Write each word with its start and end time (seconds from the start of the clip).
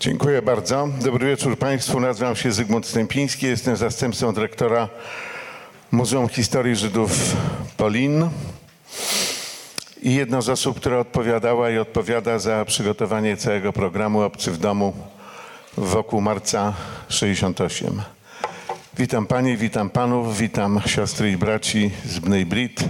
Dziękuję 0.00 0.42
bardzo. 0.42 0.88
Dobry 1.04 1.26
wieczór 1.26 1.58
Państwu. 1.58 2.00
Nazywam 2.00 2.36
się 2.36 2.52
Zygmunt 2.52 2.86
Stępiński. 2.86 3.46
Jestem 3.46 3.76
zastępcą 3.76 4.34
dyrektora 4.34 4.88
Muzeum 5.92 6.28
Historii 6.28 6.76
Żydów 6.76 7.36
Polin 7.76 8.30
i 10.02 10.14
jedną 10.14 10.42
z 10.42 10.48
osób, 10.48 10.76
która 10.76 10.98
odpowiadała 10.98 11.70
i 11.70 11.78
odpowiada 11.78 12.38
za 12.38 12.64
przygotowanie 12.64 13.36
całego 13.36 13.72
programu 13.72 14.20
Obcy 14.20 14.50
w 14.50 14.58
domu 14.58 14.92
wokół 15.76 16.20
marca 16.20 16.74
68. 17.08 18.02
Witam 18.98 19.26
Panie, 19.26 19.56
witam 19.56 19.90
Panów, 19.90 20.38
witam 20.38 20.80
siostry 20.86 21.30
i 21.30 21.36
braci 21.36 21.90
z 22.04 22.18
Bnej 22.18 22.46
Brit, 22.46 22.80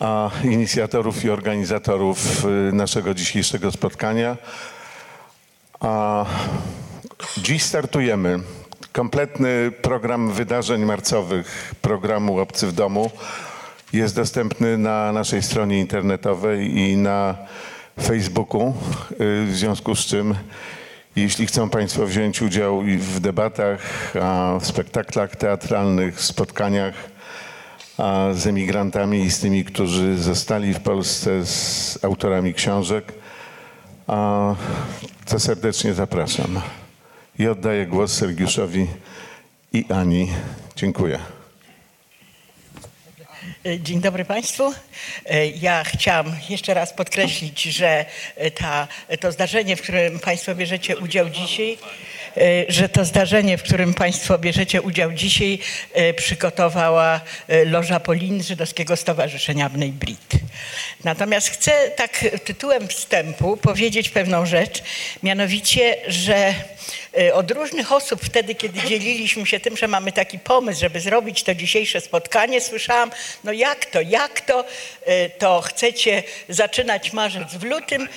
a 0.00 0.30
inicjatorów 0.44 1.24
i 1.24 1.30
organizatorów 1.30 2.44
y, 2.44 2.72
naszego 2.72 3.14
dzisiejszego 3.14 3.72
spotkania. 3.72 4.36
A 5.82 6.24
dziś 7.36 7.62
startujemy 7.62 8.40
kompletny 8.92 9.72
program 9.82 10.32
wydarzeń 10.32 10.84
marcowych 10.84 11.74
programu 11.82 12.38
Obcy 12.38 12.66
w 12.66 12.72
domu. 12.72 13.10
Jest 13.92 14.16
dostępny 14.16 14.78
na 14.78 15.12
naszej 15.12 15.42
stronie 15.42 15.80
internetowej 15.80 16.78
i 16.78 16.96
na 16.96 17.36
Facebooku, 18.02 18.74
y, 19.10 19.46
w 19.46 19.52
związku 19.52 19.94
z 19.94 20.06
czym 20.06 20.34
jeśli 21.16 21.46
chcą 21.46 21.70
Państwo 21.70 22.06
wziąć 22.06 22.42
udział 22.42 22.82
w 22.98 23.20
debatach, 23.20 24.12
w 24.60 24.66
spektaklach 24.66 25.36
teatralnych, 25.36 26.20
spotkaniach 26.20 26.94
z 28.32 28.46
emigrantami 28.46 29.20
i 29.20 29.30
z 29.30 29.40
tymi, 29.40 29.64
którzy 29.64 30.18
zostali 30.18 30.74
w 30.74 30.80
Polsce, 30.80 31.46
z 31.46 31.98
autorami 32.04 32.54
książek, 32.54 33.21
a 34.06 34.54
to 35.26 35.40
serdecznie 35.40 35.94
zapraszam. 35.94 36.60
I 37.38 37.48
oddaję 37.48 37.86
głos 37.86 38.12
Sergiuszowi 38.12 38.86
i 39.72 39.84
Ani. 39.88 40.32
Dziękuję. 40.76 41.18
Dzień 43.80 44.00
dobry 44.00 44.24
Państwu. 44.24 44.72
Ja 45.60 45.84
chciałam 45.84 46.36
jeszcze 46.48 46.74
raz 46.74 46.92
podkreślić, 46.92 47.62
że 47.62 48.04
ta, 48.54 48.88
to 49.20 49.32
zdarzenie, 49.32 49.76
w 49.76 49.82
którym 49.82 50.18
Państwo 50.18 50.54
bierzecie 50.54 50.98
udział 50.98 51.30
dzisiaj, 51.30 51.78
że 52.68 52.88
to 52.88 53.04
zdarzenie, 53.04 53.58
w 53.58 53.62
którym 53.62 53.94
Państwo 53.94 54.38
bierzecie 54.38 54.82
udział 54.82 55.12
dzisiaj, 55.12 55.58
przygotowała 56.16 57.20
Loża 57.66 58.00
Polin 58.00 58.42
Żydowskiego 58.42 58.96
Stowarzyszenia 58.96 59.68
Bnej 59.68 59.92
Brit. 59.92 60.30
Natomiast 61.04 61.48
chcę 61.48 61.90
tak 61.96 62.24
tytułem 62.44 62.88
wstępu 62.88 63.56
powiedzieć 63.56 64.08
pewną 64.08 64.46
rzecz, 64.46 64.82
mianowicie, 65.22 65.96
że 66.06 66.54
od 67.32 67.50
różnych 67.50 67.92
osób 67.92 68.20
wtedy, 68.24 68.54
kiedy 68.54 68.80
dzieliliśmy 68.80 69.46
się 69.46 69.60
tym, 69.60 69.76
że 69.76 69.88
mamy 69.88 70.12
taki 70.12 70.38
pomysł, 70.38 70.80
żeby 70.80 71.00
zrobić 71.00 71.42
to 71.42 71.54
dzisiejsze 71.54 72.00
spotkanie, 72.00 72.60
słyszałam, 72.60 73.10
no 73.44 73.52
jak 73.52 73.86
to, 73.86 74.00
jak 74.00 74.40
to, 74.40 74.64
to 75.38 75.60
chcecie 75.60 76.22
zaczynać 76.48 77.12
marzec 77.12 77.54
w 77.54 77.64
lutym. 77.64 78.08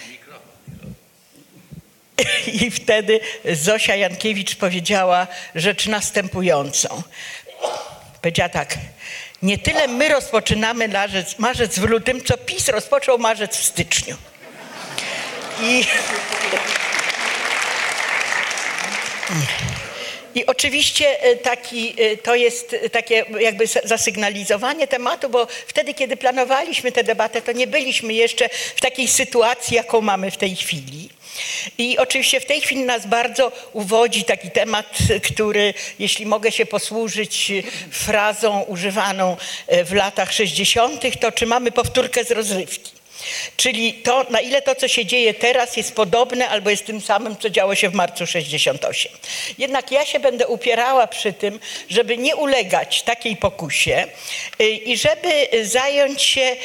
I 2.62 2.72
wtedy 2.72 3.20
Zosia 3.54 3.96
Jankiewicz 3.96 4.56
powiedziała 4.56 5.28
rzecz 5.56 5.88
następującą. 5.88 7.04
Powiedziała 8.22 8.50
tak, 8.50 8.78
nie 9.42 9.58
tyle 9.58 9.88
my 9.88 10.10
rozpoczynamy 10.10 10.88
marzec, 10.88 11.40
marzec 11.40 11.80
w 11.80 11.84
lutym, 11.84 12.24
co 12.24 12.38
PiS 12.38 12.68
rozpoczął 12.68 13.18
marzec 13.18 13.58
w 13.58 13.64
styczniu. 13.64 14.18
I... 15.62 15.86
I 20.36 20.46
oczywiście 20.46 21.18
taki, 21.44 21.96
to 22.24 22.36
jest 22.36 22.76
takie 22.92 23.26
jakby 23.40 23.66
zasygnalizowanie 23.84 24.88
tematu, 24.88 25.30
bo 25.30 25.48
wtedy, 25.68 25.94
kiedy 25.94 26.18
planowaliśmy 26.18 26.92
tę 26.92 27.04
debatę, 27.04 27.42
to 27.42 27.52
nie 27.52 27.68
byliśmy 27.68 28.14
jeszcze 28.14 28.50
w 28.76 28.82
takiej 28.82 29.08
sytuacji, 29.08 29.76
jaką 29.76 30.02
mamy 30.02 30.32
w 30.32 30.38
tej 30.38 30.56
chwili. 30.56 31.10
I 31.78 31.98
oczywiście 31.98 32.40
w 32.40 32.46
tej 32.46 32.62
chwili 32.62 32.82
nas 32.82 33.08
bardzo 33.08 33.52
uwodzi 33.74 34.24
taki 34.24 34.52
temat, 34.52 34.98
który, 35.24 35.74
jeśli 36.00 36.26
mogę 36.26 36.52
się 36.52 36.66
posłużyć 36.66 37.52
frazą 37.92 38.62
używaną 38.62 39.38
w 39.86 39.94
latach 39.94 40.34
60., 40.34 41.20
to 41.20 41.32
czy 41.32 41.46
mamy 41.46 41.72
powtórkę 41.72 42.24
z 42.24 42.32
rozrywki. 42.32 42.92
Czyli 43.58 43.94
to, 43.94 44.26
na 44.30 44.40
ile 44.40 44.62
to, 44.62 44.76
co 44.76 44.88
się 44.88 45.06
dzieje 45.06 45.34
teraz, 45.34 45.78
jest 45.78 45.96
podobne 45.96 46.50
albo 46.50 46.70
jest 46.70 46.86
tym 46.86 47.02
samym, 47.02 47.38
co 47.38 47.50
działo 47.50 47.76
się 47.76 47.90
w 47.90 47.94
marcu 47.94 48.28
68. 48.28 49.12
Jednak 49.58 49.92
ja 49.92 50.06
się 50.06 50.20
będę 50.20 50.48
upierała 50.48 51.08
przy 51.08 51.34
tym, 51.34 51.60
żeby 51.90 52.18
nie 52.18 52.36
ulegać 52.36 53.04
takiej 53.04 53.36
pokusie 53.36 54.08
i 54.86 54.98
żeby 54.98 55.48
zająć 55.64 56.22
się 56.22 56.56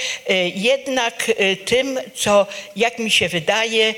jednak 0.54 1.30
tym, 1.64 2.00
co, 2.14 2.46
jak 2.76 2.98
mi 2.98 3.10
się 3.10 3.28
wydaje, 3.28 3.94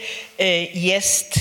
jest 0.74 1.34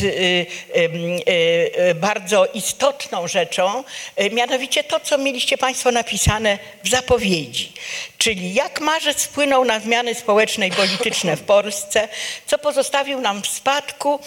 bardzo 1.95 2.45
istotną 2.45 3.27
rzeczą, 3.27 3.83
mianowicie 4.31 4.83
to, 4.83 4.99
co 4.99 5.17
mieliście 5.17 5.57
Państwo 5.57 5.91
napisane 5.91 6.59
w 6.83 6.89
zapowiedzi. 6.89 7.71
Czyli 8.17 8.53
jak 8.53 8.81
marzec 8.81 9.23
wpłynął 9.23 9.65
na 9.65 9.79
zmiany 9.79 10.15
społeczne 10.15 10.67
i 10.67 10.71
polityczne 10.71 11.37
w 11.37 11.41
Polsce, 11.41 12.07
co 12.45 12.57
pozostawił 12.57 13.21
nam 13.21 13.41
w 13.41 13.47
spadku 13.47 14.19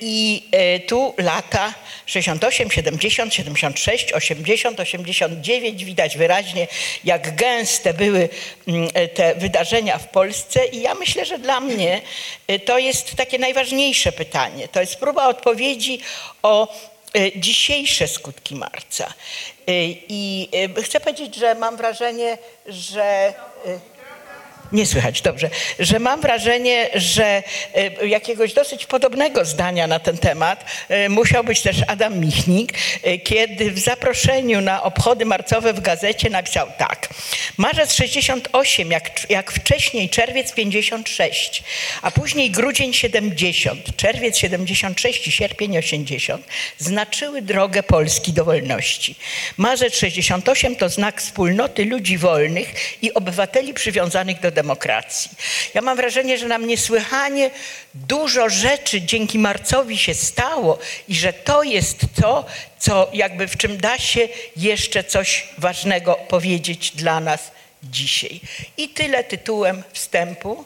i 0.00 0.42
tu 0.86 1.14
lata 1.18 1.74
68, 2.06 2.70
70, 2.70 3.34
76, 3.34 4.12
80, 4.12 4.80
89 4.80 5.84
widać 5.84 6.16
wyraźnie, 6.16 6.66
jak 7.04 7.36
gęste 7.36 7.94
były 7.94 8.28
te 9.14 9.34
wydarzenia 9.34 9.98
w 9.98 10.08
Polsce 10.08 10.66
i 10.66 10.80
ja 10.82 10.94
myślę, 10.94 11.24
że 11.24 11.38
dla 11.38 11.60
mnie 11.60 12.00
to 12.64 12.78
jest 12.78 13.14
takie 13.14 13.38
najważniejsze 13.38 14.12
pytanie. 14.12 14.68
To 14.68 14.80
jest 14.80 14.96
próba 14.96 15.28
odpowiedzi 15.28 16.00
o 16.42 16.76
dzisiejsze 17.36 18.08
skutki 18.08 18.54
marca. 18.54 19.12
I 20.08 20.48
chcę 20.84 21.00
powiedzieć, 21.00 21.34
że 21.34 21.54
mam 21.54 21.76
wrażenie, 21.76 22.38
że 22.66 23.34
nie 24.72 24.86
słychać, 24.86 25.22
dobrze. 25.22 25.50
Że 25.78 25.98
mam 25.98 26.20
wrażenie, 26.20 26.90
że 26.94 27.42
jakiegoś 28.06 28.52
dosyć 28.52 28.86
podobnego 28.86 29.44
zdania 29.44 29.86
na 29.86 29.98
ten 29.98 30.18
temat 30.18 30.64
musiał 31.08 31.44
być 31.44 31.62
też 31.62 31.76
Adam 31.86 32.18
Michnik, 32.18 32.72
kiedy 33.24 33.70
w 33.70 33.78
zaproszeniu 33.78 34.60
na 34.60 34.82
obchody 34.82 35.24
marcowe 35.24 35.72
w 35.72 35.80
gazecie 35.80 36.30
napisał 36.30 36.66
tak. 36.78 37.08
Marzec 37.56 37.92
68, 37.92 38.90
jak, 38.90 39.30
jak 39.30 39.52
wcześniej 39.52 40.08
czerwiec 40.08 40.52
56, 40.52 41.62
a 42.02 42.10
później 42.10 42.50
grudzień 42.50 42.94
70, 42.94 43.96
czerwiec 43.96 44.36
76 44.36 45.28
i 45.28 45.32
sierpień 45.32 45.78
80 45.78 46.46
znaczyły 46.78 47.42
drogę 47.42 47.82
Polski 47.82 48.32
do 48.32 48.44
wolności. 48.44 49.14
Marzec 49.56 49.94
68 49.94 50.76
to 50.76 50.88
znak 50.88 51.20
wspólnoty 51.20 51.84
ludzi 51.84 52.18
wolnych 52.18 52.74
i 53.02 53.14
obywateli 53.14 53.74
przywiązanych 53.74 54.40
do 54.40 54.50
demokracji. 54.62 55.30
Ja 55.74 55.82
mam 55.82 55.96
wrażenie, 55.96 56.38
że 56.38 56.46
nam 56.46 56.66
niesłychanie 56.66 57.50
dużo 57.94 58.48
rzeczy 58.48 59.02
dzięki 59.02 59.38
marcowi 59.38 59.98
się 59.98 60.14
stało 60.14 60.78
i 61.08 61.14
że 61.14 61.32
to 61.32 61.62
jest 61.62 62.00
to, 62.20 62.46
co 62.78 63.10
jakby 63.12 63.48
w 63.48 63.56
czym 63.56 63.78
da 63.78 63.98
się 63.98 64.28
jeszcze 64.56 65.04
coś 65.04 65.48
ważnego 65.58 66.14
powiedzieć 66.28 66.90
dla 66.90 67.20
nas 67.20 67.50
dzisiaj. 67.82 68.40
I 68.76 68.88
tyle 68.88 69.24
tytułem 69.24 69.82
wstępu. 69.92 70.64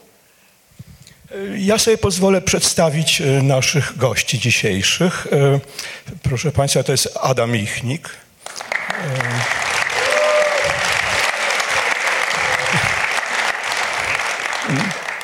Ja 1.57 1.77
sobie 1.77 1.97
pozwolę 1.97 2.41
przedstawić 2.41 3.21
naszych 3.41 3.97
gości 3.97 4.39
dzisiejszych. 4.39 5.27
Proszę 6.23 6.51
Państwa, 6.51 6.83
to 6.83 6.91
jest 6.91 7.17
Adam 7.21 7.51
Michnik. 7.51 8.09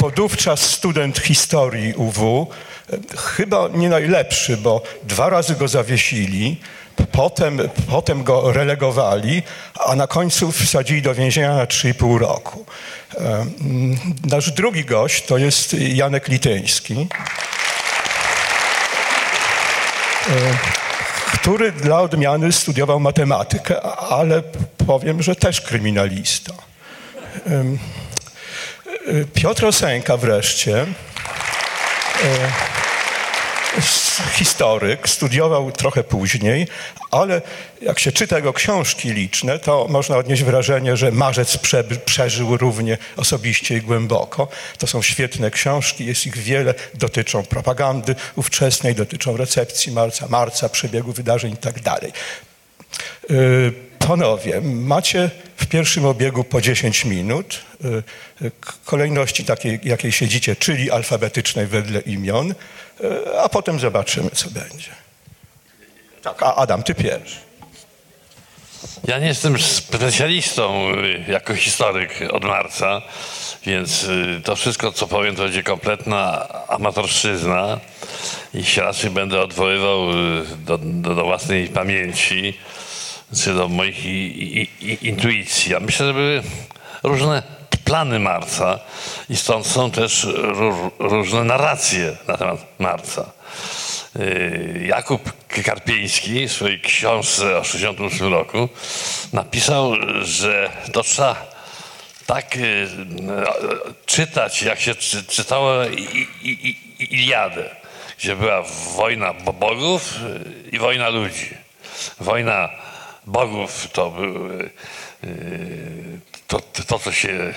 Podówczas 0.10 0.62
student 0.62 1.20
historii 1.20 1.94
UW, 1.94 2.48
chyba 3.18 3.68
nie 3.74 3.90
najlepszy, 3.90 4.58
bo 4.58 4.82
dwa 5.04 5.30
razy 5.30 5.56
go 5.56 5.68
zawiesili, 5.68 6.58
potem, 7.12 7.60
potem 7.90 8.24
go 8.24 8.54
relegowali, 8.54 9.44
a 9.86 9.96
na 9.96 10.08
końcu 10.08 10.52
wsadzili 10.52 11.02
do 11.02 11.16
więzienia 11.16 11.56
na 11.56 11.66
3,5 11.66 12.18
roku. 12.18 12.66
Nasz 14.24 14.52
drugi 14.52 14.86
gość 14.86 15.26
to 15.26 15.38
jest 15.38 15.74
Janek 15.74 16.28
Lityński, 16.28 17.08
który 21.34 21.72
dla 21.72 22.02
odmiany 22.02 22.52
studiował 22.52 23.00
matematykę, 23.00 23.82
ale 23.82 24.42
powiem, 24.88 25.24
że 25.24 25.36
też 25.36 25.62
kryminalista. 25.62 26.54
Piotr 29.34 29.66
Osenka 29.66 30.18
wreszcie 30.18 30.86
z 33.82 34.22
historyk, 34.34 35.10
studiował 35.10 35.72
trochę 35.72 36.04
później, 36.04 36.68
ale 37.12 37.42
jak 37.82 38.00
się 38.00 38.12
czyta 38.12 38.36
jego 38.36 38.54
książki 38.54 39.14
liczne, 39.14 39.60
to 39.60 39.88
można 39.90 40.18
odnieść 40.18 40.44
wrażenie, 40.44 40.98
że 40.98 41.12
Marzec 41.12 41.58
prze, 41.58 41.84
przeżył 41.84 42.58
równie 42.58 42.98
osobiście 43.18 43.78
i 43.78 43.82
głęboko. 43.82 44.48
To 44.78 44.88
są 44.88 45.02
świetne 45.02 45.52
książki, 45.52 46.06
jest 46.06 46.26
ich 46.26 46.38
wiele, 46.38 46.74
dotyczą 46.94 47.44
propagandy 47.44 48.16
ówczesnej, 48.36 48.96
dotyczą 48.96 49.38
recepcji 49.38 49.92
marca, 49.92 50.28
marca, 50.28 50.70
przebiegu 50.70 51.14
wydarzeń 51.14 51.54
i 51.54 51.58
tak 51.58 51.82
dalej. 51.82 52.12
Y, 53.32 53.89
Panowie, 54.08 54.62
macie 54.62 55.30
w 55.58 55.66
pierwszym 55.68 56.06
obiegu 56.06 56.44
po 56.44 56.62
10 56.62 57.06
minut, 57.06 57.62
y, 58.42 58.52
k- 58.62 58.74
kolejności 58.86 59.46
takiej, 59.46 59.80
jakiej 59.84 60.12
siedzicie, 60.12 60.56
czyli 60.56 60.92
alfabetycznej 60.92 61.68
wedle 61.68 62.00
imion, 62.00 62.52
y, 62.52 63.40
a 63.40 63.50
potem 63.50 63.80
zobaczymy, 63.80 64.30
co 64.30 64.50
będzie. 64.50 64.90
Tak, 66.22 66.44
a 66.44 66.56
Adam, 66.56 66.84
ty 66.84 66.96
pierwszy. 66.96 67.36
Ja 69.08 69.20
nie 69.20 69.28
jestem 69.28 69.60
specjalistą 69.60 70.92
y, 70.96 71.32
jako 71.32 71.56
historyk 71.56 72.20
od 72.32 72.44
marca, 72.44 73.02
więc 73.66 74.04
y, 74.04 74.42
to 74.44 74.56
wszystko, 74.56 74.92
co 74.92 75.08
powiem, 75.08 75.36
to 75.36 75.44
będzie 75.44 75.64
kompletna 75.64 76.48
amatorszczyzna 76.68 77.80
i 78.54 78.64
się 78.66 78.82
raczej 78.82 79.10
będę 79.10 79.42
odwoływał 79.42 80.12
y, 80.12 80.46
do, 80.66 80.78
do, 80.78 81.16
do 81.16 81.24
własnej 81.24 81.68
pamięci 81.68 82.54
czy 83.44 83.54
do 83.54 83.68
moich 83.68 84.06
i, 84.06 84.10
i, 84.10 84.70
i, 84.82 85.08
intuicji. 85.08 85.72
Ja 85.72 85.80
myślę, 85.80 86.06
że 86.06 86.14
były 86.14 86.44
różne 87.04 87.44
plany 87.86 88.20
marca 88.20 88.80
i 89.30 89.38
stąd 89.38 89.68
są 89.68 89.92
też 89.92 90.28
ró, 90.34 90.92
różne 91.00 91.44
narracje 91.44 92.18
na 92.28 92.38
temat 92.38 92.66
marca. 92.80 93.32
Y, 94.16 94.86
Jakub 94.88 95.34
Karpieński 95.66 96.48
w 96.48 96.52
swojej 96.52 96.82
książce 96.82 97.58
o 97.58 97.62
1968 97.62 98.34
roku 98.34 98.70
napisał, 99.34 99.94
że 100.22 100.70
to 100.92 101.04
trzeba 101.04 101.46
tak 102.26 102.56
y, 102.56 102.88
no, 103.22 103.34
czytać, 104.06 104.64
jak 104.64 104.80
się 104.80 104.96
czy, 104.96 105.24
czytało 105.24 105.74
Iliadę, 107.00 107.76
gdzie 108.20 108.36
była 108.36 108.62
wojna 108.96 109.34
bo- 109.34 109.54
bogów 109.54 110.16
y, 110.66 110.70
i 110.72 110.80
wojna 110.80 111.10
ludzi. 111.10 111.50
Wojna 112.20 112.70
bogów 113.30 113.88
to 113.92 114.10
był 114.10 114.52
y, 114.52 114.70
to, 116.48 116.60
to 116.88 117.00
co 117.00 117.12
się 117.12 117.54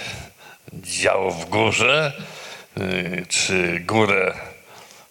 działo 0.73 1.31
w 1.31 1.49
górze, 1.49 2.13
y, 2.79 3.27
czy 3.29 3.81
górę 3.81 4.35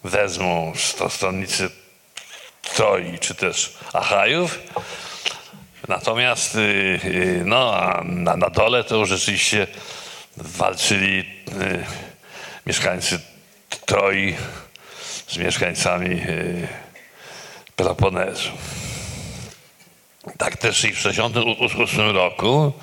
wezmą 0.04 0.74
stronnicy 1.10 1.69
Troi, 2.62 3.19
czy 3.19 3.36
też 3.36 3.78
Achajów. 3.94 4.60
Natomiast 5.88 6.56
y, 6.56 7.42
no, 7.46 7.92
na, 8.04 8.38
na 8.38 8.50
dole 8.50 8.84
to 8.84 9.06
rzeczywiście 9.06 9.68
walczyli 10.38 11.25
mieszkańcy 12.66 13.19
Troi 13.86 14.36
z 15.28 15.38
mieszkańcami 15.38 16.22
Peloponezu. 17.75 18.50
Tak 20.38 20.57
też 20.57 20.83
i 20.85 20.91
w 20.91 21.03
1968 21.03 22.09
roku 22.15 22.73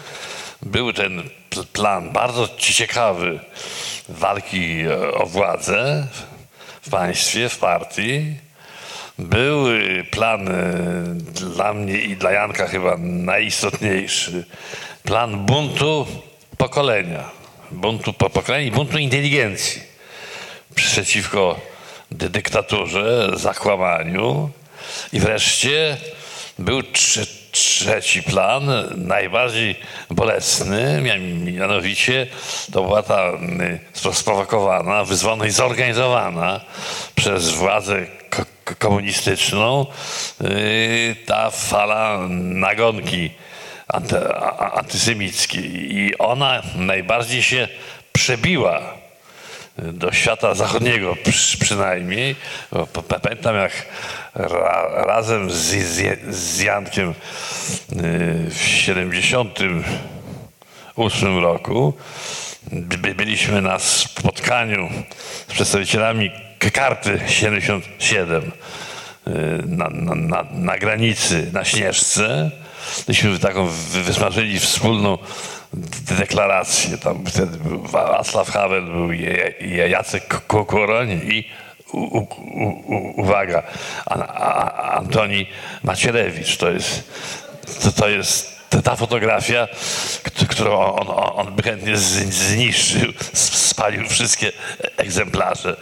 był 0.62 0.92
ten 0.92 1.22
pl- 1.50 1.66
plan 1.72 2.10
bardzo 2.12 2.48
ciekawy 2.58 3.40
walki 4.08 4.80
e, 4.80 5.12
o 5.14 5.26
władzę 5.26 6.06
w 6.82 6.90
państwie, 6.90 7.48
w 7.48 7.58
partii. 7.58 8.34
Był 9.18 9.68
y, 9.70 10.04
plan 10.10 10.48
y, 10.48 11.14
dla 11.54 11.72
mnie 11.74 11.98
i 12.00 12.16
dla 12.16 12.32
Janka 12.32 12.66
chyba 12.66 12.96
najistotniejszy. 12.98 14.44
Plan 15.04 15.46
buntu 15.46 16.06
pokolenia. 16.56 17.30
Buntu 17.70 18.12
po- 18.12 18.30
pokolenia 18.30 18.66
i 18.66 18.70
buntu 18.70 18.98
inteligencji 18.98 19.82
przeciwko 20.74 21.60
dy- 22.10 22.30
dyktaturze, 22.30 23.30
zakłamaniu. 23.34 24.50
I 25.12 25.20
wreszcie 25.20 25.96
był 26.58 26.80
trze- 26.80 27.26
trzeci 27.50 28.22
plan, 28.22 28.70
najbardziej 28.96 29.76
bolesny, 30.10 31.00
mia- 31.02 31.52
mianowicie 31.52 32.26
to 32.72 32.82
była 32.82 33.02
ta 33.02 33.28
y, 33.30 33.80
spro- 33.94 34.14
sprowokowana, 34.14 35.04
wyzwana 35.04 35.46
i 35.46 35.50
zorganizowana 35.50 36.60
przez 37.14 37.50
władzę 37.50 38.06
ko- 38.30 38.44
ko- 38.64 38.74
komunistyczną 38.78 39.86
y, 40.40 41.16
ta 41.26 41.50
fala 41.50 42.18
nagonki 42.38 43.30
anty- 43.88 44.34
antysemickiej. 44.74 45.94
I 45.96 46.18
ona 46.18 46.62
najbardziej 46.76 47.42
się 47.42 47.68
przebiła 48.12 48.80
do 49.82 50.12
świata 50.12 50.54
zachodniego 50.54 51.16
przy, 51.30 51.58
przynajmniej. 51.58 52.36
Pamiętam 53.22 53.56
jak 53.56 53.72
ra, 54.34 54.88
razem 55.06 55.50
z, 55.50 55.76
z, 56.30 56.60
Jankiem 56.60 57.10
y, 57.10 57.14
w 58.50 58.58
78 58.58 61.38
roku 61.38 61.92
by, 62.72 63.14
byliśmy 63.14 63.62
na 63.62 63.78
spotkaniu 63.78 64.88
z 65.48 65.52
przedstawicielami 65.52 66.30
karty 66.72 67.20
77 67.26 68.42
y, 68.42 68.50
na, 69.66 69.88
na, 69.88 70.14
na, 70.14 70.44
na 70.52 70.78
granicy, 70.78 71.50
na 71.52 71.64
Śnieżce. 71.64 72.50
Myśmy 73.08 73.38
taką 73.38 73.66
wy- 73.66 74.02
wysmażyli 74.02 74.60
wspólną 74.60 75.18
de- 75.72 76.14
deklarację. 76.14 76.98
Tam 76.98 77.26
wtedy 77.26 77.58
był 77.58 77.82
Václav 77.82 78.50
Havel, 78.50 78.82
był 78.84 79.12
Jacek 79.88 80.46
Kukuroń 80.46 81.10
i 81.10 81.48
u, 81.92 81.98
u, 81.98 82.26
u, 82.86 83.20
uwaga, 83.20 83.62
Antoni 84.92 85.46
Macierewicz. 85.82 86.56
To 86.56 86.70
jest, 86.70 87.10
to, 87.82 87.92
to 87.92 88.08
jest 88.08 88.58
ta- 88.84 88.96
fotografia, 88.96 89.68
którą 90.48 90.80
on, 90.94 91.08
on, 91.08 91.48
on 91.48 91.62
chętnie 91.62 91.96
zniszczył, 91.96 93.12
spalił 93.32 94.08
wszystkie 94.08 94.52
egzemplarze, 94.96 95.76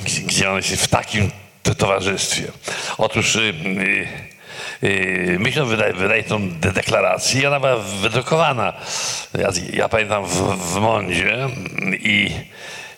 gdzie, 0.00 0.50
on 0.50 0.56
jest 0.56 0.74
w 0.76 0.88
takim 0.88 1.30
to- 1.62 1.74
towarzystwie. 1.74 2.44
Otóż 2.98 3.38
y, 4.84 4.88
y, 4.88 5.38
y, 5.38 5.66
wydali, 5.66 5.94
wydali 5.98 6.24
tą 6.24 6.50
de- 6.50 6.72
deklarację 6.72 7.42
i 7.42 7.46
ona 7.46 7.60
była 7.60 7.76
wydrukowana. 7.76 8.72
Ja, 9.38 9.48
ja 9.72 9.88
pamiętam 9.88 10.26
w, 10.26 10.56
w 10.72 10.80
i 12.00 12.30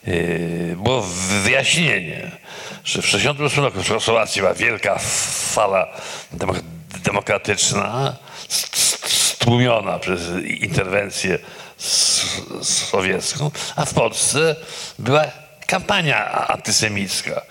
y, 0.09 0.77
było 0.83 1.03
wyjaśnienie, 1.45 2.31
że 2.85 3.03
w 3.03 3.05
1968 3.05 3.65
roku 3.65 3.81
w 3.83 3.87
Czechosłowacji 3.87 4.41
była 4.43 4.55
wielka 4.55 4.99
fala 5.55 5.87
demok- 6.35 6.63
demokratyczna, 7.05 8.17
st- 8.49 8.77
st- 8.77 9.09
stłumiona 9.11 9.99
przez 9.99 10.21
interwencję 10.61 11.39
sowiecką, 12.63 13.51
a 13.77 13.85
w 13.85 13.95
Polsce 13.95 14.57
była 14.99 15.25
kampania 15.67 16.31
antysemicka. 16.49 17.43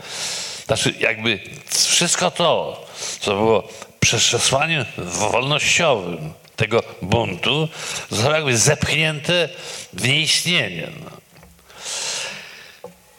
Znaczy, 0.65 0.93
jakby 0.99 1.39
wszystko 1.69 2.31
to, 2.31 2.85
co 3.19 3.31
było 3.35 3.67
przesłaniem 4.09 4.85
wolnościowym 4.97 6.33
tego 6.55 6.83
buntu, 7.01 7.69
zostało 8.09 8.35
jakby 8.35 8.57
zepchnięte 8.57 9.49
w 9.93 10.07
nieistnienie. 10.07 10.87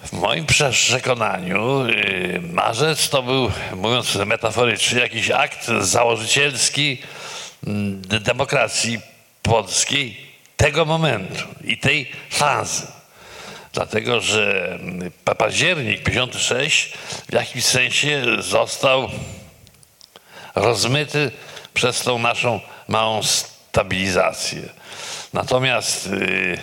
W 0.05 0.13
moim 0.13 0.47
przekonaniu 0.71 1.87
yy, 1.87 2.41
marzec 2.53 3.09
to 3.09 3.23
był, 3.23 3.51
mówiąc 3.77 4.15
metaforycznie, 4.15 5.01
jakiś 5.01 5.31
akt 5.31 5.67
założycielski 5.81 7.03
mm, 7.67 8.03
de- 8.03 8.21
demokracji 8.21 9.01
polskiej 9.43 10.27
tego 10.57 10.85
momentu 10.85 11.45
i 11.65 11.79
tej 11.79 12.11
fazy. 12.31 12.87
Dlatego, 13.73 14.21
że 14.21 14.75
mm, 14.81 15.11
pa- 15.25 15.35
październik 15.35 16.03
56 16.03 16.93
w 17.29 17.33
jakimś 17.33 17.65
sensie 17.65 18.23
został 18.39 19.11
rozmyty 20.57 21.31
przez 21.75 22.01
tą 22.01 22.19
naszą 22.19 22.61
małą 22.89 23.23
stabilizację. 23.23 24.63
Natomiast 25.33 26.07
yy, 26.11 26.59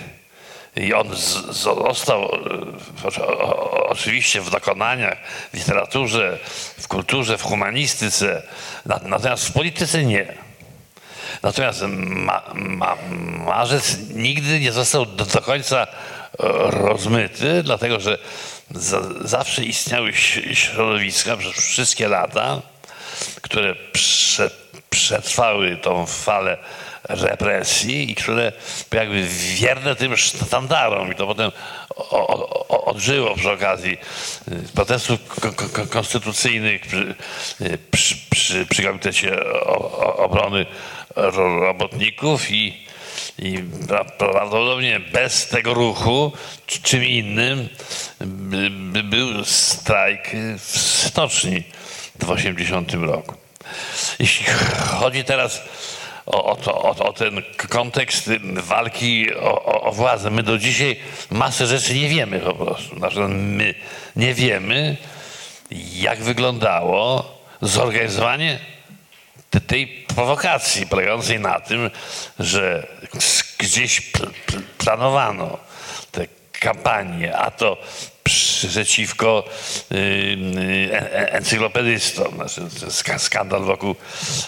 i 0.76 0.94
on 0.94 1.10
został 1.50 2.24
y, 2.26 2.30
oczywiście 3.90 4.42
w 4.42 4.50
dokonaniach, 4.50 5.18
w 5.54 5.58
literaturze, 5.58 6.40
w 6.80 6.88
kulturze, 6.88 7.38
w 7.38 7.44
humanistyce, 7.44 8.42
na- 8.86 9.00
natomiast 9.04 9.48
w 9.48 9.54
polityce 9.54 10.04
nie. 10.04 10.34
Natomiast 11.44 11.82
ma, 11.98 12.42
ma, 12.54 12.98
marzec 13.46 13.98
nigdy 14.10 14.60
nie 14.60 14.72
został 14.72 15.06
do, 15.06 15.26
do 15.26 15.42
końca 15.42 15.84
e, 15.84 15.88
rozmyty, 16.72 17.64
dlatego 17.64 18.00
że 18.00 18.18
za, 18.72 19.02
zawsze 19.22 19.64
istniały 19.64 20.14
środowiska 20.54 21.38
przez 21.38 21.52
wszystkie 21.54 22.08
lata, 22.08 22.62
które 23.42 23.75
prze, 23.92 24.50
przetrwały 24.89 25.77
tą 25.77 26.06
falę 26.06 26.58
represji 27.10 28.12
i 28.12 28.15
które 28.15 28.51
jakby 28.92 29.24
wierne 29.56 29.96
tym 29.96 30.18
sztandarom. 30.18 31.12
I 31.12 31.15
to 31.15 31.27
potem 31.27 31.51
odżyło 32.70 33.36
przy 33.36 33.51
okazji 33.51 33.98
y, 34.48 34.74
protestów 34.75 35.20
ko- 35.27 35.51
ko- 35.53 35.70
ko- 35.70 35.88
konstytucyjnych 35.88 36.82
przy, 36.82 37.15
y, 37.62 37.77
przy, 37.92 38.15
przy, 38.30 38.65
przy 38.65 38.84
Komitecie 38.84 39.32
Obrony 40.18 40.65
Ro- 41.15 41.60
Robotników 41.60 42.51
i, 42.51 42.84
i 43.39 43.58
pra- 43.88 44.06
prawdopodobnie 44.18 45.00
bez 45.00 45.48
tego 45.48 45.74
ruchu, 45.74 46.32
czy- 46.68 46.82
czym 46.82 47.03
innym, 47.03 47.70
by, 48.22 48.70
by 48.70 49.03
był 49.03 49.46
strajk 49.46 50.30
w 50.60 50.77
stoczni 51.08 51.63
w 52.24 52.32
80 52.32 52.94
roku. 52.94 53.36
Jeśli 54.20 54.46
chodzi 54.88 55.24
teraz 55.24 55.62
o, 56.25 56.46
o, 56.46 56.56
to, 56.56 56.82
o, 56.82 56.89
o 56.89 57.13
ten 57.13 57.42
kontekst 57.70 58.30
walki 58.53 59.36
o, 59.36 59.92
władzę, 59.92 60.30
my 60.30 60.44
do 60.44 60.58
dzisiaj 60.58 61.00
masę 61.32 61.68
rzeczy 61.68 61.94
nie 61.96 62.10
wiemy 62.10 62.39
po 62.39 62.53
prostu. 62.53 62.98
Znaczy, 62.98 63.20
my 63.20 63.74
nie 64.15 64.34
wiemy, 64.34 64.98
jak 65.94 66.20
wyglądało 66.24 67.25
zorganizowanie 67.62 68.60
te- 69.50 69.62
tej 69.62 69.88
prowokacji 69.88 70.88
polegającej 70.88 71.39
na 71.39 71.60
tym, 71.60 71.92
że 72.39 72.88
gdzieś 73.58 74.01
pl- 74.01 74.32
pl- 74.46 74.63
planowano 74.77 75.58
te 76.12 76.27
kampanie, 76.60 77.38
a 77.38 77.51
to 77.51 77.77
przeciwko 78.67 79.46
y, 79.91 79.96
y, 79.96 81.32
encyklopedystom, 81.32 82.36
znaczy 82.36 82.62
skandal 83.17 83.62
wokół 83.63 83.96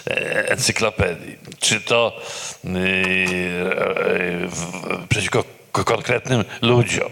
e, 0.06 0.48
encyklopedii, 0.50 1.36
czy 1.60 1.80
to 1.80 2.20
y, 2.64 2.68
przeciwko 5.08 5.44
konkretnym 5.72 6.44
ludziom, 6.62 7.10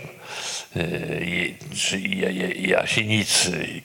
czy 1.76 2.00
Ja- 2.00 2.30
Ja- 2.30 2.78
Jasienicy, 2.80 3.82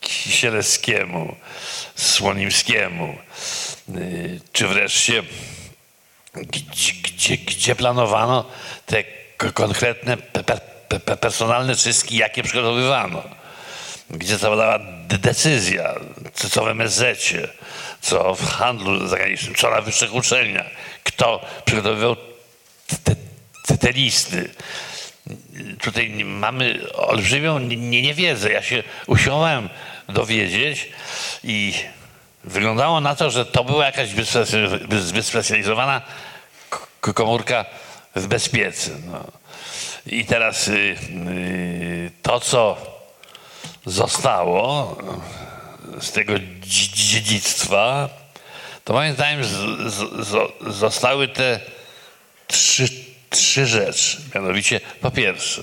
Kisielewskiemu, 0.00 1.36
Słonimskiemu, 1.94 3.16
czy 4.52 4.68
wreszcie 4.68 5.22
gdzie, 6.42 6.92
gdzie, 7.02 7.36
gdzie 7.36 7.74
planowano 7.74 8.44
te 8.86 9.04
konkretne 9.54 10.16
pe, 10.88 11.00
pe, 11.00 11.00
pe, 11.00 11.16
personalne 11.16 11.76
czystki, 11.76 12.16
jakie 12.16 12.42
przygotowywano. 12.42 13.22
Gdzie 14.10 14.36
zapadała 14.38 14.78
de- 14.78 15.18
decyzja, 15.18 15.94
co, 16.34 16.50
co 16.50 16.64
w 16.64 16.68
MSZ, 16.68 17.02
co 18.00 18.34
w 18.34 18.46
handlu 18.50 19.06
zagranicznym, 19.08 19.54
co 19.54 19.70
na 19.70 19.80
wyższych 19.80 20.14
uczelniach, 20.14 20.66
kto 21.04 21.46
przygotowywał 21.64 22.16
te, 23.04 23.16
te, 23.66 23.78
te 23.78 23.92
listy. 23.92 24.50
Tutaj 25.82 26.10
mamy 26.24 26.80
olbrzymią 26.94 27.58
nie- 27.58 28.02
niewiedzę. 28.02 28.52
Ja 28.52 28.62
się 28.62 28.82
usiłowałem 29.06 29.68
dowiedzieć 30.08 30.88
i 31.44 31.74
wyglądało 32.44 33.00
na 33.00 33.16
to, 33.16 33.30
że 33.30 33.46
to 33.46 33.64
była 33.64 33.86
jakaś 33.86 34.10
wyspe- 34.10 35.12
wyspecjalizowana 35.12 36.02
komórka 37.00 37.64
w 38.16 38.26
bezpiece. 38.26 38.90
No. 39.06 39.24
I 40.06 40.24
teraz 40.24 40.68
y, 40.68 40.72
y, 40.72 42.10
to, 42.22 42.40
co 42.40 42.76
zostało 43.86 44.96
z 46.00 46.12
tego 46.12 46.32
dzi- 46.60 46.90
dziedzictwa, 46.94 48.08
to 48.84 48.92
moim 48.92 49.14
zdaniem 49.14 49.44
z, 49.44 49.48
z, 49.94 50.26
z, 50.26 50.52
zostały 50.74 51.28
te 51.28 51.60
trzy, 52.46 52.88
trzy 53.30 53.66
rzeczy. 53.66 54.16
Mianowicie, 54.34 54.80
po 55.00 55.10
pierwsze, 55.10 55.62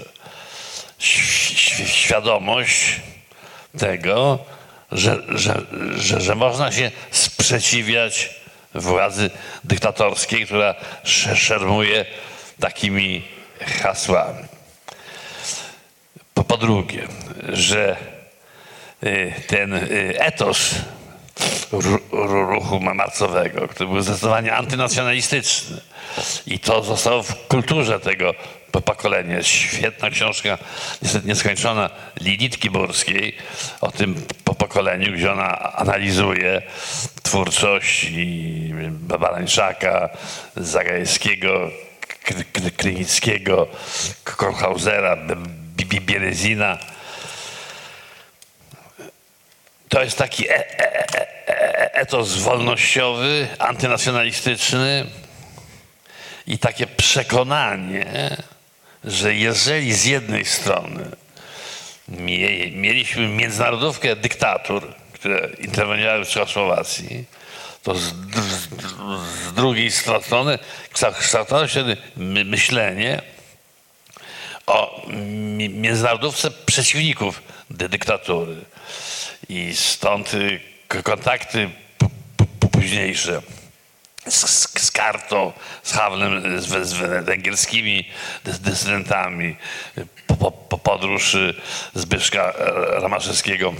świadomość 1.85 3.01
tego, 3.79 4.39
że, 4.91 5.23
że, 5.29 5.61
że, 5.95 6.21
że 6.21 6.35
można 6.35 6.71
się 6.71 6.91
sprzeciwiać 7.11 8.29
władzy 8.75 9.29
dyktatorskiej, 9.63 10.45
która 10.45 10.75
sze- 11.03 11.35
szermuje 11.35 12.05
takimi 12.59 13.23
hasłami. 13.65 14.43
Po, 16.33 16.43
po 16.43 16.57
drugie, 16.57 17.07
że 17.49 17.97
y, 19.03 19.33
ten 19.47 19.73
y, 19.73 20.15
etos 20.19 20.75
ru- 21.71 21.99
ru- 22.11 22.45
ruchu 22.49 22.79
marcowego, 22.79 23.67
który 23.67 23.89
był 23.89 24.01
zdecydowanie 24.01 24.53
antynacjonalistyczny. 24.55 25.81
I 26.47 26.59
to 26.59 26.83
zostało 26.83 27.23
w 27.23 27.47
kulturze 27.47 27.99
tego 27.99 28.33
po- 28.71 28.81
pokolenia. 28.81 29.43
Świetna 29.43 30.09
książka, 30.09 30.57
niestety 31.01 31.27
nieskończona, 31.27 31.89
Liditki 32.21 32.69
Burskiej 32.69 33.37
o 33.81 33.91
tym 33.91 34.25
po 34.43 34.55
pokoleniu, 34.55 35.13
gdzie 35.13 35.31
ona 35.31 35.73
analizuje 35.73 36.61
twórczość 37.23 38.03
i 38.03 38.73
Balańczaka, 38.91 40.09
Zagajewskiego, 40.55 41.71
Krynickiego, 42.77 43.67
Kornhausera, 44.23 45.15
B- 45.15 45.35
B- 45.85 46.01
Bielezina. 46.01 46.77
To 49.89 50.03
jest 50.03 50.17
taki 50.17 50.49
e- 50.49 50.79
e- 50.79 51.07
e- 51.47 51.93
etos 51.93 52.37
wolnościowy, 52.37 53.47
antynacjonalistyczny 53.59 55.05
i 56.47 56.57
takie 56.57 56.87
przekonanie, 56.87 58.37
że 59.03 59.35
jeżeli 59.35 59.93
z 59.93 60.05
jednej 60.05 60.45
strony 60.45 61.05
mie- 62.07 62.71
mieliśmy 62.71 63.27
międzynarodówkę 63.27 64.15
dyktatur, 64.15 64.93
które 65.13 65.49
interweniowały 65.59 66.25
w 66.25 66.29
Czechosłowacji, 66.29 67.25
to 67.83 67.95
z, 67.95 68.01
z, 68.03 68.69
z 69.49 69.53
drugiej 69.53 69.91
strony 69.91 70.59
kształtowało 71.19 71.67
się 71.67 71.83
myślenie 72.45 73.21
o 74.67 75.01
mi- 75.57 75.69
międzynarodówce 75.69 76.51
przeciwników 76.51 77.41
dy- 77.69 77.89
dyktatury. 77.89 78.55
I 79.49 79.75
stąd 79.75 80.33
y, 80.33 80.59
kontakty 81.03 81.69
późniejsze 82.71 83.41
z, 84.27 84.69
z, 84.81 84.91
Kartą, 84.91 85.53
z 85.83 85.91
Hawlem, 85.93 86.61
z, 86.61 86.87
z 86.87 86.93
węgierskimi 87.25 88.09
dys- 88.45 88.57
dysydentami, 88.59 89.55
po, 90.27 90.35
po, 90.35 90.51
po 90.51 90.77
podróż 90.77 91.33
y, 91.33 91.53
Zbyszka 91.95 92.51
e, 92.51 92.53
Ramaszewskiego 92.99 93.73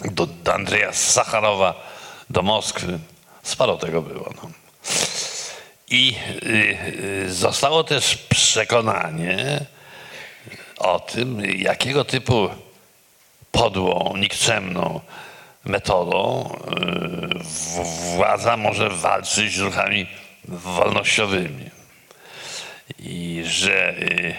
do, 0.00 0.26
do 0.26 0.54
Andrzeja 0.54 0.92
Sacharowa, 0.92 1.99
do 2.30 2.42
Moskwy. 2.42 2.98
Sporo 3.42 3.76
tego 3.76 4.02
było. 4.02 4.32
No. 4.42 4.50
I 5.90 6.16
y, 6.42 6.78
y, 7.24 7.32
zostało 7.34 7.84
też 7.84 8.16
przekonanie 8.16 9.60
o 10.78 11.00
tym, 11.00 11.44
jakiego 11.44 12.04
typu 12.04 12.48
podłą, 13.52 14.16
nikczemną 14.16 15.00
metodą 15.64 16.50
y, 17.34 18.14
władza 18.16 18.56
może 18.56 18.90
walczyć 18.90 19.56
z 19.56 19.58
ruchami 19.58 20.06
wolnościowymi. 20.48 21.70
I 22.98 23.42
że 23.46 23.94
y, 23.98 24.34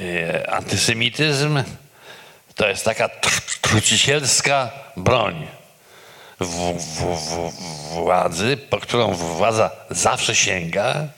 y, 0.00 0.50
antysemityzm 0.50 1.62
to 2.54 2.68
jest 2.68 2.84
taka 2.84 3.08
tr- 3.08 3.58
trucicielska 3.60 4.70
broń 4.96 5.57
w, 6.40 6.44
w, 6.44 7.02
w, 7.16 7.52
władzy, 7.94 8.56
po 8.56 8.78
którą 8.78 9.14
władza 9.14 9.70
zawsze 9.90 10.34
sięga 10.34 11.08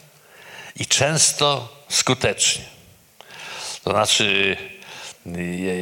i 0.77 0.87
często 0.87 1.69
skutecznie. 1.89 2.65
To 3.85 3.91
znaczy, 3.91 4.57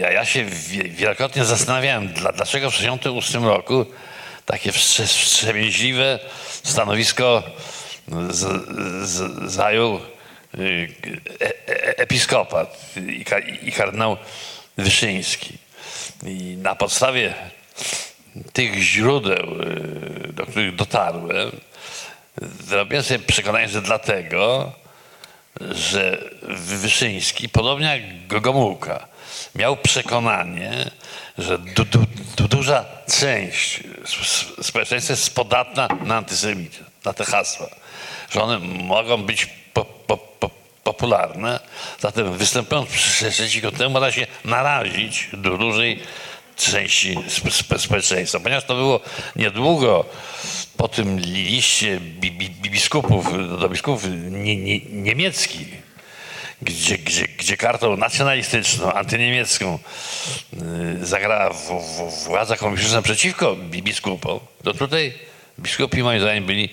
ja, 0.00 0.10
ja 0.10 0.24
się 0.24 0.44
wie- 0.44 0.88
wielokrotnie 0.88 1.44
zastanawiałem, 1.44 2.08
dla, 2.08 2.32
dlaczego 2.32 2.70
w 2.70 2.74
1968 2.74 3.44
roku 3.44 3.86
takie 4.46 4.72
wstrze- 4.72 5.06
wstrzemięźliwe 5.06 6.18
stanowisko 6.62 7.42
z, 8.30 8.66
z, 9.08 9.50
zajął 9.52 10.00
y, 10.58 10.88
e, 11.40 11.46
e, 11.46 11.98
episkopat 11.98 12.80
i, 12.96 13.24
i 13.68 13.72
kardynał 13.72 14.16
Wyszyński. 14.76 15.58
I 16.26 16.56
na 16.62 16.74
podstawie 16.74 17.34
tych 18.52 18.74
źródeł, 18.74 19.62
y, 19.62 20.32
do 20.32 20.46
których 20.46 20.76
dotarłem, 20.76 21.50
zrobiłem 22.60 23.02
sobie 23.02 23.18
przekonanie, 23.18 23.68
że 23.68 23.82
dlatego, 23.82 24.72
że 25.60 26.18
Wyszyński, 26.58 27.48
podobnie 27.48 27.86
jak 27.86 28.26
Gogomułka, 28.26 29.06
miał 29.54 29.76
przekonanie, 29.76 30.90
że 31.38 31.58
du, 31.58 31.84
du, 31.84 31.98
du, 32.36 32.48
duża 32.48 32.84
część 33.18 33.80
sp- 34.14 34.62
społeczeństwa 34.62 35.12
jest 35.12 35.34
podatna 35.34 35.88
na 36.04 36.16
antysemityzm, 36.16 36.84
na 37.04 37.12
te 37.12 37.24
hasła, 37.24 37.66
że 38.30 38.42
one 38.42 38.58
mogą 38.58 39.22
być 39.22 39.46
po, 39.74 39.84
po, 39.84 40.16
po, 40.16 40.50
popularne, 40.84 41.60
zatem 42.00 42.32
występując 42.32 42.88
przeciwko 42.88 43.72
temu 43.72 43.90
można 43.90 44.12
się 44.12 44.26
narazić 44.44 45.28
do 45.32 45.58
dużej 45.58 46.00
części 46.58 47.18
sp- 47.36 47.52
sp- 47.58 47.78
społeczeństwa, 47.78 48.40
ponieważ 48.40 48.64
to 48.64 48.74
było 48.74 49.00
niedługo 49.36 50.04
po 50.76 50.88
tym 50.88 51.20
liście 51.20 52.00
bi, 52.00 52.30
bi, 52.30 52.50
bi- 52.50 52.70
biskupów, 52.70 53.58
do 53.60 53.68
biskupów 53.68 54.04
nie, 54.30 54.56
nie, 54.56 54.80
niemieckich, 54.80 55.68
gdzie, 56.62 56.98
gdzie, 56.98 57.28
gdzie 57.28 57.56
kartą 57.56 57.96
nacjonalistyczną, 57.96 58.92
antyniemiecką 58.92 59.78
y, 61.02 61.06
zagrała 61.06 61.50
władza 62.26 62.56
komunistyczna 62.56 63.02
przeciwko 63.02 63.56
bi- 63.56 63.82
biskupom, 63.82 64.40
to 64.64 64.74
tutaj 64.74 65.12
biskupi 65.58 66.02
moim 66.02 66.20
zdaniem 66.20 66.44
byli 66.46 66.68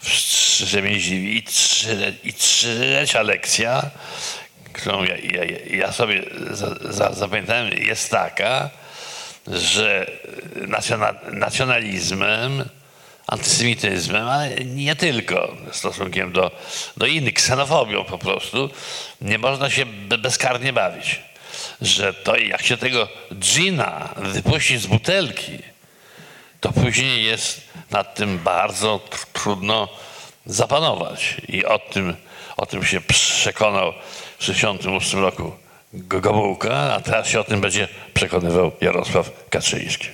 wstrzemięźliwi. 0.00 1.36
I, 1.36 1.42
trze, 1.42 2.12
I 2.24 2.32
trzecia 2.32 3.22
lekcja, 3.22 3.90
którą 4.72 5.04
ja, 5.04 5.16
ja, 5.16 5.44
ja 5.76 5.92
sobie 5.92 6.22
za, 6.50 6.74
za, 6.92 7.12
zapamiętałem, 7.12 7.70
jest 7.78 8.10
taka, 8.10 8.70
że 9.46 10.06
nacjona, 10.66 11.14
nacjonalizmem, 11.32 12.64
antysemityzmem, 13.26 14.28
ale 14.28 14.54
nie 14.54 14.96
tylko 14.96 15.56
stosunkiem 15.72 16.32
do, 16.32 16.50
do 16.96 17.06
innych, 17.06 17.34
ksenofobią 17.34 18.04
po 18.04 18.18
prostu, 18.18 18.70
nie 19.20 19.38
można 19.38 19.70
się 19.70 19.86
be- 19.86 20.18
bezkarnie 20.18 20.72
bawić. 20.72 21.20
Że 21.80 22.14
to 22.14 22.36
jak 22.36 22.62
się 22.62 22.76
tego 22.76 23.08
gina 23.34 24.08
wypuści 24.16 24.78
z 24.78 24.86
butelki, 24.86 25.58
to 26.60 26.72
później 26.72 27.24
jest 27.24 27.60
nad 27.90 28.14
tym 28.14 28.38
bardzo 28.38 29.00
tr- 29.10 29.26
trudno 29.32 29.88
zapanować. 30.46 31.36
I 31.48 31.64
o 31.64 31.78
tym, 31.78 32.16
o 32.56 32.66
tym 32.66 32.84
się 32.84 33.00
przekonał 33.00 33.92
w 34.38 34.38
1968 34.38 35.20
roku 35.20 35.65
Gomułka, 35.92 36.94
a 36.94 37.00
teraz 37.00 37.26
się 37.26 37.40
o 37.40 37.44
tym 37.44 37.60
będzie 37.60 37.88
przekonywał 38.14 38.72
Jarosław 38.80 39.30
Kaczyński. 39.50 40.08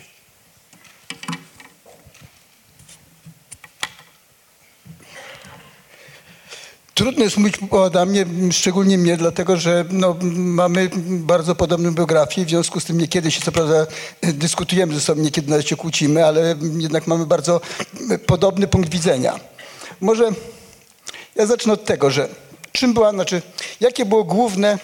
Trudno 6.95 7.25
jest 7.25 7.37
mówić 7.37 7.55
o 7.71 7.85
Adamie, 7.85 8.27
szczególnie 8.53 8.99
mnie, 8.99 9.17
dlatego 9.17 9.57
że 9.57 9.85
no, 9.91 10.17
mamy 10.33 10.91
bardzo 11.07 11.55
podobną 11.55 11.95
biografię, 11.95 12.45
w 12.45 12.49
związku 12.49 12.81
z 12.81 12.85
tym 12.85 12.99
niekiedy 12.99 13.31
się 13.31 13.41
co 13.41 13.53
prawda 13.53 13.87
dyskutujemy 14.23 14.95
ze 14.95 15.01
sobą, 15.01 15.23
niekiedy 15.23 15.51
nawet 15.51 15.69
się 15.69 15.77
kłócimy, 15.77 16.27
ale 16.27 16.55
jednak 16.79 17.07
mamy 17.07 17.27
bardzo 17.27 17.61
podobny 18.27 18.67
punkt 18.67 18.89
widzenia. 18.91 19.41
Może 20.01 20.31
ja 21.35 21.47
zacznę 21.47 21.73
od 21.73 21.85
tego, 21.85 22.11
że 22.11 22.29
czym 22.73 22.95
była, 22.95 23.13
znaczy, 23.13 23.43
jakie 23.81 24.05
było 24.05 24.25
główne, 24.25 24.79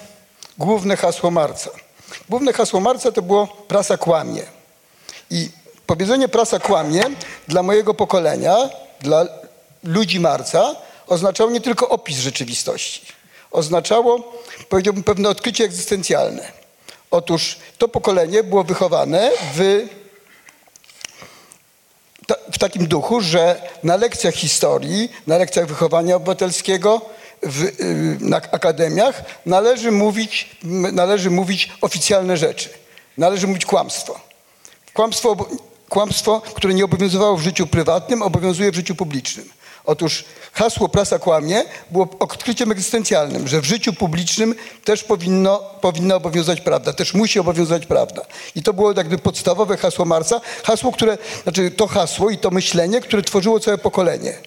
główne 0.58 0.96
hasło 0.96 1.30
Marca? 1.30 1.70
Główne 2.28 2.52
hasło 2.52 2.80
Marca 2.80 3.12
to 3.12 3.22
było 3.22 3.46
prasa 3.46 3.96
kłamie. 3.96 4.42
I 5.30 5.50
powiedzenie 5.86 6.28
prasa 6.28 6.58
kłamie 6.58 7.02
dla 7.48 7.62
mojego 7.62 7.94
pokolenia, 7.94 8.56
dla 9.00 9.26
ludzi 9.84 10.20
Marca, 10.20 10.76
oznaczało 11.06 11.50
nie 11.50 11.60
tylko 11.60 11.88
opis 11.88 12.18
rzeczywistości. 12.18 13.06
Oznaczało, 13.50 14.32
powiedziałbym, 14.68 15.02
pewne 15.02 15.28
odkrycie 15.28 15.64
egzystencjalne. 15.64 16.52
Otóż 17.10 17.58
to 17.78 17.88
pokolenie 17.88 18.42
było 18.42 18.64
wychowane 18.64 19.30
w, 19.54 19.88
w 22.52 22.58
takim 22.58 22.86
duchu, 22.86 23.20
że 23.20 23.62
na 23.82 23.96
lekcjach 23.96 24.34
historii, 24.34 25.12
na 25.26 25.38
lekcjach 25.38 25.66
wychowania 25.66 26.16
obywatelskiego, 26.16 27.00
w, 27.42 27.64
y, 27.64 28.18
na 28.20 28.36
akademiach 28.36 29.22
należy 29.46 29.92
mówić, 29.92 30.56
należy 30.92 31.30
mówić 31.30 31.72
oficjalne 31.80 32.36
rzeczy. 32.36 32.68
Należy 33.18 33.46
mówić 33.46 33.64
kłamstwo. 33.66 34.20
Kłamstwo, 34.94 35.36
kłamstwo, 35.88 36.42
które 36.54 36.74
nie 36.74 36.84
obowiązywało 36.84 37.36
w 37.36 37.42
życiu 37.42 37.66
prywatnym, 37.66 38.22
obowiązuje 38.22 38.72
w 38.72 38.74
życiu 38.74 38.94
publicznym. 38.94 39.48
Otóż 39.84 40.24
hasło 40.52 40.88
prasa 40.88 41.18
kłamie 41.18 41.64
było 41.90 42.08
odkryciem 42.18 42.72
egzystencjalnym, 42.72 43.48
że 43.48 43.60
w 43.60 43.64
życiu 43.64 43.92
publicznym 43.92 44.54
też 44.84 45.04
powinno, 45.04 45.58
powinna 45.80 46.14
obowiązywać 46.14 46.60
prawda, 46.60 46.92
też 46.92 47.14
musi 47.14 47.40
obowiązywać 47.40 47.86
prawda. 47.86 48.22
I 48.54 48.62
to 48.62 48.72
było 48.72 48.92
jakby 48.92 49.18
podstawowe 49.18 49.76
hasło 49.76 50.04
Marsa, 50.04 50.40
hasło, 50.64 50.92
które, 50.92 51.18
znaczy 51.42 51.70
to 51.70 51.86
hasło 51.86 52.30
i 52.30 52.38
to 52.38 52.50
myślenie, 52.50 53.00
które 53.00 53.22
tworzyło 53.22 53.60
całe 53.60 53.78
pokolenie. 53.78 54.38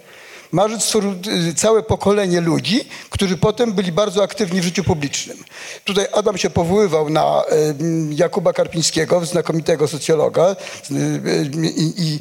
Marzec 0.51 0.83
stworzył 0.83 1.13
całe 1.55 1.83
pokolenie 1.83 2.41
ludzi, 2.41 2.87
którzy 3.09 3.37
potem 3.37 3.73
byli 3.73 3.91
bardzo 3.91 4.23
aktywni 4.23 4.61
w 4.61 4.63
życiu 4.63 4.83
publicznym. 4.83 5.37
Tutaj 5.85 6.07
Adam 6.13 6.37
się 6.37 6.49
powoływał 6.49 7.09
na 7.09 7.43
Jakuba 8.15 8.53
Karpińskiego, 8.53 9.25
znakomitego 9.25 9.87
socjologa 9.87 10.55
i, 11.63 11.93
i, 12.03 12.19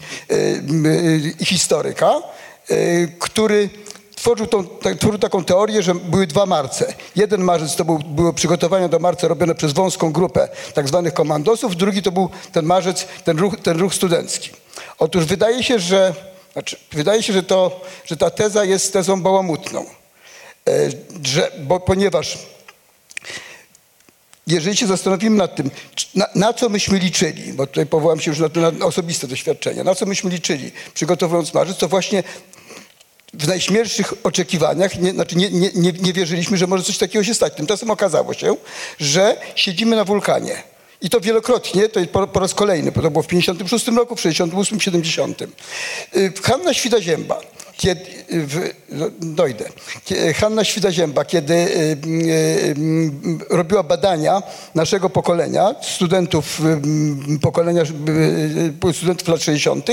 i 1.40 1.44
historyka, 1.44 2.22
y, 2.70 3.12
który 3.18 3.68
tworzył, 4.16 4.46
tą, 4.46 4.64
tworzył 4.98 5.18
taką 5.18 5.44
teorię, 5.44 5.82
że 5.82 5.94
były 5.94 6.26
dwa 6.26 6.46
marce. 6.46 6.94
Jeden 7.16 7.44
marzec 7.44 7.76
to 7.76 7.84
był, 7.84 7.98
były 7.98 8.34
przygotowania 8.34 8.88
do 8.88 8.98
marca 8.98 9.28
robione 9.28 9.54
przez 9.54 9.72
wąską 9.72 10.12
grupę 10.12 10.48
tak 10.74 10.88
zwanych 10.88 11.14
komandosów, 11.14 11.76
drugi 11.76 12.02
to 12.02 12.12
był 12.12 12.30
ten 12.52 12.64
marzec, 12.64 13.06
ten 13.24 13.38
ruch, 13.38 13.60
ten 13.62 13.78
ruch 13.78 13.94
studencki. 13.94 14.50
Otóż 14.98 15.24
wydaje 15.24 15.62
się, 15.62 15.78
że 15.78 16.14
znaczy, 16.52 16.76
wydaje 16.92 17.22
się, 17.22 17.32
że, 17.32 17.42
to, 17.42 17.80
że 18.04 18.16
ta 18.16 18.30
teza 18.30 18.64
jest 18.64 18.92
tezą 18.92 19.22
bałamutną, 19.22 19.86
E, 20.68 20.90
że, 21.24 21.52
bo, 21.58 21.80
ponieważ 21.80 22.38
jeżeli 24.46 24.76
się 24.76 24.86
zastanowimy 24.86 25.36
nad 25.36 25.56
tym, 25.56 25.70
na, 26.14 26.26
na 26.34 26.52
co 26.52 26.68
myśmy 26.68 26.98
liczyli, 26.98 27.52
bo 27.52 27.66
tutaj 27.66 27.86
powołam 27.86 28.20
się 28.20 28.30
już 28.30 28.40
na, 28.40 28.70
na 28.70 28.86
osobiste 28.86 29.26
doświadczenia, 29.26 29.84
na 29.84 29.94
co 29.94 30.06
myśmy 30.06 30.30
liczyli 30.30 30.72
przygotowując 30.94 31.54
marzec, 31.54 31.76
to 31.76 31.88
właśnie 31.88 32.22
w 33.34 33.48
najśmielszych 33.48 34.12
oczekiwaniach, 34.22 34.98
nie, 34.98 35.10
znaczy 35.10 35.36
nie, 35.36 35.50
nie, 35.50 35.92
nie 35.92 36.12
wierzyliśmy, 36.12 36.56
że 36.56 36.66
może 36.66 36.84
coś 36.84 36.98
takiego 36.98 37.24
się 37.24 37.34
stać. 37.34 37.54
Tymczasem 37.54 37.90
okazało 37.90 38.34
się, 38.34 38.56
że 38.98 39.36
siedzimy 39.54 39.96
na 39.96 40.04
wulkanie. 40.04 40.62
I 41.02 41.10
to 41.10 41.20
wielokrotnie, 41.20 41.88
to 41.88 42.00
jest 42.00 42.12
po, 42.12 42.26
po 42.26 42.40
raz 42.40 42.54
kolejny, 42.54 42.92
bo 42.92 43.02
to 43.02 43.10
było 43.10 43.22
w 43.22 43.26
56 43.26 43.86
roku, 43.88 44.16
w 44.16 44.20
68, 44.20 44.80
70. 44.80 45.42
Y, 45.42 46.32
Hanna 46.42 46.74
Świdazięba, 46.74 47.40
kiedy, 47.76 48.00
y, 48.32 48.46
w, 48.46 48.70
no, 48.88 49.06
dojdę, 49.20 49.64
Kie- 50.06 50.34
Hanna 50.34 50.64
Świdazięba, 50.64 51.24
kiedy 51.24 51.68
robiła 53.50 53.82
badania 53.82 54.42
naszego 54.74 55.10
pokolenia, 55.10 55.74
studentów 55.82 56.60
y, 57.34 57.38
pokolenia, 57.38 57.82
studentów 58.94 59.28
lat 59.28 59.42
60., 59.42 59.86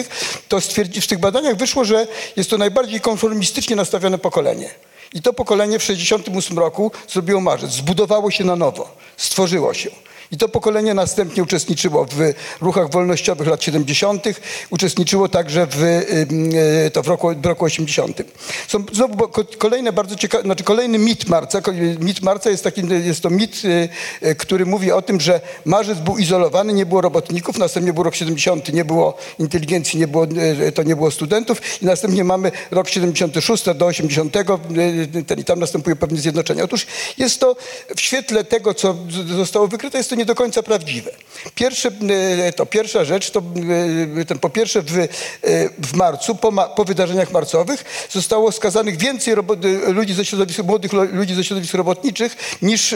to 0.48 0.62
stwierdzi, 0.62 1.02
w 1.02 1.08
tych 1.08 1.20
badaniach 1.20 1.56
wyszło, 1.56 1.86
że 1.86 2.08
jest 2.36 2.50
to 2.50 2.58
najbardziej 2.58 3.02
konformistycznie 3.02 3.76
nastawione 3.76 4.18
pokolenie. 4.18 4.70
I 5.14 5.22
to 5.22 5.34
pokolenie 5.34 5.80
w 5.80 5.84
68 5.84 6.60
roku 6.60 6.92
zrobiło 7.10 7.42
marzec, 7.42 7.72
zbudowało 7.72 8.32
się 8.32 8.44
na 8.44 8.56
nowo, 8.56 8.96
stworzyło 9.18 9.74
się. 9.74 9.90
I 10.32 10.38
to 10.38 10.50
pokolenie 10.50 10.94
następnie 10.94 11.44
uczestniczyło 11.44 12.06
w 12.06 12.34
ruchach 12.62 12.92
wolnościowych 12.92 13.48
lat 13.48 13.64
70., 13.64 14.24
uczestniczyło 14.70 15.30
także 15.30 15.68
w, 15.72 15.84
e, 15.84 16.92
to 16.92 17.04
w, 17.04 17.08
roku, 17.08 17.30
w 17.42 17.46
roku 17.46 17.66
80. 17.66 18.22
Są 18.68 18.84
znowu 18.94 19.30
kolejne 19.58 19.94
bardzo 19.94 20.16
ciekawe, 20.16 20.44
znaczy 20.44 20.64
kolejny 20.64 20.98
mit 20.98 21.30
Marca. 21.30 21.62
Mit 22.00 22.22
Marca 22.22 22.50
jest, 22.50 22.64
taki, 22.64 22.82
jest 23.06 23.22
to 23.22 23.30
mit, 23.30 23.62
y, 23.66 23.90
y, 24.28 24.36
który 24.36 24.66
mówi 24.66 24.92
o 24.92 25.02
tym, 25.02 25.20
że 25.20 25.42
marzec 25.66 26.00
był 26.00 26.18
izolowany, 26.18 26.74
nie 26.74 26.86
było 26.86 27.02
robotników, 27.02 27.58
następnie 27.58 27.94
był 27.94 28.04
rok 28.04 28.16
70, 28.16 28.74
nie 28.74 28.86
było 28.86 29.18
inteligencji, 29.40 30.00
nie 30.00 30.08
było, 30.08 30.28
y, 30.68 30.72
to 30.72 30.84
nie 30.84 30.96
było 30.96 31.12
studentów 31.12 31.82
i 31.82 31.86
następnie 31.86 32.24
mamy 32.24 32.52
rok 32.72 32.90
76 32.90 33.74
do 33.76 33.86
80, 33.86 34.36
y, 34.36 35.24
ten, 35.24 35.40
i 35.40 35.44
tam 35.44 35.60
następuje 35.60 35.96
pewne 35.96 36.18
zjednoczenie. 36.18 36.64
Otóż 36.64 36.88
jest 37.18 37.40
to 37.40 37.56
w 37.96 38.02
świetle 38.02 38.44
tego, 38.44 38.74
co 38.74 38.96
zostało 39.28 39.68
wykryte, 39.68 39.98
jest 39.98 40.10
to 40.10 40.17
nie 40.18 40.26
do 40.26 40.36
końca 40.36 40.64
prawdziwe. 40.64 41.12
Pierwsze, 41.56 41.90
y, 42.50 42.54
to 42.54 42.66
pierwsza 42.66 43.06
rzecz, 43.06 43.32
to 43.32 43.42
y, 44.20 44.26
ten, 44.26 44.40
po 44.40 44.50
pierwsze 44.50 44.82
w, 44.82 44.98
y, 44.98 45.10
w 45.78 45.94
marcu, 45.94 46.36
po, 46.36 46.52
ma, 46.52 46.68
po 46.68 46.86
wydarzeniach 46.86 47.32
marcowych 47.32 48.08
zostało 48.10 48.52
skazanych 48.52 48.98
więcej 48.98 49.36
ludzi 49.88 50.14
ze 50.14 50.26
środowisk, 50.26 50.64
młodych 50.64 50.94
ludzi 50.94 51.36
ze 51.36 51.44
środowisk 51.44 51.74
robotniczych 51.74 52.36
niż, 52.62 52.96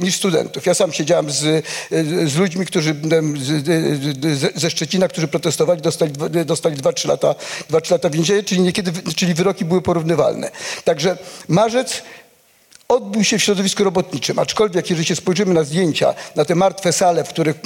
niż 0.00 0.16
studentów. 0.16 0.66
Ja 0.66 0.74
sam 0.74 0.92
siedziałem 0.92 1.30
z, 1.30 1.64
z 2.26 2.36
ludźmi, 2.36 2.66
którzy 2.66 2.94
z, 3.38 4.60
ze 4.60 4.70
Szczecina, 4.70 5.08
którzy 5.08 5.28
protestowali, 5.28 5.82
dostali, 5.82 6.12
dostali 6.44 6.76
2-3 6.76 7.08
lata, 7.08 7.34
2-3 7.70 7.90
lata 7.90 8.10
więzienia, 8.10 8.42
czyli 8.42 8.60
niekiedy, 8.60 8.92
czyli 9.16 9.34
wyroki 9.34 9.64
były 9.64 9.82
porównywalne. 9.82 10.50
Także 10.84 11.18
marzec 11.48 12.02
odbył 12.92 13.24
się 13.24 13.38
w 13.38 13.42
środowisku 13.42 13.84
robotniczym, 13.84 14.38
aczkolwiek 14.38 14.90
jeżeli 14.90 15.06
się 15.06 15.16
spojrzymy 15.16 15.54
na 15.54 15.64
zdjęcia, 15.64 16.14
na 16.36 16.44
te 16.44 16.54
martwe 16.54 16.92
sale, 16.92 17.24
w 17.24 17.28
których, 17.28 17.56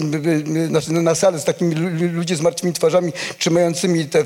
na, 0.91 1.03
na 1.03 1.15
sale 1.15 1.39
z 1.39 1.45
takimi 1.45 1.75
lu- 1.75 2.13
ludzie 2.13 2.37
z 2.37 2.41
martwymi 2.41 2.73
twarzami 2.73 3.13
trzymającymi 3.39 4.05
te 4.07 4.19
e, 4.21 4.25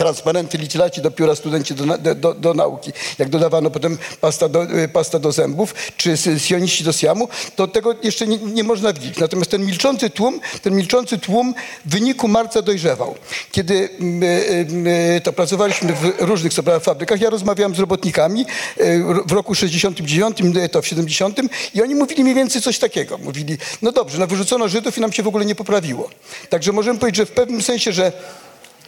transparenty 0.00 0.58
licylaci 0.58 1.00
do 1.02 1.10
pióra 1.10 1.34
studenci 1.34 1.74
do, 1.74 1.86
na- 1.86 1.98
do, 1.98 2.34
do 2.34 2.54
nauki, 2.54 2.92
jak 3.18 3.28
dodawano 3.28 3.70
potem 3.70 3.98
pasta 4.20 4.48
do, 4.48 4.62
e, 4.62 4.88
pasta 4.88 5.18
do 5.18 5.32
zębów, 5.32 5.74
czy 5.96 6.16
sioniści 6.38 6.84
do 6.84 6.92
siamu, 6.92 7.28
to 7.56 7.68
tego 7.68 7.94
jeszcze 8.02 8.26
nie, 8.26 8.38
nie 8.38 8.64
można 8.64 8.92
widzieć. 8.92 9.18
Natomiast 9.18 9.50
ten 9.50 9.66
milczący 9.66 10.10
tłum, 10.10 10.40
ten 10.62 10.76
milczący 10.76 11.18
tłum 11.18 11.54
w 11.84 11.90
wyniku 11.90 12.28
marca 12.28 12.62
dojrzewał. 12.62 13.14
Kiedy 13.52 13.88
my, 13.98 14.66
my 14.70 15.20
to 15.24 15.32
pracowaliśmy 15.32 15.92
w 15.92 16.14
różnych 16.18 16.52
prawda, 16.52 16.80
fabrykach, 16.80 17.20
ja 17.20 17.30
rozmawiałem 17.30 17.74
z 17.74 17.78
robotnikami 17.78 18.46
e, 18.76 18.98
w 19.26 19.32
roku 19.32 19.54
69, 19.54 20.38
to 20.72 20.82
w 20.82 20.86
70 20.86 21.40
i 21.74 21.82
oni 21.82 21.94
mówili 21.94 22.22
mniej 22.22 22.34
więcej 22.34 22.62
coś 22.62 22.78
takiego. 22.78 23.18
Mówili, 23.18 23.58
no 23.82 23.92
dobrze, 23.92 24.18
no 24.18 24.26
wyrzucono 24.26 24.68
Żydów 24.68 24.98
i 24.98 25.00
nam 25.00 25.12
się 25.12 25.22
w 25.22 25.28
ogóle 25.28 25.44
nie 25.44 25.54
poprawiło. 25.54 26.10
Także 26.48 26.72
możemy 26.72 26.98
powiedzieć, 26.98 27.16
że 27.16 27.26
w 27.26 27.30
pewnym 27.30 27.62
sensie, 27.62 27.92
że 27.92 28.12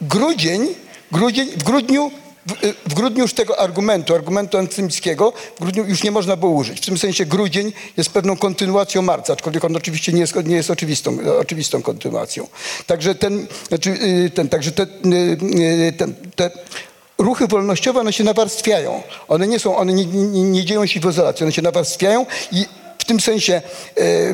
grudzień, 0.01 0.67
grudzień 1.13 1.47
w 1.47 1.63
grudniu 1.63 2.11
w, 2.47 2.73
w 2.89 2.93
grudniu 2.93 3.21
już 3.21 3.33
tego 3.33 3.59
argumentu, 3.59 4.15
argumentu 4.15 4.57
antysemickiego, 4.57 5.33
w 5.55 5.61
grudniu 5.61 5.85
już 5.85 6.03
nie 6.03 6.11
można 6.11 6.35
było 6.35 6.51
użyć. 6.51 6.81
W 6.81 6.85
tym 6.85 6.97
sensie 6.97 7.25
grudzień 7.25 7.73
jest 7.97 8.09
pewną 8.09 8.37
kontynuacją 8.37 9.01
marca, 9.01 9.33
aczkolwiek 9.33 9.65
on 9.65 9.75
oczywiście 9.75 10.13
nie 10.13 10.19
jest, 10.19 10.35
nie 10.45 10.55
jest 10.55 10.69
oczywistą, 10.69 11.17
oczywistą 11.39 11.81
kontynuacją. 11.81 12.47
Także 12.87 13.15
ten, 13.15 13.47
znaczy, 13.67 13.89
y, 13.89 14.31
ten, 14.35 14.49
także 14.49 14.71
te, 14.71 14.83
y, 14.83 14.87
y, 15.87 15.93
ten, 15.97 16.15
te 16.35 16.51
ruchy 17.17 17.47
wolnościowe, 17.47 17.99
one 17.99 18.13
się 18.13 18.23
nawarstwiają. 18.23 19.03
One 19.27 19.47
nie 19.47 19.59
są, 19.59 19.77
one 19.77 19.93
nie, 19.93 20.05
nie, 20.05 20.43
nie 20.43 20.65
dzieją 20.65 20.85
się 20.85 20.99
w 20.99 21.05
izolacji, 21.05 21.43
one 21.43 21.51
się 21.51 21.61
nawarstwiają 21.61 22.25
i 22.51 22.65
w 22.97 23.05
tym 23.05 23.19
sensie 23.19 23.53
e, 23.53 24.01
e, 24.01 24.33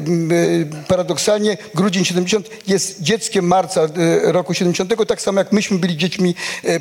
paradoksalnie 0.87 1.57
grudzień 1.75 2.05
70 2.05 2.49
jest 2.67 3.01
dzieckiem 3.01 3.47
marca 3.47 3.81
e, 3.81 3.87
roku 4.31 4.53
70, 4.53 5.07
tak 5.07 5.21
samo 5.21 5.39
jak 5.39 5.51
myśmy 5.51 5.79
byli 5.79 5.97
dziećmi 5.97 6.35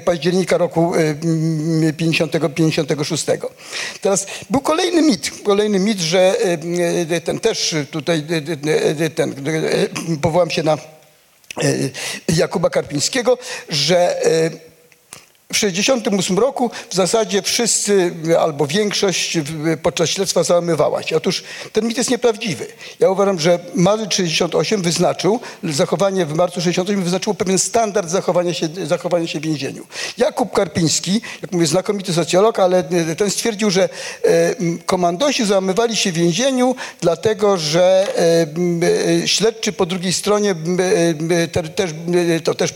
października 0.04 0.58
roku 0.58 0.94
e, 0.94 0.98
m, 0.98 1.92
50, 1.96 2.32
56. 2.54 3.26
Teraz 4.00 4.26
był 4.50 4.60
kolejny 4.60 5.02
mit, 5.02 5.30
kolejny 5.44 5.78
mit, 5.78 6.00
że 6.00 6.36
ten 7.24 7.40
też 7.40 7.74
tutaj 7.90 8.24
ten, 9.14 9.34
powołam 10.22 10.50
się 10.50 10.62
na 10.62 10.78
Jakuba 12.36 12.70
Karpińskiego, 12.70 13.38
że 13.68 14.16
w 15.48 15.54
1968 15.54 16.38
roku 16.38 16.70
w 16.90 16.94
zasadzie 16.94 17.42
wszyscy 17.42 18.14
albo 18.40 18.66
większość 18.66 19.38
podczas 19.82 20.10
śledztwa 20.10 20.42
załamywała 20.42 21.02
się. 21.02 21.16
Otóż 21.16 21.44
ten 21.72 21.86
mit 21.86 21.98
jest 21.98 22.10
nieprawdziwy. 22.10 22.66
Ja 23.00 23.10
uważam, 23.10 23.40
że 23.40 23.58
marzec 23.74 24.14
68 24.14 24.82
wyznaczył, 24.82 25.40
zachowanie 25.62 26.26
w 26.26 26.34
marcu 26.34 26.60
68 26.60 27.02
wyznaczyło 27.02 27.34
pewien 27.34 27.58
standard 27.58 28.08
zachowania 28.08 28.54
się, 28.54 28.68
zachowania 28.84 29.26
się 29.26 29.40
w 29.40 29.42
więzieniu. 29.42 29.86
Jakub 30.18 30.52
Karpiński, 30.52 31.20
jak 31.42 31.52
mówię, 31.52 31.66
znakomity 31.66 32.12
socjolog, 32.12 32.58
ale 32.58 32.84
ten 33.16 33.30
stwierdził, 33.30 33.70
że 33.70 33.88
e, 34.24 34.54
komandosi 34.86 35.46
załamywali 35.46 35.96
się 35.96 36.12
w 36.12 36.14
więzieniu, 36.14 36.76
dlatego 37.00 37.56
że 37.56 38.06
e, 38.16 39.22
e, 39.22 39.28
śledczy 39.28 39.72
po 39.72 39.86
drugiej 39.86 40.12
stronie 40.12 40.54
e, 41.30 41.48
też, 41.48 41.90
e, 42.36 42.40
to 42.40 42.54
też 42.54 42.74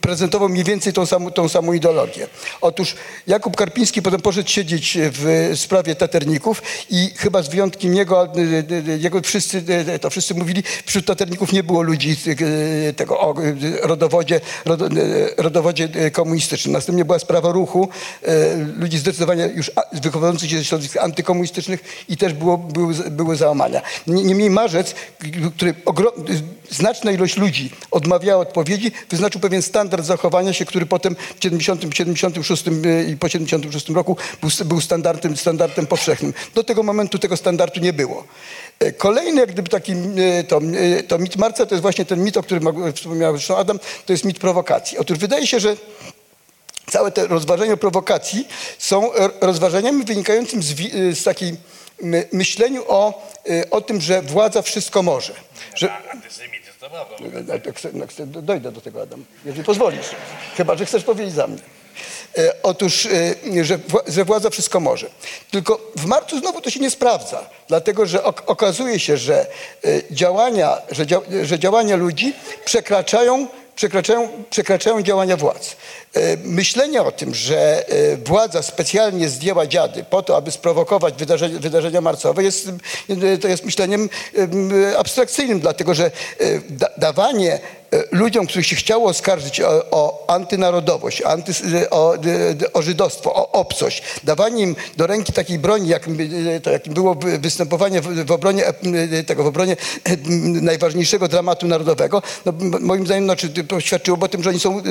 prezentował 0.00 0.48
mniej 0.48 0.64
więcej 0.64 0.92
tą 0.92 1.06
samą, 1.06 1.30
tą 1.30 1.48
samą 1.48 1.73
ideologię. 1.74 2.26
Otóż 2.60 2.94
Jakub 3.26 3.56
Karpiński 3.56 4.02
potem 4.02 4.20
poszedł 4.20 4.48
siedzieć 4.48 4.98
w 5.00 5.52
sprawie 5.56 5.94
taterników 5.94 6.62
i 6.90 7.10
chyba 7.16 7.42
z 7.42 7.48
wyjątkiem 7.48 7.94
jego, 7.94 8.24
e, 8.26 8.30
e, 8.92 8.98
jego 8.98 9.20
wszyscy, 9.20 9.62
e, 9.86 9.98
to 9.98 10.10
wszyscy 10.10 10.34
mówili, 10.34 10.62
wśród 10.86 11.06
taterników 11.06 11.52
nie 11.52 11.62
było 11.62 11.82
ludzi 11.82 12.16
e, 12.88 12.92
tego 12.92 13.20
o 13.20 13.34
e, 13.42 13.54
rodowodzie, 13.86 14.40
rodo, 14.64 14.86
e, 14.86 14.90
rodowodzie 15.36 15.88
e, 15.94 16.10
komunistycznym. 16.10 16.72
Następnie 16.72 17.04
była 17.04 17.18
sprawa 17.18 17.52
ruchu 17.52 17.88
e, 18.22 18.56
ludzi 18.78 18.98
zdecydowanie 18.98 19.50
już 19.54 19.70
wychowujących 20.02 20.50
się 20.50 20.58
ze 20.58 20.64
środowisk 20.64 20.96
antykomunistycznych 20.96 21.80
i 22.08 22.16
też 22.16 22.32
było, 22.32 22.58
były, 22.58 22.94
były 22.94 23.36
załamania. 23.36 23.82
Nie- 24.06 24.24
Niemniej 24.24 24.50
marzec, 24.50 24.94
który 25.56 25.74
ogrom, 25.84 26.12
znaczna 26.70 27.12
ilość 27.12 27.36
ludzi 27.36 27.70
odmawiała 27.90 28.42
odpowiedzi, 28.42 28.92
wyznaczył 29.10 29.40
pewien 29.40 29.62
standard 29.62 30.04
zachowania 30.04 30.52
się, 30.52 30.64
który 30.64 30.86
potem 30.86 31.16
w 31.40 31.42
70, 31.42 31.94
76 31.94 32.64
i 33.08 33.16
po 33.16 33.28
76 33.28 33.88
roku 33.88 34.16
był, 34.40 34.50
był 34.64 34.80
standardem, 34.80 35.36
standardem 35.36 35.86
powszechnym. 35.86 36.34
Do 36.54 36.64
tego 36.64 36.82
momentu 36.82 37.18
tego 37.18 37.36
standardu 37.36 37.80
nie 37.80 37.92
było. 37.92 38.24
E, 38.78 38.92
Kolejny 38.92 39.40
jak 39.40 39.52
gdyby 39.52 39.68
taki 39.68 39.92
e, 39.92 40.44
to, 40.44 40.60
e, 40.98 41.02
to 41.02 41.18
mit 41.18 41.36
marca 41.36 41.66
to 41.66 41.74
jest 41.74 41.82
właśnie 41.82 42.04
ten 42.04 42.24
mit, 42.24 42.36
o 42.36 42.42
którym 42.42 42.92
wspomniał 42.94 43.36
zresztą 43.36 43.56
Adam, 43.56 43.78
to 44.06 44.12
jest 44.12 44.24
mit 44.24 44.38
prowokacji. 44.38 44.98
Otóż 44.98 45.18
wydaje 45.18 45.46
się, 45.46 45.60
że 45.60 45.76
całe 46.90 47.10
te 47.10 47.26
rozważania 47.26 47.76
prowokacji 47.76 48.48
są 48.78 49.10
rozważaniami 49.40 50.04
wynikającymi 50.04 50.62
z, 50.62 50.74
z 51.18 51.24
takiej 51.24 51.56
my, 52.04 52.28
myśleniu 52.32 52.84
o, 52.88 53.22
e, 53.50 53.70
o 53.70 53.80
tym, 53.80 54.00
że 54.00 54.22
władza 54.22 54.62
wszystko 54.62 55.02
może. 55.02 55.32
Że, 55.74 55.92
Antysemityzm 56.12 56.72
to 56.80 56.90
prawda. 56.90 57.70
Chcę- 57.74 58.06
chcę- 58.08 58.26
dojdę 58.26 58.72
do 58.72 58.80
tego, 58.80 59.02
Adam, 59.02 59.24
jeżeli 59.44 59.64
pozwolisz. 59.64 60.06
Chyba, 60.56 60.76
że 60.76 60.86
chcesz 60.86 61.04
powiedzieć 61.04 61.34
za 61.34 61.46
mnie. 61.46 61.58
E, 62.38 62.62
otóż, 62.62 63.06
e, 63.06 63.64
że, 63.64 63.78
wła- 63.78 64.10
że 64.12 64.24
władza 64.24 64.50
wszystko 64.50 64.80
może. 64.80 65.06
Tylko 65.50 65.92
w 65.96 66.04
marcu 66.06 66.38
znowu 66.40 66.60
to 66.60 66.70
się 66.70 66.80
nie 66.80 66.90
sprawdza, 66.90 67.50
dlatego 67.68 68.06
że 68.06 68.24
ok- 68.24 68.42
okazuje 68.46 68.98
się, 68.98 69.16
że 69.16 69.46
działania, 70.10 70.78
że, 70.90 71.06
dzia, 71.06 71.20
że 71.42 71.58
działania 71.58 71.96
ludzi 71.96 72.32
przekraczają, 72.64 73.46
przekraczają, 73.76 74.28
przekraczają 74.50 75.02
działania 75.02 75.36
władz. 75.36 75.76
E, 76.14 76.36
Myślenie 76.36 77.02
o 77.02 77.12
tym, 77.12 77.34
że 77.34 77.88
e, 77.88 78.16
władza 78.16 78.62
specjalnie 78.62 79.28
zdjęła 79.28 79.66
dziady 79.66 80.04
po 80.10 80.22
to, 80.22 80.36
aby 80.36 80.50
sprowokować 80.50 81.14
wydarzenia, 81.14 81.58
wydarzenia 81.58 82.00
marcowe, 82.00 82.42
jest, 82.42 82.68
e, 83.08 83.38
to 83.38 83.48
jest 83.48 83.64
myśleniem 83.64 84.08
em, 84.34 84.70
abstrakcyjnym, 84.98 85.60
dlatego 85.60 85.94
że 85.94 86.10
da, 86.70 86.88
dawanie 86.98 87.60
ludziom, 88.10 88.46
których 88.46 88.66
się 88.66 88.76
chciało 88.76 89.08
oskarżyć 89.08 89.60
o, 89.60 89.84
o 89.90 90.24
antynarodowość, 90.28 91.22
anty, 91.22 91.52
o, 91.90 92.14
o 92.72 92.82
żydostwo, 92.82 93.34
o 93.34 93.52
obcość, 93.52 94.02
dawanie 94.24 94.62
im 94.62 94.76
do 94.96 95.06
ręki 95.06 95.32
takiej 95.32 95.58
broni, 95.58 95.88
jakim, 95.88 96.18
jakim 96.72 96.94
było 96.94 97.14
wy- 97.14 97.38
występowanie 97.38 98.00
w, 98.00 98.26
w 98.26 98.32
obronie 98.32 98.66
e, 98.66 99.24
tego, 99.24 99.44
w 99.44 99.46
obronie 99.46 99.76
e, 100.04 100.16
najważniejszego 100.62 101.28
dramatu 101.28 101.66
narodowego, 101.66 102.22
no, 102.44 102.52
moim 102.80 103.06
zdaniem 103.06 103.24
znaczy, 103.24 103.48
to 103.48 103.80
świadczyłoby 103.80 104.24
o 104.24 104.28
tym, 104.28 104.42
że 104.42 104.50
oni 104.50 104.60
są 104.60 104.82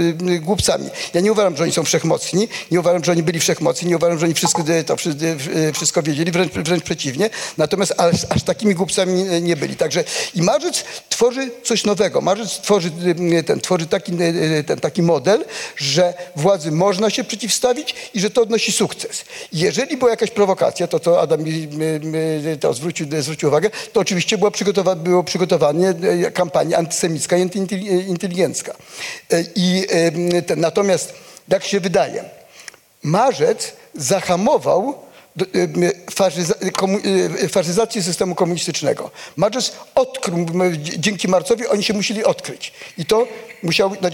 głupcami. 0.41 0.89
Ja 1.13 1.21
nie 1.21 1.31
uważam, 1.31 1.57
że 1.57 1.63
oni 1.63 1.71
są 1.71 1.83
wszechmocni, 1.83 2.47
nie 2.71 2.79
uważam, 2.79 3.03
że 3.03 3.11
oni 3.11 3.23
byli 3.23 3.39
wszechmocni, 3.39 3.87
nie 3.89 3.95
uważam, 3.95 4.19
że 4.19 4.25
oni 4.25 4.33
wszystko, 4.35 4.63
e, 4.67 4.83
to 4.83 4.95
wszy- 4.97 5.15
e, 5.69 5.73
wszystko 5.73 6.03
wiedzieli, 6.03 6.31
wręcz, 6.31 6.53
wręcz 6.53 6.83
przeciwnie. 6.83 7.29
Natomiast 7.57 7.93
aż, 7.97 8.15
aż 8.29 8.43
takimi 8.43 8.75
głupcami 8.75 9.23
nie, 9.41 9.55
byli. 9.55 9.75
Także 9.75 10.03
i 10.35 10.41
marzec 10.41 10.83
tworzy 11.09 11.51
coś 11.63 11.83
nowego. 11.85 12.21
Marzec 12.21 12.51
tworzy, 12.59 12.91
ten, 13.45 13.59
tworzy 13.59 13.87
taki, 13.87 14.11
y, 14.21 14.63
ten, 14.63 14.79
taki 14.79 15.01
model, 15.01 15.45
że 15.75 16.13
władzy 16.35 16.71
można 16.71 17.09
się 17.09 17.23
przeciwstawić 17.23 17.95
i 18.13 18.19
że 18.19 18.29
to 18.29 18.41
odnosi 18.41 18.71
sukces. 18.71 19.25
Jeżeli 19.53 19.97
była 19.97 20.11
jakaś 20.11 20.31
prowokacja, 20.31 20.87
to 20.87 20.99
co 20.99 21.21
Adam 21.21 21.43
mi, 21.43 21.67
to 22.59 22.73
zwrócił, 22.73 23.07
zwrócił 23.19 23.49
uwagę, 23.49 23.69
to 23.93 23.99
oczywiście 23.99 24.37
przygotowa, 24.51 24.95
było 24.95 25.23
przygotowanie 25.23 25.93
kampanii 26.33 26.75
antysemicka 26.75 27.37
i 27.37 27.41
antyinteligencka. 27.41 28.75
E, 29.31 29.43
I 29.55 29.85
natomiast, 30.55 31.13
jak 31.47 31.63
się 31.63 31.79
wydaje, 31.79 32.23
marzec 33.03 33.73
zahamował 33.95 34.95
do- 35.35 35.45
em, 35.53 35.73
faszyza- 36.11 36.71
komu- 36.71 36.99
e, 37.43 37.47
faszyzację 37.49 38.03
systemu 38.03 38.35
komunistycznego. 38.35 39.11
Marzec 39.37 39.71
odkrył, 39.95 40.45
dzięki 40.97 41.27
marcowi 41.27 41.67
oni 41.67 41.83
się 41.83 41.93
musieli 41.93 42.23
odkryć. 42.23 42.73
I 42.97 43.05
to 43.05 43.27
musiał, 43.63 43.91
no, 44.01 44.09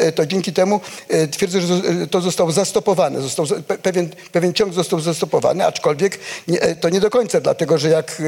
e, 0.00 0.12
to 0.12 0.26
dzięki 0.26 0.52
temu 0.52 0.80
e, 1.08 1.28
twierdzę, 1.28 1.60
że 1.60 1.74
e, 1.74 2.06
to 2.06 2.20
zostało 2.20 2.52
zastopowane. 2.52 3.20
Został, 3.22 3.46
pewien, 3.82 4.10
pewien 4.32 4.52
ciąg 4.52 4.74
został 4.74 5.00
zastopowany, 5.00 5.66
aczkolwiek 5.66 6.18
nie, 6.48 6.58
to 6.58 6.88
nie 6.88 7.00
do 7.00 7.10
końca, 7.10 7.40
dlatego 7.40 7.78
że 7.78 7.88
jak 7.88 8.22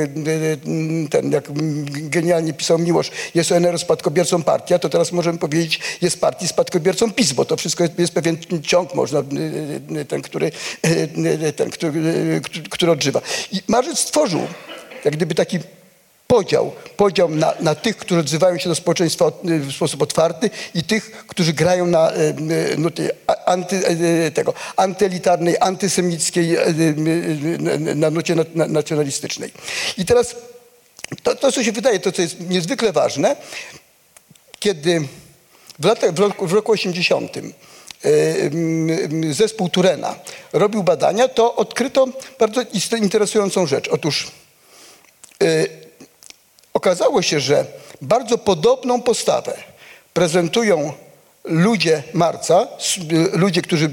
ten, 1.11 1.33
jak 1.33 1.44
genialnie 1.88 2.52
pisał 2.52 2.79
Miłosz, 2.79 3.11
jest 3.35 3.52
ONR 3.52 3.79
spadkobiercą 3.79 4.42
partii, 4.42 4.74
a 4.74 4.79
to 4.79 4.88
teraz 4.88 5.12
możemy 5.12 5.38
powiedzieć, 5.38 5.81
jest 6.02 6.20
partii 6.20 6.48
spadkobiercą 6.48 7.12
PiS, 7.12 7.33
bo 7.33 7.44
to 7.44 7.57
wszystko 7.57 7.85
jest, 7.85 7.98
jest 7.98 8.12
pewien 8.14 8.37
ciąg, 8.62 8.94
można, 8.94 9.22
ten, 10.09 10.22
który, 10.22 10.50
ten, 11.57 11.70
który, 11.70 12.05
e, 12.36 12.40
który- 12.40 12.68
który 12.68 12.92
odżywa. 12.92 13.20
I 13.52 13.60
Marzec 13.68 13.98
stworzył 13.98 14.40
jak 15.04 15.16
gdyby 15.16 15.34
taki 15.34 15.58
podział, 16.26 16.72
podział 16.96 17.28
na, 17.28 17.54
na 17.60 17.74
tych, 17.74 17.96
którzy 17.96 18.20
odzywają 18.20 18.58
się 18.58 18.68
do 18.68 18.74
społeczeństwa 18.74 19.24
od- 19.24 19.40
w 19.44 19.72
sposób 19.72 20.02
otwarty 20.02 20.50
i 20.74 20.82
tych, 20.84 21.10
którzy 21.26 21.52
grają 21.52 21.86
na 21.86 22.12
nuty 22.78 23.10
a- 23.26 23.44
anty, 23.44 23.82
tego, 24.34 24.54
antyelitarnej, 24.76 25.56
antysemickiej, 25.60 26.56
na 27.94 28.10
nucie 28.10 28.34
na- 28.34 28.44
na- 28.54 28.66
nacjonalistycznej. 28.66 29.52
I 29.98 30.04
teraz 30.04 30.36
to, 31.22 31.34
to, 31.36 31.52
co 31.52 31.64
się 31.64 31.72
wydaje, 31.72 32.00
to 32.00 32.12
co 32.12 32.22
jest 32.22 32.40
niezwykle 32.40 32.92
ważne, 32.92 33.36
kiedy 34.58 35.00
w, 35.78 35.84
latach, 35.84 36.12
w, 36.14 36.18
roku, 36.18 36.46
w 36.46 36.52
roku 36.52 36.72
80 36.72 37.36
y, 37.36 37.40
mm, 37.40 37.52
zespół 39.30 39.68
Turena 39.68 40.14
robił 40.52 40.82
badania, 40.82 41.28
to 41.28 41.54
odkryto 41.54 42.09
bardzo 42.38 42.62
interesującą 42.98 43.66
rzecz. 43.66 43.88
Otóż 43.88 44.30
y, 45.42 45.68
okazało 46.74 47.22
się, 47.22 47.40
że 47.40 47.66
bardzo 48.02 48.38
podobną 48.38 49.02
postawę 49.02 49.56
prezentują 50.14 50.92
ludzie 51.46 52.02
marca, 52.12 52.68
y, 53.35 53.38
ludzie, 53.38 53.62
którzy 53.62 53.88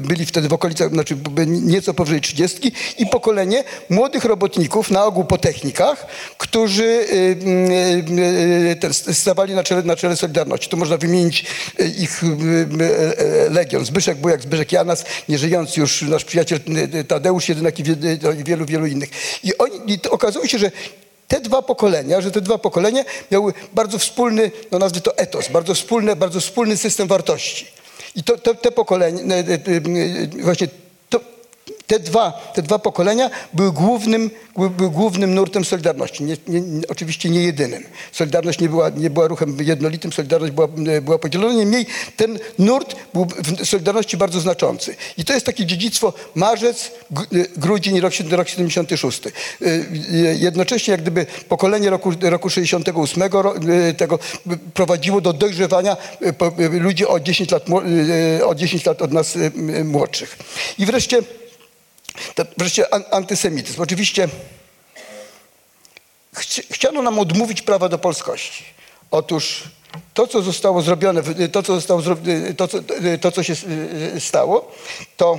byli 0.00 0.26
wtedy 0.26 0.48
w 0.48 0.52
okolicach, 0.52 0.90
znaczy 0.90 1.16
nieco 1.46 1.94
powyżej 1.94 2.20
30 2.20 2.72
i 2.98 3.06
pokolenie 3.06 3.64
młodych 3.90 4.24
robotników, 4.24 4.90
na 4.90 5.04
ogół 5.04 5.24
po 5.24 5.38
technikach, 5.38 6.06
którzy 6.38 6.84
y, 6.84 7.36
y, 9.10 9.14
stawali 9.14 9.54
na 9.54 9.64
czele, 9.64 9.82
na 9.82 9.96
czele 9.96 10.16
Solidarności. 10.16 10.68
Tu 10.68 10.76
można 10.76 10.96
wymienić 10.96 11.44
ich 11.98 12.22
legion. 13.50 13.84
Zbyszek 13.84 14.18
Bujak, 14.18 14.42
Zbyszek 14.42 14.72
Janas, 14.72 15.04
nieżyjący 15.28 15.80
już 15.80 16.02
nasz 16.02 16.24
przyjaciel 16.24 16.60
Tadeusz 17.08 17.48
Jedynak 17.48 17.78
i 17.78 17.82
wie- 17.82 17.94
i 18.40 18.44
wielu, 18.44 18.66
wielu 18.66 18.86
innych. 18.86 19.10
I, 19.44 19.58
oni, 19.58 19.92
i 19.92 19.98
okazało 20.10 20.46
się, 20.46 20.58
że 20.58 20.70
te 21.28 21.40
dwa 21.40 21.62
pokolenia, 21.62 22.20
że 22.20 22.30
te 22.30 22.40
dwa 22.40 22.58
pokolenia 22.58 23.04
miały 23.30 23.52
bardzo 23.72 23.98
wspólny, 23.98 24.50
no 24.70 24.78
nazwy 24.78 25.00
to 25.00 25.18
etos, 25.18 25.48
bardzo 25.48 25.74
wspólny, 25.74 26.16
bardzo 26.16 26.40
wspólny 26.40 26.76
system 26.76 27.08
wartości. 27.08 27.66
I 28.16 28.24
to, 28.24 28.38
to, 28.38 28.54
te 28.54 28.72
pokolenia, 28.72 29.34
e, 29.34 29.38
e, 29.38 29.42
e, 29.42 30.42
właśnie 30.42 30.68
te, 31.86 31.98
dwa, 31.98 32.52
te 32.54 32.62
dwa 32.62 32.78
pokolenia 32.78 33.30
były 33.52 33.72
głównym, 33.72 34.30
były, 34.56 34.90
głównym 34.90 35.34
nurtem 35.34 35.64
Solidarności. 35.64 36.24
Nie, 36.24 36.36
nie, 36.48 36.60
oczywiście 36.88 37.30
nie 37.30 37.42
jedynym. 37.42 37.84
Solidarność 38.12 38.60
nie 38.60 38.68
była, 38.68 38.88
nie 38.88 39.10
była 39.10 39.26
ruchem 39.28 39.56
jednolitym, 39.60 40.12
Solidarność 40.12 40.52
była, 40.52 40.68
była 41.02 41.18
podzielona. 41.18 41.54
Niemniej 41.54 41.86
ten 42.16 42.38
nurt 42.58 42.96
był 43.14 43.24
w 43.24 43.66
Solidarności 43.66 44.16
bardzo 44.16 44.40
znaczący. 44.40 44.96
I 45.18 45.24
to 45.24 45.32
jest 45.32 45.46
takie 45.46 45.66
dziedzictwo 45.66 46.12
marzec, 46.34 46.84
e, 46.86 47.22
grudzień, 47.56 48.00
rok, 48.00 48.12
rok 48.30 48.48
76. 48.48 49.26
E, 49.26 49.30
e, 49.66 50.34
Jednocześnie 50.34 50.92
jak 50.92 51.02
gdyby 51.02 51.26
pokolenie 51.48 51.90
roku, 51.90 52.12
roku 52.22 52.50
68 52.50 53.22
ro- 53.32 53.54
e, 53.88 53.94
tego 53.94 54.18
prowadziło 54.74 55.20
do 55.20 55.32
dojrzewania 55.32 55.96
ludzi 56.70 57.06
o 57.06 57.20
10 57.20 57.50
lat, 57.50 57.64
o 58.44 58.54
10 58.54 58.86
lat 58.86 59.02
od 59.02 59.12
nas 59.12 59.38
młodszych. 59.84 60.38
I 60.78 60.86
wreszcie 60.86 61.22
to 62.34 62.44
wreszcie 62.56 62.94
an- 62.94 63.04
antysemityzm. 63.10 63.82
Oczywiście 63.82 64.28
chci- 66.34 66.62
chciano 66.72 67.02
nam 67.02 67.18
odmówić 67.18 67.62
prawa 67.62 67.88
do 67.88 67.98
polskości. 67.98 68.64
Otóż 69.10 69.62
to, 70.14 70.26
co 70.26 70.42
zostało 70.42 70.82
zrobione, 70.82 71.22
to, 71.52 71.62
co, 71.62 71.74
zostało, 71.74 72.02
to, 72.56 72.68
co, 72.68 72.78
to, 73.20 73.32
co 73.32 73.42
się 73.42 73.54
stało, 74.18 74.72
to 75.16 75.38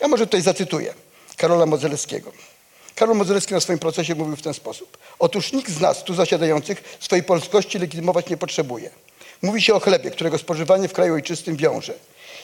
ja 0.00 0.08
może 0.08 0.26
tutaj 0.26 0.42
zacytuję 0.42 0.94
Karola 1.36 1.66
Modzelewskiego. 1.66 2.32
Karol 2.94 3.16
Modzelewski 3.16 3.54
na 3.54 3.60
swoim 3.60 3.78
procesie 3.78 4.14
mówił 4.14 4.36
w 4.36 4.42
ten 4.42 4.54
sposób. 4.54 4.98
Otóż 5.18 5.52
nikt 5.52 5.70
z 5.70 5.80
nas 5.80 6.04
tu 6.04 6.14
zasiadających 6.14 6.96
swojej 7.00 7.24
polskości 7.24 7.78
legitymować 7.78 8.28
nie 8.28 8.36
potrzebuje. 8.36 8.90
Mówi 9.42 9.62
się 9.62 9.74
o 9.74 9.80
chlebie, 9.80 10.10
którego 10.10 10.38
spożywanie 10.38 10.88
w 10.88 10.92
kraju 10.92 11.14
ojczystym 11.14 11.56
wiąże. 11.56 11.94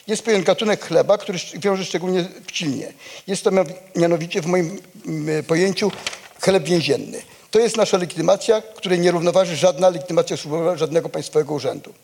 Jest 0.08 0.22
pewien 0.22 0.42
gatunek 0.42 0.84
chleba, 0.84 1.18
który 1.18 1.38
wiąże 1.54 1.84
szczególnie 1.84 2.24
silnie. 2.52 2.92
Jest 3.26 3.44
to 3.44 3.50
mianowi- 3.50 3.74
mianowicie 3.96 4.42
w 4.42 4.46
moim 4.46 4.80
mm, 5.06 5.44
pojęciu 5.44 5.92
chleb 6.40 6.64
więzienny. 6.64 7.22
To 7.50 7.58
jest 7.58 7.76
nasza 7.76 7.96
legitymacja, 7.96 8.62
której 8.76 8.98
nie 8.98 9.10
równoważy 9.10 9.56
żadna 9.56 9.88
legitymacja 9.88 10.36
służbowa 10.36 10.76
żadnego 10.76 11.08
państwowego 11.08 11.54
urzędu. 11.54 11.94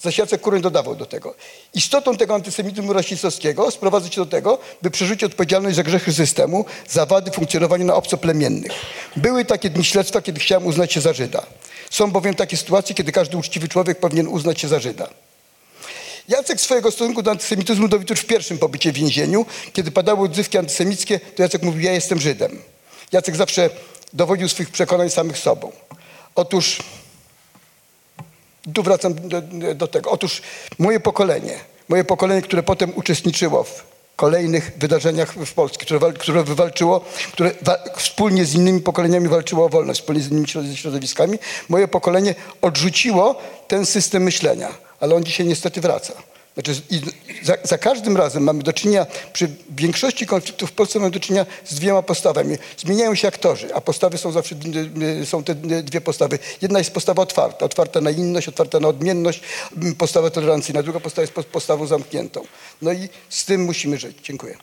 Zaś 0.00 0.18
Jacek 0.18 0.60
dodawał 0.60 0.96
do 0.96 1.06
tego. 1.06 1.34
Istotą 1.74 2.16
tego 2.16 2.34
antysemityzmu 2.34 2.92
rasistowskiego 2.92 3.70
sprowadza 3.70 4.08
się 4.10 4.20
do 4.20 4.26
tego, 4.26 4.58
by 4.82 4.90
przerzucić 4.90 5.24
odpowiedzialność 5.24 5.76
za 5.76 5.82
grzechy 5.82 6.12
systemu, 6.12 6.64
za 6.88 7.06
wady 7.06 7.30
funkcjonowania 7.30 7.84
na 7.84 7.94
obcoplemiennych. 7.94 8.72
Były 9.16 9.44
takie 9.44 9.70
dni 9.70 9.84
śledztwa, 9.84 10.22
kiedy 10.22 10.40
chciałem 10.40 10.66
uznać 10.66 10.92
się 10.92 11.00
za 11.00 11.12
Żyda. 11.12 11.46
Są 11.90 12.10
bowiem 12.10 12.34
takie 12.34 12.56
sytuacje, 12.56 12.94
kiedy 12.94 13.12
każdy 13.12 13.36
uczciwy 13.36 13.68
człowiek 13.68 14.00
powinien 14.00 14.28
uznać 14.28 14.60
się 14.60 14.68
za 14.68 14.80
Żyda. 14.80 15.08
Jacek 16.28 16.60
swojego 16.60 16.90
stosunku 16.90 17.22
do 17.22 17.30
antysemityzmu 17.30 17.88
dowiódł 17.88 18.14
w 18.14 18.24
pierwszym 18.24 18.58
pobycie 18.58 18.92
w 18.92 18.94
więzieniu. 18.94 19.46
Kiedy 19.72 19.90
padały 19.90 20.20
odzywki 20.24 20.58
antysemickie, 20.58 21.20
to 21.20 21.42
Jacek 21.42 21.62
mówił, 21.62 21.80
ja 21.80 21.92
jestem 21.92 22.20
Żydem. 22.20 22.62
Jacek 23.12 23.36
zawsze 23.36 23.70
dowodził 24.12 24.48
swoich 24.48 24.70
przekonań 24.70 25.10
samych 25.10 25.38
sobą. 25.38 25.72
Otóż 26.34 26.78
tu 28.74 28.82
wracam 28.82 29.14
do, 29.28 29.42
do 29.74 29.86
tego. 29.88 30.10
Otóż 30.10 30.42
moje 30.78 31.00
pokolenie, 31.00 31.58
moje 31.88 32.04
pokolenie, 32.04 32.42
które 32.42 32.62
potem 32.62 32.92
uczestniczyło 32.96 33.64
w 33.64 33.84
kolejnych 34.16 34.72
wydarzeniach 34.78 35.34
w 35.46 35.52
Polsce, 35.52 35.78
które, 35.78 36.12
które 36.12 36.44
wywalczyło, 36.44 37.00
które 37.32 37.50
wa- 37.62 37.78
wspólnie 37.96 38.44
z 38.44 38.54
innymi 38.54 38.80
pokoleniami 38.80 39.28
walczyło 39.28 39.64
o 39.64 39.68
wolność, 39.68 40.00
wspólnie 40.00 40.22
z 40.22 40.30
innymi 40.30 40.46
środ- 40.46 40.74
środowiskami, 40.76 41.38
moje 41.68 41.88
pokolenie 41.88 42.34
odrzuciło 42.62 43.42
ten 43.68 43.86
system 43.86 44.22
myślenia, 44.22 44.74
ale 45.00 45.14
on 45.14 45.24
dzisiaj 45.24 45.46
niestety 45.46 45.80
wraca. 45.80 46.12
Znaczy, 46.54 46.74
za, 47.42 47.56
za 47.62 47.78
każdym 47.78 48.16
razem 48.16 48.42
mamy 48.42 48.62
do 48.62 48.72
czynienia, 48.72 49.06
przy 49.32 49.48
większości 49.70 50.26
konfliktów 50.26 50.70
w 50.70 50.72
Polsce 50.72 50.98
mamy 50.98 51.10
do 51.10 51.20
czynienia 51.20 51.46
z 51.64 51.74
dwiema 51.74 52.02
postawami. 52.02 52.56
Zmieniają 52.76 53.14
się 53.14 53.28
aktorzy, 53.28 53.74
a 53.74 53.80
postawy 53.80 54.18
są 54.18 54.32
zawsze, 54.32 54.54
są 55.24 55.44
te 55.44 55.54
dwie 55.82 56.00
postawy. 56.00 56.38
Jedna 56.62 56.78
jest 56.78 56.90
postawa 56.90 57.22
otwarta, 57.22 57.64
otwarta 57.64 58.00
na 58.00 58.10
inność, 58.10 58.48
otwarta 58.48 58.80
na 58.80 58.88
odmienność, 58.88 59.40
postawa 59.98 60.30
tolerancyjna. 60.30 60.82
Druga 60.82 61.00
postawa 61.00 61.22
jest 61.22 61.32
po- 61.32 61.42
postawą 61.42 61.86
zamkniętą. 61.86 62.44
No 62.82 62.92
i 62.92 63.08
z 63.28 63.44
tym 63.44 63.64
musimy 63.64 63.98
żyć. 63.98 64.16
Dziękuję. 64.22 64.56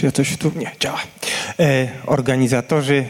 Czy 0.00 0.06
ja 0.06 0.12
coś 0.12 0.36
tu 0.36 0.52
nie 0.56 0.70
działa? 0.80 1.00
E, 1.60 1.88
organizatorzy 2.06 3.04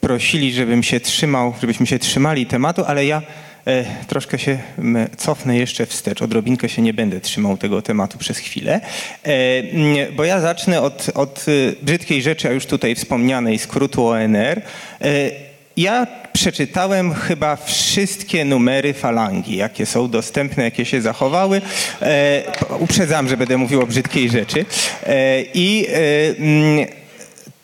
prosili, 0.00 0.52
żebym 0.52 0.82
się 0.82 1.00
trzymał, 1.00 1.54
żebyśmy 1.60 1.86
się 1.86 1.98
trzymali 1.98 2.46
tematu, 2.46 2.84
ale 2.86 3.06
ja 3.06 3.22
e, 3.66 3.84
troszkę 4.06 4.38
się 4.38 4.58
cofnę 5.16 5.56
jeszcze 5.56 5.86
wstecz. 5.86 6.22
Odrobinkę 6.22 6.68
się 6.68 6.82
nie 6.82 6.94
będę 6.94 7.20
trzymał 7.20 7.56
tego 7.56 7.82
tematu 7.82 8.18
przez 8.18 8.38
chwilę, 8.38 8.80
e, 9.24 10.12
bo 10.12 10.24
ja 10.24 10.40
zacznę 10.40 10.82
od, 10.82 11.10
od 11.14 11.46
e, 11.48 11.84
brzydkiej 11.84 12.22
rzeczy, 12.22 12.48
a 12.48 12.52
już 12.52 12.66
tutaj 12.66 12.94
wspomnianej 12.94 13.58
skrótu 13.58 14.06
ONR. 14.06 14.62
E, 15.00 15.30
ja 15.76 16.06
przeczytałem 16.32 17.14
chyba 17.14 17.56
wszystkie 17.56 18.44
numery 18.44 18.94
falangi, 18.94 19.56
jakie 19.56 19.86
są 19.86 20.10
dostępne, 20.10 20.64
jakie 20.64 20.84
się 20.84 21.02
zachowały. 21.02 21.60
E, 22.02 22.42
uprzedzam, 22.78 23.28
że 23.28 23.36
będę 23.36 23.56
mówił 23.58 23.82
o 23.82 23.86
brzydkiej 23.86 24.30
rzeczy. 24.30 24.64
E, 25.06 25.42
I 25.54 25.86
e, 25.88 25.92
mm, 26.38 26.86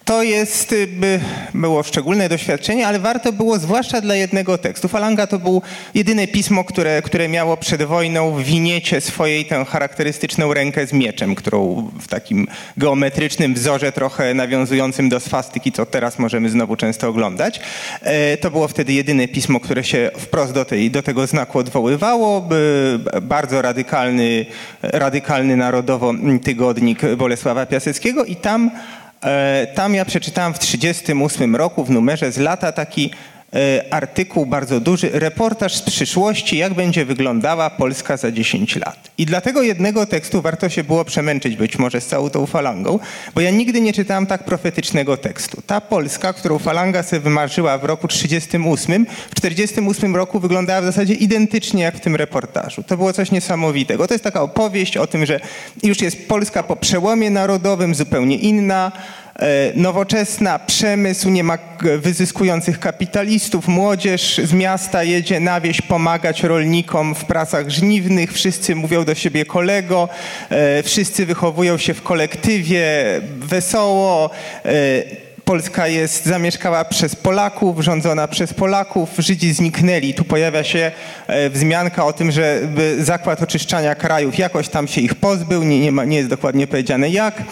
to 0.09 0.23
jest, 0.23 0.73
y, 0.73 0.87
by, 0.87 1.21
było 1.55 1.83
szczególne 1.83 2.29
doświadczenie, 2.29 2.87
ale 2.87 2.99
warto 2.99 3.33
było 3.33 3.59
zwłaszcza 3.59 4.01
dla 4.01 4.15
jednego 4.15 4.59
tekstu. 4.59 4.89
Falanga 4.89 5.27
to 5.27 5.39
był 5.39 5.63
jedyne 5.95 6.27
pismo, 6.27 6.65
które, 6.65 7.03
które 7.03 7.29
miało 7.29 7.57
przed 7.57 7.83
wojną 7.83 8.33
w 8.33 8.43
winiecie 8.43 9.01
swojej 9.01 9.45
tę 9.45 9.65
charakterystyczną 9.65 10.55
rękę 10.55 10.87
z 10.87 10.93
mieczem, 10.93 11.35
którą 11.35 11.91
w 12.01 12.09
takim 12.09 12.47
geometrycznym 12.77 13.55
wzorze 13.55 13.93
trochę 13.93 14.35
nawiązującym 14.35 15.09
do 15.09 15.21
swastyki, 15.21 15.73
co 15.73 15.87
teraz 15.87 16.19
możemy 16.19 16.51
znowu 16.51 16.77
często 16.77 17.09
oglądać. 17.09 17.61
E, 18.03 18.37
To 18.37 18.51
było 18.51 18.69
wtedy 18.69 18.93
jedyne 18.93 19.29
pismo, 19.29 19.61
które 19.61 19.85
się 19.85 20.11
wprost 20.19 20.53
do, 20.53 20.65
tej, 20.65 20.91
do 20.91 21.03
tego 21.03 21.27
znaku 21.27 21.59
odwoływało. 21.59 22.49
Bardzo 23.23 23.63
radykalny, 23.63 24.47
radykalny 24.83 25.57
narodowo 25.57 26.15
tygodnik 26.45 27.01
Bolesława 27.17 27.67
Piaseckiego 27.67 28.25
i 28.25 28.37
tam 28.37 28.71
Tam 29.75 29.95
ja 29.95 30.05
przeczytałem 30.05 30.55
w 30.55 30.59
1938 30.59 31.57
roku 31.57 31.85
w 31.85 31.91
numerze 31.91 32.33
z 32.33 32.39
lata 32.39 32.73
taki 32.73 33.11
e, 33.11 33.38
artykuł 33.91 34.47
bardzo 34.47 34.81
duży, 34.81 35.11
reportaż 35.13 35.75
z 35.75 35.83
przyszłości, 35.83 36.59
jak 36.59 36.75
będzie 36.75 37.05
wyglądała 37.05 37.71
Polska 37.71 38.17
za 38.17 38.33
10 38.33 38.77
lat. 38.77 39.11
I 39.19 39.27
dla 39.27 39.41
tego 39.41 39.63
jednego 39.63 40.07
tekstu 40.07 40.43
warto 40.43 40.69
się 40.69 40.85
było 40.85 41.05
przemęczyć 41.05 41.57
być 41.57 41.79
może 41.79 42.01
z 42.01 42.07
całą 42.07 42.31
tą 42.31 42.47
falangą, 42.47 42.99
bo 43.35 43.41
ja 43.41 43.51
nigdy 43.51 43.81
nie 43.81 43.93
czytałem 43.93 44.27
tak 44.27 44.45
profetycznego 44.45 45.17
tekstu. 45.17 45.63
Ta 45.67 45.81
Polska, 45.81 46.33
którą 46.33 46.59
falanga 46.59 47.03
sobie 47.03 47.21
wymarzyła 47.21 47.79
w 47.79 47.85
roku 47.85 48.09
38, 48.09 49.07
w 49.31 49.35
48 49.35 50.17
roku 50.17 50.41
wyglądała 50.41 50.81
w 50.81 50.85
zasadzie 50.85 51.15
identycznie 51.15 51.83
jak 51.83 51.97
w 51.97 52.01
tym 52.01 52.17
reportażu. 52.17 52.83
To 52.83 52.97
było 52.97 53.13
coś 53.13 53.31
niesamowitego. 53.31 54.07
To 54.07 54.15
jest 54.15 54.25
taka 54.25 54.43
opowieść 54.43 54.97
o 54.97 55.07
tym, 55.07 55.27
że 55.27 55.41
już 55.83 56.01
jest 56.01 56.29
Polska 56.29 56.63
po 56.63 56.77
przełomie 56.77 57.31
narodowym, 57.31 57.95
zupełnie 57.95 58.37
inna, 58.37 58.93
e, 58.93 59.28
nowoczesna, 59.75 60.59
przemysł, 60.59 61.29
nie 61.29 61.45
ma 61.45 61.59
wyzyskujących 61.99 62.81
kapitalistów, 62.81 63.69
młodzież 63.69 64.41
z 64.45 64.53
miasta 64.53 65.03
jedzie 65.03 65.41
na 65.41 65.61
wieś 65.61 65.81
pomagać 65.81 66.43
rolnikom 66.43 67.15
w 67.15 67.25
pracach 67.25 67.71
żniwnych, 67.71 68.33
wszyscy 68.33 68.75
mówią 68.75 69.05
do 69.05 69.15
siebie 69.15 69.45
kolego, 69.45 70.09
e, 70.51 70.83
wszyscy 70.83 71.27
wychowują 71.27 71.79
się 71.79 71.95
w 71.95 72.03
kolektywie, 72.03 72.85
wesoło, 73.39 74.31
e, 74.65 75.29
Polska 75.45 75.89
jest 75.89 76.27
zamieszkała 76.27 76.85
przez 76.85 77.17
Polaków, 77.17 77.81
rządzona 77.81 78.29
przez 78.29 78.55
Polaków, 78.55 79.11
Żydzi 79.19 79.53
zniknęli. 79.53 80.15
Tu 80.15 80.25
pojawia 80.25 80.65
się 80.65 80.93
e, 81.27 81.51
wzmianka 81.51 82.07
o 82.07 82.13
tym, 82.13 82.31
że 82.31 82.61
zakład 82.99 83.43
oczyszczania 83.43 83.95
krajów 83.95 84.39
jakoś 84.39 84.69
tam 84.69 84.89
się 84.89 85.01
ich 85.01 85.15
pozbył, 85.15 85.65
nie, 85.65 85.81
nie, 85.81 85.93
ma, 85.93 86.05
nie 86.05 86.17
jest 86.17 86.29
dokładnie 86.29 86.67
powiedziane 86.67 87.11
jak. 87.11 87.43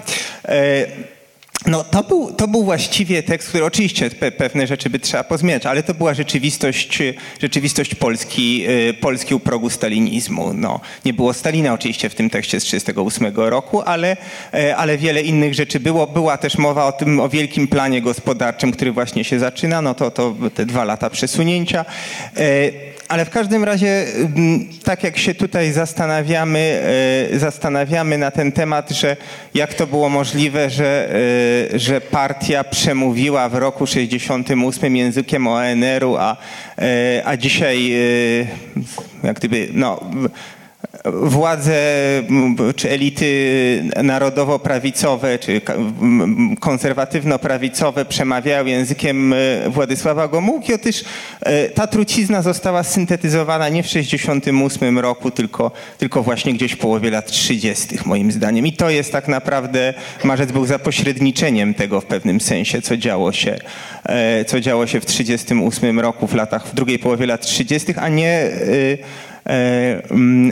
No, 1.66 1.84
to 1.84 2.02
był, 2.02 2.32
to 2.32 2.48
był 2.48 2.64
właściwie 2.64 3.22
tekst, 3.22 3.48
który 3.48 3.64
oczywiście 3.64 4.10
pe, 4.10 4.32
pewne 4.32 4.66
rzeczy 4.66 4.90
by 4.90 4.98
trzeba 4.98 5.24
pozmieniać, 5.24 5.66
ale 5.66 5.82
to 5.82 5.94
była 5.94 6.14
rzeczywistość, 6.14 7.02
rzeczywistość 7.40 7.94
Polski, 7.94 8.64
y, 8.68 8.94
Polski 8.94 9.34
u 9.34 9.40
progu 9.40 9.70
stalinizmu. 9.70 10.54
No, 10.54 10.80
nie 11.04 11.14
było 11.14 11.32
Stalina 11.32 11.72
oczywiście 11.72 12.08
w 12.08 12.14
tym 12.14 12.30
tekście 12.30 12.60
z 12.60 12.64
1938 12.64 13.50
roku, 13.50 13.82
ale, 13.82 14.16
e, 14.54 14.76
ale 14.76 14.98
wiele 14.98 15.22
innych 15.22 15.54
rzeczy 15.54 15.80
było. 15.80 16.06
Była 16.06 16.36
też 16.38 16.58
mowa 16.58 16.86
o 16.86 16.92
tym, 16.92 17.20
o 17.20 17.28
wielkim 17.28 17.68
planie 17.68 18.02
gospodarczym, 18.02 18.72
który 18.72 18.92
właśnie 18.92 19.24
się 19.24 19.38
zaczyna, 19.38 19.82
no 19.82 19.94
to, 19.94 20.10
to 20.10 20.34
te 20.54 20.66
dwa 20.66 20.84
lata 20.84 21.10
przesunięcia. 21.10 21.84
E, 22.36 22.95
ale 23.08 23.24
w 23.24 23.30
każdym 23.30 23.64
razie, 23.64 24.06
mm, 24.16 24.68
tak 24.84 25.04
jak 25.04 25.18
się 25.18 25.34
tutaj 25.34 25.72
zastanawiamy, 25.72 26.82
e, 27.32 27.38
zastanawiamy 27.38 28.18
na 28.18 28.30
ten 28.30 28.52
temat, 28.52 28.90
że 28.90 29.16
jak 29.54 29.74
to 29.74 29.86
było 29.86 30.08
możliwe, 30.08 30.70
że, 30.70 31.08
e, 31.74 31.78
że 31.78 32.00
partia 32.00 32.64
przemówiła 32.64 33.48
w 33.48 33.54
roku 33.54 33.86
68 33.86 34.96
językiem 34.96 35.46
ONR-u, 35.46 36.16
a, 36.16 36.36
e, 36.78 37.22
a 37.24 37.36
dzisiaj 37.36 37.92
jak 39.22 39.36
gdyby, 39.36 39.68
no, 39.72 40.00
władze 41.04 41.74
czy 42.76 42.90
elity 42.90 43.82
narodowo-prawicowe, 44.02 45.38
czy 45.38 45.60
konserwatywno-prawicowe 46.60 48.04
przemawiają 48.04 48.66
językiem 48.66 49.32
e, 49.32 49.36
Władysława 49.70 50.28
Gomułki, 50.28 50.74
otóż 50.74 51.04
e, 51.40 51.68
ta 51.68 51.86
trucizna 51.86 52.42
została 52.42 52.82
syntetyzowana 52.82 53.68
nie 53.68 53.82
w 53.82 53.86
68 53.86 54.98
roku, 54.98 55.30
tylko, 55.30 55.70
tylko 55.98 56.22
właśnie 56.22 56.54
gdzieś 56.54 56.72
w 56.72 56.78
połowie 56.78 57.10
lat 57.10 57.26
30. 57.26 57.98
moim 58.04 58.32
zdaniem. 58.32 58.66
I 58.66 58.72
to 58.72 58.90
jest 58.90 59.12
tak 59.12 59.28
naprawdę, 59.28 59.94
Marzec 60.24 60.52
był 60.52 60.66
zapośredniczeniem 60.66 61.74
tego 61.74 62.00
w 62.00 62.06
pewnym 62.06 62.40
sensie, 62.40 62.82
co 62.82 62.96
działo 62.96 63.32
się, 63.32 63.58
e, 64.04 64.44
co 64.44 64.60
działo 64.60 64.86
się 64.86 65.00
w 65.00 65.06
38 65.06 66.00
roku, 66.00 66.26
w 66.26 66.34
latach, 66.34 66.66
w 66.66 66.74
drugiej 66.74 66.98
połowie 66.98 67.26
lat 67.26 67.40
30., 67.40 67.94
a 67.96 68.08
nie 68.08 68.50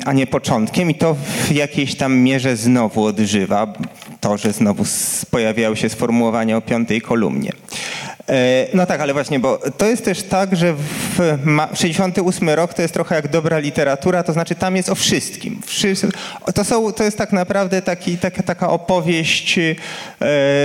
a 0.05 0.13
nie 0.13 0.27
początkiem 0.27 0.91
i 0.91 0.95
to 0.95 1.15
w 1.15 1.53
jakiejś 1.53 1.95
tam 1.95 2.17
mierze 2.17 2.57
znowu 2.57 3.05
odżywa 3.05 3.73
to, 4.21 4.37
że 4.37 4.53
znowu 4.53 4.85
pojawiają 5.31 5.75
się 5.75 5.89
sformułowania 5.89 6.57
o 6.57 6.61
piątej 6.61 7.01
kolumnie. 7.01 7.53
E, 8.29 8.67
No 8.75 8.87
tak, 8.87 9.01
ale 9.01 9.13
właśnie, 9.13 9.41
bo 9.41 9.59
to 9.79 9.87
jest 9.87 10.05
też 10.05 10.23
tak, 10.23 10.57
że 10.57 10.75
w 10.75 11.39
ma- 11.45 11.69
68 11.75 12.49
rok 12.51 12.75
to 12.75 12.83
jest 12.83 12.95
trochę 12.95 13.15
jak 13.15 13.29
dobra 13.29 13.59
literatura, 13.59 14.23
to 14.23 14.33
znaczy 14.33 14.55
tam 14.55 14.77
jest 14.77 14.89
o 14.89 14.95
wszystkim. 14.95 15.61
To, 16.55 16.65
są, 16.65 16.93
to 16.93 17.05
jest 17.05 17.19
tak 17.19 17.33
naprawdę 17.33 17.83
taki, 17.83 18.19
taka, 18.19 18.43
taka 18.43 18.71
opowieść, 18.71 19.59
e, 19.59 19.75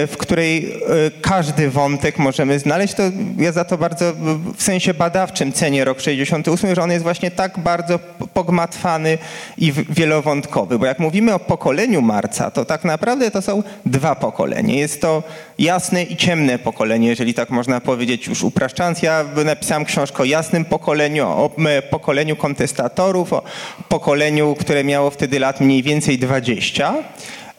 w 0.08 0.16
której 0.20 0.74
e, 0.74 0.78
każdy 1.22 1.70
wątek 1.70 2.18
możemy 2.20 2.60
znaleźć. 2.60 2.94
To 2.94 3.04
ja 3.38 3.52
za 3.52 3.66
to 3.66 3.78
bardzo 3.78 4.14
w 4.58 4.64
sensie 4.64 4.94
badawczym 4.94 5.54
cenię 5.54 5.86
rok 5.86 6.02
68, 6.02 6.76
że 6.76 6.82
on 6.84 6.92
jest 6.92 7.04
właśnie 7.04 7.32
tak 7.32 7.60
bardzo 7.60 8.00
pogmatwany 8.34 9.18
i 9.58 9.72
wielowątkowy. 9.90 10.80
Bo 10.80 10.86
jak 10.86 11.00
mówimy 11.00 11.34
o 11.34 11.40
pokoleniu 11.40 12.02
Marca, 12.02 12.52
to 12.52 12.66
tak 12.66 12.84
naprawdę 12.84 13.32
to 13.32 13.42
są 13.42 13.64
dwa 13.86 14.16
pokolenia. 14.16 14.76
Jest 14.76 15.02
to 15.02 15.24
jasne 15.60 16.04
i 16.04 16.16
ciemne 16.18 16.60
pokolenie, 16.60 17.08
jeżeli 17.08 17.34
tak 17.34 17.49
można 17.52 17.82
powiedzieć, 17.82 18.28
już 18.28 18.44
upraszczając. 18.44 19.02
Ja 19.02 19.26
napisałem 19.46 19.86
książkę 19.86 20.24
o 20.24 20.26
jasnym 20.26 20.66
pokoleniu, 20.66 21.28
o 21.28 21.52
m, 21.58 21.68
pokoleniu 21.90 22.36
kontestatorów, 22.36 23.34
o 23.34 23.44
pokoleniu, 23.90 24.56
które 24.60 24.84
miało 24.84 25.10
wtedy 25.10 25.40
lat 25.40 25.62
mniej 25.62 25.84
więcej 25.84 26.18
20. 26.18 26.94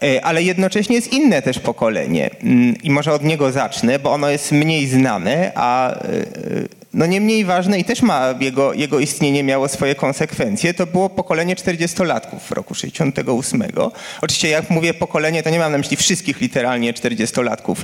E, 0.03 0.25
Ale 0.25 0.43
jednocześnie 0.43 0.97
jest 0.97 1.13
inne 1.13 1.43
też 1.43 1.59
pokolenie 1.59 2.31
Mm, 2.43 2.75
i 2.83 2.91
może 2.91 3.13
od 3.13 3.25
niego 3.25 3.53
zacznę, 3.53 3.99
bo 3.99 4.13
ono 4.13 4.31
jest 4.31 4.53
mniej 4.53 4.87
znane, 4.87 5.53
a 5.55 5.95
e, 5.95 6.01
no 6.95 7.07
nie 7.07 7.21
mniej 7.21 7.45
ważne 7.45 7.79
i 7.79 7.85
też 7.85 8.03
ma 8.03 8.35
jego, 8.41 8.73
jego 8.73 8.99
istnienie 8.99 9.45
miało 9.45 9.69
swoje 9.69 9.95
konsekwencje. 9.95 10.75
To 10.75 10.87
było 10.87 11.09
pokolenie 11.09 11.57
40-latków 11.57 12.39
w 12.39 12.53
roku 12.53 12.75
68. 12.75 13.63
Oczywiście 14.21 14.49
jak 14.49 14.71
mówię 14.71 14.95
pokolenie, 14.95 15.43
to 15.43 15.51
nie 15.51 15.59
mam 15.59 15.73
na 15.73 15.79
myśli 15.79 15.97
wszystkich 15.97 16.41
literalnie 16.41 16.93
40-latków, 16.93 17.77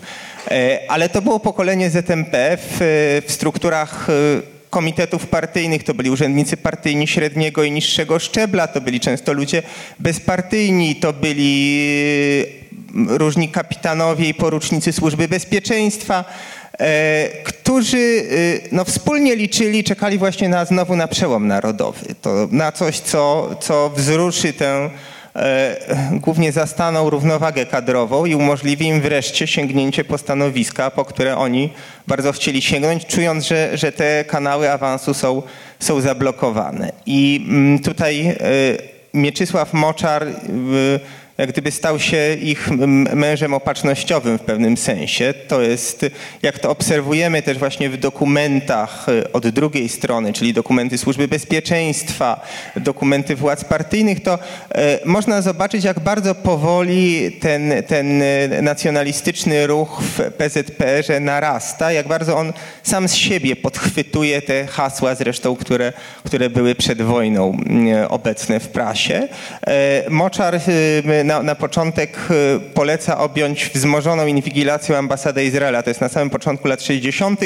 e, 0.50 0.78
ale 0.88 1.08
to 1.08 1.22
było 1.22 1.40
pokolenie 1.40 1.90
ZMP 1.90 2.58
w, 2.60 2.78
w 3.26 3.32
strukturach 3.32 4.10
e, 4.10 4.12
komitetów 4.70 5.26
partyjnych, 5.26 5.84
to 5.84 5.94
byli 5.94 6.10
urzędnicy 6.10 6.56
partyjni 6.56 7.06
średniego 7.06 7.64
i 7.64 7.70
niższego 7.70 8.18
szczebla, 8.18 8.66
to 8.66 8.80
byli 8.80 9.00
często 9.00 9.32
ludzie 9.32 9.62
bezpartyjni, 9.98 10.96
to 10.96 11.12
byli 11.12 11.88
e, 12.62 13.18
różni 13.18 13.48
kapitanowie 13.48 14.28
i 14.28 14.34
porucznicy 14.34 14.92
służby 14.92 15.28
bezpieczeństwa, 15.28 16.24
którzy 17.44 17.98
e, 17.98 18.68
no, 18.72 18.84
wspólnie 18.84 19.36
liczyli, 19.36 19.84
czekali 19.84 20.18
właśnie 20.18 20.48
na, 20.48 20.64
znowu 20.64 20.96
na 20.96 21.08
przełom 21.08 21.46
narodowy, 21.46 22.14
to 22.22 22.48
na 22.50 22.72
coś, 22.72 23.00
co, 23.00 23.50
co 23.60 23.90
wzruszy 23.90 24.52
tę 24.52 24.90
e, 25.36 25.76
głównie 26.12 26.52
zastaną 26.52 27.10
równowagę 27.10 27.66
kadrową 27.66 28.24
i 28.24 28.34
umożliwi 28.34 28.86
im 28.86 29.00
wreszcie 29.00 29.46
sięgnięcie 29.46 30.04
po 30.04 30.18
stanowiska, 30.18 30.90
po 30.90 31.04
które 31.04 31.36
oni 31.36 31.72
bardzo 32.06 32.32
chcieli 32.32 32.62
sięgnąć, 32.62 33.06
czując, 33.06 33.46
że, 33.46 33.76
że 33.76 33.92
te 33.92 34.24
kanały 34.24 34.70
awansu 34.70 35.14
są, 35.14 35.42
są 35.80 36.00
zablokowane. 36.00 36.92
I 37.06 37.46
mm, 37.48 37.78
tutaj 37.78 38.26
e, 38.26 38.36
Mieczysław 39.14 39.72
Moczar 39.72 40.22
e, 40.22 40.32
jak 41.38 41.52
gdyby 41.52 41.70
stał 41.70 41.98
się 41.98 42.34
ich 42.34 42.70
mężem 43.14 43.54
opatrznościowym 43.54 44.38
w 44.38 44.42
pewnym 44.42 44.76
sensie. 44.76 45.34
To 45.48 45.62
jest, 45.62 46.06
jak 46.42 46.58
to 46.58 46.70
obserwujemy 46.70 47.42
też 47.42 47.58
właśnie 47.58 47.90
w 47.90 47.96
dokumentach 47.96 49.06
e, 49.08 49.32
od 49.32 49.48
drugiej 49.48 49.88
strony, 49.88 50.32
czyli 50.32 50.52
dokumenty 50.52 50.98
Służby 50.98 51.28
Bezpieczeństwa, 51.28 52.40
dokumenty 52.76 53.36
władz 53.36 53.64
partyjnych, 53.64 54.22
to 54.22 54.38
e, 54.74 54.98
można 55.04 55.42
zobaczyć, 55.42 55.84
jak 55.84 56.00
bardzo 56.00 56.34
powoli 56.34 57.32
ten, 57.40 57.72
ten 57.86 58.22
e, 58.22 58.62
nacjonalistyczny 58.62 59.66
ruch 59.66 60.02
w 60.02 60.32
PZPR-ze 60.32 61.20
narasta, 61.20 61.92
jak 61.92 62.08
bardzo 62.08 62.36
on 62.36 62.52
sam 62.82 63.08
z 63.08 63.14
siebie 63.14 63.56
podchwytuje 63.56 64.42
te 64.42 64.66
hasła 64.66 65.14
zresztą, 65.14 65.56
które, 65.56 65.92
które 66.24 66.50
były 66.50 66.74
przed 66.74 67.02
wojną 67.02 67.58
obecne 68.08 68.60
w 68.60 68.68
prasie. 68.68 69.28
Moczar 70.10 70.60
na, 71.26 71.42
na 71.42 71.54
początek 71.54 72.18
e, 72.30 72.60
poleca 72.60 73.18
objąć 73.18 73.70
wzmożoną 73.74 74.26
inwigilacją 74.26 74.96
ambasadę 74.96 75.44
Izraela. 75.44 75.82
To 75.82 75.90
jest 75.90 76.00
na 76.00 76.08
samym 76.08 76.30
początku 76.30 76.68
lat 76.68 76.82
60. 76.82 77.40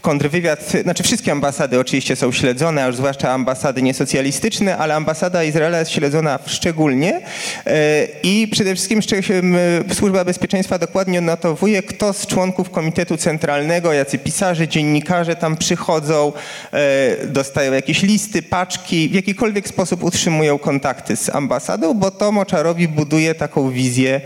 Kontrwywiad, 0.00 0.72
znaczy 0.82 1.02
wszystkie 1.02 1.32
ambasady 1.32 1.80
oczywiście 1.80 2.16
są 2.16 2.32
śledzone, 2.32 2.84
a 2.84 2.86
już 2.86 2.96
zwłaszcza 2.96 3.30
ambasady 3.30 3.82
niesocjalistyczne, 3.82 4.78
ale 4.78 4.94
ambasada 4.94 5.44
Izraela 5.44 5.78
jest 5.78 5.90
śledzona 5.90 6.38
szczególnie 6.46 7.20
e, 7.66 8.06
i 8.22 8.48
przede 8.48 8.74
wszystkim 8.74 9.00
m, 9.30 9.56
Służba 9.94 10.24
Bezpieczeństwa 10.24 10.78
dokładnie 10.78 11.20
notowuje, 11.20 11.82
kto 11.82 12.12
z 12.12 12.26
członków 12.26 12.70
Komitetu 12.70 13.16
Centralnego, 13.16 13.92
jacy 13.92 14.18
pisarze, 14.18 14.68
dziennikarze 14.68 15.36
tam 15.36 15.56
przychodzą, 15.56 16.32
e, 16.72 17.26
dostają 17.26 17.72
jakieś 17.72 18.02
listy, 18.02 18.42
paczki, 18.42 19.08
w 19.08 19.14
jakikolwiek 19.14 19.68
sposób 19.68 20.04
utrzymują 20.04 20.58
kontakty 20.58 21.16
z 21.16 21.28
ambasadą, 21.28 21.94
bo 21.94 22.10
to 22.10 22.32
Moczarowi 22.32 22.88
buduje 22.88 23.21
taką 23.34 23.70
wizję 23.70 24.20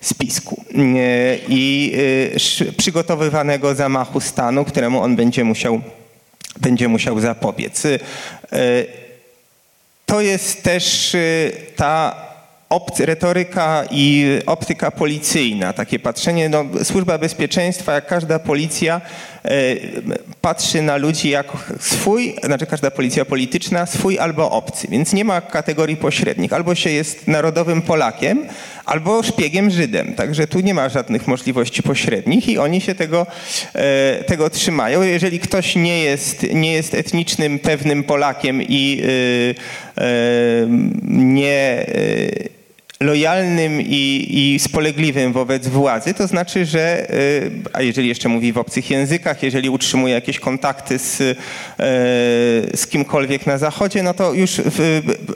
spisku 0.00 0.64
i 1.48 1.92
sz- 2.34 2.74
przygotowywanego 2.76 3.74
zamachu 3.74 4.20
stanu, 4.20 4.64
któremu 4.64 5.00
on 5.02 5.16
będzie 5.16 5.44
musiał 5.44 5.80
będzie 6.60 6.88
musiał 6.88 7.20
zapobiec. 7.20 7.84
Y, 7.84 7.98
To 10.06 10.20
jest 10.20 10.62
też 10.62 11.14
y, 11.14 11.52
ta 11.76 12.16
opc- 12.72 13.04
retoryka 13.04 13.84
i 13.90 14.26
optyka 14.46 14.90
policyjna, 14.90 15.72
takie 15.72 15.98
patrzenie, 15.98 16.48
no, 16.48 16.64
służba 16.82 17.18
bezpieczeństwa, 17.18 17.92
jak 17.92 18.06
każda 18.06 18.38
policja, 18.38 19.00
e, 19.44 19.50
patrzy 20.40 20.82
na 20.82 20.96
ludzi 20.96 21.28
jak 21.30 21.46
swój, 21.80 22.34
znaczy 22.42 22.66
każda 22.66 22.90
policja 22.90 23.24
polityczna, 23.24 23.86
swój 23.86 24.18
albo 24.18 24.50
obcy, 24.50 24.88
więc 24.90 25.12
nie 25.12 25.24
ma 25.24 25.40
kategorii 25.40 25.96
pośrednich. 25.96 26.52
Albo 26.52 26.74
się 26.74 26.90
jest 26.90 27.28
narodowym 27.28 27.82
Polakiem, 27.82 28.46
albo 28.84 29.22
szpiegiem 29.22 29.70
Żydem. 29.70 30.14
Także 30.14 30.46
tu 30.46 30.60
nie 30.60 30.74
ma 30.74 30.88
żadnych 30.88 31.26
możliwości 31.26 31.82
pośrednich 31.82 32.48
i 32.48 32.58
oni 32.58 32.80
się 32.80 32.94
tego, 32.94 33.26
e, 33.74 34.24
tego 34.24 34.50
trzymają. 34.50 35.02
Jeżeli 35.02 35.40
ktoś 35.40 35.76
nie 35.76 36.02
jest, 36.04 36.46
nie 36.54 36.72
jest 36.72 36.94
etnicznym, 36.94 37.58
pewnym 37.58 38.04
Polakiem 38.04 38.62
i 38.62 39.02
e, 39.96 40.02
nie 41.08 41.86
lojalnym 43.02 43.80
i, 43.80 44.26
i 44.30 44.58
spolegliwym 44.58 45.32
wobec 45.32 45.68
władzy, 45.68 46.14
to 46.14 46.26
znaczy, 46.26 46.66
że, 46.66 47.10
y, 47.10 47.50
a 47.72 47.82
jeżeli 47.82 48.08
jeszcze 48.08 48.28
mówi 48.28 48.52
w 48.52 48.58
obcych 48.58 48.90
językach, 48.90 49.42
jeżeli 49.42 49.68
utrzymuje 49.68 50.14
jakieś 50.14 50.40
kontakty 50.40 50.98
z, 50.98 51.20
y, 51.20 51.34
z 52.74 52.86
kimkolwiek 52.86 53.46
na 53.46 53.58
Zachodzie, 53.58 54.02
no 54.02 54.14
to 54.14 54.32
już 54.32 54.60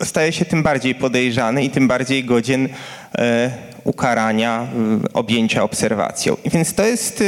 staje 0.05 0.33
się 0.33 0.45
tym 0.45 0.63
bardziej 0.63 0.95
podejrzany 0.95 1.65
i 1.65 1.71
tym 1.71 1.89
bardziej 1.89 2.25
godzien 2.25 2.67
y, 2.67 2.71
ukarania, 3.85 4.67
objęcia 5.13 5.63
obserwacją. 5.63 6.37
Więc 6.53 6.75
to 6.75 6.85
jest 6.85 7.25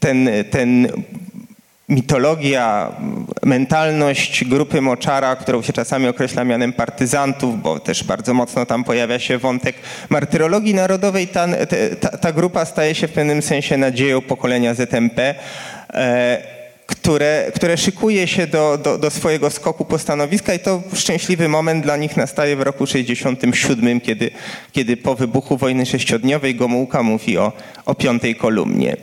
ten, 0.00 0.28
ten 0.50 0.88
mitologia, 1.88 2.92
mentalność 3.42 4.44
grupy 4.44 4.80
Moczara, 4.80 5.36
którą 5.36 5.62
się 5.62 5.72
czasami 5.72 6.08
określa 6.08 6.44
mianem 6.44 6.72
partyzantów, 6.72 7.62
bo 7.62 7.80
też 7.80 8.04
bardzo 8.04 8.34
mocno 8.34 8.66
tam 8.66 8.84
pojawia 8.84 9.18
się 9.18 9.38
wątek 9.38 9.76
martyrologii 10.08 10.74
narodowej. 10.74 11.28
Ta, 11.28 11.46
ta, 12.00 12.18
ta 12.18 12.32
grupa 12.32 12.64
staje 12.64 12.94
się 12.94 13.08
w 13.08 13.12
pewnym 13.12 13.42
sensie 13.42 13.76
nadzieją 13.76 14.20
pokolenia 14.20 14.74
ZMP. 14.74 15.34
E, 15.94 16.56
które, 16.86 17.52
które 17.54 17.76
szykuje 17.76 18.26
się 18.26 18.46
do, 18.46 18.78
do, 18.78 18.98
do 18.98 19.10
swojego 19.10 19.50
skoku 19.50 19.84
po 19.84 19.98
stanowiska 19.98 20.54
i 20.54 20.58
to 20.58 20.82
szczęśliwy 20.94 21.48
moment 21.48 21.84
dla 21.84 21.96
nich 21.96 22.16
nastaje 22.16 22.56
w 22.56 22.62
roku 22.62 22.86
67, 22.86 24.00
kiedy, 24.00 24.30
kiedy 24.72 24.96
po 24.96 25.14
wybuchu 25.14 25.56
wojny 25.56 25.86
sześciodniowej 25.86 26.54
Gomułka 26.54 27.02
mówi 27.02 27.38
o, 27.38 27.52
o 27.86 27.94
piątej 27.94 28.34
kolumnie. 28.34 28.96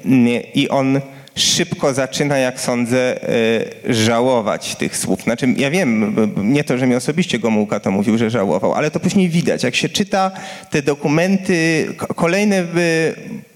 I 0.53 0.69
on 0.69 1.01
szybko 1.35 1.93
zaczyna, 1.93 2.37
jak 2.37 2.59
sądzę, 2.59 3.29
e, 3.29 3.93
żałować 3.93 4.75
tych 4.75 4.97
słów. 4.97 5.21
Znaczy, 5.23 5.47
ja 5.57 5.69
wiem, 5.69 6.15
nie 6.43 6.63
to, 6.63 6.77
że 6.77 6.87
mi 6.87 6.95
osobiście 6.95 7.39
Gomułka 7.39 7.79
to 7.79 7.91
mówił, 7.91 8.17
że 8.17 8.29
żałował, 8.29 8.73
ale 8.73 8.91
to 8.91 8.99
później 8.99 9.29
widać. 9.29 9.63
Jak 9.63 9.75
się 9.75 9.89
czyta 9.89 10.31
te 10.71 10.81
dokumenty, 10.81 11.87
ko- 11.97 12.13
kolejne 12.13 12.55
e, 12.57 12.63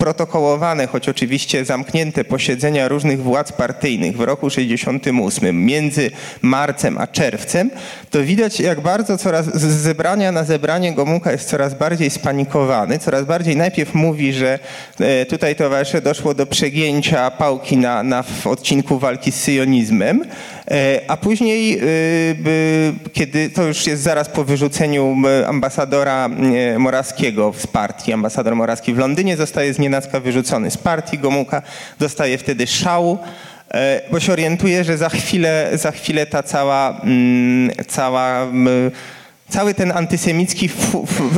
protokołowane, 0.08 0.88
choć 0.88 1.10
oczywiście 1.10 1.66
zamknięte 1.66 2.24
posiedzenia 2.24 2.88
różnych 2.88 3.24
władz 3.24 3.52
partyjnych 3.52 4.18
w 4.18 4.22
roku 4.22 4.50
68, 4.50 5.66
między 5.66 6.12
marcem 6.42 6.98
a 6.98 7.08
czerwcem, 7.08 7.72
to 8.10 8.24
widać, 8.24 8.60
jak 8.60 8.82
bardzo 8.82 9.18
coraz 9.18 9.46
z 9.46 9.64
zebrania 9.64 10.32
na 10.32 10.44
zebranie 10.44 10.94
Gomułka 10.94 11.32
jest 11.32 11.50
coraz 11.50 11.74
bardziej 11.74 12.10
spanikowany, 12.10 13.00
coraz 13.00 13.26
bardziej 13.26 13.56
najpierw 13.56 13.94
mówi, 13.94 14.34
że 14.34 14.60
e, 15.00 15.26
tutaj 15.26 15.56
towarzysze 15.56 16.02
doszło 16.02 16.34
do 16.34 16.46
przegięcia 16.46 17.32
pałki 17.32 17.78
na, 17.78 18.04
na 18.04 18.24
w 18.24 18.48
odcinku 18.48 19.00
walki 19.00 19.32
z 19.32 19.36
syjonizmem, 19.36 20.26
a 21.08 21.18
później, 21.18 21.80
e, 21.80 21.84
kiedy 23.14 23.50
to 23.50 23.64
już 23.64 23.88
jest 23.88 24.04
zaraz 24.04 24.30
po 24.30 24.44
wyrzuceniu 24.44 25.12
m, 25.12 25.26
ambasadora 25.48 26.30
e, 26.76 26.80
Morawskiego 26.80 27.54
z 27.58 27.68
partii, 27.68 28.14
ambasador 28.14 28.56
Morawski 28.56 28.94
w 28.94 28.98
Londynie 28.98 29.38
zostaje 29.38 29.74
z 29.74 29.80
nienacka 29.80 30.20
wyrzucony 30.20 30.72
z 30.72 30.78
partii, 30.78 31.18
Gomułka 31.18 31.62
dostaje 32.00 32.38
wtedy 32.38 32.68
szału, 32.68 33.18
e, 33.72 34.02
bo 34.12 34.20
się 34.20 34.34
orientuje, 34.34 34.84
że 34.84 34.98
za 34.98 35.10
chwilę, 35.10 35.70
za 35.74 35.92
chwilę 35.92 36.26
ta 36.26 36.44
cała, 36.44 37.02
mm, 37.04 37.72
cała 37.88 38.48
cały 39.50 39.74
ten 39.74 39.92
antysemicki 39.92 40.70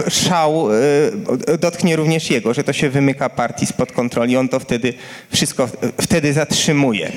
szał 0.10 0.68
e, 0.74 1.58
dotknie 1.58 1.96
również 1.96 2.30
jego, 2.30 2.54
że 2.54 2.64
to 2.64 2.74
się 2.74 2.90
wymyka 2.90 3.30
partii 3.30 3.66
spod 3.66 3.92
kontroli. 3.92 4.38
On 4.38 4.50
to 4.50 4.60
wtedy 4.60 4.94
wszystko 5.32 5.70
wtedy 6.02 6.34
zatrzymuje 6.34 7.08
e, 7.08 7.12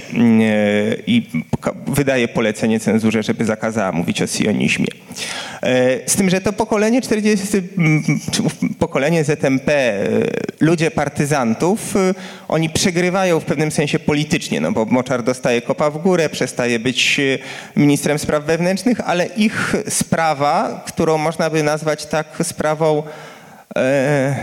i 1.06 1.26
wydaje 1.86 2.28
polecenie 2.28 2.80
cenzurze, 2.80 3.22
żeby 3.22 3.44
zakazała 3.44 3.92
mówić 3.92 4.22
o 4.22 4.26
sionizmie. 4.26 4.86
E, 5.62 6.10
Z 6.10 6.16
tym, 6.16 6.30
że 6.30 6.40
to 6.40 6.52
pokolenie 6.52 7.02
40, 7.02 7.46
m, 7.78 8.02
czy 8.30 8.42
pokolenie 8.78 9.24
ZMP, 9.24 9.68
e, 9.72 10.06
ludzie 10.60 10.90
partyzantów, 10.90 11.96
e, 11.96 12.14
oni 12.48 12.70
przegrywają 12.70 13.40
w 13.40 13.44
pewnym 13.44 13.70
sensie 13.70 13.98
politycznie, 13.98 14.60
no 14.60 14.72
bo 14.72 14.84
Moczar 14.84 15.22
dostaje 15.22 15.62
kopa 15.62 15.90
w 15.90 15.98
górę, 15.98 16.28
przestaje 16.28 16.78
być 16.78 17.20
ministrem 17.76 18.18
spraw 18.18 18.44
wewnętrznych, 18.44 19.00
ale 19.00 19.26
ich 19.26 19.74
sprawa, 19.88 20.81
którą 20.84 21.18
można 21.18 21.50
by 21.50 21.62
nazwać 21.62 22.06
tak 22.06 22.26
sprawą 22.42 23.02
e, 23.76 24.36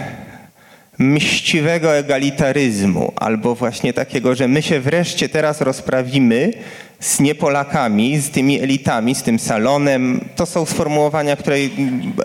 mściwego 0.99 1.95
egalitaryzmu, 1.97 3.13
albo 3.15 3.55
właśnie 3.55 3.93
takiego, 3.93 4.35
że 4.35 4.47
my 4.47 4.61
się 4.61 4.79
wreszcie 4.79 5.29
teraz 5.29 5.61
rozprawimy 5.61 6.53
z 6.99 7.19
niepolakami, 7.19 8.17
z 8.17 8.29
tymi 8.29 8.61
elitami, 8.61 9.15
z 9.15 9.23
tym 9.23 9.39
salonem. 9.39 10.25
To 10.35 10.45
są 10.45 10.65
sformułowania, 10.65 11.35
które 11.35 11.55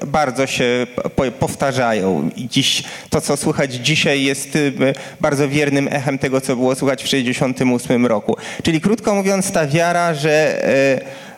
bardzo 0.06 0.46
się 0.46 0.86
po- 1.16 1.30
powtarzają. 1.30 2.30
Dziś 2.36 2.84
to, 3.10 3.20
co 3.20 3.36
słychać 3.36 3.74
dzisiaj 3.74 4.22
jest 4.22 4.56
y, 4.56 4.72
bardzo 5.20 5.48
wiernym 5.48 5.88
echem 5.92 6.18
tego, 6.18 6.40
co 6.40 6.56
było 6.56 6.74
słychać 6.74 7.02
w 7.02 7.04
1968 7.04 8.06
roku. 8.06 8.36
Czyli 8.62 8.80
krótko 8.80 9.14
mówiąc, 9.14 9.52
ta 9.52 9.66
wiara, 9.66 10.14
że 10.14 10.64
e, 10.68 11.33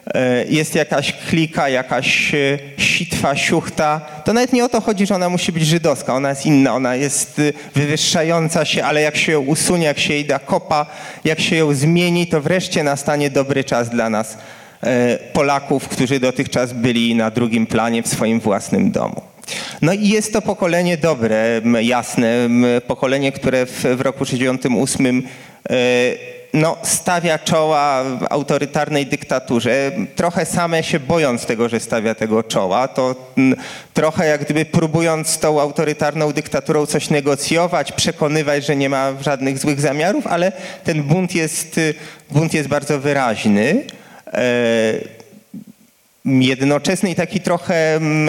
jest 0.49 0.75
jakaś 0.75 1.13
klika, 1.13 1.69
jakaś 1.69 2.35
e, 2.35 2.59
sitwa, 2.79 3.37
siuchta, 3.37 4.01
to 4.25 4.33
nawet 4.33 4.53
nie 4.53 4.65
o 4.65 4.69
to 4.69 4.81
chodzi, 4.81 5.07
że 5.07 5.15
ona 5.15 5.29
musi 5.29 5.53
być 5.53 5.67
żydowska, 5.67 6.15
ona 6.15 6.31
jest 6.31 6.47
inna, 6.47 6.75
ona 6.75 6.97
jest 6.97 7.39
y, 7.39 7.53
wywyższająca 7.75 8.65
się, 8.65 8.85
ale 8.85 9.03
jak 9.03 9.17
się 9.17 9.33
ją 9.33 9.41
usunie, 9.41 9.87
jak 9.87 9.99
się 9.99 10.15
jej 10.15 10.25
da 10.25 10.39
kopa, 10.39 10.87
jak 11.25 11.41
się 11.41 11.57
ją 11.57 11.75
zmieni, 11.75 12.27
to 12.27 12.41
wreszcie 12.41 12.83
nastanie 12.83 13.31
dobry 13.31 13.65
czas 13.65 13.89
dla 13.89 14.11
nas, 14.11 14.39
e, 14.83 15.19
Polaków, 15.33 15.89
którzy 15.89 16.21
dotychczas 16.21 16.73
byli 16.73 17.15
na 17.15 17.31
drugim 17.31 17.67
planie 17.67 18.03
w 18.03 18.09
swoim 18.09 18.41
własnym 18.41 18.91
domu. 18.91 19.23
No 19.83 19.93
i 19.93 20.09
jest 20.09 20.33
to 20.33 20.43
pokolenie 20.43 20.97
dobre, 20.97 21.61
jasne, 21.83 22.49
pokolenie, 22.87 23.33
które 23.33 23.67
w, 23.67 23.83
w 23.97 24.01
roku 24.01 24.25
68 24.25 25.23
e, 25.71 26.36
no, 26.57 26.77
stawia 26.83 27.39
czoła 27.39 28.05
autorytarnej 28.31 29.07
dyktaturze, 29.07 29.93
trochę 30.15 30.47
same 30.47 30.83
się 30.83 31.01
bojąc 31.01 31.47
tego, 31.47 31.69
że 31.69 31.81
stawia 31.81 32.15
tego 32.15 32.43
czoła, 32.43 32.89
to 32.89 33.15
trochę 33.95 34.27
jak 34.27 34.45
gdyby 34.45 34.65
próbując 34.65 35.39
tą 35.39 35.61
autorytarną 35.61 36.33
dyktaturą 36.33 36.87
coś 36.87 37.11
negocjować, 37.11 37.93
przekonywać, 37.93 38.67
że 38.67 38.77
nie 38.77 38.89
ma 38.89 39.13
żadnych 39.21 39.59
złych 39.59 39.81
zamiarów, 39.81 40.27
ale 40.27 40.53
ten 40.85 41.03
bunt 41.03 41.35
jest, 41.35 41.79
y, 41.79 41.95
bunt 42.31 42.55
jest 42.55 42.69
bardzo 42.69 43.01
wyraźny. 43.01 43.85
E, 44.33 45.17
jednoczesny 46.25 47.11
i 47.11 47.15
taki 47.15 47.41
trochę, 47.41 47.95
mm, 47.95 48.29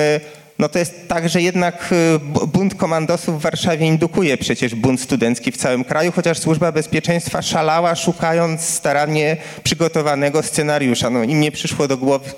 no 0.60 0.70
to 0.70 0.80
jest 0.80 1.08
tak, 1.08 1.30
że 1.30 1.42
jednak 1.42 1.90
y, 2.16 2.20
bu- 2.20 2.48
bunt 2.48 2.76
komandosów 2.76 3.40
w 3.40 3.42
Warszawie 3.42 3.88
indukuje 3.88 4.38
przecież 4.38 4.76
bunt 4.76 5.02
studencki 5.02 5.52
w 5.52 5.58
całym 5.58 5.84
kraju, 5.84 6.12
chociaż 6.12 6.40
służba 6.40 6.72
bezpieczeństwa 6.72 7.42
szalała 7.42 7.96
szukając 7.96 8.62
starannie 8.62 9.38
przygotowanego 9.64 10.44
scenariusza. 10.44 11.10
No 11.10 11.24
im 11.24 11.40
nie 11.40 11.52
przyszło 11.52 11.88
do 11.88 11.98
głowy 11.98 12.30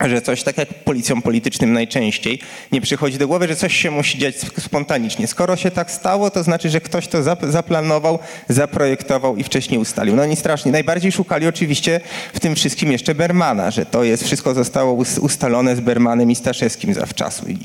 że 0.00 0.22
coś 0.22 0.42
tak 0.42 0.58
jak 0.58 0.68
policjom 0.74 1.22
politycznym 1.22 1.72
najczęściej 1.72 2.38
nie 2.72 2.80
przychodzi 2.80 3.18
do 3.18 3.28
głowy, 3.28 3.48
że 3.48 3.56
coś 3.56 3.76
się 3.76 3.90
musi 3.90 4.18
dziać 4.18 4.34
sp- 4.44 4.60
spontanicznie. 4.60 5.26
Skoro 5.26 5.56
się 5.56 5.70
tak 5.70 5.90
stało, 5.90 6.30
to 6.30 6.42
znaczy, 6.42 6.70
że 6.70 6.80
ktoś 6.80 7.08
to 7.08 7.18
zap- 7.22 7.50
zaplanował, 7.50 8.18
zaprojektował 8.48 9.36
i 9.36 9.44
wcześniej 9.44 9.80
ustalił. 9.80 10.16
No 10.16 10.22
oni 10.22 10.36
strasznie. 10.36 10.72
Najbardziej 10.72 11.12
szukali 11.12 11.46
oczywiście 11.46 12.00
w 12.34 12.40
tym 12.40 12.54
wszystkim 12.54 12.92
jeszcze 12.92 13.14
Bermana, 13.14 13.70
że 13.70 13.86
to 13.86 14.04
jest, 14.04 14.24
wszystko 14.24 14.54
zostało 14.54 14.92
us- 14.92 15.18
ustalone 15.18 15.76
z 15.76 15.80
Bermanem 15.80 16.30
i 16.30 16.34
Staszewskim 16.34 16.94
zawczasu. 16.94 17.46
I 17.48 17.56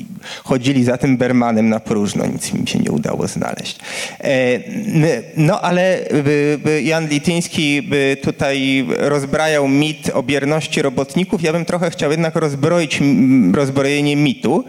chodzili 0.43 0.83
za 0.83 0.97
tym 0.97 1.17
Bermanem 1.17 1.69
na 1.69 1.79
próżno, 1.79 2.25
nic 2.25 2.53
im 2.53 2.67
się 2.67 2.79
nie 2.79 2.91
udało 2.91 3.27
znaleźć. 3.27 3.79
E, 4.23 4.29
no 5.37 5.61
ale 5.61 5.99
Jan 6.83 7.07
Lityński 7.07 7.89
tutaj 8.21 8.85
rozbrajał 8.97 9.67
mit 9.67 10.09
o 10.13 10.23
bierności 10.23 10.81
robotników. 10.81 11.41
Ja 11.43 11.53
bym 11.53 11.65
trochę 11.65 11.91
chciał 11.91 12.11
jednak 12.19 12.35
rozbroić 12.35 12.99
rozbrojenie 13.53 14.15
mitu 14.15 14.63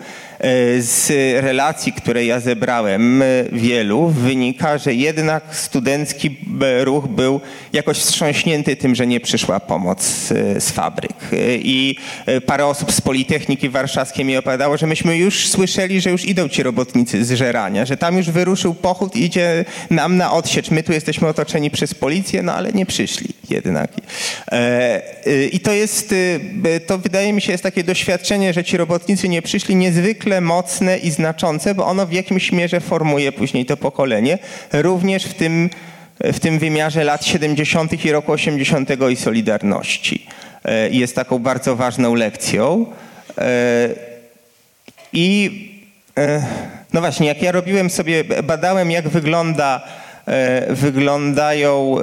z 0.79 1.11
relacji, 1.45 1.93
które 1.93 2.25
ja 2.25 2.41
zebrałem, 2.41 3.23
e, 3.23 3.27
wielu, 3.53 4.09
wynika, 4.09 4.79
że 4.79 4.95
jednak 4.95 5.45
studencki 5.53 6.37
e, 6.63 6.85
ruch 6.85 7.09
był 7.09 7.41
jakoś 7.73 7.99
wstrząśnięty 7.99 8.77
tym, 8.77 8.95
że 8.95 9.07
nie 9.07 9.21
przyszła 9.21 9.61
pomoc 9.61 10.33
e, 10.33 10.61
z 10.61 10.71
fabryk. 10.71 11.17
E, 11.33 11.57
I 11.57 11.99
e, 12.27 12.41
parę 12.41 12.67
osób 12.67 12.93
z 12.93 13.01
Politechniki 13.01 13.69
Warszawskiej 13.69 14.25
mi 14.25 14.37
opowiadało, 14.37 14.77
że 14.77 14.87
myśmy 14.87 15.17
już 15.17 15.49
słyszeli, 15.49 16.01
że 16.01 16.11
już 16.11 16.25
idą 16.25 16.49
ci 16.49 16.63
robotnicy 16.63 17.25
z 17.25 17.33
żerania, 17.33 17.85
że 17.85 17.97
tam 17.97 18.17
już 18.17 18.31
wyruszył 18.31 18.75
pochód, 18.75 19.17
idzie 19.17 19.65
nam 19.91 20.17
na 20.17 20.33
odsiecz. 20.33 20.71
My 20.71 20.83
tu 20.83 20.93
jesteśmy 20.93 21.29
otoczeni 21.29 21.71
przez 21.71 21.95
policję, 21.95 22.43
no 22.43 22.55
ale 22.55 22.73
nie 22.73 22.87
przyszli 22.87 23.29
jednak. 23.51 23.93
E, 24.53 24.57
e, 25.27 25.47
I 25.47 25.61
to 25.61 25.73
jest, 25.73 26.15
e, 26.65 26.81
to 26.81 26.99
wydaje 26.99 27.33
mi 27.33 27.41
się 27.41 27.53
jest 27.53 27.65
takie 27.65 27.85
doświadczenie, 27.85 28.53
że 28.53 28.65
ci 28.65 28.77
robotnicy 28.77 29.29
nie 29.29 29.43
przyszli 29.43 29.77
niezwykle 29.77 30.30
mocne 30.41 30.99
i 30.99 31.11
znaczące, 31.11 31.75
bo 31.75 31.87
ono 31.87 32.07
w 32.07 32.13
jakimś 32.13 32.53
mierze 32.53 32.81
formuje 32.81 33.33
później 33.33 33.67
to 33.67 33.77
pokolenie, 33.77 34.39
również 34.73 35.25
w 35.25 35.35
tym, 35.35 35.71
w 36.21 36.41
tym 36.41 36.59
wymiarze 36.59 37.05
lat 37.05 37.25
70. 37.25 38.05
i 38.05 38.13
roku 38.13 38.33
80. 38.33 38.91
i 39.11 39.17
Solidarności. 39.17 40.27
E, 40.65 40.91
Jest 40.91 41.15
taką 41.15 41.39
bardzo 41.39 41.77
ważną 41.77 42.15
lekcją. 42.15 42.87
E, 43.39 43.89
I 45.13 45.51
e, 46.19 46.43
no 46.93 47.01
właśnie, 47.01 47.27
jak 47.27 47.43
ja 47.43 47.53
robiłem 47.53 47.91
sobie, 47.91 48.25
badałem 48.25 48.91
jak 48.91 49.09
wygląda, 49.09 49.83
wyglądają 50.71 51.97
e, 51.99 52.03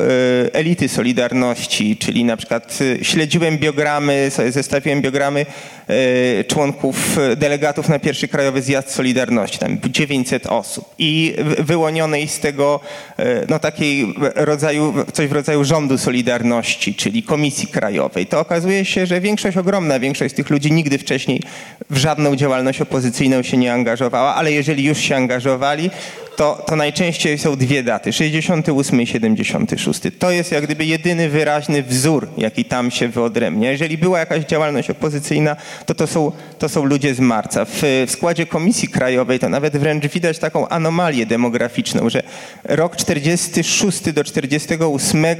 elity 0.53 0.89
Solidarności, 0.89 1.97
czyli 1.97 2.23
na 2.23 2.37
przykład 2.37 2.79
e, 3.01 3.05
śledziłem 3.05 3.57
biogramy, 3.57 4.31
zestawiłem 4.49 5.01
biogramy 5.01 5.45
e, 5.87 6.43
członków, 6.43 7.17
e, 7.17 7.35
delegatów 7.35 7.89
na 7.89 7.99
pierwszy 7.99 8.27
Krajowy 8.27 8.61
Zjazd 8.61 8.91
Solidarności, 8.91 9.59
tam 9.59 9.77
900 9.89 10.47
osób 10.47 10.85
i 10.99 11.35
wy- 11.37 11.63
wyłonionej 11.63 12.27
z 12.27 12.39
tego 12.39 12.79
e, 13.19 13.45
no 13.49 13.59
takiej 13.59 14.13
rodzaju, 14.35 14.93
coś 15.13 15.27
w 15.27 15.31
rodzaju 15.31 15.63
rządu 15.63 15.97
Solidarności, 15.97 16.95
czyli 16.95 17.23
Komisji 17.23 17.67
Krajowej. 17.67 18.25
To 18.25 18.39
okazuje 18.39 18.85
się, 18.85 19.05
że 19.05 19.21
większość, 19.21 19.57
ogromna 19.57 19.99
większość 19.99 20.33
z 20.33 20.37
tych 20.37 20.49
ludzi 20.49 20.71
nigdy 20.71 20.97
wcześniej 20.97 21.41
w 21.89 21.97
żadną 21.97 22.35
działalność 22.35 22.81
opozycyjną 22.81 23.43
się 23.43 23.57
nie 23.57 23.73
angażowała, 23.73 24.35
ale 24.35 24.51
jeżeli 24.51 24.83
już 24.83 24.97
się 24.97 25.15
angażowali, 25.15 25.89
to, 26.37 26.63
to 26.67 26.75
najczęściej 26.75 27.37
są 27.37 27.55
dwie 27.55 27.83
daty, 27.83 28.13
68 28.13 29.01
i 29.01 29.07
76. 29.07 30.01
To 30.19 30.31
jest 30.31 30.51
jak 30.51 30.63
gdyby 30.63 30.85
jedyny 30.85 31.29
wyraźny 31.29 31.83
wzór, 31.83 32.27
jaki 32.37 32.65
tam 32.65 32.91
się 32.91 33.07
wyodrębnia. 33.07 33.71
Jeżeli 33.71 33.97
była 33.97 34.19
jakaś 34.19 34.45
działalność 34.45 34.89
opozycyjna, 34.89 35.55
to 35.85 35.95
to 35.95 36.07
są, 36.07 36.31
to 36.59 36.69
są 36.69 36.85
ludzie 36.85 37.15
z 37.15 37.19
marca. 37.19 37.65
W, 37.65 37.81
w 38.07 38.11
składzie 38.11 38.45
Komisji 38.45 38.87
Krajowej 38.87 39.39
to 39.39 39.49
nawet 39.49 39.77
wręcz 39.77 40.07
widać 40.07 40.39
taką 40.39 40.67
anomalię 40.67 41.25
demograficzną, 41.25 42.09
że 42.09 42.23
rok 42.63 42.95
46 42.95 44.11
do 44.11 44.23
48 44.23 45.25
e, 45.25 45.35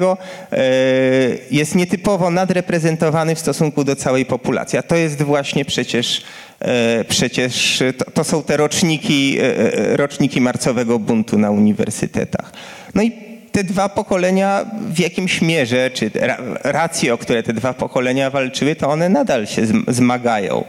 jest 1.51 1.75
nietypowo 1.75 2.31
nadreprezentowany 2.31 3.35
w 3.35 3.39
stosunku 3.39 3.83
do 3.83 3.95
całej 3.95 4.25
populacji. 4.25 4.79
A 4.79 4.83
to 4.83 4.95
jest 4.95 5.23
właśnie 5.23 5.65
przecież 5.65 6.23
Przecież 7.10 7.84
to, 7.97 8.12
to 8.12 8.24
są 8.24 8.43
te 8.43 8.58
roczniki, 8.58 9.38
e, 9.39 9.43
e, 9.91 9.97
roczniki 9.97 10.41
marcowego 10.41 10.99
buntu 10.99 11.38
na 11.38 11.51
uniwersytetach. 11.51 12.51
No 12.95 13.03
i 13.03 13.12
te 13.51 13.64
dwa 13.64 13.89
pokolenia 13.89 14.66
w 14.89 14.99
jakimś 14.99 15.41
mierze, 15.41 15.91
czy 15.93 16.12
ra- 16.16 16.38
racje, 16.64 17.14
o 17.14 17.18
które 17.18 17.43
te 17.43 17.53
dwa 17.53 17.74
pokolenia 17.74 18.30
walczyły, 18.30 18.76
to 18.76 18.89
one 18.89 19.10
nadal 19.10 19.47
się 19.47 19.62
zm- 19.62 19.84
zmagają. 19.93 20.64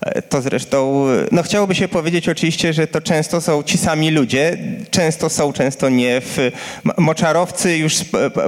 E, 0.00 0.22
To 0.22 0.42
zresztą, 0.42 1.06
no 1.32 1.42
chciałoby 1.42 1.74
się 1.74 1.88
powiedzieć 1.88 2.28
oczywiście, 2.28 2.72
że 2.72 2.86
to 2.86 3.00
często 3.00 3.40
są 3.40 3.62
ci 3.62 3.78
sami 3.78 4.10
ludzie, 4.10 4.56
często 4.90 5.28
są, 5.30 5.52
często 5.52 5.88
nie. 5.88 6.20
W, 6.20 6.50
moczarowcy 6.98 7.76
już 7.76 7.94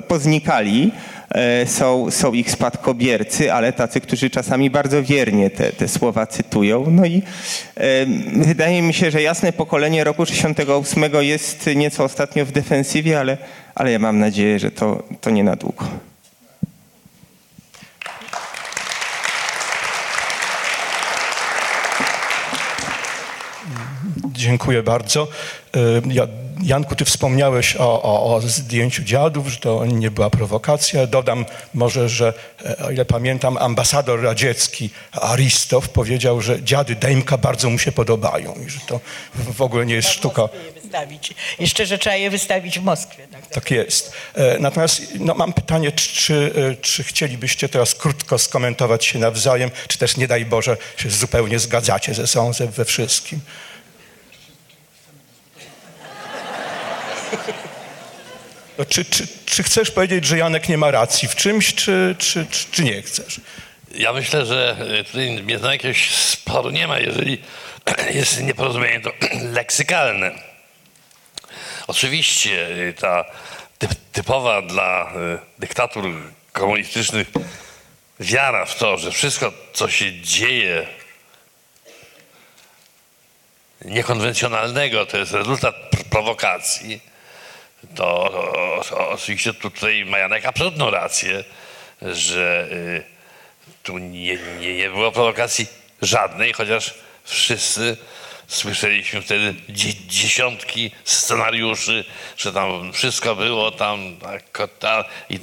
poznikali, 0.09 0.91
e, 0.95 1.20
są, 1.67 2.11
są 2.11 2.33
ich 2.33 2.51
spadkobiercy, 2.51 3.53
ale 3.53 3.73
tacy, 3.73 4.01
którzy 4.01 4.31
czasami 4.31 4.71
bardzo 4.71 5.03
wiernie 5.03 5.51
te, 5.51 5.73
te 5.73 5.89
słowa 5.89 6.27
cytują. 6.27 6.87
No 6.91 7.07
i 7.07 7.23
e, 7.77 8.07
wydaje 8.37 8.83
mi 8.83 8.95
się, 8.95 9.11
że 9.11 9.23
jasne 9.23 9.53
pokolenie 9.53 10.05
roku 10.05 10.27
68 10.27 11.05
jest 11.21 11.67
nieco 11.77 12.05
ostatnio 12.05 12.47
w 12.47 12.53
defensywie, 12.53 13.21
ale, 13.21 13.39
ale 13.75 13.93
ja 13.93 13.99
mam 13.99 14.19
nadzieję, 14.19 14.59
że 14.59 14.71
to, 14.71 15.03
to 15.21 15.31
nie 15.31 15.45
na 15.45 15.57
długo. 15.57 15.85
Dziękuję 24.33 24.83
bardzo. 24.83 25.29
E, 25.77 25.79
Ja, 26.13 26.27
Janku, 26.63 26.95
ty 26.95 27.05
wspomniałeś 27.05 27.77
o, 27.77 28.03
o, 28.03 28.35
o 28.35 28.41
zdjęciu 28.41 29.03
dziadów, 29.03 29.49
że 29.49 29.57
to 29.57 29.87
nie 29.87 30.11
była 30.11 30.31
prowokacja. 30.31 31.07
Dodam 31.07 31.47
może, 31.75 32.09
że 32.09 32.33
e, 32.65 32.77
o 32.77 32.91
ile 32.91 33.05
pamiętam, 33.05 33.57
ambasador 33.57 34.23
radziecki 34.23 34.91
Aristow 35.13 35.89
powiedział, 35.89 36.41
że 36.41 36.63
dziady 36.63 36.95
Dejmka 36.95 37.39
bardzo 37.39 37.71
mu 37.71 37.79
się 37.79 37.93
podobają 37.93 38.55
i 38.67 38.71
że 38.71 38.81
to 38.87 39.01
w 39.35 39.63
ogóle 39.63 39.87
nie 39.87 39.95
jest 39.95 40.09
sztuka. 40.09 40.43
Moskwie 40.43 40.59
je 40.65 40.73
wystawić. 40.73 41.35
Jeszcze, 41.59 41.87
że 41.87 41.99
trzeba 41.99 42.17
je 42.17 42.31
wystawić 42.31 42.79
w 42.79 42.83
Moskwie. 42.83 43.27
Tak, 43.33 43.41
tak. 43.41 43.51
Tak 43.51 43.71
jest. 43.71 44.13
E, 44.35 44.59
Natomiast 44.59 45.03
no, 45.21 45.35
mam 45.35 45.53
pytanie, 45.53 45.93
czy, 45.93 46.15
czy, 46.15 46.53
e, 46.71 46.77
czy 46.77 47.05
chcielibyście 47.05 47.69
teraz 47.69 47.95
krótko 47.95 48.39
skomentować 48.39 49.05
się 49.05 49.19
nawzajem, 49.19 49.71
czy 49.89 49.99
też 49.99 50.17
nie 50.17 50.29
daj 50.29 50.45
Boże 50.45 50.77
się 50.97 51.11
zupełnie 51.11 51.59
zgadzacie 51.59 52.15
ze 52.15 52.27
sobą 52.27 52.53
we 52.77 52.85
wszystkim? 52.85 53.41
Czy, 58.85 59.05
czy, 59.05 59.27
czy 59.47 59.63
chcesz 59.63 59.91
powiedzieć, 59.91 60.25
że 60.25 60.39
Janek 60.39 60.69
nie 60.69 60.79
ma 60.79 60.91
racji 60.91 61.29
w 61.29 61.35
czymś, 61.35 61.75
czy, 61.75 62.17
czy, 62.19 62.47
czy, 62.71 62.83
nie 62.83 63.03
chcesz? 63.03 63.41
Ja 63.95 64.13
myślę, 64.13 64.47
że 64.47 64.77
y, 65.01 65.05
tutaj 65.05 65.43
nami 65.43 65.53
jakiegoś 65.73 66.15
sporu 66.15 66.71
nie 66.71 66.87
ma, 66.87 66.99
jeżeli 66.99 67.43
jest 68.15 68.43
nieporozumienie 68.43 69.01
to 69.01 69.13
leksykalne. 69.59 70.31
Oczywiście 71.87 72.69
y, 72.69 72.95
ta 73.01 73.25
typ, 73.79 73.91
typowa 74.13 74.63
dla 74.63 75.13
y, 75.35 75.39
dyktatur 75.59 76.05
komunistycznych 76.53 77.29
wiara 78.21 78.65
w 78.67 78.79
to, 78.79 78.97
że 78.97 79.11
wszystko, 79.13 79.53
co 79.73 79.89
się 79.89 80.21
dzieje 80.21 80.87
niekonwencjonalnego, 83.85 85.07
to 85.07 85.17
jest 85.17 85.33
rezultat 85.33 85.75
pr- 85.75 86.05
prowokacji, 86.05 87.10
to, 87.95 88.33
oczywiście 89.11 89.55
tutaj 89.55 90.05
ma 90.05 90.19
Janek 90.19 90.47
absolutną 90.47 90.91
rację, 90.91 91.45
że 92.03 92.69
y, 92.73 93.05
tu 93.83 93.99
nie, 93.99 94.39
nie, 94.61 94.77
nie 94.77 94.91
było 94.91 95.13
prowokacji 95.13 95.67
żadnej, 96.03 96.53
chociaż 96.53 96.95
wszyscy 97.25 97.97
słyszeliśmy 98.49 99.23
wtedy 99.23 99.55
dzie, 99.69 99.95
dziesiątki 99.95 100.91
scenariuszy, 101.05 102.05
że 102.37 102.53
tam 102.53 102.93
wszystko 102.93 103.37
było 103.37 103.71
tam 103.71 104.17
tak, 104.17 104.69
ta, 104.79 105.05
i 105.31 105.39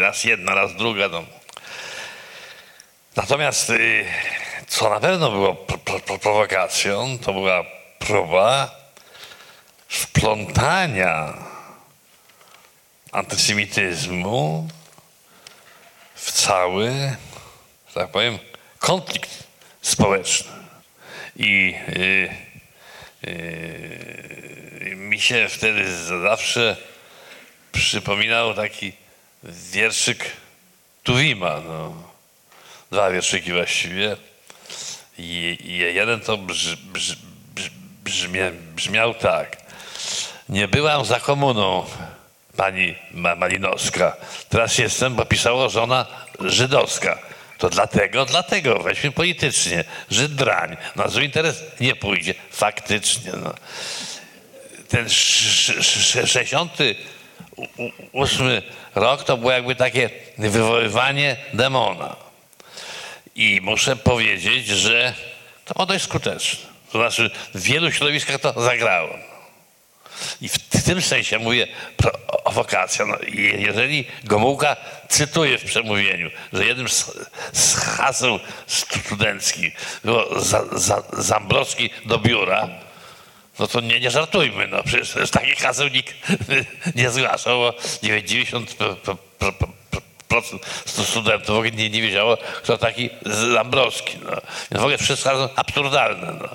raz 0.00 0.24
jedna, 0.24 0.54
raz 0.54 0.76
druga. 0.76 1.08
No. 1.08 1.24
Natomiast 3.16 3.70
y, 3.70 4.04
co 4.66 4.90
na 4.90 5.00
pewno 5.00 5.30
było 5.30 5.54
pro, 5.54 5.78
pro, 6.00 6.18
prowokacją, 6.18 7.18
to 7.18 7.32
była 7.32 7.64
próba 7.98 8.70
wplątania 9.88 11.43
antysemityzmu 13.14 14.68
w 16.14 16.32
cały, 16.32 17.16
tak 17.94 18.10
powiem, 18.10 18.38
konflikt 18.78 19.44
społeczny. 19.82 20.52
I 21.36 21.74
y, 21.88 22.30
y, 23.24 24.94
mi 24.96 25.20
się 25.20 25.48
wtedy 25.48 26.06
zawsze 26.06 26.76
przypominał 27.72 28.54
taki 28.54 28.92
wierszyk 29.42 30.30
Tuwima. 31.02 31.60
No. 31.60 31.94
Dwa 32.90 33.10
wierszyki 33.10 33.52
właściwie. 33.52 34.16
I, 35.18 35.58
i 35.64 35.76
jeden 35.76 36.20
to 36.20 36.36
brz, 36.36 36.76
brz, 36.76 37.16
brz, 38.04 38.28
brzmiał 38.74 39.14
tak. 39.14 39.56
Nie 40.48 40.68
byłam 40.68 41.04
za 41.04 41.20
komuną, 41.20 41.86
pani 42.56 42.94
Ma- 43.12 43.36
Malinowska. 43.36 44.16
Teraz 44.48 44.78
jestem, 44.78 45.14
bo 45.14 45.24
pisało 45.24 45.68
żona 45.68 46.06
żydowska. 46.40 47.18
To 47.58 47.70
dlatego, 47.70 48.24
dlatego, 48.26 48.78
weźmy 48.78 49.12
politycznie. 49.12 49.84
Żyd 50.10 50.34
drań. 50.34 50.76
Na 50.96 51.08
zły 51.08 51.24
interes 51.24 51.62
nie 51.80 51.96
pójdzie. 51.96 52.34
Faktycznie. 52.50 53.32
No. 53.42 53.54
Ten 54.88 55.06
sz- 55.06 55.78
sz- 55.78 56.30
68 56.30 58.62
rok 58.94 59.24
to 59.24 59.36
było 59.36 59.52
jakby 59.52 59.76
takie 59.76 60.10
wywoływanie 60.38 61.36
demona. 61.52 62.16
I 63.36 63.60
muszę 63.62 63.96
powiedzieć, 63.96 64.66
że 64.66 65.14
to 65.64 65.74
było 65.74 65.86
dość 65.86 66.04
skuteczne. 66.04 66.68
To 66.92 66.98
znaczy 66.98 67.30
w 67.54 67.62
wielu 67.62 67.92
środowiskach 67.92 68.40
to 68.40 68.62
zagrało. 68.62 69.18
I 70.40 70.48
w 70.48 70.58
tym 70.84 71.02
sensie 71.02 71.38
mówię 71.38 71.68
prowokacja. 71.96 73.06
No, 73.06 73.16
je- 73.28 73.50
jeżeli 73.60 74.04
Gomułka 74.24 74.76
cytuje 75.08 75.58
w 75.58 75.64
przemówieniu, 75.64 76.30
że 76.52 76.66
jednym 76.66 76.88
z, 76.88 77.10
z 77.52 77.74
haseł 77.76 78.38
studenckich 78.66 79.74
było 80.04 80.40
za, 80.40 80.64
za, 80.72 81.02
Zambrowski 81.12 81.90
do 82.06 82.18
biura, 82.18 82.68
no 83.58 83.66
to 83.66 83.80
nie, 83.80 84.00
nie 84.00 84.10
żartujmy, 84.10 84.66
no 84.66 84.82
przecież 84.82 85.30
takich 85.30 85.58
haseł 85.58 85.88
nikt 85.88 86.14
nie 86.96 87.10
zgłaszał, 87.10 87.58
bo 87.58 87.74
90 88.02 88.74
pro- 88.74 88.96
pro- 88.96 89.16
pro- 89.38 89.52
pro- 89.52 90.00
procent 90.28 90.66
studentów 90.84 91.64
w 91.64 91.76
nie, 91.76 91.90
nie 91.90 92.02
wiedziało, 92.02 92.36
kto 92.36 92.78
taki 92.78 93.10
Zambrowski. 93.52 94.18
No. 94.24 94.30
Więc 94.30 94.80
w 94.80 94.84
ogóle 94.84 94.98
wszystko 94.98 95.50
absurdalne. 95.56 96.38
No. 96.42 96.48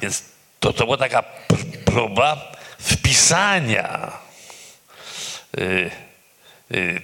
Więc 0.00 0.22
to, 0.60 0.72
to 0.72 0.84
była 0.84 0.96
taka 0.96 1.24
próba 1.92 2.52
wpisania 2.80 4.12
y, 5.58 5.90
y, 6.74 7.02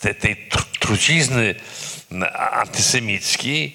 te, 0.00 0.14
tej 0.14 0.48
tr- 0.48 0.78
trucizny 0.78 1.54
antysemickiej 2.50 3.74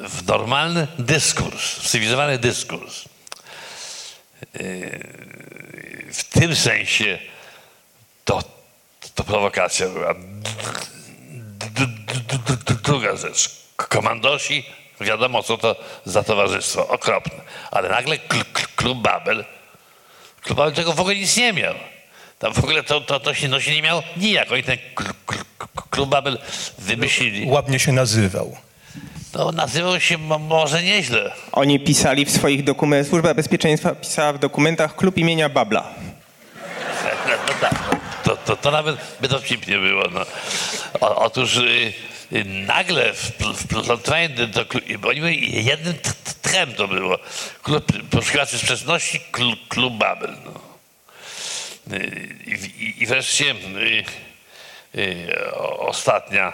w 0.00 0.26
normalny 0.26 0.86
dyskurs, 0.98 1.78
w 1.78 1.88
cywilizowany 1.88 2.38
dyskurs. 2.38 3.04
Y, 4.60 5.20
W 6.12 6.24
tym 6.24 6.56
sensie 6.56 7.18
to, 8.24 8.42
to 9.14 9.24
prowokacja 9.24 9.88
była. 9.88 10.14
Druga 12.82 13.16
rzecz. 13.16 13.50
Komandosi, 13.76 14.64
wiadomo 15.00 15.42
co 15.42 15.58
to 15.58 15.76
za 16.04 16.22
towarzystwo, 16.22 16.88
okropne. 16.88 17.40
Ale 17.70 17.88
nagle 17.88 18.16
kl- 18.18 18.44
kl- 18.52 18.66
klub 18.76 18.98
Babel, 18.98 19.44
klub 20.42 20.58
Babel 20.58 20.74
tego 20.74 20.92
w 20.92 21.00
ogóle 21.00 21.16
nic 21.16 21.36
nie 21.36 21.52
miał. 21.52 21.74
Tam 22.38 22.52
w 22.52 22.58
ogóle 22.58 22.82
to, 22.82 23.00
to, 23.00 23.20
to 23.20 23.34
się 23.34 23.48
no, 23.48 23.60
się 23.60 23.74
nie 23.74 23.82
miało 23.82 24.02
nijak. 24.16 24.52
Oni 24.52 24.62
ten 24.62 24.78
kl- 24.94 25.12
kl- 25.26 25.44
klub 25.90 26.08
Babel 26.08 26.38
wymyślili. 26.78 27.50
Ładnie 27.50 27.78
się 27.78 27.92
nazywał. 27.92 28.56
No, 29.34 29.52
nazywał 29.52 30.00
się 30.00 30.18
mo- 30.18 30.38
może 30.38 30.82
nieźle. 30.82 31.32
Oni 31.52 31.80
pisali 31.80 32.24
w 32.24 32.30
swoich 32.30 32.64
dokumentach, 32.64 33.10
Służba 33.10 33.34
Bezpieczeństwa 33.34 33.94
pisała 33.94 34.32
w 34.32 34.38
dokumentach 34.38 34.96
klub 34.96 35.18
imienia 35.18 35.48
Babla. 35.48 35.84
No 37.48 37.54
tak, 37.60 37.72
no, 37.92 37.98
to, 38.24 38.36
to, 38.36 38.56
to 38.56 38.70
nawet 38.70 38.96
by 39.20 39.28
dowcipnie 39.28 39.78
było. 39.78 40.04
No. 40.12 40.20
O, 41.00 41.16
otóż 41.16 41.56
y, 41.56 41.92
nagle 42.66 43.12
wplątowani 43.56 44.28
do, 44.28 44.64
bo 44.98 45.08
oni 45.08 45.20
byli 45.20 45.64
jednym 45.64 45.94
t- 45.94 46.10
t- 46.24 46.32
tchem 46.42 46.74
to 46.74 46.88
było. 46.88 47.18
Klub 47.62 47.92
Poszukiwaczy 48.10 48.58
Sprzeczności, 48.58 49.20
klub, 49.32 49.68
klub 49.68 49.94
Babel. 49.94 50.36
No. 50.44 50.60
Y, 51.96 52.36
I, 52.46 52.84
i, 52.84 53.02
I 53.02 53.06
wreszcie 53.06 53.50
y, 53.50 54.04
y, 54.98 55.54
ostatnia 55.78 56.52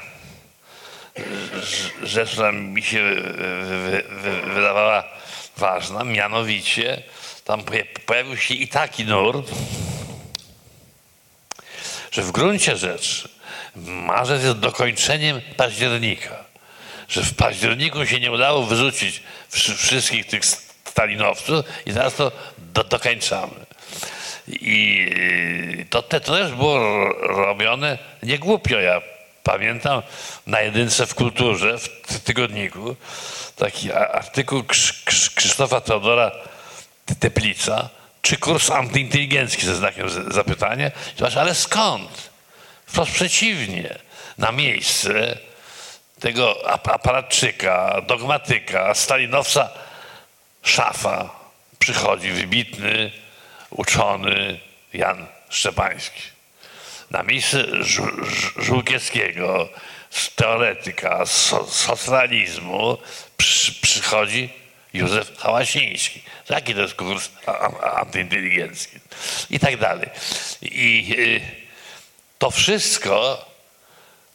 rz- 1.61 1.91
rzecz, 2.07 2.31
która 2.31 2.53
mi 2.53 2.83
się 2.83 3.03
wy, 3.05 4.05
wy, 4.09 4.43
wydawała 4.55 5.05
ważna, 5.57 6.05
mianowicie 6.05 7.03
tam 7.45 7.62
poja- 7.62 8.01
pojawił 8.07 8.37
się 8.37 8.55
i 8.55 8.68
taki 8.68 9.05
nurt, 9.05 9.51
że 12.11 12.22
w 12.22 12.33
gruncie 12.33 12.77
rzeczy 12.77 13.36
marzec 13.85 14.43
jest 14.43 14.59
dokończeniem 14.59 15.41
października. 15.57 16.45
Że 17.09 17.22
w 17.22 17.35
październiku 17.35 18.07
się 18.07 18.20
nie 18.20 18.33
udało 18.33 18.62
wyrzucić 18.62 19.22
wszy- 19.49 19.74
wszystkich 19.77 20.27
tych 20.27 20.43
stalinowców 20.85 21.64
i 21.87 21.93
teraz 21.93 22.14
to 22.14 22.33
do, 22.59 22.85
dokończamy. 22.85 23.66
I 24.49 25.07
y, 25.81 25.87
to, 25.91 26.03
te, 26.03 26.20
to 26.20 26.33
też 26.37 26.53
było 26.53 26.79
ro- 26.79 27.14
robione 27.20 27.99
nie 28.22 28.39
głupio. 28.39 28.81
Ja 28.81 29.01
pamiętam 29.43 30.03
na 30.47 30.61
jedynce 30.61 31.07
w 31.07 31.14
kulturze, 31.14 31.79
w 31.79 31.89
ty- 31.89 32.20
tygodniku, 32.20 32.97
taki 33.57 33.93
artykuł 33.93 34.62
Krz, 34.64 34.93
Krz, 35.05 35.31
Krzysztofa 35.31 35.81
Teodora 35.81 36.31
Te- 37.07 37.14
Teplica, 37.14 37.89
czy 38.22 38.37
kurs 38.37 38.70
antyinteligencki 38.70 39.66
ze 39.66 39.74
znakiem 39.77 40.33
zapytania. 40.33 40.91
Zobacz, 41.18 41.37
ale 41.37 41.55
skąd? 41.55 42.31
Wprost 42.87 43.12
przeciwnie. 43.12 43.99
Na 44.39 44.53
miejsce 44.53 45.39
tego 46.20 46.70
ap- 46.70 46.89
aparatczyka, 46.89 48.01
dogmatyka, 48.07 48.95
stalinowca 48.95 49.70
szafa 50.62 51.30
przychodzi 51.78 52.30
wybitny, 52.30 53.12
uczony 53.70 54.61
Jan 54.93 55.26
Szczepański. 55.51 56.22
Na 57.11 57.22
miejsce 57.22 57.64
Żółkiewskiego, 58.59 59.68
teoretyka 60.37 61.26
so, 61.26 61.66
przy, 63.37 63.72
przychodzi 63.74 64.49
Józef 64.95 65.39
Hałasiński. 65.39 66.22
Jaki 66.49 66.74
to 66.74 66.80
jest 66.80 66.95
kurs 66.95 67.30
a- 67.47 67.51
a- 67.53 68.01
antyinteligencki? 68.01 68.99
I 69.51 69.59
tak 69.59 69.76
dalej. 69.76 70.09
I 70.62 71.14
y, 71.18 71.65
to 72.39 72.51
wszystko 72.51 73.45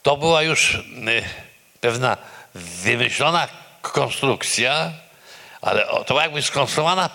to 0.04 0.18
była 0.18 0.42
już 0.44 0.74
y, 0.74 0.82
pewna 1.82 2.18
wymyślona 2.56 3.48
konstrukcja, 3.82 4.92
ale 5.62 5.86
to 5.88 6.04
była 6.08 6.24
jakby 6.24 6.42
skonstruowana 6.42 7.10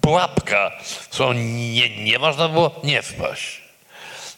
pułapka, 0.00 0.70
w 0.84 1.08
którą 1.08 1.32
nie, 1.32 2.04
nie 2.04 2.18
można 2.18 2.48
było 2.48 2.80
nie 2.84 3.02
wpaść. 3.02 3.62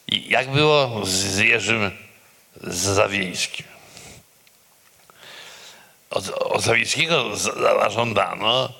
I 0.08 0.28
jak 0.28 0.48
było 0.50 1.00
z 1.06 1.38
Jerzym 1.38 1.90
Zawieńskim? 2.62 3.66
Od, 6.10 6.28
od 6.28 6.62
Zawieńskiego 6.62 7.36
za- 7.36 7.52
zażądano, 7.52 8.72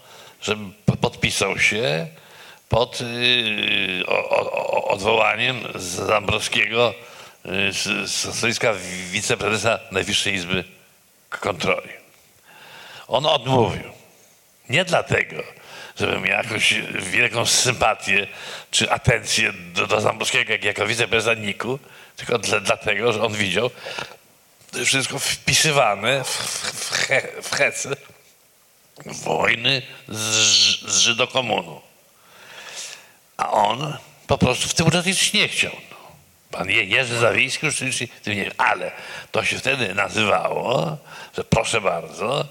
żeby 0.43 0.73
podpisał 1.01 1.59
się 1.59 2.07
pod 2.69 3.01
y, 3.01 4.07
odwołaniem 4.85 5.61
Zambrowskiego 5.75 6.95
y, 7.47 7.73
z, 7.73 8.11
stanowiska 8.11 8.75
wiceprezesa 9.11 9.79
Najwyższej 9.91 10.35
Izby 10.35 10.65
Kontroli. 11.31 11.91
On 13.09 13.27
odmówił. 13.27 13.91
Nie 14.69 14.85
dlatego, 14.85 15.43
żeby 15.99 16.21
miał 16.21 16.43
jakąś 16.43 16.75
wielką 16.95 17.47
sympatię 17.47 18.27
czy 18.71 18.91
atencję 18.91 19.53
do, 19.53 19.87
do 19.87 20.01
Zambrowskiego 20.01 20.53
jak, 20.53 20.65
jako 20.65 20.87
wiceprezesa 20.87 21.35
NIK-u, 21.35 21.79
tylko 22.17 22.39
dla, 22.39 22.61
dlatego, 22.61 23.13
że 23.13 23.23
on 23.23 23.33
widział 23.33 23.71
wszystko 24.85 25.19
wpisywane 25.19 26.25
w, 26.25 26.29
w, 26.29 26.85
w, 26.85 26.91
he, 26.91 27.23
w 27.43 27.51
hece 27.51 27.97
wojny 29.07 29.83
z, 30.09 30.21
z 30.93 30.99
Żydokomuną. 30.99 31.86
A 33.37 33.51
on 33.51 33.97
po 34.27 34.39
prostu 34.39 34.69
w 34.69 34.75
tym 34.75 34.87
uczestniczyć 34.87 35.33
nie 35.33 35.49
chciał. 35.49 35.73
No. 35.91 35.97
Pan 36.51 36.71
Je- 36.71 36.85
Jerzy 36.85 37.19
Zawiejski 37.19 37.67
już 37.67 37.77
w 37.77 38.21
tym 38.23 38.35
nie 38.37 38.51
ale 38.59 38.91
to 39.33 39.45
się 39.45 39.59
wtedy 39.59 39.95
nazywało, 39.95 40.97
że 41.37 41.45
proszę 41.45 41.81
bardzo, 41.81 42.47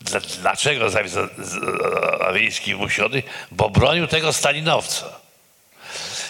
dla- 0.00 0.20
dlaczego 0.20 0.86
Zawi- 0.90 1.08
Za- 1.08 1.28
Za- 1.38 2.18
Zawiejski 2.18 2.74
musi 2.74 3.02
odejść? 3.02 3.28
Bo 3.50 3.70
bronił 3.70 4.06
tego 4.06 4.32
stalinowca. 4.32 5.06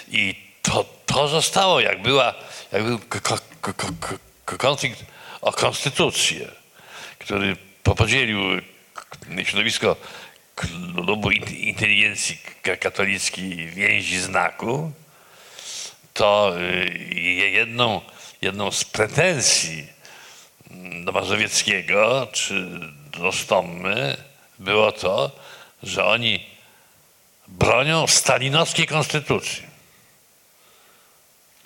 I 0.09 0.34
to, 0.62 0.84
to 1.07 1.28
zostało, 1.28 1.80
jak, 1.80 2.03
była, 2.03 2.34
jak 2.72 2.84
był 2.84 2.99
ko- 2.99 3.20
ko- 3.20 3.38
ko- 3.61 3.72
ko- 4.01 4.18
ko- 4.44 4.59
konflikt 4.59 5.05
o 5.40 5.53
konstytucję, 5.53 6.49
który 7.18 7.57
po- 7.82 7.94
podzielił 7.94 8.40
środowisko 9.44 9.96
klubu 10.59 11.30
int- 11.30 11.52
inteligencji 11.59 12.38
ka- 12.62 12.76
katolickiej 12.76 13.66
więzi 13.66 14.20
znaku, 14.20 14.92
to 16.14 16.54
y, 16.61 16.98
je- 17.14 17.50
jedną, 17.50 18.00
jedną 18.42 18.70
z 18.72 18.84
pretensji 18.84 19.86
do 21.04 21.12
Mazowieckiego 21.12 22.28
czy 22.32 22.66
do 23.18 23.32
Stommy 23.32 24.16
było 24.59 24.92
to, 24.92 25.30
że 25.82 26.04
oni 26.04 26.46
bronią 27.48 28.06
stalinowskiej 28.06 28.86
konstytucji. 28.86 29.62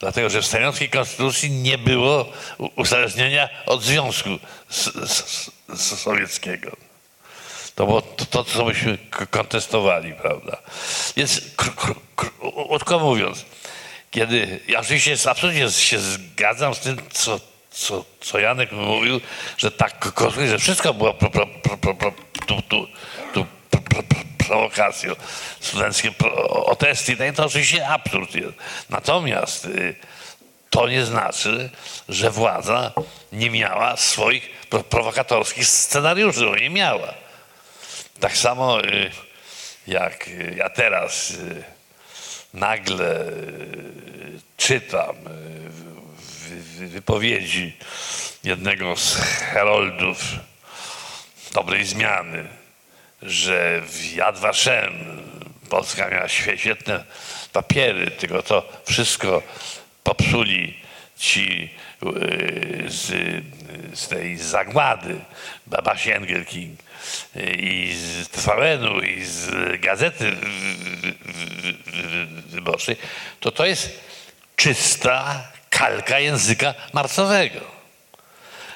Dlatego, 0.00 0.30
że 0.30 0.42
w 0.42 0.46
stalinowskiej 0.46 0.90
konstytucji 0.90 1.50
nie 1.50 1.78
było 1.78 2.32
uzależnienia 2.76 3.48
od 3.66 3.82
Związku 3.82 4.28
Sowieckiego. 5.76 6.76
To 7.74 7.86
było 7.86 8.02
to, 8.02 8.26
to 8.26 8.44
co 8.44 8.64
myśmy 8.64 8.98
kontestowali, 9.30 10.14
prawda? 10.14 10.56
Więc 11.16 11.40
kr- 11.56 11.74
kr- 11.74 12.00
kr- 12.16 12.68
krótko 12.68 12.98
mówiąc, 12.98 13.44
kiedy 14.10 14.60
ja 14.68 14.80
oczywiście 14.80 15.30
absolutnie 15.30 15.70
się 15.70 15.98
zgadzam 15.98 16.74
z 16.74 16.80
tym, 16.80 16.96
co, 17.12 17.40
co, 17.70 18.04
co 18.20 18.38
Janek 18.38 18.72
mówił, 18.72 19.20
że 19.56 19.70
tak 19.70 19.98
konstruuje, 20.14 20.48
że 20.48 20.58
wszystko 20.58 20.94
było 20.94 21.14
pro, 21.14 21.30
pro, 21.30 21.46
pro, 21.46 21.94
pro, 21.94 22.12
tu, 22.46 22.62
tu, 22.62 22.86
tu, 23.32 23.46
pro, 23.70 23.80
pro, 23.80 24.02
pro, 24.02 24.18
prowokacją, 24.46 25.14
studenckie 25.60 26.12
protesty, 26.12 27.16
no 27.18 27.32
to 27.32 27.44
oczywiście 27.44 27.88
absurd 27.88 28.34
jest. 28.34 28.54
Natomiast 28.90 29.64
y, 29.64 29.94
to 30.70 30.88
nie 30.88 31.04
znaczy, 31.04 31.70
że 32.08 32.30
władza 32.30 32.92
nie 33.32 33.50
miała 33.50 33.96
swoich 33.96 34.50
prowokatorskich 34.90 35.66
scenariuszy, 35.66 36.40
no 36.40 36.56
nie 36.56 36.70
miała. 36.70 37.14
Tak 38.22 38.36
samo 38.36 38.80
y, 38.80 39.10
jak 39.86 40.30
ja 40.56 40.70
teraz 40.70 41.34
nagle 42.54 43.26
czytam 44.56 45.16
wypowiedzi 46.78 47.76
jednego 48.44 48.96
z 48.96 49.16
heroldów 49.16 50.18
dobrej 51.52 51.84
zmiany, 51.84 52.48
że 53.22 53.82
w 53.86 54.14
Yad 54.14 54.38
Vashem 54.38 55.22
Polska 55.68 56.08
miała 56.08 56.28
świetne 56.28 57.04
papiery, 57.52 58.10
tylko 58.10 58.42
to 58.42 58.68
wszystko 58.84 59.42
popsuli 60.02 60.78
ci 61.16 61.70
y, 62.02 62.84
z, 62.88 63.10
z 63.94 64.08
tej 64.08 64.36
zagłady 64.36 65.20
Babasie 65.66 66.14
Engelking 66.14 66.91
i 67.56 67.94
z 67.96 68.28
TVN-u 68.28 69.00
i 69.00 69.24
z 69.24 69.50
Gazety 69.80 70.36
Wyborczej, 72.46 72.96
to 73.40 73.50
to 73.50 73.66
jest 73.66 74.00
czysta 74.56 75.48
kalka 75.70 76.18
języka 76.18 76.74
marcowego, 76.92 77.60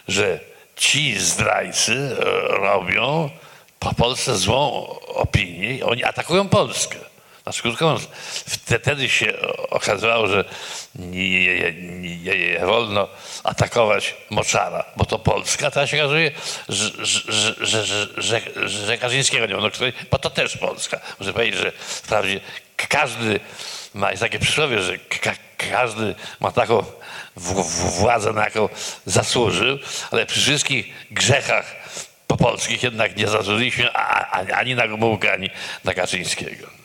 że 0.08 0.40
ci 0.76 1.18
zdrajcy 1.18 2.16
robią 2.48 3.30
po 3.78 3.94
Polsce 3.94 4.36
złą 4.36 4.86
opinię 5.06 5.86
oni 5.86 6.04
atakują 6.04 6.48
Polskę. 6.48 6.98
Znaczy, 7.46 7.62
krótko 7.62 7.98
wtedy 8.46 9.08
się 9.08 9.34
okazało, 9.70 10.26
że 10.26 10.44
nie, 10.94 11.72
nie, 11.72 12.38
nie, 12.38 12.58
wolno 12.66 13.08
atakować 13.44 14.14
Moczara, 14.30 14.84
bo 14.96 15.04
to 15.04 15.18
Polska. 15.18 15.70
Teraz 15.70 15.90
się 15.90 15.96
okazuje, 15.96 16.30
że, 16.68 16.90
że, 17.04 17.84
że, 18.16 18.40
że, 18.66 18.98
Kaczyńskiego 18.98 19.46
nie 19.46 19.54
wolno 19.54 19.70
bo 20.10 20.18
to 20.18 20.30
też 20.30 20.56
Polska. 20.56 21.00
Muszę 21.18 21.32
powiedzieć, 21.32 21.60
że 21.60 21.72
wprawdzie 21.78 22.40
każdy 22.88 23.40
ma, 23.94 24.10
jest 24.10 24.22
takie 24.22 24.38
przysłowie, 24.38 24.82
że 24.82 24.98
ka 24.98 25.32
każdy 25.70 26.14
ma 26.40 26.52
taką 26.52 26.84
władzę, 28.00 28.32
na 28.32 28.44
jaką 28.44 28.68
zasłużył, 29.04 29.78
ale 30.10 30.26
przy 30.26 30.40
wszystkich 30.40 30.86
grzechach 31.10 31.76
popolskich 32.26 32.82
jednak 32.82 33.16
nie 33.16 33.28
zasłużyliśmy 33.28 33.92
ani 34.54 34.74
na 34.74 34.88
Gomułkę, 34.88 35.32
ani 35.32 35.50
na 35.84 35.94
Kaczyńskiego. 35.94 36.75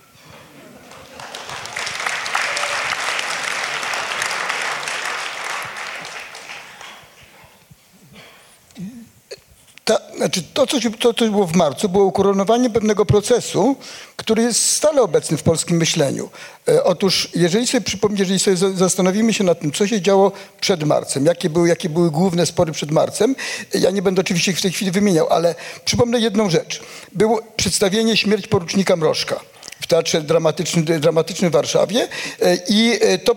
Ta, 9.86 10.00
znaczy 10.18 10.44
to, 10.54 10.68
co, 10.68 10.82
się, 10.82 10.92
to, 10.92 11.14
co 11.14 11.26
było 11.26 11.48
w 11.48 11.56
marcu, 11.56 11.90
było 11.90 12.06
ukoronowanie 12.06 12.70
pewnego 12.70 13.06
procesu, 13.06 13.76
który 14.16 14.44
jest 14.44 14.66
stale 14.66 15.02
obecny 15.02 15.38
w 15.38 15.44
polskim 15.44 15.78
myśleniu. 15.78 16.30
E, 16.68 16.84
otóż, 16.84 17.30
jeżeli 17.36 17.68
sobie, 17.68 17.86
jeżeli 18.16 18.40
sobie 18.40 18.58
zastanowimy 18.58 19.34
się 19.34 19.44
nad 19.44 19.60
tym, 19.60 19.72
co 19.72 19.88
się 19.88 20.02
działo 20.02 20.32
przed 20.62 20.84
marcem, 20.84 21.26
jakie 21.26 21.50
były, 21.50 21.68
jakie 21.68 21.90
były 21.90 22.12
główne 22.12 22.46
spory 22.46 22.72
przed 22.72 22.92
marcem, 22.92 23.36
ja 23.74 23.92
nie 23.92 24.02
będę 24.02 24.22
oczywiście 24.22 24.52
ich 24.52 24.58
w 24.58 24.62
tej 24.62 24.72
chwili 24.72 24.92
wymieniał, 24.92 25.28
ale 25.30 25.56
przypomnę 25.86 26.20
jedną 26.20 26.50
rzecz. 26.50 26.82
Było 27.12 27.42
przedstawienie 27.56 28.18
Śmierć 28.18 28.48
porucznika 28.48 28.96
Mrożka 28.96 29.51
Teatrze 29.92 30.22
Dramatycznym, 30.22 30.86
Dramatycznym 30.86 31.52
w 31.52 31.54
Warszawie 31.54 32.08
e, 32.42 32.58
i 32.70 32.98
e, 33.02 33.18
to, 33.18 33.36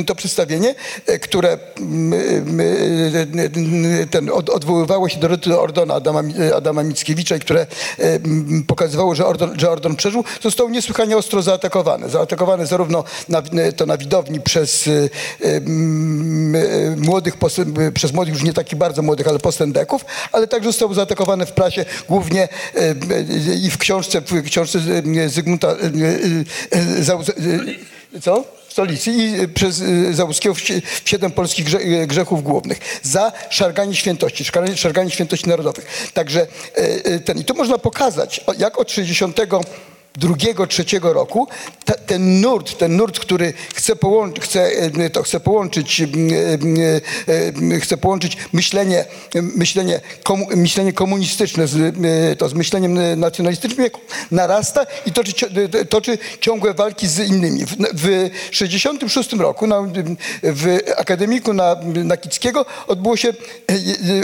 e, 0.00 0.04
to 0.04 0.14
przedstawienie, 0.14 0.74
które 1.20 1.58
ten 4.10 4.30
odwoływało 4.30 5.08
się 5.08 5.20
do 5.20 5.28
Ryty 5.28 5.58
Ordona 5.58 5.94
Adama, 5.94 6.22
Adama 6.56 6.82
Mickiewicza 6.82 7.36
i 7.36 7.40
które 7.40 7.66
pokazywało, 8.66 9.14
że 9.14 9.26
Ordon, 9.26 9.58
że 9.58 9.70
Ordon 9.70 9.96
przeżył, 9.96 10.24
zostało 10.42 10.70
niesłychanie 10.70 11.16
ostro 11.16 11.42
zaatakowane. 11.42 12.08
Zaatakowane 12.08 12.66
zarówno 12.66 13.04
na, 13.28 13.42
to 13.76 13.86
na 13.86 13.96
widowni 13.96 14.40
przez 14.40 14.90
młodych, 16.96 17.34
przez 17.94 18.12
młodych, 18.12 18.34
już 18.34 18.42
nie 18.42 18.52
takich 18.52 18.78
bardzo 18.78 19.02
młodych, 19.02 19.28
ale 19.28 19.38
postendeków, 19.38 20.04
ale 20.32 20.46
także 20.46 20.68
zostało 20.68 20.94
zaatakowane 20.94 21.46
w 21.46 21.52
prasie, 21.52 21.84
głównie 22.08 22.48
i 23.62 23.70
w 23.70 23.78
książce, 23.78 24.20
w 24.20 24.42
książce 24.42 24.78
Zygmunta 25.36 25.68
e, 25.68 25.72
e, 25.72 27.24
e, 28.16 28.20
co? 28.20 28.44
stolicy 28.68 29.10
i 29.10 29.48
przez 29.48 29.82
Załuskiego 30.10 30.54
w 30.54 31.08
siedem 31.08 31.30
polskich 31.30 31.66
grzechów 32.06 32.42
głównych 32.42 33.00
za 33.02 33.32
szarganie 33.50 33.94
świętości, 33.94 34.44
szarganie 34.76 35.10
świętości 35.10 35.48
narodowych. 35.48 36.10
Także 36.14 36.46
ten, 37.24 37.38
i 37.38 37.44
tu 37.44 37.54
można 37.54 37.78
pokazać, 37.78 38.44
jak 38.58 38.78
od 38.78 38.90
60 38.90 39.36
drugiego, 40.16 40.66
trzeciego 40.66 41.12
roku, 41.12 41.48
ta, 41.84 41.94
ten 41.94 42.40
nurt, 42.40 42.78
ten 42.78 42.96
nurt, 42.96 43.18
który 43.18 43.52
chce, 43.74 43.96
połączyć, 43.96 44.44
chce, 44.44 44.62
e, 44.62 45.10
to 45.10 45.22
chce 45.22 45.40
połączyć, 45.40 46.00
e, 46.00 46.06
e, 47.74 47.80
chce 47.80 47.96
połączyć 47.96 48.36
myślenie, 48.52 49.04
myślenie, 49.34 50.00
komu, 50.22 50.46
myślenie 50.56 50.92
komunistyczne 50.92 51.66
z, 51.66 51.98
to 52.38 52.48
z 52.48 52.54
myśleniem 52.54 53.20
nacjonalistycznym, 53.20 53.88
narasta 54.30 54.86
i 55.06 55.12
toczy, 55.12 55.32
toczy 55.88 56.18
ciągłe 56.40 56.74
walki 56.74 57.08
z 57.08 57.18
innymi. 57.18 57.64
W, 57.64 57.76
w 57.94 58.30
66 58.50 59.32
roku 59.32 59.66
na, 59.66 59.82
w 60.42 60.78
Akademiku 60.96 61.52
na, 61.52 61.76
na 62.04 62.16
Kickiego 62.16 62.66
odbyło 62.86 63.16
się, 63.16 63.34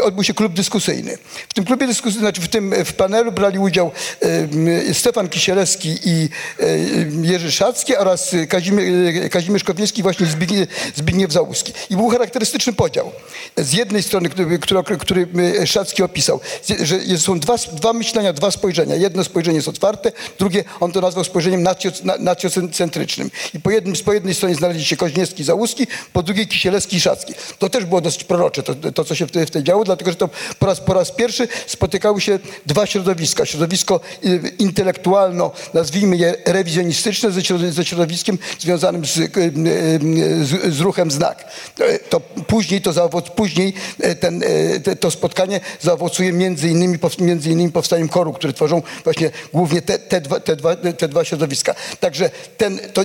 odbył 0.03 0.25
się 0.25 0.35
klub 0.35 0.53
dyskusyjny. 0.53 1.19
W 1.49 1.55
tym 1.55 1.65
klubie 1.65 1.87
dyskusyjnym, 1.87 2.25
znaczy 2.25 2.41
w 2.41 2.49
tym 2.49 2.75
w 2.85 2.93
panelu 2.93 3.33
brali 3.33 3.59
udział 3.59 3.91
Stefan 4.93 5.29
Kisielewski, 5.29 5.82
i 5.89 6.29
e, 6.61 6.67
Jerzy 7.23 7.53
Szacki 7.53 7.97
oraz 7.97 8.31
Kazimierz, 8.49 9.31
Kazimierz 9.31 9.65
Kowiński 9.65 10.03
właśnie 10.03 10.27
Zbigniew, 10.27 10.69
Zbigniew 10.97 11.33
Załuski. 11.33 11.73
I 11.91 11.97
był 11.97 12.09
charakterystyczny 12.09 12.73
podział. 12.73 13.13
Z 13.57 13.73
jednej 13.73 14.03
strony, 14.03 14.29
który, 14.29 14.59
który 14.99 15.27
Szacki 15.67 16.03
opisał, 16.03 16.41
że 16.83 17.19
są 17.19 17.41
dwa, 17.41 17.57
dwa 17.73 17.93
myślenia, 17.93 18.33
dwa 18.33 18.51
spojrzenia. 18.51 18.95
Jedno 18.95 19.25
spojrzenie 19.25 19.57
jest 19.57 19.69
otwarte, 19.69 20.13
drugie 20.39 20.65
on 20.81 20.93
to 20.93 21.01
nazwał 21.01 21.25
spojrzeniem 21.25 21.67
nacjocentrycznym. 22.19 23.31
I 23.55 23.61
po, 23.61 23.71
jednym, 23.71 23.95
po 24.05 24.13
jednej 24.13 24.35
stronie 24.35 24.55
znaleźli 24.55 24.85
się 24.85 24.97
Koźniewski, 24.97 25.45
Załuski, 25.45 25.87
po 26.13 26.23
drugiej 26.23 26.47
Kisielewski 26.47 26.97
i 26.97 27.01
Szacki. 27.01 27.35
To 27.59 27.71
też 27.71 27.85
było 27.85 28.01
dosyć 28.01 28.25
prorocze, 28.25 28.63
to, 28.63 28.75
to 28.75 29.05
co 29.05 29.15
się 29.15 29.27
wtedy, 29.27 29.47
wtedy 29.47 29.65
działo, 29.65 29.85
dlatego 29.85 30.11
że 30.11 30.17
to 30.17 30.29
po 30.59 30.67
raz, 30.67 30.81
po 30.81 30.95
raz 30.95 31.11
pierwszy 31.11 31.49
spotykały 31.67 32.21
się 32.21 32.39
dwa 32.67 32.87
środowiska. 32.87 33.47
Środowisko 33.47 34.01
y, 34.25 34.53
intelektualno 34.59 35.51
nazwijmy 35.75 36.17
je 36.17 36.35
rewizjonistyczne 36.45 37.31
ze 37.71 37.85
środowiskiem 37.85 38.39
związanym 38.59 39.07
z, 39.07 39.19
e, 39.19 39.29
z, 40.45 40.75
z 40.75 40.81
ruchem 40.81 41.11
znak. 41.11 41.45
To 42.09 42.21
później, 42.21 42.81
to 42.81 42.93
zaowoc, 42.93 43.31
później 43.31 43.75
e, 44.01 44.15
ten, 44.15 44.43
e, 44.87 44.97
to 44.97 45.11
spotkanie 45.11 45.61
zaowocuje 45.81 46.33
między 46.33 46.69
innymi, 46.69 46.99
między 47.19 47.51
innymi 47.51 47.73
powstaniem 47.73 48.09
koru, 48.09 48.33
które 48.33 48.53
tworzą 48.53 48.83
właśnie 49.05 49.31
głównie 49.53 49.83
te, 49.83 49.99
te, 49.99 50.21
dwa, 50.21 50.41
te, 50.41 50.57
dwa, 50.57 50.77
te 50.77 51.09
dwa 51.09 51.25
środowiska. 51.25 51.75
Także 52.01 52.31
ten, 52.57 52.79
to, 52.93 53.03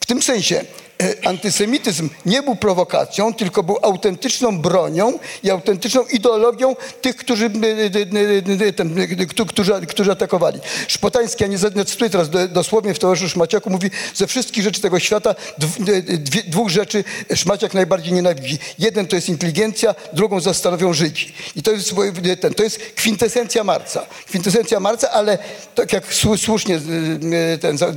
w 0.00 0.06
tym 0.06 0.22
sensie 0.22 0.60
E, 0.60 0.87
antysemityzm 1.24 2.10
nie 2.26 2.42
był 2.42 2.56
prowokacją, 2.56 3.34
tylko 3.34 3.62
był 3.62 3.78
autentyczną 3.82 4.58
bronią 4.58 5.18
i 5.42 5.50
autentyczną 5.50 6.02
ideologią 6.02 6.76
tych, 7.00 7.16
którzy, 7.16 7.46
e, 7.46 7.50
e, 9.42 9.46
którzy, 9.46 9.72
którzy 9.88 10.12
atakowali. 10.12 10.60
Szpotański, 10.88 11.44
ja 11.44 11.48
nie 11.48 11.58
zacytuję 11.58 12.10
teraz 12.10 12.28
dosłownie 12.48 12.94
w 12.94 12.98
towarzyszu 12.98 13.30
Szmaciaku, 13.30 13.70
mówi, 13.70 13.90
ze 14.14 14.26
wszystkich 14.26 14.64
rzeczy 14.64 14.80
tego 14.80 15.00
świata 15.00 15.34
dwie, 15.58 16.42
dwóch 16.42 16.68
rzeczy 16.68 17.04
Szmaciak 17.34 17.74
najbardziej 17.74 18.12
nienawidzi. 18.12 18.58
Jeden 18.78 19.06
to 19.06 19.16
jest 19.16 19.28
inteligencja, 19.28 19.94
drugą 20.12 20.40
zastanowią 20.40 20.92
Żydzi. 20.92 21.34
I 21.56 21.62
to 21.62 21.70
jest, 21.70 21.94
ten, 22.40 22.54
to 22.54 22.62
jest 22.62 22.78
kwintesencja 22.78 23.64
Marca. 23.64 24.06
Kwintesencja 24.26 24.80
Marca, 24.80 25.10
ale 25.10 25.38
tak 25.74 25.92
jak 25.92 26.04
słusznie 26.36 26.80
ten, 27.60 27.78
ten, 27.78 27.94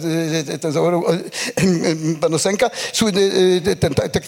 ten 0.60 0.74
pan 2.22 2.34
Osenka, 2.34 2.70
y, 2.94 3.62
ten, 3.80 3.94
ten, 4.12 4.22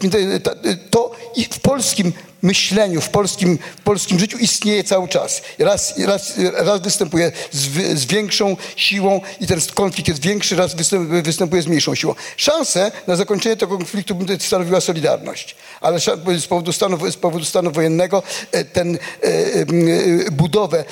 to 0.89 1.11
i 1.36 1.43
w 1.45 1.59
polskim 1.59 2.14
myśleniu, 2.44 3.02
w 3.02 3.10
polskim, 3.10 3.60
w 3.78 3.82
polskim 3.82 4.20
życiu 4.20 4.38
istnieje 4.38 4.84
cały 4.84 5.08
czas. 5.08 5.41
Raz, 5.60 5.94
raz, 6.00 6.34
raz 6.54 6.82
występuje 6.82 7.32
z, 7.52 7.60
z 8.00 8.06
większą 8.06 8.58
siłą 8.76 9.22
i 9.41 9.48
ten 9.48 9.60
konflikt 9.74 10.08
jest 10.08 10.22
większy, 10.22 10.56
raz 10.56 10.76
występuje, 11.24 11.62
z 11.62 11.68
mniejszą 11.68 11.96
siłą. 11.96 12.16
Szansę 12.38 12.91
na 13.08 13.16
zakończenie 13.16 13.58
tego 13.58 13.78
konfliktu 13.78 14.18
stanowiła 14.39 14.82
Solidarność, 14.82 15.56
ale 15.82 16.00
z 16.39 16.48
powodu 16.48 16.74
stanu, 16.74 17.12
z 17.12 17.16
powodu 17.16 17.46
stanu 17.46 17.72
wojennego 17.72 18.24
e, 18.52 18.66
ten, 18.66 18.96
e, 18.96 18.98
e, 19.28 20.32
budowę 20.32 20.86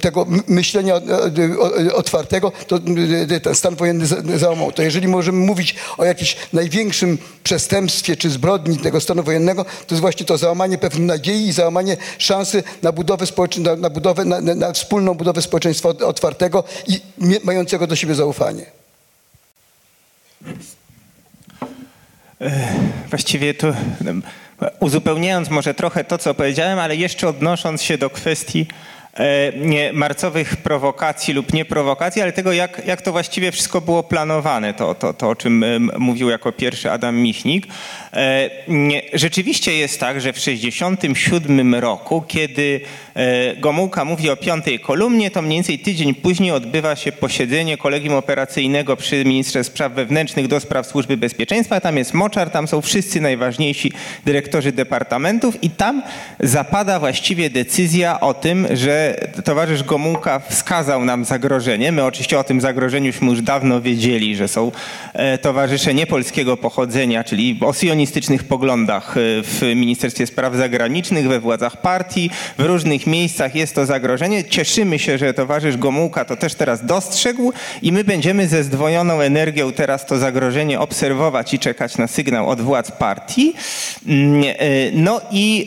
tego 0.00 0.26
myślenia 0.46 0.94
otwartego, 1.94 2.52
to 2.66 2.78
ten 3.42 3.54
stan 3.54 3.76
wojenny 3.76 4.06
za- 4.06 4.22
załamał. 4.36 4.72
To 4.72 4.82
jeżeli 4.82 5.08
możemy 5.08 5.38
mówić 5.38 5.74
o 5.98 6.04
jakimś 6.04 6.36
największym 6.52 7.18
przestępstwie 7.44 8.16
czy 8.16 8.30
zbrodni 8.30 8.78
tego 8.78 9.00
stanu 9.00 9.22
wojennego, 9.22 9.64
to 9.64 9.94
jest 9.94 10.00
właśnie 10.00 10.26
to 10.26 10.38
załamanie 10.38 10.78
pewnej 10.90 11.06
nadziei 11.06 11.46
i 11.46 11.52
załamanie 11.52 11.96
szansy 12.18 12.62
na 12.82 12.92
budowę, 12.92 13.26
na, 13.58 13.76
na, 13.76 13.90
budowę 13.90 14.24
na, 14.24 14.40
na, 14.40 14.72
wspólną 14.72 15.14
budowę 15.14 15.42
społeczeństwa 15.42 15.88
otwartego 15.88 16.64
i 16.86 17.00
mającego 17.44 17.86
do 17.86 17.96
siebie 17.96 18.14
zaufanie. 18.14 18.66
Właściwie 23.10 23.54
to 23.54 23.72
uzupełniając 24.80 25.50
może 25.50 25.74
trochę 25.74 26.04
to, 26.04 26.18
co 26.18 26.34
powiedziałem, 26.34 26.78
ale 26.78 26.96
jeszcze 26.96 27.28
odnosząc 27.28 27.82
się 27.82 27.98
do 27.98 28.10
kwestii 28.10 28.60
e, 28.60 28.74
nie, 29.56 29.92
marcowych 29.92 30.56
prowokacji 30.56 31.34
lub 31.34 31.52
nieprowokacji, 31.52 32.22
ale 32.22 32.32
tego, 32.32 32.52
jak, 32.52 32.82
jak 32.86 33.02
to 33.02 33.12
właściwie 33.12 33.52
wszystko 33.52 33.80
było 33.80 34.02
planowane, 34.02 34.74
to, 34.74 34.94
to, 34.94 35.12
to 35.12 35.28
o 35.28 35.36
czym 35.36 35.64
mówił 35.98 36.30
jako 36.30 36.52
pierwszy 36.52 36.90
Adam 36.90 37.16
Michnik. 37.16 37.66
E, 38.12 38.50
nie, 38.68 39.02
Rzeczywiście 39.12 39.76
jest 39.76 40.00
tak, 40.00 40.20
że 40.20 40.32
w 40.32 40.36
1967 40.36 41.74
roku, 41.74 42.22
kiedy 42.28 42.80
e, 43.14 43.56
Gomułka 43.56 44.04
mówi 44.04 44.30
o 44.30 44.36
piątej 44.36 44.80
kolumnie, 44.80 45.30
to 45.30 45.42
mniej 45.42 45.56
więcej 45.56 45.78
tydzień 45.78 46.14
później 46.14 46.50
odbywa 46.50 46.96
się 46.96 47.12
posiedzenie 47.12 47.78
kolegium 47.78 48.14
operacyjnego 48.14 48.96
przy 48.96 49.24
ministrze 49.24 49.64
spraw 49.64 49.92
wewnętrznych 49.92 50.48
do 50.48 50.60
spraw 50.60 50.86
służby 50.86 51.16
bezpieczeństwa. 51.16 51.80
Tam 51.80 51.96
jest 51.96 52.14
Moczar, 52.14 52.50
tam 52.50 52.68
są 52.68 52.80
wszyscy 52.80 53.20
najważniejsi 53.20 53.92
dyrektorzy 54.24 54.72
departamentów 54.72 55.64
i 55.64 55.70
tam 55.70 56.02
zapada 56.40 56.98
właściwie 56.98 57.50
decyzja 57.50 58.20
o 58.20 58.34
tym, 58.34 58.66
że 58.70 59.05
towarzysz 59.44 59.82
Gomułka 59.82 60.38
wskazał 60.38 61.04
nam 61.04 61.24
zagrożenie. 61.24 61.92
My 61.92 62.04
oczywiście 62.04 62.38
o 62.38 62.44
tym 62.44 62.60
zagrożeniuśmy 62.60 63.30
już 63.30 63.42
dawno 63.42 63.80
wiedzieli, 63.80 64.36
że 64.36 64.48
są 64.48 64.72
e, 65.12 65.38
towarzysze 65.38 65.94
niepolskiego 65.94 66.56
pochodzenia, 66.56 67.24
czyli 67.24 67.58
o 67.60 67.72
sionistycznych 67.72 68.44
poglądach 68.44 69.16
e, 69.16 69.20
w 69.42 69.62
Ministerstwie 69.62 70.26
Spraw 70.26 70.54
Zagranicznych, 70.54 71.28
we 71.28 71.40
władzach 71.40 71.80
partii, 71.80 72.30
w 72.58 72.64
różnych 72.64 73.06
miejscach 73.06 73.54
jest 73.54 73.74
to 73.74 73.86
zagrożenie. 73.86 74.44
Cieszymy 74.44 74.98
się, 74.98 75.18
że 75.18 75.34
towarzysz 75.34 75.76
Gomułka 75.76 76.24
to 76.24 76.36
też 76.36 76.54
teraz 76.54 76.86
dostrzegł 76.86 77.52
i 77.82 77.92
my 77.92 78.04
będziemy 78.04 78.48
ze 78.48 78.64
zdwojoną 78.64 79.20
energią 79.20 79.72
teraz 79.72 80.06
to 80.06 80.18
zagrożenie 80.18 80.80
obserwować 80.80 81.54
i 81.54 81.58
czekać 81.58 81.98
na 81.98 82.06
sygnał 82.06 82.48
od 82.48 82.60
władz 82.60 82.90
partii. 82.90 83.54
Mm, 84.06 84.44
e, 84.44 84.56
No 84.92 85.20
i 85.30 85.66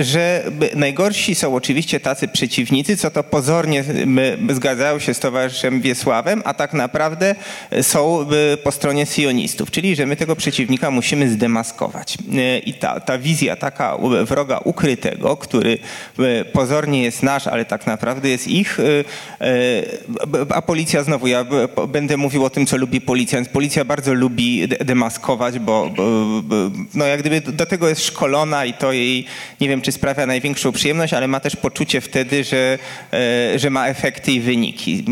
że 0.00 0.42
najgorsi 0.74 1.34
są 1.34 1.54
oczywiście 1.54 2.00
tacy 2.00 2.28
przeciwnicy, 2.28 2.61
co 2.98 3.10
to 3.10 3.22
pozornie 3.24 3.80
m, 3.80 4.20
zgadzają 4.54 4.98
się 4.98 5.14
z 5.14 5.18
towarzyszem 5.20 5.80
Wiesławem, 5.80 6.42
a 6.44 6.54
tak 6.54 6.72
naprawdę 6.72 7.34
są 7.82 8.20
e, 8.30 8.56
po 8.56 8.72
stronie 8.72 9.06
sionistów, 9.06 9.70
czyli 9.70 9.96
że 9.96 10.06
my 10.06 10.16
tego 10.16 10.36
przeciwnika 10.36 10.90
musimy 10.90 11.30
zdemaskować. 11.30 12.18
I 12.66 12.74
ta, 12.74 13.00
ta 13.00 13.18
wizja 13.18 13.56
taka 13.56 13.96
wroga 14.24 14.58
ukrytego, 14.58 15.36
który 15.36 15.78
pozornie 16.52 17.02
jest 17.02 17.22
nasz, 17.22 17.46
ale 17.46 17.64
tak 17.64 17.86
naprawdę 17.86 18.28
jest 18.28 18.48
ich, 18.48 18.78
a 20.54 20.62
policja 20.62 21.02
znowu, 21.02 21.26
ja 21.26 21.46
będę 21.88 22.16
mówił 22.16 22.44
o 22.44 22.50
tym, 22.50 22.66
co 22.66 22.76
lubi 22.76 23.00
policja, 23.00 23.38
więc 23.38 23.48
policja 23.48 23.84
bardzo 23.84 24.14
lubi 24.14 24.68
de- 24.68 24.76
demaskować, 24.84 25.58
bo, 25.58 25.90
bo 26.42 26.70
no 26.94 27.04
jak 27.06 27.20
gdyby 27.20 27.40
do 27.40 27.66
tego 27.66 27.88
jest 27.88 28.04
szkolona 28.04 28.64
i 28.64 28.72
to 28.72 28.92
jej, 28.92 29.26
nie 29.60 29.68
wiem, 29.68 29.80
czy 29.80 29.92
sprawia 29.92 30.26
największą 30.26 30.72
przyjemność, 30.72 31.12
ale 31.14 31.28
ma 31.28 31.40
też 31.40 31.56
poczucie 31.56 32.00
wtedy, 32.00 32.44
że, 32.52 32.78
że 33.56 33.70
ma 33.70 33.88
efekty 33.88 34.32
i 34.32 34.40
wyniki. 34.40 35.04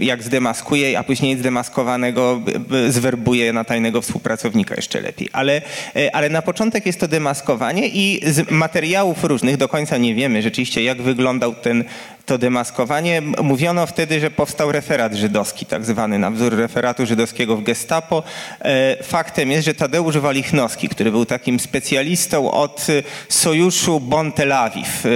Jak 0.00 0.22
zdemaskuje, 0.22 0.98
a 0.98 1.02
później 1.02 1.36
zdemaskowanego 1.36 2.40
zwerbuje 2.88 3.52
na 3.52 3.64
tajnego 3.64 4.02
współpracownika 4.02 4.74
jeszcze 4.74 5.00
lepiej. 5.00 5.28
Ale, 5.32 5.62
e, 5.96 6.16
ale 6.16 6.28
na 6.28 6.42
początek 6.42 6.86
jest 6.86 7.00
to 7.00 7.08
demaskowanie 7.08 7.88
i 7.88 8.20
z 8.26 8.50
materiałów 8.50 9.24
różnych, 9.24 9.56
do 9.56 9.68
końca 9.68 9.98
nie 9.98 10.14
wiemy 10.14 10.42
rzeczywiście, 10.42 10.82
jak 10.82 11.02
wyglądał 11.02 11.54
ten 11.54 11.84
to 12.26 12.38
demaskowanie. 12.38 13.22
Mówiono 13.42 13.86
wtedy, 13.86 14.20
że 14.20 14.30
powstał 14.30 14.72
referat 14.72 15.14
żydowski, 15.14 15.66
tak 15.66 15.84
zwany, 15.84 16.18
na 16.18 16.30
wzór 16.30 16.56
referatu 16.56 17.06
żydowskiego 17.06 17.56
w 17.56 17.62
gestapo. 17.62 18.22
E, 18.60 18.96
Faktem 19.02 19.50
jest, 19.50 19.64
że 19.64 19.74
Tadeusz 19.74 20.18
Walichnowski, 20.18 20.88
który 20.88 21.10
był 21.10 21.26
takim 21.26 21.60
specjalistą 21.60 22.50
od 22.50 22.86
e, 22.88 23.02
sojuszu 23.28 24.00
Bonn-Tel 24.00 24.52
Awiw, 24.52 25.06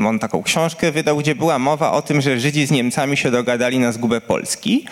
e, 0.00 0.06
on 0.06 0.18
taką 0.18 0.42
książkę 0.42 0.92
wydał, 0.92 1.16
gdzie 1.16 1.34
była 1.34 1.58
mowa 1.58 1.92
o 1.92 2.02
tym, 2.02 2.20
że 2.20 2.40
Żydzi 2.40 2.66
z 2.66 2.70
Niemcami 2.70 3.16
się 3.16 3.30
dogadali 3.30 3.78
na 3.78 3.92
zgubę 3.92 4.20
Polski. 4.20 4.84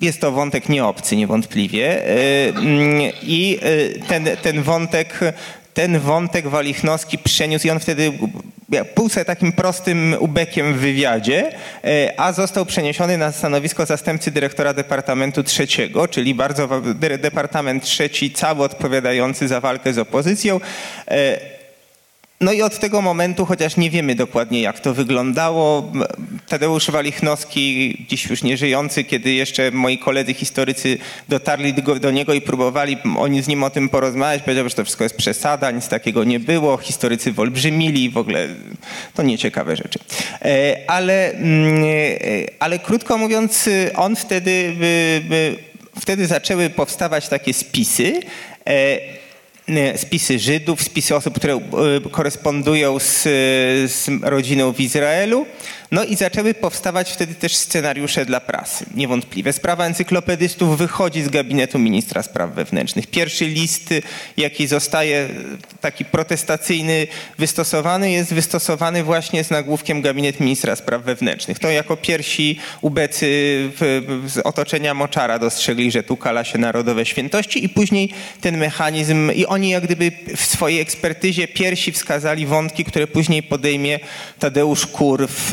Jest 0.00 0.20
to 0.20 0.32
wątek 0.32 0.68
nieobcy 0.68 1.16
niewątpliwie. 1.16 2.02
I 3.22 3.58
ten, 4.08 4.28
ten 4.42 4.62
wątek 4.62 5.20
ten 5.74 5.98
wątek 5.98 6.48
Walichnowski 6.48 7.18
przeniósł 7.18 7.66
i 7.66 7.70
on 7.70 7.80
wtedy 7.80 8.12
sobie 9.08 9.24
takim 9.24 9.52
prostym 9.52 10.16
ubekiem 10.18 10.74
w 10.74 10.76
wywiadzie, 10.76 11.52
e, 11.84 12.20
a 12.20 12.32
został 12.32 12.66
przeniesiony 12.66 13.18
na 13.18 13.32
stanowisko 13.32 13.86
zastępcy 13.86 14.30
dyrektora 14.30 14.74
Departamentu 14.74 15.42
Trzeciego, 15.42 16.08
czyli 16.08 16.34
bardzo 16.34 16.68
Departament 17.18 17.84
Trzeci, 17.84 18.30
cały 18.30 18.62
odpowiadający 18.62 19.48
za 19.48 19.60
walkę 19.60 19.92
z 19.92 19.98
opozycją. 19.98 20.60
No 22.42 22.52
i 22.52 22.62
od 22.62 22.78
tego 22.78 23.02
momentu, 23.02 23.46
chociaż 23.46 23.76
nie 23.76 23.90
wiemy 23.90 24.14
dokładnie 24.14 24.60
jak 24.60 24.80
to 24.80 24.94
wyglądało, 24.94 25.92
Tadeusz 26.48 26.90
Walichnowski, 26.90 27.96
dziś 28.08 28.26
już 28.26 28.42
nieżyjący, 28.42 29.04
kiedy 29.04 29.32
jeszcze 29.32 29.70
moi 29.70 29.98
koledzy 29.98 30.34
historycy 30.34 30.98
dotarli 31.28 31.74
do, 31.74 31.94
do 31.94 32.10
niego 32.10 32.34
i 32.34 32.40
próbowali 32.40 32.96
oni 33.18 33.42
z 33.42 33.48
nim 33.48 33.64
o 33.64 33.70
tym 33.70 33.88
porozmawiać, 33.88 34.42
powiedział, 34.42 34.68
że 34.68 34.74
to 34.74 34.84
wszystko 34.84 35.04
jest 35.04 35.16
przesada, 35.16 35.70
nic 35.70 35.88
takiego 35.88 36.24
nie 36.24 36.40
było, 36.40 36.76
historycy 36.76 37.32
wyolbrzymili, 37.32 38.10
w 38.10 38.18
ogóle 38.18 38.48
to 39.14 39.22
nieciekawe 39.22 39.76
rzeczy. 39.76 39.98
E, 40.42 40.76
Ale, 40.86 41.32
mm, 41.32 41.84
e, 41.84 41.88
ale 42.58 42.78
krótko 42.78 43.18
mówiąc, 43.18 43.68
on 43.96 44.16
wtedy, 44.16 44.76
wtedy 46.00 46.26
zaczęły 46.26 46.70
powstawać 46.70 47.28
takie 47.28 47.54
spisy, 47.54 48.20
e, 48.66 49.19
spisy 49.96 50.38
Żydów, 50.38 50.82
spisy 50.82 51.16
osób, 51.16 51.34
które 51.34 51.54
e, 51.54 51.60
korespondują 52.10 52.98
z, 52.98 53.22
z 53.92 54.08
rodziną 54.22 54.72
w 54.72 54.80
Izraelu. 54.80 55.46
No 55.90 56.04
i 56.04 56.16
zaczęły 56.16 56.54
powstawać 56.54 57.12
wtedy 57.12 57.34
też 57.34 57.56
scenariusze 57.56 58.24
dla 58.24 58.40
prasy. 58.40 58.84
Niewątpliwie. 58.94 59.52
Sprawa 59.52 59.86
encyklopedystów 59.86 60.78
wychodzi 60.78 61.22
z 61.22 61.28
gabinetu 61.28 61.78
ministra 61.78 62.22
spraw 62.22 62.54
wewnętrznych. 62.54 63.06
Pierwszy 63.06 63.46
list, 63.46 63.94
jaki 64.36 64.66
zostaje 64.66 65.28
taki 65.80 66.04
protestacyjny 66.04 67.06
wystosowany, 67.38 68.10
jest 68.10 68.34
wystosowany 68.34 69.04
właśnie 69.04 69.44
z 69.44 69.50
nagłówkiem 69.50 70.02
gabinet 70.02 70.40
ministra 70.40 70.76
spraw 70.76 71.02
wewnętrznych. 71.02 71.58
To 71.58 71.70
jako 71.70 71.96
pierwsi 71.96 72.58
ubecy 72.80 73.26
z 74.26 74.38
otoczenia 74.44 74.94
Moczara 74.94 75.38
dostrzegli, 75.38 75.90
że 75.90 76.02
tu 76.02 76.16
kala 76.16 76.44
się 76.44 76.58
narodowe 76.58 77.06
świętości 77.06 77.64
i 77.64 77.68
później 77.68 78.12
ten 78.40 78.58
mechanizm 78.58 79.30
i 79.32 79.46
oni 79.46 79.70
jak 79.70 79.84
gdyby 79.84 80.12
w 80.36 80.40
swojej 80.40 80.80
ekspertyzie 80.80 81.48
pierwsi 81.48 81.92
wskazali 81.92 82.46
wątki, 82.46 82.84
które 82.84 83.06
później 83.06 83.42
podejmie 83.42 84.00
Tadeusz 84.38 84.86
Kur 84.86 85.28
w, 85.28 85.50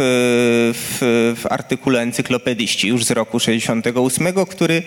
w, 0.73 0.97
w 1.41 1.45
artykule 1.49 2.01
Encyklopedyści 2.01 2.87
już 2.87 3.05
z 3.05 3.11
roku 3.11 3.39
68, 3.39 4.27
który 4.49 4.83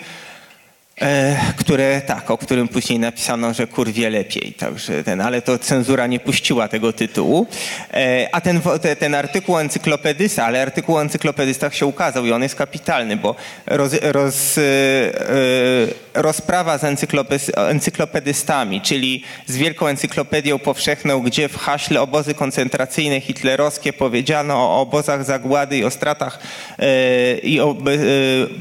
E, 1.01 1.35
które 1.57 2.01
tak, 2.01 2.31
o 2.31 2.37
którym 2.37 2.67
później 2.67 2.99
napisano, 2.99 3.53
że 3.53 3.67
kur 3.67 3.91
wie 3.91 4.09
lepiej, 4.09 4.53
także 4.53 5.03
ten, 5.03 5.21
ale 5.21 5.41
to 5.41 5.57
cenzura 5.57 6.07
nie 6.07 6.19
puściła 6.19 6.67
tego 6.67 6.93
tytułu. 6.93 7.47
E, 7.93 8.27
a 8.31 8.41
ten, 8.41 8.61
ten 8.99 9.15
artykuł 9.15 9.57
encyklopedysta, 9.57 10.45
ale 10.45 10.61
artykuł 10.61 10.95
o 10.95 11.01
encyklopedystach 11.01 11.75
się 11.75 11.85
ukazał 11.85 12.25
i 12.25 12.31
on 12.31 12.43
jest 12.43 12.55
kapitalny, 12.55 13.17
bo 13.17 13.35
roz, 13.65 13.93
roz, 14.01 14.57
e, 14.57 14.61
rozprawa 16.13 16.77
z 16.77 16.83
encyklopedystami, 17.57 18.81
czyli 18.81 19.23
z 19.45 19.57
Wielką 19.57 19.87
Encyklopedią 19.87 20.59
Powszechną, 20.59 21.19
gdzie 21.19 21.49
w 21.49 21.57
haśle 21.57 22.01
obozy 22.01 22.33
koncentracyjne 22.33 23.21
hitlerowskie 23.21 23.93
powiedziano 23.93 24.55
o 24.55 24.81
obozach 24.81 25.25
zagłady 25.25 25.77
i 25.77 25.83
o 25.83 25.91
stratach 25.91 26.39
e, 26.79 27.37
i 27.37 27.59
o 27.59 27.77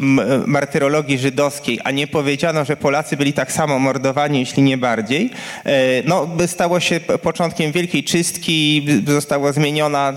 m- 0.01 0.21
martyrologii 0.47 1.19
żydowskiej, 1.19 1.79
a 1.85 1.91
nie 1.91 2.07
powiedziano, 2.07 2.65
że 2.65 2.77
Polacy 2.77 3.17
byli 3.17 3.33
tak 3.33 3.53
samo 3.53 3.79
mordowani, 3.79 4.41
jeśli 4.41 4.63
nie 4.63 4.79
bardziej, 4.79 5.31
e, 5.65 6.03
no, 6.05 6.29
stało 6.47 6.81
się 6.81 7.01
początkiem 7.01 7.73
wielkiej 7.73 8.05
czystki, 8.05 8.87
została 9.07 9.53
zmieniona 9.53 10.13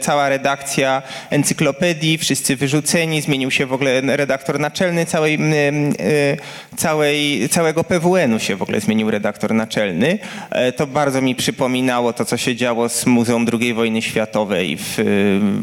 cała 0.00 0.28
redakcja 0.28 1.02
encyklopedii, 1.30 2.18
wszyscy 2.18 2.56
wyrzuceni, 2.56 3.22
zmienił 3.22 3.50
się 3.50 3.66
w 3.66 3.72
ogóle 3.72 4.00
redaktor 4.00 4.60
naczelny 4.60 5.06
całej, 5.06 5.38
całej, 6.76 7.48
całego 7.48 7.84
PWN-u 7.84 8.38
się 8.38 8.56
w 8.56 8.62
ogóle 8.62 8.80
zmienił 8.80 9.10
redaktor 9.10 9.54
naczelny. 9.54 10.18
E, 10.50 10.72
To 10.72 10.86
bardzo 10.86 11.22
mi 11.22 11.34
przypominało 11.34 12.12
to, 12.12 12.24
co 12.24 12.36
się 12.36 12.56
działo 12.56 12.88
z 12.88 13.06
Muzeum 13.06 13.46
II 13.60 13.74
wojny 13.74 14.02
światowej 14.02 14.76
w, 14.76 14.94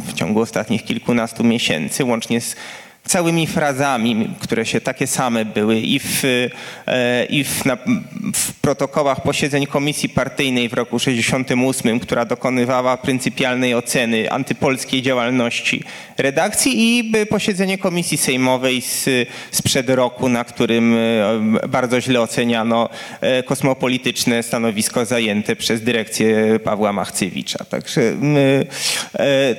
w 0.08 0.14
ciągu 0.14 0.40
ostatnich 0.40 0.84
kilkunastu 0.84 1.44
miesięcy, 1.44 2.06
łącznie 2.06 2.42
z 2.42 2.56
całymi 3.06 3.48
frazami, 3.48 4.30
które 4.40 4.66
się 4.66 4.82
takie 4.82 5.08
same 5.08 5.46
były 5.46 5.80
i 5.80 6.00
w, 6.00 6.24
e, 6.88 7.26
i 7.26 7.44
w, 7.44 7.66
na, 7.66 7.78
w 8.34 8.54
protokołach 8.54 9.24
posiedzeń 9.24 9.68
komisji 9.68 10.10
partyjnej 10.10 10.70
w 10.70 10.74
roku 10.74 11.00
68, 11.00 12.00
która 12.00 12.26
dokonywała 12.26 12.98
pryncypialnej 12.98 13.76
oceny 13.76 14.32
antypolskiej 14.32 15.02
działalności 15.02 15.84
redakcji 16.18 17.00
i 17.00 17.12
posiedzenie 17.30 17.78
komisji 17.78 18.18
sejmowej 18.18 18.82
z, 18.82 19.10
sprzed 19.52 19.90
roku, 19.90 20.30
na 20.30 20.44
którym 20.44 20.96
e, 21.64 21.68
bardzo 21.68 22.02
źle 22.02 22.22
oceniano 22.22 22.90
e, 23.22 23.44
kosmopolityczne 23.44 24.44
stanowisko 24.44 25.06
zajęte 25.06 25.56
przez 25.56 25.82
dyrekcję 25.82 26.60
Pawła 26.60 26.94
Machcewicza. 26.94 27.66
Także 27.66 28.02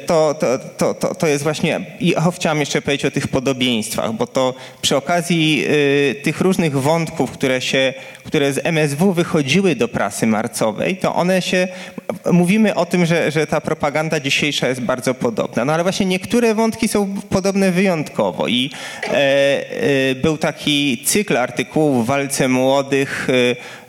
to, 0.06 0.34
to, 0.34 0.58
to, 0.76 0.94
to, 0.94 1.14
to 1.14 1.26
jest 1.26 1.44
właśnie... 1.44 1.80
I 2.00 2.16
o, 2.16 2.30
chciałem 2.30 2.60
jeszcze 2.60 2.82
powiedzieć 2.82 3.04
o 3.04 3.10
tych 3.10 3.28
podobieństwach, 3.32 4.12
bo 4.12 4.26
to 4.26 4.54
przy 4.82 4.96
okazji 4.96 5.64
y, 5.66 6.14
tych 6.22 6.40
różnych 6.40 6.80
wątków, 6.80 7.30
które, 7.30 7.60
się, 7.60 7.94
które 8.24 8.52
z 8.52 8.66
MSW 8.66 9.12
wychodziły 9.12 9.76
do 9.76 9.88
prasy 9.88 10.26
marcowej, 10.26 10.96
to 10.96 11.14
one 11.14 11.42
się... 11.42 11.68
Mówimy 12.32 12.74
o 12.74 12.86
tym, 12.86 13.06
że, 13.06 13.30
że 13.30 13.46
ta 13.46 13.60
propaganda 13.60 14.20
dzisiejsza 14.20 14.68
jest 14.68 14.80
bardzo 14.80 15.14
podobna, 15.14 15.64
no 15.64 15.72
ale 15.72 15.82
właśnie 15.82 16.06
niektóre 16.06 16.54
wątki 16.54 16.88
są 16.88 17.14
podobne 17.30 17.70
wyjątkowo 17.70 18.48
i 18.48 18.70
e, 19.04 19.10
e, 19.10 20.14
był 20.14 20.38
taki 20.38 21.02
cykl 21.04 21.36
artykułów 21.36 22.04
w 22.04 22.06
Walce 22.06 22.48
Młodych, 22.48 23.28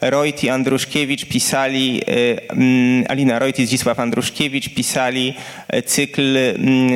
e, 0.02 0.10
Rojt 0.10 0.44
i 0.44 0.50
Andruszkiewicz 0.50 1.26
pisali, 1.26 2.02
e, 2.02 2.52
mm, 2.52 3.06
Alina 3.10 3.40
Rojt 3.40 3.60
i 3.60 3.66
Zdzisław 3.66 4.00
Andruszkiewicz 4.00 4.70
pisali 4.70 5.34
e, 5.68 5.82
cykl 5.82 6.38
mm, 6.38 6.92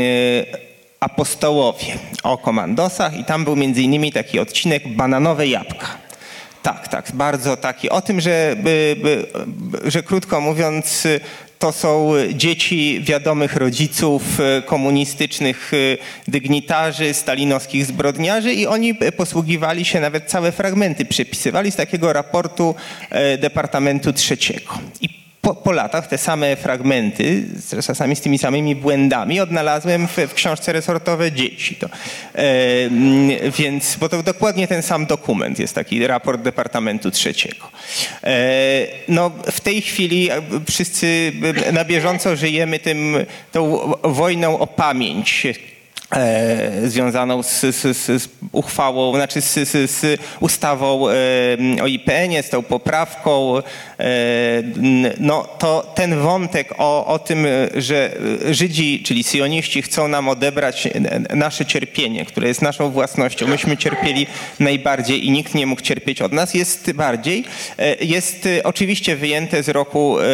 apostołowie 1.08 1.97
o 2.24 2.38
komandosach 2.38 3.18
i 3.20 3.26
tam 3.26 3.43
był 3.43 3.55
między 3.55 3.82
innymi 3.82 4.12
taki 4.12 4.39
odcinek 4.39 4.88
bananowe 4.88 5.47
jabłka. 5.47 5.88
Tak, 6.64 6.88
tak, 6.88 7.12
bardzo 7.14 7.58
taki. 7.58 7.89
O 7.89 8.01
tym, 8.01 8.22
że, 8.22 8.55
by, 8.64 8.95
by, 9.01 9.28
że 9.91 10.03
krótko 10.03 10.41
mówiąc, 10.41 11.08
to 11.60 11.72
są 11.72 12.12
dzieci 12.34 13.01
wiadomych 13.03 13.55
rodziców 13.55 14.39
y, 14.39 14.62
komunistycznych 14.62 15.74
y, 15.74 15.97
dygnitarzy, 16.28 17.14
stalinowskich 17.14 17.86
zbrodniarzy 17.86 18.53
i 18.53 18.68
oni 18.68 18.95
posługiwali 18.95 19.86
się, 19.86 19.99
nawet 19.99 20.26
całe 20.26 20.51
fragmenty 20.51 21.05
przepisywali 21.05 21.72
z 21.72 21.76
takiego 21.76 22.14
raportu 22.14 22.76
e, 23.10 23.38
Departamentu 23.38 24.14
Trzeciego. 24.14 24.74
Po, 25.48 25.56
po 25.56 25.72
latach 25.72 26.08
te 26.08 26.18
same 26.18 26.56
fragmenty, 26.56 27.43
czasami 27.86 28.16
z 28.16 28.22
tymi 28.22 28.38
samymi 28.38 28.76
błędami, 28.76 29.39
odnalazłem 29.39 30.08
w, 30.08 30.18
w 30.18 30.34
książce 30.34 30.74
resortowe 30.74 31.32
dzieci. 31.32 31.76
To, 31.76 31.88
e, 31.88 31.91
więc, 33.58 33.95
bo 33.95 34.10
to 34.10 34.24
dokładnie 34.24 34.68
ten 34.68 34.82
sam 34.82 35.06
dokument 35.06 35.60
jest 35.60 35.76
taki 35.76 36.08
raport 36.08 36.41
Departamentu 36.41 37.12
Trzeciego. 37.12 37.70
E, 38.24 38.88
no, 39.08 39.32
w 39.52 39.62
tej 39.62 39.82
chwili 39.82 40.30
wszyscy 40.70 41.32
na 41.74 41.86
bieżąco 41.86 42.36
żyjemy 42.36 42.80
tym, 42.80 43.16
tą 43.52 43.93
wojną 44.04 44.60
o 44.60 44.68
pamięć 44.68 45.48
e, 46.12 46.88
związaną 46.89 47.43
z, 47.43 47.62
z, 47.62 47.98
z, 47.98 48.30
uchwałą, 48.52 49.16
znaczy 49.16 49.41
z, 49.41 49.70
z, 49.91 50.22
ustawą 50.39 51.10
e, 51.10 51.14
o 51.84 51.88
IPN-ie, 51.88 52.43
z 52.43 52.50
tą 52.50 52.64
poprawką, 52.64 53.62
no 55.20 55.43
to 55.43 55.91
ten 55.95 56.20
wątek 56.20 56.74
o, 56.78 57.06
o 57.06 57.20
tym, 57.20 57.45
e, 57.45 57.82
że 57.82 58.12
Żydzi, 58.52 59.04
czyli 59.04 59.24
syjoniści 59.24 59.82
chcą 59.82 60.08
nam 60.08 60.30
odebrać 60.30 60.88
nasze 61.36 61.66
cierpienie, 61.66 62.26
które 62.26 62.48
jest 62.48 62.62
naszą 62.62 62.89
własnością, 62.89 63.48
myśmy 63.48 63.78
cierpieli 63.78 64.28
najbardziej 64.60 65.26
i 65.26 65.32
nikt 65.32 65.56
nie 65.56 65.66
mógł 65.66 65.82
cierpieć 65.82 66.22
od 66.22 66.32
nas, 66.32 66.54
jest 66.54 66.91
bardziej, 66.91 67.43
e, 67.78 68.06
jest 68.06 68.45
e, 68.45 68.64
oczywiście 68.64 69.16
wyjęte 69.16 69.64
z 69.64 69.70
roku, 69.70 70.20
e, 70.20 70.26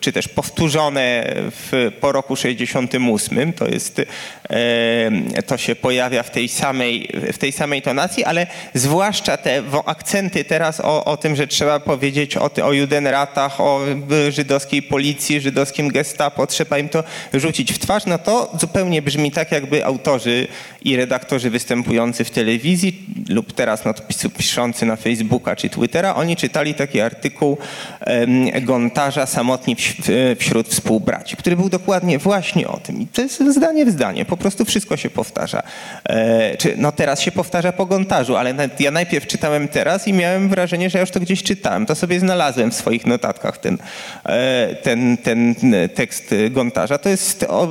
czy 0.00 0.12
też 0.12 0.28
powtórzone 0.28 1.34
w, 1.50 1.92
po 2.00 2.12
roku 2.12 2.36
68, 2.36 3.52
to 3.52 3.68
jest 3.68 4.02
e, 4.50 5.42
to 5.46 5.56
się 5.56 5.76
pojawia 5.76 6.22
w 6.22 6.30
tej 6.30 6.48
samej, 6.48 7.08
w 7.32 7.38
tej 7.38 7.52
samej 7.52 7.82
tonacji, 7.82 8.24
ale 8.24 8.46
zwłaszcza 8.74 9.36
te 9.36 9.62
akcenty 9.86 10.44
teraz 10.44 10.80
o, 10.80 11.04
o 11.04 11.16
tym, 11.16 11.36
że 11.36 11.46
trzeba 11.46 11.80
powiedzieć 11.80 12.36
o, 12.36 12.50
o 12.62 12.72
Judenratach, 12.78 13.60
o 13.60 13.80
żydowskiej 14.28 14.82
policji, 14.82 15.40
żydowskim 15.40 15.88
gestapo, 15.88 16.46
trzeba 16.46 16.78
im 16.78 16.88
to 16.88 17.04
rzucić 17.34 17.72
w 17.72 17.78
twarz, 17.78 18.06
no 18.06 18.18
to 18.18 18.52
zupełnie 18.60 19.02
brzmi 19.02 19.30
tak, 19.30 19.52
jakby 19.52 19.84
autorzy 19.84 20.48
i 20.82 20.96
redaktorzy 20.96 21.50
występujący 21.50 22.24
w 22.24 22.30
telewizji 22.30 23.06
lub 23.28 23.52
teraz 23.52 23.84
nadpisu 23.84 24.30
piszący 24.30 24.86
na 24.86 24.96
Facebooka 24.96 25.56
czy 25.56 25.70
Twittera, 25.70 26.14
oni 26.14 26.36
czytali 26.36 26.74
taki 26.74 27.00
artykuł 27.00 27.58
em, 28.00 28.50
Gontarza 28.62 29.26
Samotni 29.26 29.76
w, 29.76 30.36
wśród 30.38 30.68
współbraci, 30.68 31.36
który 31.36 31.56
był 31.56 31.68
dokładnie 31.68 32.18
właśnie 32.18 32.68
o 32.68 32.76
tym. 32.76 33.00
I 33.00 33.06
to 33.06 33.22
jest 33.22 33.54
zdanie 33.54 33.86
w 33.86 33.90
zdanie, 33.90 34.24
po 34.24 34.36
prostu 34.36 34.64
wszystko 34.64 34.96
się 34.96 35.10
powtarza. 35.10 35.62
E, 36.04 36.56
czy, 36.56 36.74
no 36.76 36.92
teraz 36.92 37.20
się 37.20 37.32
powtarza 37.32 37.72
po 37.72 37.86
Gontarzu, 37.86 38.36
ale 38.36 38.54
nawet 38.54 38.80
ja 38.80 38.90
najpierw 38.90 39.26
czytałem 39.26 39.68
teraz 39.68 40.08
i 40.08 40.12
miałem 40.12 40.48
wrażenie, 40.48 40.90
że 40.90 40.98
ja 40.98 41.00
już 41.00 41.10
to 41.10 41.20
gdzieś 41.20 41.42
czytałem. 41.42 41.86
To 41.86 41.94
sobie 41.94 42.20
znalazłem 42.20 42.67
w 42.70 42.74
swoich 42.74 43.06
notatkach 43.06 43.58
ten, 43.58 43.78
e, 44.24 44.74
ten, 44.82 45.16
ten 45.16 45.54
tekst 45.94 46.34
Gontarza. 46.50 46.98
To 46.98 47.08
jest 47.08 47.46
o, 47.48 47.68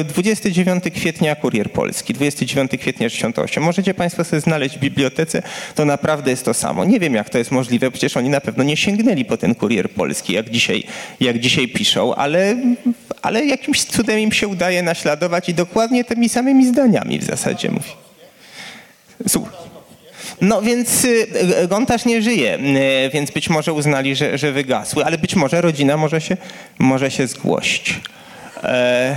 e, 0.00 0.04
29 0.04 0.84
kwietnia 0.90 1.36
Kurier 1.36 1.72
Polski, 1.72 2.14
29 2.14 2.70
kwietnia 2.78 3.08
68. 3.08 3.62
Możecie 3.62 3.94
Państwo 3.94 4.24
sobie 4.24 4.40
znaleźć 4.40 4.76
w 4.76 4.80
bibliotece, 4.80 5.42
to 5.74 5.84
naprawdę 5.84 6.30
jest 6.30 6.44
to 6.44 6.54
samo. 6.54 6.84
Nie 6.84 7.00
wiem, 7.00 7.14
jak 7.14 7.30
to 7.30 7.38
jest 7.38 7.50
możliwe, 7.50 7.90
przecież 7.90 8.16
oni 8.16 8.28
na 8.28 8.40
pewno 8.40 8.64
nie 8.64 8.76
sięgnęli 8.76 9.24
po 9.24 9.36
ten 9.36 9.54
Kurier 9.54 9.90
Polski, 9.90 10.32
jak 10.32 10.50
dzisiaj, 10.50 10.84
jak 11.20 11.38
dzisiaj 11.38 11.68
piszą, 11.68 12.14
ale, 12.14 12.56
ale 13.22 13.46
jakimś 13.46 13.84
cudem 13.84 14.18
im 14.18 14.32
się 14.32 14.48
udaje 14.48 14.82
naśladować 14.82 15.48
i 15.48 15.54
dokładnie 15.54 16.04
tymi 16.04 16.28
samymi 16.28 16.66
zdaniami 16.66 17.18
w 17.18 17.24
zasadzie 17.24 17.70
mówi. 17.70 17.90
Słuch- 19.28 19.67
No 20.40 20.62
więc 20.62 21.04
y, 21.04 21.26
Gontarz 21.68 22.04
nie 22.04 22.22
żyje, 22.22 22.58
y, 23.06 23.10
więc 23.12 23.30
być 23.30 23.50
może 23.50 23.72
uznali, 23.72 24.16
że, 24.16 24.38
że 24.38 24.52
wygasły, 24.52 25.04
ale 25.04 25.18
być 25.18 25.34
może 25.34 25.60
rodzina 25.60 25.96
może 25.96 26.20
się, 26.20 26.36
może 26.78 27.10
się 27.10 27.26
zgłosić. 27.26 28.00
E, 28.64 29.16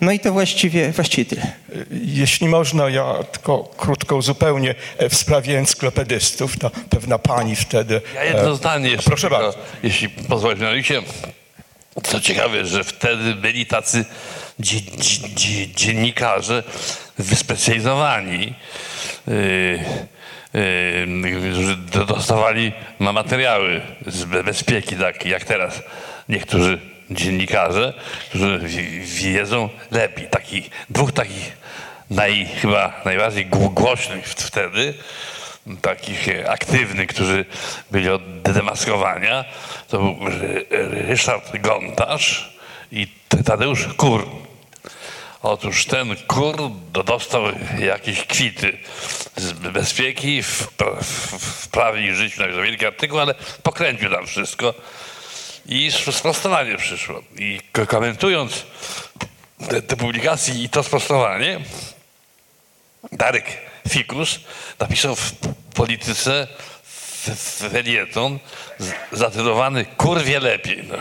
no 0.00 0.12
i 0.12 0.20
to 0.20 0.32
właściwie, 0.32 0.92
właściwie 0.92 1.24
tyle. 1.24 1.52
Jeśli 1.90 2.48
można, 2.48 2.88
ja 2.88 3.14
tylko 3.32 3.74
krótko 3.76 4.16
uzupełnię 4.16 4.74
e, 4.98 5.08
w 5.08 5.14
sprawie 5.14 5.58
encyklopedystów. 5.58 6.58
Ta 6.58 6.70
pewna 6.70 7.18
pani 7.18 7.56
wtedy... 7.56 8.00
Ja 8.14 8.24
jedno 8.24 8.50
e, 8.50 8.56
zdanie 8.56 8.88
jeszcze. 8.88 9.10
Proszę 9.10 9.30
bardzo. 9.30 9.58
Jeśli 9.82 10.08
pozwolisz, 10.08 10.60
mianowicie, 10.60 11.02
co 12.02 12.20
ciekawe, 12.20 12.66
że 12.66 12.84
wtedy 12.84 13.34
byli 13.34 13.66
tacy 13.66 14.04
dzie, 14.60 14.80
dzie, 14.80 15.28
dzie, 15.28 15.68
dziennikarze 15.74 16.62
wyspecjalizowani, 17.18 18.54
yy, 19.26 19.80
yy, 20.54 22.06
dostawali 22.06 22.72
ma 22.98 23.12
materiały 23.12 23.80
z 24.06 24.24
be- 24.24 24.44
bezpieki, 24.44 24.96
tak 24.96 25.26
jak 25.26 25.44
teraz 25.44 25.82
niektórzy 26.28 26.78
dziennikarze, 27.10 27.94
którzy 28.28 28.58
wi- 28.58 29.00
wiedzą 29.00 29.68
lepiej. 29.90 30.26
Taki, 30.28 30.70
dwóch 30.90 31.12
takich 31.12 31.56
naj, 32.10 32.46
chyba 32.60 32.92
najbardziej 33.04 33.46
gł- 33.46 33.74
głośnych 33.74 34.26
wtedy, 34.28 34.94
takich 35.82 36.28
aktywnych, 36.48 37.08
którzy 37.08 37.44
byli 37.90 38.08
od 38.08 38.42
demaskowania, 38.42 39.44
to 39.88 39.98
był 39.98 40.16
Ry- 40.28 40.66
Ryszard 41.08 41.56
Gontarz 41.60 42.58
i 42.92 43.06
Tadeusz 43.44 43.86
Kur. 43.96 44.26
Otóż 45.42 45.84
ten 45.86 46.16
kur 46.26 46.56
do- 46.92 47.02
dostał 47.04 47.42
jakieś 47.78 48.20
kwity 48.26 48.78
bezpieki 49.72 50.42
w, 50.42 50.68
w, 51.02 51.38
w 51.64 51.68
prawie 51.68 52.06
i 52.10 52.14
życiu, 52.14 52.40
napisał 52.40 52.62
wielki 52.62 52.86
artykuł, 52.86 53.18
ale 53.20 53.34
pokręcił 53.62 54.10
tam 54.10 54.26
wszystko 54.26 54.74
i 55.66 55.90
sprostowanie 56.10 56.76
przyszło. 56.76 57.22
I 57.38 57.60
ko- 57.72 57.86
komentując 57.86 58.62
te, 59.68 59.82
te 59.82 59.96
publikacje 59.96 60.54
i 60.54 60.68
to 60.68 60.82
sprostowanie, 60.82 61.60
Darek 63.12 63.44
Fikus 63.88 64.40
napisał 64.78 65.16
w 65.16 65.32
polityce 65.74 66.46
felieton 67.72 68.38
zatytułowany 69.12 69.84
Kurwie 69.84 70.40
lepiej. 70.40 70.84
No. 70.88 70.96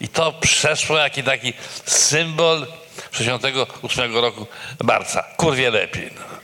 I 0.00 0.08
to 0.08 0.32
przeszło 0.32 0.98
jaki 0.98 1.22
taki 1.22 1.52
symbol 1.86 2.66
68 3.12 4.16
roku 4.16 4.46
marca. 4.84 5.22
Kurwie 5.22 5.70
lepiej. 5.70 6.10
No. 6.14 6.35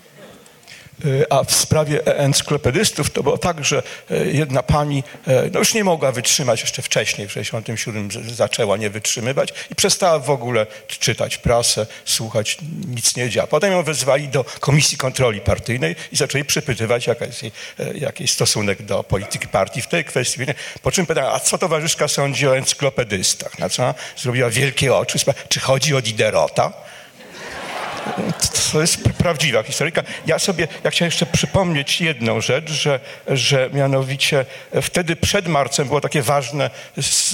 A 1.30 1.44
w 1.44 1.52
sprawie 1.52 2.06
encyklopedystów 2.06 3.10
to 3.10 3.22
było 3.22 3.38
tak, 3.38 3.64
że 3.64 3.82
e, 4.10 4.24
jedna 4.26 4.62
pani 4.62 5.04
e, 5.26 5.50
no 5.52 5.58
już 5.58 5.74
nie 5.74 5.84
mogła 5.84 6.12
wytrzymać, 6.12 6.60
jeszcze 6.60 6.82
wcześniej, 6.82 7.28
w 7.28 7.32
67 7.32 8.10
z- 8.10 8.32
zaczęła 8.32 8.76
nie 8.76 8.90
wytrzymywać 8.90 9.52
i 9.70 9.74
przestała 9.74 10.18
w 10.18 10.30
ogóle 10.30 10.66
czytać 10.86 11.38
prasę, 11.38 11.86
słuchać, 12.04 12.56
nic 12.88 13.16
nie 13.16 13.30
działa. 13.30 13.46
Potem 13.46 13.72
ją 13.72 13.82
wezwali 13.82 14.28
do 14.28 14.44
Komisji 14.44 14.98
Kontroli 14.98 15.40
Partyjnej 15.40 15.96
i 16.12 16.16
zaczęli 16.16 16.44
jej, 17.42 17.52
e, 17.78 17.98
jaki 17.98 18.24
jest 18.24 18.34
stosunek 18.34 18.82
do 18.82 19.02
polityki 19.04 19.48
partii 19.48 19.82
w 19.82 19.86
tej 19.86 20.04
kwestii. 20.04 20.40
Po 20.82 20.92
czym 20.92 21.06
pytała, 21.06 21.32
a 21.32 21.40
co 21.40 21.58
towarzyszka 21.58 22.08
sądzi 22.08 22.48
o 22.48 22.56
encyklopedystach? 22.56 23.58
Na 23.58 23.68
co 23.68 23.82
ona 23.82 23.94
zrobiła 24.16 24.50
wielkie 24.50 24.94
oczy, 24.94 25.18
czy 25.48 25.60
chodzi 25.60 25.94
o 25.94 26.02
Diderota? 26.02 26.72
To 28.72 28.80
jest 28.80 29.02
prawdziwa 29.18 29.62
historyjka. 29.62 30.02
Ja 30.26 30.38
sobie, 30.38 30.68
ja 30.84 30.90
chciałem 30.90 31.08
jeszcze 31.08 31.26
przypomnieć 31.26 32.00
jedną 32.00 32.40
rzecz, 32.40 32.70
że, 32.70 33.00
że 33.28 33.70
mianowicie 33.72 34.44
wtedy 34.82 35.16
przed 35.16 35.48
marcem 35.48 35.86
było 35.86 36.00
takie 36.00 36.22
ważne, 36.22 36.70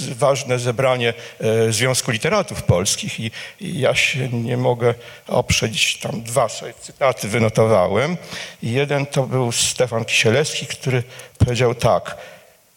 ważne 0.09 0.59
zebranie 0.59 1.15
e, 1.41 1.73
Związku 1.73 2.11
Literatów 2.11 2.63
Polskich 2.63 3.21
i, 3.21 3.31
i 3.61 3.81
ja 3.81 3.95
się 3.95 4.29
nie 4.29 4.57
mogę 4.57 4.95
oprzeć, 5.29 5.99
tam 5.99 6.23
dwa 6.23 6.49
sobie 6.49 6.73
cytaty 6.81 7.29
wynotowałem. 7.29 8.17
Jeden 8.63 9.07
to 9.07 9.23
był 9.23 9.53
Stefan 9.53 10.05
Kisielewski, 10.05 10.67
który 10.67 11.03
powiedział 11.39 11.75
tak, 11.75 12.17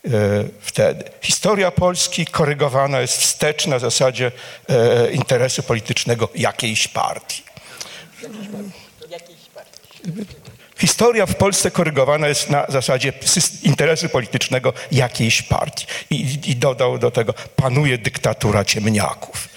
e, 0.05 0.09
wtedy. 0.61 1.03
Historia 1.21 1.71
Polski 1.71 2.25
korygowana 2.25 3.01
jest 3.01 3.17
wstecz 3.21 3.67
na 3.67 3.79
zasadzie 3.79 4.31
e, 4.69 5.11
interesu 5.11 5.63
politycznego 5.63 6.29
jakiejś 6.35 6.87
partii. 6.87 7.50
E 9.09 9.15
aqui 9.15 9.34
disparos. 9.34 9.72
E. 10.05 10.40
Historia 10.82 11.25
w 11.25 11.36
Polsce 11.36 11.71
korygowana 11.71 12.27
jest 12.27 12.49
na 12.49 12.65
zasadzie 12.69 13.13
interesu 13.63 14.09
politycznego 14.09 14.73
jakiejś 14.91 15.41
partii. 15.41 15.86
I, 16.09 16.39
I 16.45 16.55
dodał 16.55 16.97
do 16.97 17.11
tego, 17.11 17.34
panuje 17.55 17.97
dyktatura 17.97 18.65
ciemniaków. 18.65 19.49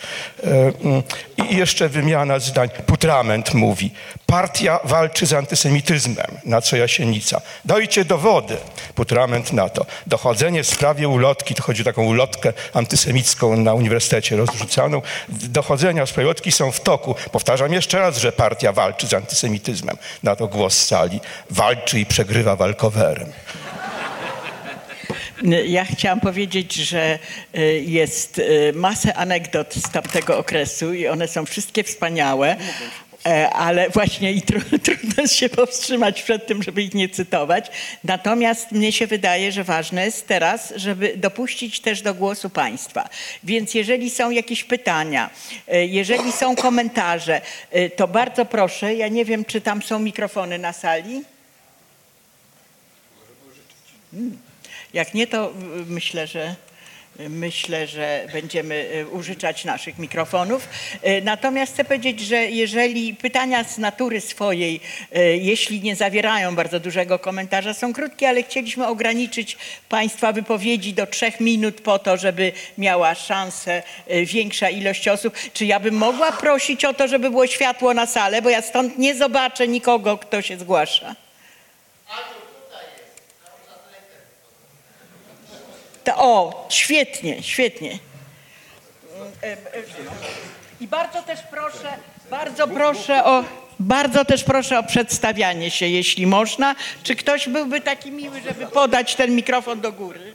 E, 0.45 0.73
mm, 0.85 1.03
I 1.51 1.57
jeszcze 1.57 1.89
wymiana 1.89 2.39
zdań. 2.39 2.69
Putrament 2.87 3.55
mówi, 3.55 3.91
partia 4.27 4.81
walczy 4.85 5.27
z 5.27 5.33
antysemityzmem, 5.33 6.27
na 6.45 6.61
co 6.61 6.77
Jasienica. 6.77 7.41
Dajcie 7.65 8.05
dowody. 8.05 8.57
Putrament 8.95 9.53
na 9.53 9.69
to. 9.69 9.87
Dochodzenie 10.07 10.63
w 10.63 10.67
sprawie 10.67 11.09
ulotki, 11.09 11.55
to 11.55 11.63
chodzi 11.63 11.83
o 11.83 11.85
taką 11.85 12.05
ulotkę 12.05 12.53
antysemicką 12.73 13.57
na 13.57 13.75
uniwersytecie 13.75 14.37
rozrzucaną. 14.37 15.03
Dochodzenia 15.29 16.07
w 16.07 16.09
sprawie 16.09 16.27
ulotki 16.27 16.53
są 16.53 16.73
w 16.73 16.81
toku. 16.81 17.15
Powtarzam 17.33 17.73
jeszcze 17.73 17.99
raz, 17.99 18.19
że 18.19 18.33
partia 18.33 18.73
walczy 18.73 19.07
z 19.07 19.15
antysemityzmem. 19.15 19.97
Na 20.23 20.37
to 20.37 20.47
głos 20.49 20.75
z 20.75 20.87
sali. 21.15 21.21
Walczy 21.51 22.01
i 22.01 22.07
przegrywa 22.07 22.57
walkowerem. 22.57 23.29
Ja 25.67 25.85
chciałam 25.85 26.21
powiedzieć, 26.21 26.75
że 26.75 27.19
y, 27.59 27.85
jest 27.87 28.39
y, 28.39 28.73
masę 28.75 29.15
anegdot 29.15 29.75
z 29.75 29.91
tamtego 29.91 30.39
okresu 30.39 30.95
i 30.95 31.07
one 31.07 31.29
są 31.29 31.47
wszystkie 31.47 31.85
wspaniałe. 31.85 32.57
E, 33.27 33.51
Ale 33.51 33.91
właśnie 33.91 34.33
i 34.33 34.43
tru, 34.43 34.61
trudno 34.85 35.27
się 35.27 35.49
powstrzymać 35.49 36.23
przed 36.23 36.47
tym, 36.47 36.63
żeby 36.63 36.83
ich 36.83 36.95
nie 36.95 37.09
cytować. 37.09 37.71
Natomiast 38.05 38.73
mnie 38.73 38.93
się 38.93 39.07
wydaje, 39.07 39.53
że 39.53 39.65
ważne 39.65 40.05
jest 40.05 40.27
teraz, 40.27 40.73
żeby 40.77 41.17
dopuścić 41.17 41.81
też 41.81 42.03
do 42.03 42.15
głosu 42.15 42.51
państwa. 42.51 43.09
Więc 43.45 43.75
jeżeli 43.75 44.11
są 44.11 44.31
jakieś 44.31 44.65
pytania, 44.65 45.31
e, 45.69 45.87
jeżeli 45.87 46.33
są 46.33 46.57
komentarze, 46.57 47.41
e, 47.71 47.91
to 47.91 48.09
bardzo 48.09 48.45
proszę. 48.45 48.95
Ja 48.95 49.09
nie 49.09 49.25
wiem, 49.25 49.45
czy 49.45 49.61
tam 49.61 49.83
są 49.83 49.99
mikrofony 49.99 50.59
na 50.59 50.73
sali. 50.73 51.23
Jak 54.93 55.15
nie, 55.15 55.27
to 55.27 55.53
myślę, 55.87 56.27
że 56.27 56.55
myślę, 57.19 57.87
że 57.87 58.27
będziemy 58.33 58.75
y, 58.95 59.07
użyczać 59.09 59.65
naszych 59.65 59.99
mikrofonów. 59.99 60.69
Y, 61.07 61.23
Natomiast 61.25 61.73
chcę 61.73 61.85
powiedzieć, 61.85 62.21
że 62.21 62.37
jeżeli 62.37 63.15
pytania 63.15 63.65
z 63.65 63.79
natury 63.79 64.21
swojej, 64.21 64.81
y, 65.17 65.37
jeśli 65.37 65.81
nie 65.81 65.97
zawierają 65.97 66.55
bardzo 66.55 66.81
dużego 66.81 67.19
komentarza, 67.19 67.75
są 67.75 67.93
krótkie, 67.93 68.29
ale 68.29 68.43
chcieliśmy 68.43 68.87
ograniczyć 68.87 69.57
Państwa 69.89 70.33
wypowiedzi 70.33 70.93
do 70.93 71.07
trzech 71.07 71.41
minut 71.41 71.81
po 71.81 71.99
to, 71.99 72.17
żeby 72.17 72.53
miała 72.79 73.15
szansę 73.15 73.83
większa 74.25 74.71
ilość 74.71 75.09
osób. 75.09 75.35
Czy 75.53 75.67
ja 75.67 75.81
bym 75.81 75.95
mogła 75.95 76.33
prosić 76.33 76.85
o 76.85 76.95
to, 76.95 77.09
żeby 77.09 77.31
było 77.31 77.47
światło 77.47 77.95
na 77.95 78.07
salę, 78.07 78.43
bo 78.43 78.51
ja 78.51 78.63
stąd 78.63 78.99
nie 78.99 79.15
zobaczę 79.15 79.69
nikogo, 79.69 80.19
kto 80.19 80.43
się 80.43 80.59
zgłasza. 80.59 81.15
To, 86.05 86.13
o, 86.17 86.67
świetnie, 86.71 87.43
świetnie. 87.43 87.99
I 90.81 90.89
bardzo 90.89 91.23
też 91.23 91.41
proszę, 91.51 91.97
bardzo 92.31 92.69
proszę 92.69 93.25
o, 93.25 93.45
bardzo 93.81 94.25
też 94.25 94.45
proszę 94.45 94.79
o 94.79 94.83
przedstawianie 94.83 95.71
się, 95.71 95.87
jeśli 95.87 96.27
można. 96.27 96.75
Czy 97.03 97.17
ktoś 97.17 97.49
byłby 97.49 97.81
taki 97.81 98.11
miły, 98.11 98.41
żeby 98.41 98.67
podać 98.67 99.15
ten 99.15 99.35
mikrofon 99.35 99.81
do 99.81 99.93
góry? 99.93 100.35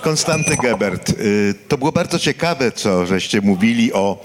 Konstanty 0.00 0.56
Gebert, 0.56 1.10
y, 1.10 1.54
to 1.68 1.78
było 1.78 1.92
bardzo 1.92 2.18
ciekawe, 2.18 2.72
co 2.72 3.06
żeście 3.06 3.40
mówili 3.40 3.92
o 3.92 4.24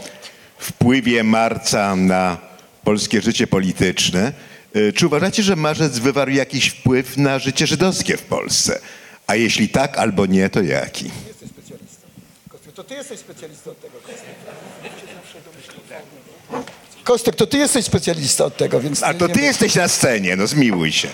wpływie 0.57 1.23
marca 1.23 1.95
na 1.95 2.37
polskie 2.83 3.21
życie 3.21 3.47
polityczne. 3.47 4.33
Y, 4.75 4.93
Czy 4.93 5.07
uważacie, 5.07 5.43
że 5.43 5.55
marzec 5.55 5.99
wywarł 5.99 6.31
jakiś 6.31 6.67
wpływ 6.69 7.17
na 7.17 7.39
życie 7.39 7.67
żydowskie 7.67 8.17
w 8.17 8.21
Polsce? 8.23 8.79
A 9.27 9.35
jeśli 9.35 9.69
tak 9.69 9.97
albo 9.97 10.25
nie, 10.25 10.49
to 10.49 10.61
jaki? 10.61 11.11
To 12.75 12.83
ty 12.83 12.93
jesteś 12.93 13.19
specjalistą 13.19 13.71
od 13.71 13.81
tego, 13.81 13.93
Kostek. 13.99 14.25
Kostek, 17.03 17.35
to 17.35 17.47
ty 17.47 17.57
jesteś 17.57 17.85
specjalista 17.85 18.45
od 18.45 18.57
tego, 18.57 18.79
więc... 18.81 19.03
A 19.03 19.13
to 19.13 19.27
nie- 19.27 19.33
ty 19.33 19.41
jesteś 19.41 19.75
na 19.75 19.87
scenie, 19.87 20.35
no 20.35 20.47
zmiłuj 20.47 20.91
się. 20.91 21.07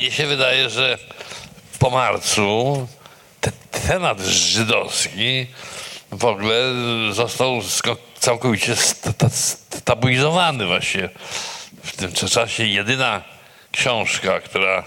Mnie 0.00 0.10
się 0.12 0.26
wydaje, 0.26 0.70
że 0.70 0.98
po 1.86 1.90
marcu 1.90 2.88
te, 3.40 3.52
temat 3.88 4.20
żydowski 4.20 5.46
w 6.12 6.24
ogóle 6.24 6.72
został 7.10 7.60
całkowicie 8.18 8.76
sta- 8.76 9.12
ta- 9.12 9.30
stabilizowany 9.30 10.66
właśnie. 10.66 11.08
W 11.84 11.96
tym 11.96 12.12
czasie 12.12 12.64
jedyna 12.64 13.22
książka, 13.72 14.40
która 14.40 14.84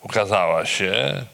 ukazała 0.00 0.66
się, 0.66 1.24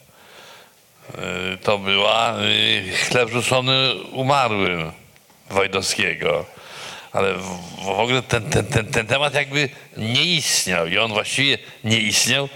y, 1.55 1.59
to 1.59 1.79
była 1.79 2.41
y, 2.41 2.93
Chleb 3.09 3.31
rzucony 3.31 3.95
umarłym 4.13 4.93
Wojdowskiego. 5.51 6.45
Ale 7.13 7.35
w 7.85 7.89
ogóle 7.89 8.23
ten, 8.23 8.51
ten, 8.51 8.67
ten, 8.67 8.87
ten 8.87 9.07
temat 9.07 9.35
jakby 9.35 9.69
nie 9.97 10.25
istniał 10.25 10.87
i 10.87 10.99
on 10.99 11.13
właściwie 11.13 11.59
nie 11.85 11.99
istniał 11.99 12.49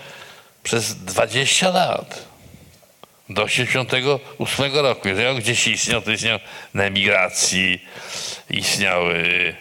przez 0.65 0.95
20 0.95 1.71
lat. 1.71 2.25
Do 3.29 3.43
88 3.43 4.75
roku. 4.75 5.09
Jeżeli 5.09 5.29
on 5.29 5.37
gdzieś 5.37 5.67
istniał, 5.67 6.03
to 6.03 6.11
istniał 6.11 6.39
na 6.75 6.85
emigracji, 6.85 7.85
istniał 8.51 9.11
y, 9.11 9.55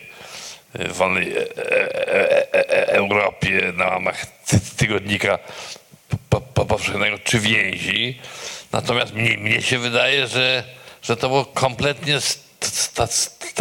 w 0.75 0.93
wolnej 0.93 1.37
e, 1.37 1.41
e, 1.57 2.53
e, 2.53 2.87
Europie, 2.87 3.73
na 3.75 3.85
łamach 3.85 4.25
ty, 4.25 4.59
tygodnika 4.77 5.39
po, 6.29 6.41
po, 6.41 6.65
powszechnego 6.65 7.17
czy 7.23 7.39
więzi. 7.39 8.19
Natomiast 8.71 9.13
mnie, 9.13 9.37
mnie 9.37 9.61
się 9.61 9.79
wydaje, 9.79 10.27
że, 10.27 10.63
że 11.01 11.17
to 11.17 11.27
było 11.27 11.45
kompletnie 11.45 12.21
sta, 12.59 13.07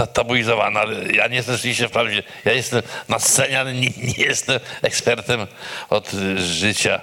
tabuizowane. 0.06 0.80
Ale 0.80 1.12
ja 1.12 1.28
nie 1.28 1.36
jestem 1.36 1.54
rzeczywiście 1.54 1.88
wprawdzie, 1.88 2.22
ja 2.44 2.52
jestem 2.52 2.82
na 3.08 3.18
scenie, 3.18 3.60
ale 3.60 3.74
nie, 3.74 3.90
nie 3.96 4.24
jestem 4.24 4.60
ekspertem 4.82 5.46
od 5.90 6.10
życia 6.36 7.02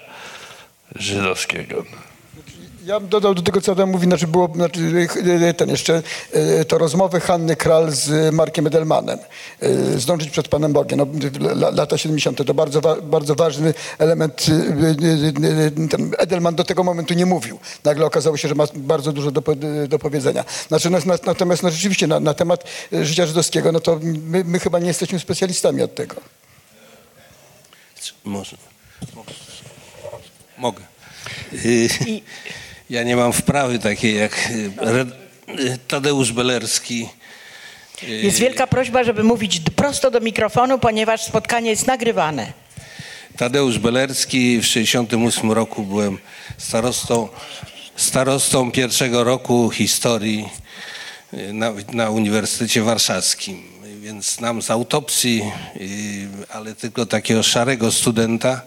żydowskiego. 0.96 1.84
Ja 2.86 3.00
bym 3.00 3.10
dodał 3.10 3.34
do 3.36 3.42
tego, 3.42 3.62
co 3.62 3.72
Adam 3.72 3.90
mówi, 3.90 4.06
znaczy 4.06 4.28
było 4.28 4.50
znaczy, 4.56 5.08
e, 5.50 5.54
ten 5.54 5.70
jeszcze, 5.70 6.02
e, 6.34 6.66
to 6.66 6.78
rozmowy 6.78 7.20
Hanny 7.20 7.56
Kral 7.56 7.92
z 7.92 8.34
Markiem 8.36 8.68
Edelmanem, 8.68 9.20
e, 9.60 10.00
zdążyć 10.00 10.30
przed 10.30 10.48
Panem 10.48 10.74
Bogiem, 10.74 11.00
no, 11.00 11.06
la- 11.40 11.70
lata 11.70 11.98
70. 11.98 12.46
to 12.46 12.54
bardzo, 12.54 12.82
bardzo 13.04 13.36
ważny 13.36 13.74
element. 13.98 14.46
e, 14.50 15.84
e, 15.86 15.88
Ten 15.90 16.12
Edelman 16.18 16.56
do 16.56 16.64
tego 16.64 16.84
momentu 16.84 17.14
nie 17.14 17.26
mówił. 17.26 17.60
Nagle 17.84 18.06
okazało 18.06 18.38
się, 18.38 18.48
że 18.48 18.56
ma 18.56 18.64
bardzo 18.76 19.12
dużo 19.12 19.32
do, 19.32 19.42
do 19.88 20.00
powiedzenia. 20.00 20.46
Znaczy, 20.68 20.90
na- 20.90 21.00
na- 21.00 21.18
natomiast 21.26 21.64
no, 21.64 21.70
rzeczywiście 21.72 22.08
na, 22.08 22.20
na 22.20 22.34
temat 22.34 22.64
e, 22.94 23.06
życia 23.06 23.26
żydowskiego, 23.26 23.72
no 23.72 23.80
to 23.80 24.00
my, 24.04 24.44
my 24.44 24.60
chyba 24.60 24.80
nie 24.80 24.88
jesteśmy 24.88 25.20
specjalistami 25.20 25.82
od 25.82 25.96
tego. 25.96 26.16
Może. 28.26 28.58
Mogę. 30.60 30.84
Y, 31.54 31.90
Ja 32.90 33.04
nie 33.04 33.16
mam 33.16 33.34
wprawy 33.34 33.80
takiej 33.80 34.16
jak 34.16 34.50
y, 34.52 34.72
y, 35.60 35.78
Tadeusz 35.88 36.32
Belerski. 36.32 37.10
Jest 38.08 38.40
wielka 38.40 38.68
prośba, 38.68 39.04
żeby 39.04 39.24
mówić 39.24 39.62
prosto 39.76 40.12
do 40.12 40.20
mikrofonu, 40.20 40.80
ponieważ 40.80 41.24
spotkanie 41.24 41.70
jest 41.70 41.88
nagrywane. 41.88 42.54
Tadeusz 43.38 43.80
Belerski 43.80 44.58
w 44.58 44.68
1968 44.68 45.52
roku 45.52 45.84
byłem 45.84 46.18
starostą, 46.58 47.28
starostą 47.96 48.72
pierwszego 48.72 49.24
roku 49.24 49.70
historii 49.70 50.50
na, 51.54 51.74
na 51.94 52.10
Uniwersytecie 52.10 52.82
Warszawskim. 52.82 53.64
Więc 54.02 54.36
znam 54.36 54.62
z 54.62 54.72
autopsji, 54.72 55.52
ale 56.54 56.76
tylko 56.76 57.06
takiego 57.06 57.44
szarego 57.44 57.92
studenta, 57.92 58.62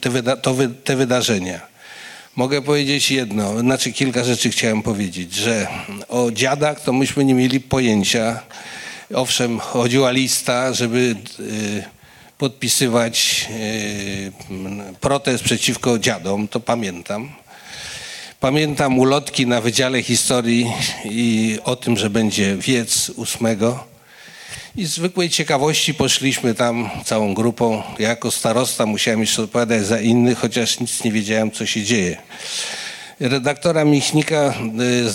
te, 0.00 0.10
wyda, 0.10 0.36
to 0.36 0.54
wy, 0.54 0.68
te 0.68 0.96
wydarzenia. 0.96 1.60
Mogę 2.36 2.62
powiedzieć 2.62 3.10
jedno, 3.10 3.60
znaczy 3.60 3.92
kilka 3.92 4.24
rzeczy 4.24 4.50
chciałem 4.50 4.82
powiedzieć, 4.82 5.34
że 5.34 5.66
o 6.08 6.30
dziadach 6.30 6.80
to 6.80 6.92
myśmy 6.92 7.24
nie 7.24 7.34
mieli 7.34 7.60
pojęcia. 7.60 8.42
Owszem, 9.14 9.58
chodziła 9.58 10.10
lista, 10.10 10.72
żeby 10.72 11.16
y, 11.40 11.84
podpisywać 12.38 13.46
y, 13.50 14.32
protest 15.00 15.44
przeciwko 15.44 15.98
dziadom, 15.98 16.48
to 16.48 16.60
pamiętam. 16.60 17.30
Pamiętam 18.40 18.98
ulotki 18.98 19.46
na 19.46 19.60
Wydziale 19.60 20.02
Historii 20.02 20.72
i 21.04 21.58
o 21.64 21.76
tym, 21.76 21.96
że 21.96 22.10
będzie 22.10 22.56
wiec 22.56 23.10
ósmego. 23.10 23.95
I 24.76 24.86
z 24.86 24.90
zwykłej 24.90 25.30
ciekawości 25.30 25.94
poszliśmy 25.94 26.54
tam 26.54 26.90
całą 27.04 27.34
grupą. 27.34 27.82
Ja 27.98 28.08
jako 28.08 28.30
starosta 28.30 28.86
musiałem 28.86 29.20
jeszcze 29.20 29.42
odpowiadać 29.42 29.86
za 29.86 30.00
innych, 30.00 30.38
chociaż 30.38 30.80
nic 30.80 31.04
nie 31.04 31.12
wiedziałem, 31.12 31.50
co 31.50 31.66
się 31.66 31.82
dzieje. 31.82 32.16
Redaktora 33.20 33.84
Michnika 33.84 34.54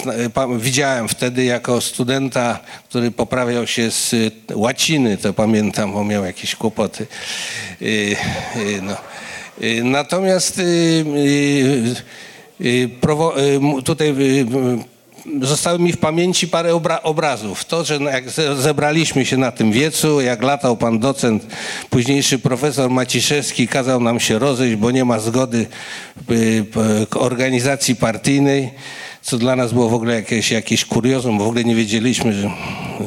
y, 0.05 0.55
y, 0.55 0.59
widziałem 0.59 1.07
wtedy 1.07 1.43
jako 1.43 1.81
studenta, 1.81 2.59
który 2.89 3.11
poprawiał 3.11 3.67
się 3.67 3.91
z 3.91 4.13
y, 4.13 4.31
łaciny, 4.53 5.17
to 5.17 5.33
pamiętam, 5.33 5.93
bo 5.93 6.03
miał 6.03 6.25
jakieś 6.25 6.55
kłopoty. 6.55 7.07
No. 8.81 8.97
Natomiast 9.83 10.61
tutaj 13.85 14.13
zostały 15.41 15.79
mi 15.79 15.93
w 15.93 15.97
pamięci 15.97 16.47
parę 16.47 16.73
obra- 16.73 16.99
obrazów. 17.03 17.65
To, 17.65 17.83
że 17.83 17.95
jak 17.95 18.29
ze- 18.29 18.55
zebraliśmy 18.61 19.25
się 19.25 19.37
na 19.37 19.51
tym 19.51 19.71
wiecu, 19.71 20.21
jak 20.21 20.43
latał 20.43 20.77
pan 20.77 20.99
docent, 20.99 21.47
późniejszy 21.89 22.39
profesor 22.39 22.89
Maciszewski 22.89 23.67
kazał 23.67 23.99
nam 24.01 24.19
się 24.19 24.39
rozejść, 24.39 24.75
bo 24.75 24.91
nie 24.91 25.05
ma 25.05 25.19
zgody 25.19 25.65
y, 26.31 26.65
organizacji 27.15 27.95
partyjnej, 27.95 28.69
co 29.21 29.37
dla 29.37 29.55
nas 29.55 29.73
było 29.73 29.89
w 29.89 29.93
ogóle 29.93 30.15
jakieś, 30.15 30.51
jakieś 30.51 30.85
kuriozum, 30.85 31.37
bo 31.37 31.43
w 31.43 31.47
ogóle 31.47 31.63
nie 31.63 31.75
wiedzieliśmy, 31.75 32.33
że, 32.33 32.49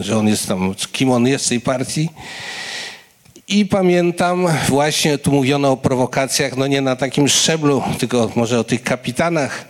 że 0.00 0.18
on 0.18 0.28
jest 0.28 0.48
tam, 0.48 0.74
kim 0.92 1.10
on 1.10 1.26
jest 1.26 1.46
w 1.46 1.48
tej 1.48 1.60
partii. 1.60 2.08
I 3.48 3.66
pamiętam 3.66 4.46
właśnie, 4.68 5.18
tu 5.18 5.32
mówiono 5.32 5.70
o 5.70 5.76
prowokacjach, 5.76 6.56
no 6.56 6.66
nie 6.66 6.80
na 6.80 6.96
takim 6.96 7.28
szczeblu, 7.28 7.82
tylko 7.98 8.30
może 8.36 8.58
o 8.60 8.64
tych 8.64 8.82
kapitanach, 8.82 9.64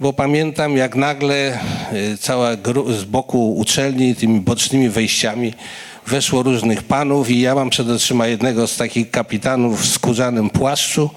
bo 0.00 0.12
pamiętam 0.12 0.76
jak 0.76 0.96
nagle 0.96 1.58
y, 1.92 2.18
cała 2.18 2.50
z 2.98 3.04
boku 3.04 3.56
uczelni, 3.56 4.14
tymi 4.14 4.40
bocznymi 4.40 4.88
wejściami 4.88 5.54
weszło 6.06 6.42
różnych 6.42 6.82
panów 6.82 7.30
i 7.30 7.40
ja 7.40 7.54
mam 7.54 7.70
przed 7.70 7.88
oczyma 7.88 8.26
jednego 8.26 8.66
z 8.66 8.76
takich 8.76 9.10
kapitanów 9.10 9.82
w 9.82 9.88
skórzanym 9.88 10.50
płaszczu, 10.50 11.10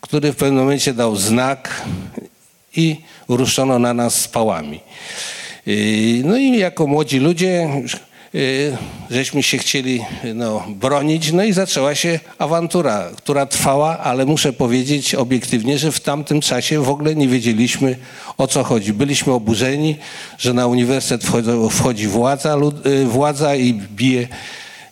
który 0.00 0.32
w 0.32 0.36
pewnym 0.36 0.58
momencie 0.58 0.94
dał 0.94 1.16
znak 1.16 1.82
i 2.76 2.96
ruszono 3.28 3.78
na 3.78 3.94
nas 3.94 4.20
z 4.20 4.28
pałami. 4.28 4.80
Yy, 5.66 5.76
No 6.24 6.36
i 6.36 6.58
jako 6.58 6.86
młodzi 6.86 7.18
ludzie 7.18 7.68
żeśmy 9.10 9.42
się 9.42 9.58
chcieli 9.58 10.04
no, 10.34 10.64
bronić, 10.68 11.32
no 11.32 11.44
i 11.44 11.52
zaczęła 11.52 11.94
się 11.94 12.20
awantura, 12.38 13.10
która 13.16 13.46
trwała, 13.46 13.98
ale 13.98 14.26
muszę 14.26 14.52
powiedzieć 14.52 15.14
obiektywnie, 15.14 15.78
że 15.78 15.92
w 15.92 16.00
tamtym 16.00 16.40
czasie 16.40 16.82
w 16.82 16.88
ogóle 16.88 17.14
nie 17.14 17.28
wiedzieliśmy 17.28 17.96
o 18.38 18.46
co 18.46 18.64
chodzi. 18.64 18.92
Byliśmy 18.92 19.32
oburzeni, 19.32 19.96
że 20.38 20.52
na 20.52 20.66
uniwersytet 20.66 21.30
wchodzi, 21.70 22.06
władza, 22.06 22.56
yy, 22.84 23.04
władza 23.04 23.54
i 23.54 23.74
bije 23.74 24.28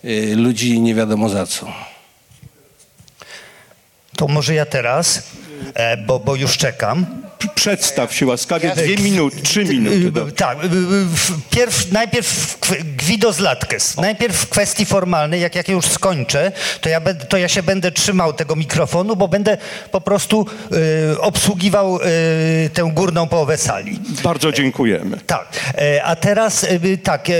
yy, 0.04 0.36
ludzi 0.36 0.80
nie 0.80 0.94
wiadomo 0.94 1.28
za 1.28 1.46
co. 1.46 1.66
To 4.16 4.28
może 4.28 4.54
ja 4.54 4.66
teraz, 4.66 5.22
e, 5.74 5.96
bo, 5.96 6.18
bo 6.18 6.36
już 6.36 6.58
czekam. 6.58 7.21
Przedstaw 7.62 8.14
się 8.14 8.26
łaskawie, 8.26 8.70
dwie 8.76 8.96
minuty, 8.96 9.42
trzy 9.42 9.64
minuty. 9.64 9.96
Y, 9.96 10.12
dobrze. 10.12 10.32
Tak, 10.32 10.64
y, 10.64 10.66
y, 10.66 10.70
pierw, 11.50 11.92
najpierw 11.92 12.58
Guido 13.06 13.32
Zlatkes. 13.32 13.96
Najpierw 13.96 14.36
w 14.36 14.48
kwestii 14.48 14.86
formalnej, 14.86 15.40
jak, 15.40 15.54
jak 15.54 15.68
już 15.68 15.86
skończę, 15.86 16.52
to 16.80 16.88
ja, 16.88 17.00
to 17.28 17.36
ja 17.36 17.48
się 17.48 17.62
będę 17.62 17.92
trzymał 17.92 18.32
tego 18.32 18.56
mikrofonu, 18.56 19.16
bo 19.16 19.28
będę 19.28 19.58
po 19.90 20.00
prostu 20.00 20.46
y, 21.12 21.20
obsługiwał 21.20 21.96
y, 21.96 22.70
tę 22.70 22.90
górną 22.94 23.28
połowę 23.28 23.56
sali. 23.58 24.00
Bardzo 24.22 24.52
dziękujemy. 24.52 25.18
Tak, 25.26 25.48
e, 25.78 26.04
a 26.04 26.16
teraz 26.16 26.66
tak, 27.02 27.30
e, 27.30 27.32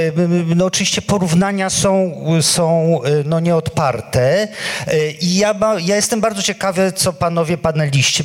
no 0.56 0.64
oczywiście 0.64 1.02
porównania 1.02 1.70
są, 1.70 2.24
są 2.40 3.00
no 3.24 3.40
nieodparte 3.40 4.48
E, 4.86 5.10
i 5.10 5.36
ja, 5.36 5.54
ja 5.80 5.96
jestem 5.96 6.20
bardzo 6.20 6.42
ciekawy, 6.42 6.92
co 6.96 7.12
panowie 7.12 7.58
paneliści, 7.58 8.24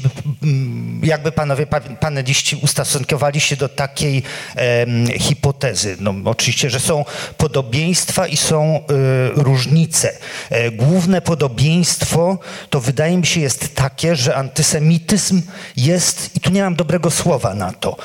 jakby 1.03 1.31
panowie 1.31 1.67
pa- 1.67 1.81
paneliści 1.99 2.55
ustosunkowali 2.55 3.39
się 3.39 3.55
do 3.55 3.69
takiej 3.69 4.23
em, 4.55 5.07
hipotezy. 5.07 5.97
No 5.99 6.13
oczywiście, 6.25 6.69
że 6.69 6.79
są 6.79 7.05
podobieństwa 7.37 8.27
i 8.27 8.37
są 8.37 8.75
e, 8.75 8.81
różnice. 9.29 10.13
E, 10.49 10.71
główne 10.71 11.21
podobieństwo 11.21 12.39
to 12.69 12.79
wydaje 12.81 13.17
mi 13.17 13.25
się 13.25 13.39
jest 13.41 13.75
takie, 13.75 14.15
że 14.15 14.35
antysemityzm 14.35 15.41
jest, 15.77 16.35
i 16.35 16.39
tu 16.39 16.49
nie 16.49 16.61
mam 16.61 16.75
dobrego 16.75 17.11
słowa 17.11 17.53
na 17.53 17.71
to, 17.71 17.97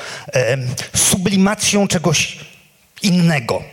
sublimacją 0.95 1.87
czegoś 1.87 2.37
innego, 3.01 3.63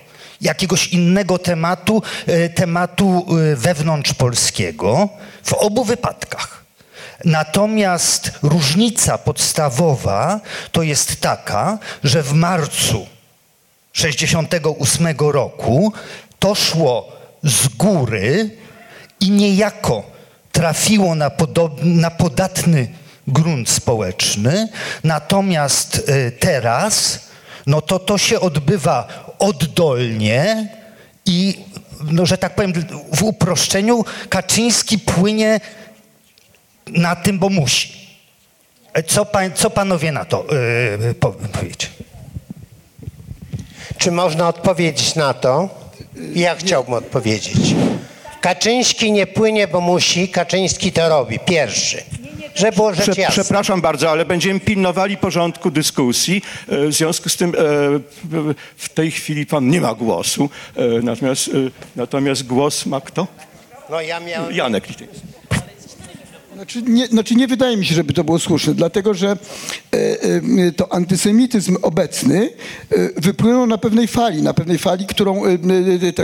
jakiegoś 0.41 0.89
innego 0.89 1.39
tematu, 1.39 2.03
e, 2.27 2.49
tematu 2.49 3.27
e, 3.53 3.57
wewnątrzpolskiego 3.57 5.09
w 5.43 5.53
obu 5.53 5.85
wypadkach. 5.85 6.60
Natomiast 7.25 8.31
różnica 8.43 9.19
podstawowa 9.19 10.41
to 10.73 10.83
jest 10.83 11.21
taka, 11.21 11.79
że 12.05 12.23
w 12.23 12.33
marcu 12.33 13.07
68 13.93 15.07
roku 15.19 15.93
to 16.39 16.55
szło 16.55 17.13
z 17.43 17.69
góry 17.69 18.51
i 19.21 19.31
niejako 19.31 20.03
trafiło 20.53 21.15
na, 21.15 21.31
na 21.83 22.11
podatny 22.11 22.89
grunt 23.27 23.71
społeczny, 23.71 24.69
natomiast 25.05 26.03
e, 26.09 26.31
teraz 26.31 27.21
no 27.67 27.81
to 27.81 27.99
to 27.99 28.19
się 28.19 28.41
odbywa 28.41 29.09
oddolnie 29.39 30.69
i, 31.27 31.65
no, 32.05 32.27
że 32.27 32.39
tak 32.39 32.55
powiem, 32.55 32.73
w 33.15 33.23
uproszczeniu 33.23 34.05
Kaczyński 34.29 34.99
płynie 34.99 35.61
na 36.93 37.17
tym, 37.17 37.39
bo 37.39 37.49
musi. 37.49 37.93
E, 38.93 39.03
Co, 39.03 39.25
pan, 39.25 39.53
co 39.55 39.71
panowie 39.71 40.13
na 40.13 40.25
to 40.25 40.47
yy, 41.03 41.15
powiecie? 41.53 41.87
Czy 43.99 44.11
można 44.13 44.49
odpowiedzieć 44.49 45.15
na 45.15 45.35
to? 45.35 45.69
Ja 46.35 46.55
chciałbym 46.55 46.95
odpowiedzieć. 46.95 47.57
Kaczyński 48.41 49.13
nie 49.13 49.27
płynie, 49.27 49.69
bo 49.69 49.81
musi, 49.81 50.29
Kaczyński 50.29 50.93
to 50.93 51.09
robi. 51.09 51.39
Pierwszy. 51.39 52.03
Żeby 52.55 52.73
było 52.77 52.95
rzecz 52.95 53.11
Prze, 53.11 53.21
jasna. 53.21 53.43
przepraszam 53.43 53.81
bardzo, 53.81 54.11
ale 54.11 54.25
będziemy 54.25 54.61
pilnowali 54.61 55.17
porządku 55.17 55.71
dyskusji. 55.71 56.43
E, 56.69 56.87
W 56.87 56.93
związku 56.93 57.29
z 57.29 57.37
tym 57.37 57.53
w- 58.79 58.89
tej 58.89 59.11
chwili 59.11 59.47
pan 59.47 59.69
nie 59.69 59.81
ma 59.81 59.95
głosu. 59.95 60.51
Natomiast, 61.03 61.51
natomiast 61.97 62.47
głos 62.47 62.87
ma 62.87 63.01
kto? 63.01 63.27
No 63.91 64.01
ja 64.01 64.21
miałem... 64.21 64.55
Janek. 64.55 64.85
Znaczy 66.61 66.83
nie, 66.83 67.07
znaczy 67.07 67.35
nie 67.35 67.49
wydaje 67.49 67.77
mi 67.77 67.87
się, 67.87 67.95
żeby 67.95 68.13
to 68.13 68.25
było 68.25 68.39
słuszne, 68.39 68.75
dlatego 68.75 69.15
że 69.15 69.29
e, 69.31 69.37
e, 69.97 70.73
to 70.73 70.93
antysemityzm 70.93 71.77
obecny 71.83 72.51
e, 72.91 73.21
wypłynął 73.21 73.67
na 73.67 73.79
pewnej 73.79 74.07
fali, 74.07 74.43
na 74.43 74.55
pewnej 74.55 74.79
fali, 74.79 75.07
którą, 75.07 75.43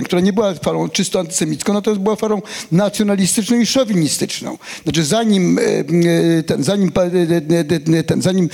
która 0.05 0.21
nie 0.21 0.33
była 0.33 0.55
falą 0.55 0.89
czysto 0.89 1.21
antysemicką, 1.21 1.73
natomiast 1.73 2.03
była 2.03 2.17
falą 2.17 2.43
nacjonalistyczną 2.73 3.57
i 3.57 3.67
szowinistyczną. 3.67 4.59
Znaczy 4.83 5.05
zanim, 5.05 5.59
ten, 6.47 6.65
zanim, 6.65 6.93
ten, 8.07 8.23
zanim 8.23 8.49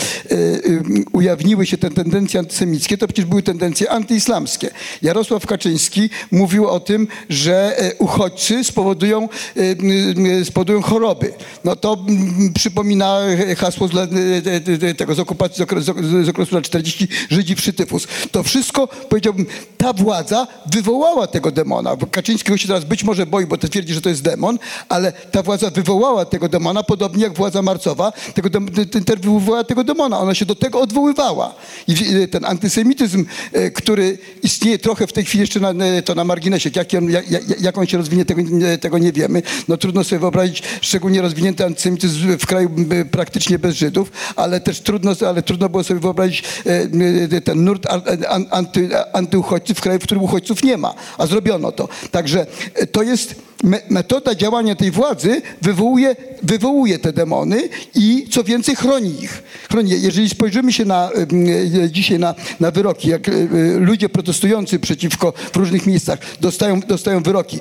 ujawniły 1.12 1.66
się 1.66 1.78
te 1.78 1.90
tendencje 1.90 2.40
antysemickie, 2.40 2.98
to 2.98 3.06
przecież 3.06 3.24
były 3.24 3.42
tendencje 3.42 3.90
antyislamskie. 3.90 4.70
Jarosław 5.02 5.46
Kaczyński 5.46 6.10
mówił 6.30 6.68
o 6.68 6.80
tym, 6.80 7.08
że 7.28 7.76
uchodźcy 7.98 8.64
spowodują, 8.64 9.28
spowodują 10.44 10.82
choroby. 10.82 11.32
No 11.64 11.71
to 11.76 12.04
mm, 12.08 12.52
przypomina 12.52 13.20
hasło 13.58 13.88
z, 13.88 13.94
e, 13.94 14.88
e, 14.88 14.94
tego 14.94 15.14
z 15.14 15.18
okupacji 15.18 15.56
z 16.24 16.28
okresu, 16.28 16.54
lat 16.54 16.64
40 16.64 17.08
Żydzi 17.30 17.54
przy 17.54 17.72
tyfus. 17.72 18.06
To 18.30 18.42
wszystko, 18.42 18.88
powiedziałbym, 19.08 19.46
ta 19.78 19.92
władza 19.92 20.46
wywołała 20.72 21.26
tego 21.26 21.50
demona. 21.50 21.96
Kaczyńskiego 22.10 22.56
się 22.56 22.68
teraz 22.68 22.84
być 22.84 23.04
może 23.04 23.26
boi, 23.26 23.46
bo 23.46 23.56
to 23.58 23.68
twierdzi, 23.68 23.94
że 23.94 24.00
to 24.00 24.08
jest 24.08 24.22
demon, 24.22 24.58
ale 24.88 25.12
ta 25.12 25.42
władza 25.42 25.70
wywołała 25.70 26.24
tego 26.24 26.48
demona, 26.48 26.82
podobnie 26.82 27.22
jak 27.22 27.34
władza 27.34 27.62
marcowa 27.62 28.12
tego, 28.34 28.60
wywołała 29.22 29.64
tego 29.64 29.84
demona. 29.84 30.20
Ona 30.20 30.34
się 30.34 30.46
do 30.46 30.54
tego 30.54 30.80
odwoływała. 30.80 31.54
I 31.88 31.94
ten 32.30 32.44
antysemityzm, 32.44 33.24
e, 33.52 33.70
który 33.70 34.18
istnieje 34.42 34.78
trochę 34.78 35.06
w 35.06 35.12
tej 35.12 35.24
chwili 35.24 35.40
jeszcze 35.40 35.60
na, 35.60 35.70
e, 35.70 36.02
to 36.02 36.14
na 36.14 36.24
marginesie, 36.24 36.70
jak, 36.76 36.88
on, 36.98 37.10
jak, 37.10 37.30
jak- 37.60 37.78
on 37.78 37.86
się 37.86 37.98
rozwinie, 37.98 38.24
tego, 38.24 38.42
tego 38.80 38.98
nie 38.98 39.12
wiemy. 39.12 39.42
No 39.68 39.76
trudno 39.76 40.04
sobie 40.04 40.18
wyobrazić 40.18 40.62
szczególnie 40.80 41.22
rozwinięty 41.22 41.61
antysemityzm 41.66 42.38
w 42.38 42.46
kraju 42.46 42.70
praktycznie 43.10 43.58
bez 43.58 43.74
Żydów, 43.76 44.12
ale 44.36 44.60
też 44.60 44.80
trudno, 44.80 45.12
ale 45.26 45.42
trudno 45.42 45.68
było 45.68 45.84
sobie 45.84 46.00
wyobrazić 46.00 46.44
e, 46.66 46.70
m, 46.80 46.92
ten 47.44 47.64
nurt 47.64 47.86
an- 48.28 48.46
anty, 48.50 48.88
antyuchodźców 49.12 49.78
w 49.78 49.80
kraju, 49.80 49.98
w 49.98 50.02
którym 50.02 50.22
uchodźców 50.24 50.62
nie 50.64 50.76
ma, 50.76 50.94
a 51.18 51.26
zrobiono 51.26 51.72
to. 51.72 51.88
Także 52.10 52.46
e, 52.74 52.86
to 52.86 53.02
jest 53.02 53.34
me- 53.62 53.80
metoda 53.88 54.34
działania 54.34 54.74
tej 54.74 54.90
władzy 54.90 55.42
wywołuje, 55.62 56.16
wywołuje 56.42 56.98
te 56.98 57.12
demony 57.12 57.68
i 57.94 58.26
co 58.30 58.44
więcej 58.44 58.76
chroni 58.76 59.22
ich. 59.22 59.42
Chroni 59.70 59.90
je. 59.90 59.98
Jeżeli 59.98 60.28
spojrzymy 60.28 60.72
się 60.72 60.84
na, 60.84 61.10
e, 61.84 61.90
dzisiaj 61.90 62.18
na, 62.18 62.34
na 62.60 62.70
wyroki, 62.70 63.08
jak 63.08 63.28
e, 63.28 63.32
e, 63.32 63.36
ludzie 63.78 64.08
protestujący 64.08 64.78
przeciwko 64.78 65.32
w 65.52 65.56
różnych 65.56 65.86
miejscach 65.86 66.18
dostają, 66.40 66.80
dostają 66.80 67.22
wyroki, 67.22 67.58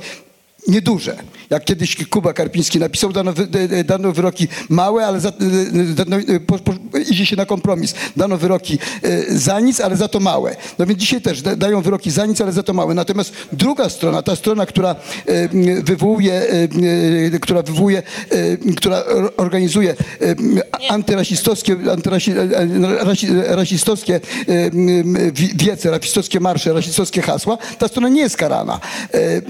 nieduże. 0.67 1.15
Jak 1.49 1.65
kiedyś 1.65 2.05
Kuba 2.09 2.33
Karpiński 2.33 2.79
napisał, 2.79 3.13
dano, 3.13 3.33
dano 3.85 4.11
wyroki 4.11 4.47
małe, 4.69 5.05
ale 5.05 5.19
za, 5.19 5.31
dano, 5.95 6.17
po, 6.47 6.59
po, 6.59 6.73
idzie 6.97 7.25
się 7.25 7.35
na 7.35 7.45
kompromis. 7.45 7.93
Dano 8.17 8.38
wyroki 8.38 8.79
e, 9.03 9.38
za 9.38 9.59
nic, 9.59 9.79
ale 9.81 9.97
za 9.97 10.07
to 10.07 10.19
małe. 10.19 10.55
No 10.79 10.85
więc 10.85 10.99
dzisiaj 10.99 11.21
też 11.21 11.41
da, 11.41 11.55
dają 11.55 11.81
wyroki 11.81 12.11
za 12.11 12.25
nic, 12.25 12.41
ale 12.41 12.51
za 12.51 12.63
to 12.63 12.73
małe. 12.73 12.93
Natomiast 12.93 13.33
druga 13.51 13.89
strona, 13.89 14.21
ta 14.21 14.35
strona, 14.35 14.65
która 14.65 14.95
e, 15.25 15.49
wywołuje, 15.83 16.33
e, 17.33 17.39
która 17.39 17.61
wywołuje, 17.61 18.03
która 18.77 19.03
or- 19.05 19.33
organizuje 19.38 19.95
antyrasistowskie, 20.89 21.75
antyrasi, 21.91 22.31
e, 22.31 22.35
e, 22.35 23.03
rasi, 23.03 23.27
rasistowskie 23.47 24.15
e, 24.15 24.19
m, 24.47 25.31
wi- 25.33 25.51
wiece, 25.55 25.91
rasistowskie 25.91 26.39
marsze, 26.39 26.73
rasistowskie 26.73 27.21
hasła, 27.21 27.57
ta 27.79 27.88
strona 27.88 28.09
nie 28.09 28.21
jest 28.21 28.38
karana. 28.38 28.79
E, 29.13 29.41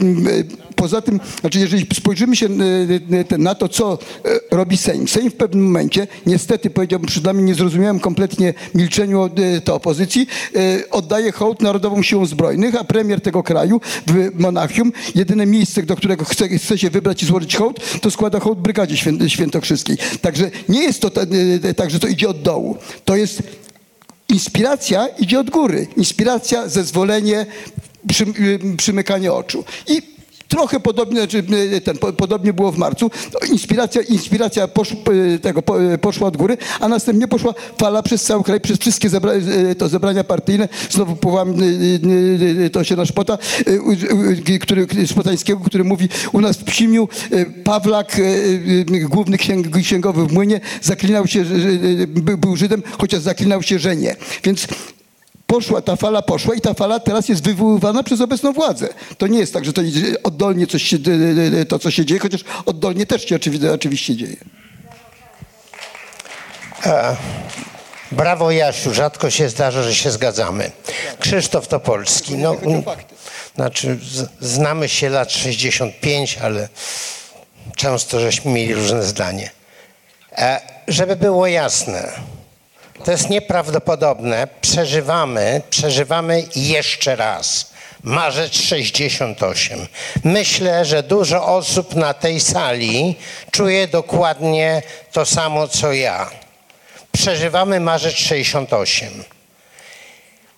tym, 1.02 1.20
znaczy 1.42 1.60
jeżeli 1.60 1.86
spojrzymy 1.94 2.36
się 2.36 2.46
e, 2.46 2.50
e, 3.36 3.38
na 3.38 3.56
to, 3.56 3.70
co 3.70 3.94
e, 4.26 4.56
robi 4.56 4.78
Sejm. 4.78 5.08
Sejm 5.08 5.32
w 5.32 5.34
pewnym 5.36 5.66
momencie, 5.66 6.08
niestety 6.26 6.70
powiedziałbym, 6.70 7.08
przed 7.08 7.24
nami 7.24 7.44
nie 7.44 7.56
zrozumiałem 7.56 8.00
kompletnie 8.00 8.54
milczeniu 8.76 9.30
to 9.64 9.76
opozycji, 9.76 10.28
oddaje 10.92 11.32
hołd 11.32 11.62
Narodowym 11.62 12.04
Siłom 12.04 12.26
Zbrojnych, 12.26 12.76
a 12.76 12.84
premier 12.84 13.22
tego 13.22 13.44
kraju 13.44 13.82
w 14.08 14.30
Monachium, 14.40 14.92
jedyne 15.16 15.46
miejsce, 15.46 15.84
do 15.84 15.96
którego 15.96 16.26
chce, 16.26 16.50
chce 16.50 16.78
się 16.78 16.90
wybrać 16.90 17.24
i 17.24 17.26
złożyć 17.26 17.56
hołd, 17.56 17.80
to 18.02 18.12
składa 18.12 18.40
hołd 18.40 18.60
Brygadzie 18.60 18.96
Świę- 18.96 19.28
Świętokrzyskiej. 19.28 19.98
Także 20.22 20.52
nie 20.70 20.84
jest 20.84 21.02
to 21.02 21.10
ta- 21.10 21.22
tak, 21.76 21.92
że 21.92 22.00
to 22.00 22.08
idzie 22.08 22.30
od 22.30 22.42
dołu. 22.42 22.78
To 23.06 23.16
jest 23.16 23.44
Inspiracja 24.30 25.08
idzie 25.08 25.40
od 25.40 25.50
góry. 25.50 25.88
Inspiracja, 25.98 26.68
zezwolenie, 26.70 27.46
przy, 28.08 28.26
przymykanie 28.78 29.34
oczu. 29.34 29.64
I 29.88 30.02
trochę 30.52 30.80
podobnie, 30.80 31.18
znaczy, 31.18 31.44
y, 31.74 31.82
ten, 31.82 31.98
po, 31.98 32.14
podobnie 32.14 32.54
było 32.54 32.72
w 32.72 32.78
marcu. 32.78 33.12
No, 33.34 33.48
inspiracja 33.52 34.02
inspiracja 34.02 34.68
posz, 34.68 34.92
y, 34.92 35.40
tego, 35.40 35.62
po, 35.62 35.76
poszła 36.02 36.28
od 36.28 36.38
góry, 36.38 36.58
a 36.80 36.88
następnie 36.88 37.28
poszła 37.28 37.54
fala 37.78 38.04
przez 38.04 38.24
cały 38.24 38.44
kraj, 38.44 38.62
przez 38.62 38.78
wszystkie 38.78 39.10
zebra, 39.10 39.32
to 39.78 39.90
zebrania 39.90 40.24
partyjne. 40.24 40.70
Znowu 40.90 41.16
powołam 41.16 41.54
to 42.72 42.84
się 42.84 42.96
na 42.96 43.06
Szpota, 43.06 43.38
który, 44.62 44.88
Szpotańskiego, 45.08 45.60
który 45.60 45.84
mówi 45.84 46.10
u 46.32 46.42
nas 46.42 46.58
w 46.58 46.64
Psimiu 46.64 47.10
Pawlak, 47.64 48.22
główny 49.10 49.38
księg, 49.38 49.78
księgowy 49.78 50.28
w 50.28 50.32
Młynie, 50.32 50.60
zaklinał 50.82 51.28
się, 51.28 51.46
był 52.38 52.56
Żydem, 52.56 52.84
chociaż 52.98 53.22
zaklinał 53.22 53.64
się, 53.64 53.80
że 53.80 53.96
nie. 53.96 54.16
Więc 54.44 54.68
poszła, 55.52 55.82
ta 55.82 55.96
fala 55.96 56.22
poszła 56.22 56.56
i 56.56 56.62
ta 56.62 56.74
fala 56.74 57.00
teraz 57.00 57.30
jest 57.30 57.44
wywoływana 57.44 58.04
przez 58.04 58.22
obecną 58.22 58.54
władzę. 58.54 58.88
To 59.18 59.28
nie 59.28 59.40
jest 59.40 59.54
tak, 59.54 59.66
że 59.66 59.74
to 59.74 59.82
oddolnie 60.24 60.68
coś 60.68 60.84
się, 60.84 60.98
to, 61.68 61.80
co 61.80 61.92
się 61.92 62.06
dzieje, 62.06 62.20
chociaż 62.20 62.42
oddolnie 62.66 63.06
też 63.06 63.26
się 63.26 63.36
oczywiście, 63.36 63.74
oczywiście 63.74 64.16
dzieje. 64.16 64.38
Brawo 68.12 68.52
Jasiu, 68.52 68.94
rzadko 68.94 69.30
się 69.30 69.50
zdarza, 69.50 69.84
że 69.84 69.96
się 69.96 70.12
zgadzamy. 70.12 70.72
Krzysztof 71.20 71.68
Topolski. 71.68 72.38
No, 72.38 72.56
mm, 72.56 72.84
znaczy, 73.56 74.00
znamy 74.40 74.90
się 74.90 75.10
lat 75.10 75.32
65, 75.32 76.38
ale 76.38 76.70
często 77.76 78.20
żeśmy 78.20 78.52
mieli 78.52 78.74
różne 78.74 79.04
zdanie. 79.04 79.52
E, 80.32 80.62
żeby 80.88 81.16
było 81.16 81.48
jasne, 81.48 82.12
to 83.02 83.12
jest 83.12 83.30
nieprawdopodobne. 83.30 84.48
Przeżywamy, 84.62 85.62
przeżywamy 85.70 86.44
jeszcze 86.56 87.16
raz. 87.16 87.72
Marzec 88.04 88.54
68. 88.54 89.88
Myślę, 90.24 90.86
że 90.86 91.04
dużo 91.04 91.46
osób 91.46 91.96
na 91.96 92.14
tej 92.14 92.40
sali 92.40 93.16
czuje 93.52 93.88
dokładnie 93.88 94.82
to 95.12 95.26
samo, 95.26 95.68
co 95.68 95.94
ja. 95.94 96.30
Przeżywamy 97.12 97.80
marzec 97.80 98.14
68. 98.16 99.24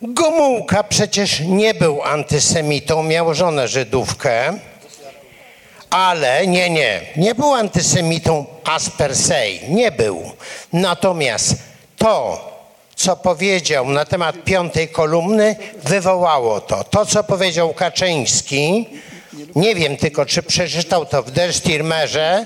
Gomułka 0.02 0.84
przecież 0.84 1.40
nie 1.40 1.74
był 1.74 2.04
antysemitą, 2.04 3.04
miał 3.04 3.34
żonę 3.34 3.68
Żydówkę, 3.68 4.60
ale 5.90 6.48
nie, 6.48 6.70
nie, 6.70 7.02
nie 7.16 7.36
był 7.36 7.54
antysemitą 7.54 8.46
as 8.64 8.90
per 8.90 9.16
se, 9.16 9.44
nie 9.70 9.92
był. 9.92 10.32
Natomiast 10.74 11.56
to, 12.04 12.40
co 12.96 13.16
powiedział 13.16 13.90
na 13.90 14.06
temat 14.06 14.36
piątej 14.46 14.88
kolumny, 14.88 15.56
wywołało 15.84 16.62
to. 16.62 16.84
To, 16.84 17.06
co 17.06 17.24
powiedział 17.24 17.74
Kaczyński, 17.74 18.90
nie 19.56 19.76
wiem 19.76 19.98
tylko, 19.98 20.26
czy 20.26 20.44
przeczytał 20.44 21.06
to 21.06 21.24
w 21.24 21.32
Der 21.32 21.52
Stürmerze, 21.52 22.46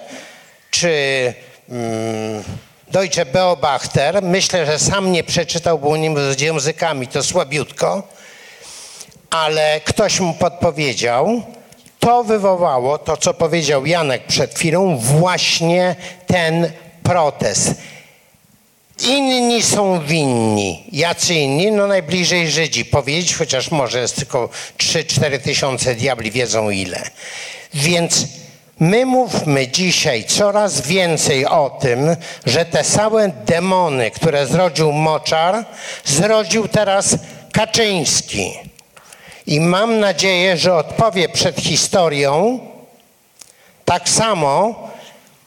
czy 0.72 1.34
mm, 1.70 2.44
Deutsche 2.92 3.26
Beobachter. 3.26 4.24
Myślę, 4.24 4.66
że 4.66 4.80
sam 4.80 5.12
nie 5.12 5.24
przeczytał, 5.24 5.80
bo 5.80 5.98
nim 5.98 6.34
z 6.34 6.42
językami 6.42 7.08
to 7.08 7.24
słabiutko, 7.24 8.04
ale 9.30 9.82
ktoś 9.82 10.20
mu 10.20 10.34
podpowiedział. 10.34 11.42
To 12.00 12.24
wywołało 12.24 12.98
to, 12.98 13.18
co 13.18 13.34
powiedział 13.34 13.86
Janek 13.86 14.28
przed 14.28 14.54
chwilą, 14.54 14.98
właśnie 14.98 15.96
ten 16.28 16.72
protest. 17.04 17.97
Inni 19.06 19.64
są 19.64 20.00
winni. 20.00 20.84
Jacy 20.92 21.34
inni? 21.34 21.72
No 21.72 21.88
najbliżej 21.88 22.50
Żydzi. 22.50 22.86
Powiedzieć, 22.86 23.36
chociaż 23.36 23.72
może 23.72 24.00
jest 24.00 24.16
tylko 24.16 24.50
3-4 24.78 25.40
tysiące 25.40 25.96
diabli 25.96 26.32
wiedzą 26.32 26.70
ile. 26.70 27.04
Więc 27.74 28.26
my 28.80 29.06
mówmy 29.06 29.68
dzisiaj 29.68 30.24
coraz 30.24 30.82
więcej 30.82 31.46
o 31.46 31.78
tym, 31.82 32.16
że 32.46 32.66
te 32.66 32.84
same 32.84 33.30
demony, 33.30 34.12
które 34.12 34.48
zrodził 34.48 34.92
Moczar, 34.92 35.66
zrodził 36.06 36.68
teraz 36.68 37.18
Kaczyński. 37.52 38.54
I 39.48 39.60
mam 39.60 40.00
nadzieję, 40.00 40.58
że 40.58 40.76
odpowie 40.76 41.30
przed 41.30 41.60
historią 41.60 42.60
tak 43.86 44.10
samo, 44.10 44.76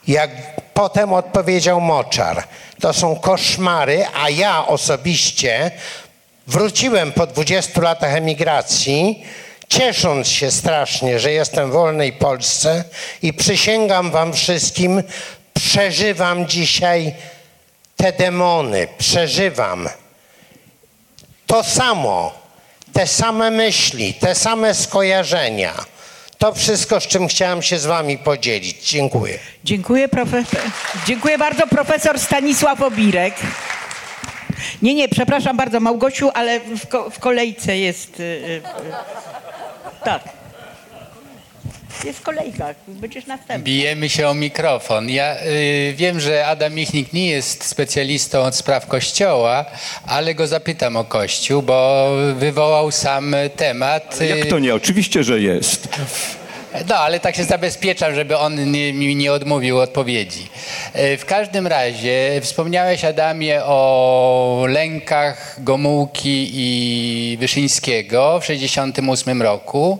jak 0.09 0.31
potem 0.75 1.13
odpowiedział 1.13 1.81
Moczar. 1.81 2.45
To 2.81 2.93
są 2.93 3.17
koszmary, 3.17 4.07
a 4.15 4.31
ja 4.31 4.67
osobiście 4.67 5.71
wróciłem 6.47 7.13
po 7.13 7.27
20 7.27 7.81
latach 7.81 8.15
emigracji, 8.15 9.25
ciesząc 9.69 10.29
się 10.29 10.51
strasznie, 10.51 11.19
że 11.21 11.33
jestem 11.33 11.71
w 11.71 11.73
wolnej 11.73 12.13
Polsce 12.13 12.85
i 13.23 13.33
przysięgam 13.33 14.11
wam 14.11 14.33
wszystkim, 14.33 15.03
przeżywam 15.55 16.47
dzisiaj 16.47 17.15
te 17.97 18.13
demony, 18.13 18.89
przeżywam 18.99 19.89
to 21.47 21.65
samo, 21.65 22.33
te 22.93 23.07
same 23.07 23.51
myśli, 23.51 24.15
te 24.15 24.35
same 24.35 24.75
skojarzenia. 24.75 25.75
To 26.41 26.55
wszystko, 26.55 27.01
z 27.01 27.07
czym 27.07 27.29
chciałem 27.29 27.63
się 27.63 27.79
z 27.79 27.87
wami 27.87 28.19
podzielić. 28.19 28.91
Dziękuję. 28.91 29.39
Dziękuję, 29.65 30.09
profesor. 30.09 30.61
Dziękuję 31.07 31.39
bardzo, 31.39 31.67
profesor 31.67 32.19
Stanisław 32.21 32.81
Obirek. 32.83 33.35
Nie, 34.83 34.95
nie, 34.95 35.09
przepraszam 35.09 35.57
bardzo, 35.57 35.81
Małgosiu, 35.81 36.31
ale 36.35 36.61
w, 36.61 36.87
ko- 36.89 37.11
w 37.11 37.19
kolejce 37.19 37.77
jest. 37.79 38.21
y, 38.21 38.23
y, 38.23 38.27
y, 38.57 38.63
tak. 40.05 40.23
Jest 42.05 42.21
kolejka, 42.21 42.75
będziesz 42.89 43.27
następny. 43.27 43.65
Bijemy 43.65 44.09
się 44.09 44.29
o 44.29 44.35
mikrofon. 44.35 45.09
Ja 45.11 45.37
y, 45.43 45.95
wiem, 45.97 46.21
że 46.21 46.47
Adam 46.47 46.75
Michnik 46.75 47.13
nie 47.13 47.27
jest 47.31 47.65
specjalistą 47.65 48.41
od 48.43 48.57
spraw 48.57 48.87
Kościoła, 48.87 49.65
ale 50.07 50.35
go 50.35 50.47
zapytam 50.47 50.97
o 50.97 51.05
Kościół, 51.05 51.63
bo 51.63 52.09
wywołał 52.37 52.91
sam 52.91 53.35
temat. 53.57 54.21
y, 54.21 54.27
Jak 54.27 54.47
to 54.49 54.59
nie? 54.59 54.75
Oczywiście, 54.75 55.25
że 55.25 55.41
jest. 55.41 55.89
No, 56.89 56.97
ale 56.97 57.21
tak 57.21 57.37
się 57.37 57.45
zabezpieczam, 57.45 58.15
żeby 58.15 58.37
on 58.39 58.73
nie, 58.73 58.93
mi 58.93 59.17
nie 59.17 59.33
odmówił 59.33 59.79
odpowiedzi. 59.79 60.49
E, 60.93 61.17
W 61.17 61.25
każdym 61.25 61.67
razie 61.67 62.41
wspomniałeś, 62.43 63.05
Adamie, 63.05 63.65
o 63.65 64.65
lękach 64.69 65.57
Gomułki 65.65 66.51
i 66.53 67.37
Wyszyńskiego 67.41 68.41
w 68.41 68.43
1968 68.47 69.43
roku. 69.43 69.99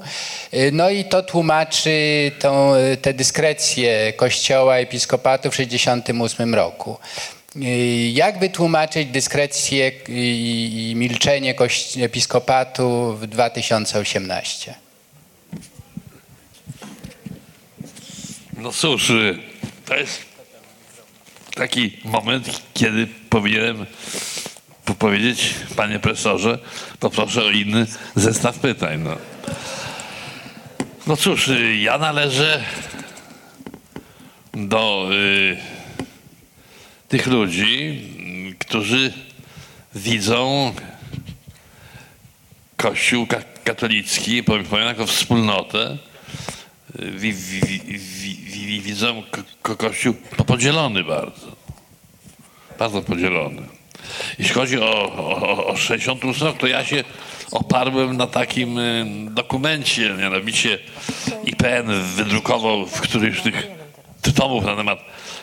E, 0.53 0.71
No 0.71 0.91
i 0.91 1.05
to 1.05 1.23
tłumaczy 1.23 2.31
tą, 2.39 2.73
tę 3.03 3.15
dyskrecję 3.15 4.13
Kościoła 4.13 4.77
Episkopatu 4.77 5.51
w 5.51 5.57
1968 5.57 6.55
roku. 6.55 6.99
E, 7.57 7.61
Jak 8.11 8.39
wytłumaczyć 8.39 9.09
dyskrecję 9.09 9.93
i, 10.09 10.93
milczenie 10.97 11.55
Episkopatu 12.03 13.13
w 13.17 13.27
2018? 13.27 14.75
No 18.61 18.73
cóż, 18.73 19.11
y, 19.11 19.39
to 19.87 19.97
jest 19.97 20.25
taki 21.55 21.97
moment, 22.05 22.63
kiedy 22.75 23.07
powinienem 23.31 23.87
po- 24.85 24.95
powiedzieć, 24.95 25.55
panie 25.77 25.99
profesorze, 25.99 26.59
poproszę 27.01 27.45
o 27.45 27.51
inny 27.51 27.87
zestaw 28.17 28.59
pytań. 28.59 29.01
No, 29.01 29.17
no 31.07 31.17
cóż, 31.17 31.49
y, 31.49 31.77
ja 31.77 31.99
należę 31.99 32.65
do 34.55 35.09
y, 35.13 35.57
tych 37.09 37.27
ludzi, 37.27 38.01
którzy 38.59 39.13
widzą 39.95 40.75
Kościół 42.77 43.27
ka- 43.27 43.43
katolicki, 43.65 44.43
powiem 44.43 44.67
jako 44.87 45.07
wspólnotę, 45.07 45.99
wi, 47.01 47.33
wi, 47.33 47.61
wi, 47.61 47.99
wi, 47.99 48.37
wi, 48.37 48.81
widzą 48.81 49.23
ko, 49.31 49.43
ko, 49.63 49.77
Kościół 49.77 50.15
podzielony 50.47 51.05
bardzo. 51.05 51.57
Bardzo 52.79 53.03
podzielony. 53.03 53.63
Jeśli 54.39 54.55
chodzi 54.55 54.81
o, 54.81 55.13
o, 55.17 55.67
o 55.67 55.77
68 55.77 56.47
rok, 56.47 56.59
to 56.59 56.67
ja 56.67 56.85
się 56.85 57.05
oparłem 57.51 58.17
na 58.17 58.27
takim 58.27 58.79
y, 58.79 59.07
dokumencie, 59.31 60.15
mianowicie 60.19 60.79
IPN 61.45 61.87
wydrukował 62.17 62.87
w 62.87 63.01
którymś 63.01 63.41
z 63.41 63.43
tych 63.43 64.35
tomów 64.35 64.65
na 64.65 64.77
temat 64.77 64.99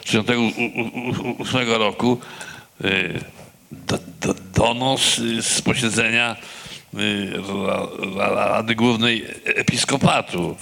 68 0.06 1.70
roku 1.70 2.18
y, 2.86 3.20
do, 3.72 3.98
do, 4.22 4.34
donos 4.54 5.20
y, 5.20 5.42
z 5.42 5.62
posiedzenia 5.62 6.36
Ra- 6.94 7.88
Ra- 8.16 8.48
Rady 8.48 8.76
Głównej 8.76 9.26
Episkopatu. 9.46 10.56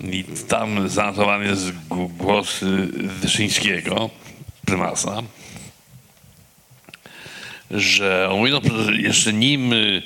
I 0.00 0.24
tam 0.48 0.88
zanotowany 0.88 1.44
jest 1.44 1.72
głos 2.18 2.62
y, 2.62 2.86
Wyszyńskiego, 2.92 4.10
prymasa, 4.64 5.22
że 7.70 8.28
on 8.30 8.38
mówi, 8.38 8.52
no, 8.52 8.60
jeszcze 8.90 9.32
nim 9.32 9.72
y, 9.72 10.02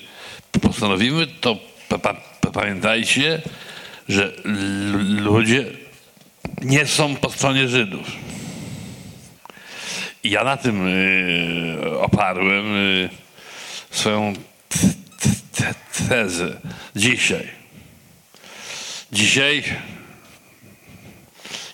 postanowimy, 0.60 1.26
to 1.26 1.56
pa, 1.88 1.98
pa, 1.98 2.14
pa, 2.40 2.50
pamiętajcie, 2.50 3.42
że 4.08 4.32
ludzie 5.18 5.64
nie 6.62 6.86
są 6.86 7.16
po 7.16 7.30
stronie 7.30 7.68
Żydów. 7.68 8.06
I 10.24 10.30
ja 10.30 10.44
na 10.44 10.56
tym 10.56 10.86
y, 10.86 11.98
oparłem 12.00 12.76
y, 12.76 13.08
swoją 13.90 14.32
tezę 16.08 16.60
dzisiaj. 16.96 17.65
Dzisiaj 19.12 19.64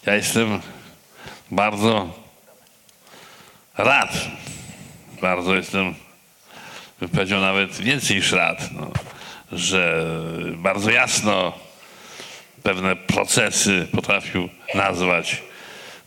ja 0.07 0.15
jestem 0.15 0.61
bardzo 1.51 2.13
rad. 3.79 4.29
Bardzo 5.21 5.55
jestem, 5.55 5.95
bym 7.01 7.09
powiedział 7.09 7.41
nawet 7.41 7.77
więcej 7.77 8.17
niż 8.17 8.33
rad, 8.33 8.69
no, 8.73 8.91
że 9.53 10.07
bardzo 10.57 10.91
jasno 10.91 11.53
pewne 12.63 12.97
procesy 12.97 13.87
potrafił 13.93 14.49
nazwać 14.75 15.43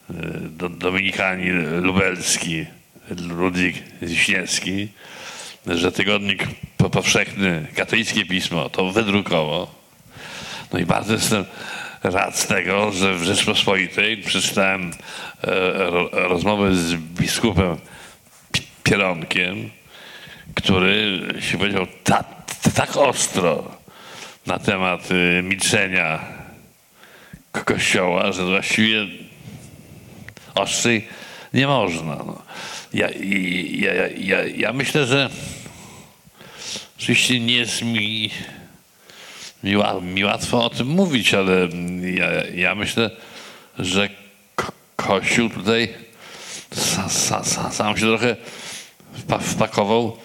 y, 0.09 0.13
do, 0.49 0.69
Lubelski, 1.81 2.65
Ludwik 3.27 3.75
Wiśniewski, 4.01 4.87
że 5.67 5.91
tygodnik 5.91 6.43
po- 6.77 6.89
powszechny, 6.89 7.67
katolickie 7.75 8.25
pismo 8.25 8.69
to 8.69 8.91
wydrukował. 8.91 9.67
No 10.73 10.79
i 10.79 10.85
bardzo 10.85 11.13
jestem 11.13 11.45
rad 12.03 12.47
tego, 12.47 12.91
że 12.91 13.15
w 13.15 13.23
Rzeczpospolitej 13.23 14.17
przeczytałem 14.17 14.91
e, 15.43 15.49
ro, 15.89 16.09
rozmowę 16.11 16.75
z 16.75 16.93
biskupem 16.95 17.77
Pi- 18.51 18.67
Pieronkiem, 18.83 19.69
który 20.55 21.21
się 21.39 21.57
powiedział 21.57 21.87
ta, 22.03 22.23
tak 22.75 22.97
ostro 22.97 23.71
na 24.45 24.59
temat 24.59 25.11
y, 25.11 25.41
milczenia 25.43 26.19
ko- 27.51 27.63
Kościoła, 27.65 28.31
że 28.31 28.45
właściwie 28.45 29.05
ostrzej 30.55 31.07
nie 31.53 31.67
można. 31.67 32.15
No. 32.15 32.41
Ja, 32.93 33.09
ja, 33.71 33.93
ja, 34.17 34.43
ja 34.57 34.73
myślę, 34.73 35.05
że 35.05 35.29
oczywiście 36.97 37.39
nie 37.39 37.55
jest 37.55 37.81
mi, 37.81 38.29
mi, 39.65 39.75
mi 40.01 40.23
łatwo 40.23 40.65
o 40.65 40.69
tym 40.69 40.87
mówić, 40.87 41.33
ale 41.33 41.67
ja, 42.01 42.27
ja 42.55 42.75
myślę, 42.75 43.09
że 43.79 44.09
ko- 44.55 44.71
Kościół 44.95 45.49
tutaj 45.49 45.89
sa, 46.71 47.09
sa, 47.09 47.43
sa, 47.43 47.71
sam 47.71 47.97
się 47.97 48.05
trochę 48.05 48.35
wpa- 49.17 49.39
wpakował 49.39 50.17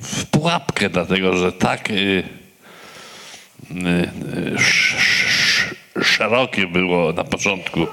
w 0.00 0.24
pułapkę, 0.26 0.90
dlatego 0.90 1.36
że 1.36 1.52
tak 1.52 1.90
y, 1.90 1.94
y, 1.94 2.22
y, 4.36 4.54
sz, 4.56 4.96
sz, 4.98 5.74
szerokie 6.02 6.66
było 6.66 7.12
na 7.12 7.24
początku 7.24 7.86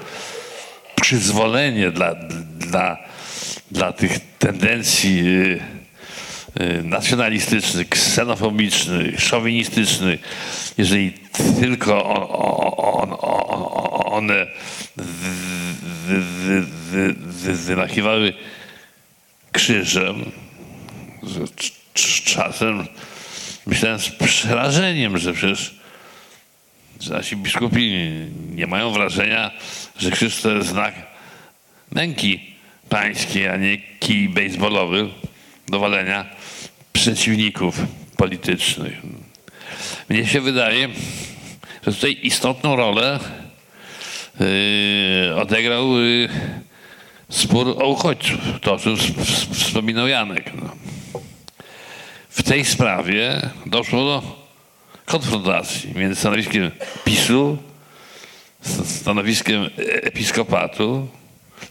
przyzwolenie 1.00 1.90
dla, 1.90 2.14
dla, 2.58 2.96
dla 3.70 3.92
tych 3.92 4.18
tendencji 4.38 5.22
y, 6.60 6.62
y, 6.62 6.82
nacjonalistycznych, 6.82 7.88
ksenofobicznych, 7.88 9.20
szowinistycznych, 9.20 10.20
jeżeli 10.78 11.12
tylko 11.60 12.04
on, 12.04 13.12
on, 13.12 13.16
on, 13.20 14.12
one 14.12 14.46
wy, 14.96 16.20
wy, 16.20 16.20
wy, 16.60 17.12
wy, 17.12 17.54
wymachiwały 17.54 18.34
krzyżem, 19.52 20.32
że 21.22 21.40
cz- 21.40 21.72
cz- 21.94 22.34
czasem 22.34 22.86
myślałem 23.66 23.98
z 23.98 24.08
przerażeniem, 24.08 25.18
że 25.18 25.32
przecież 25.32 25.82
że 27.00 27.14
nasi 27.14 27.36
biskupi 27.36 28.10
nie 28.54 28.66
mają 28.66 28.90
wrażenia, 28.90 29.50
że 29.98 30.10
krzyż 30.10 30.40
to 30.40 30.50
jest 30.50 30.68
znak 30.68 30.94
męki 31.90 32.54
pańskiej, 32.88 33.48
a 33.48 33.56
nie 33.56 33.78
kij 33.78 34.28
baseballowy 34.28 35.08
do 35.68 35.78
walenia 35.78 36.26
przeciwników 36.92 37.78
politycznych. 38.16 38.94
Mnie 40.08 40.26
się 40.26 40.40
wydaje, 40.40 40.88
że 41.86 41.92
tutaj 41.92 42.18
istotną 42.22 42.76
rolę 42.76 43.20
yy, 44.40 45.36
odegrał 45.36 45.98
yy, 46.00 46.28
spór 47.30 47.68
o 47.68 47.88
uchodźców. 47.88 48.38
To, 48.60 48.74
o 48.74 48.78
czym 48.78 48.94
sp- 49.04 49.22
sp- 49.40 49.54
wspominał 49.54 50.08
Janek. 50.08 50.52
No. 50.62 50.70
W 52.28 52.42
tej 52.42 52.64
sprawie 52.64 53.50
doszło 53.66 54.04
do 54.04 54.22
konfrontacji 55.04 55.92
między 55.94 56.20
stanowiskiem 56.20 56.70
PiSu, 57.04 57.58
st- 58.62 59.00
stanowiskiem 59.00 59.70
episkopatu 60.02 61.08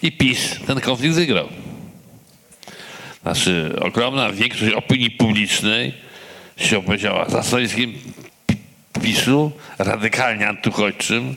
I 0.02 0.12
PiS 0.12 0.56
ten 0.68 0.82
konflikt 0.82 1.16
wygrał. 1.16 1.48
Znaczy, 3.24 3.76
ogromna 3.82 4.32
większość 4.32 4.74
opinii 4.74 5.12
publicznej 5.12 5.94
się 6.58 6.78
opowiedziała 6.78 7.30
za 7.30 7.44
stanowiskiem 7.44 7.94
Pi- 8.48 8.58
PiSu, 9.02 9.52
radykalnie 9.78 10.48
antyuchodźczym, 10.48 11.36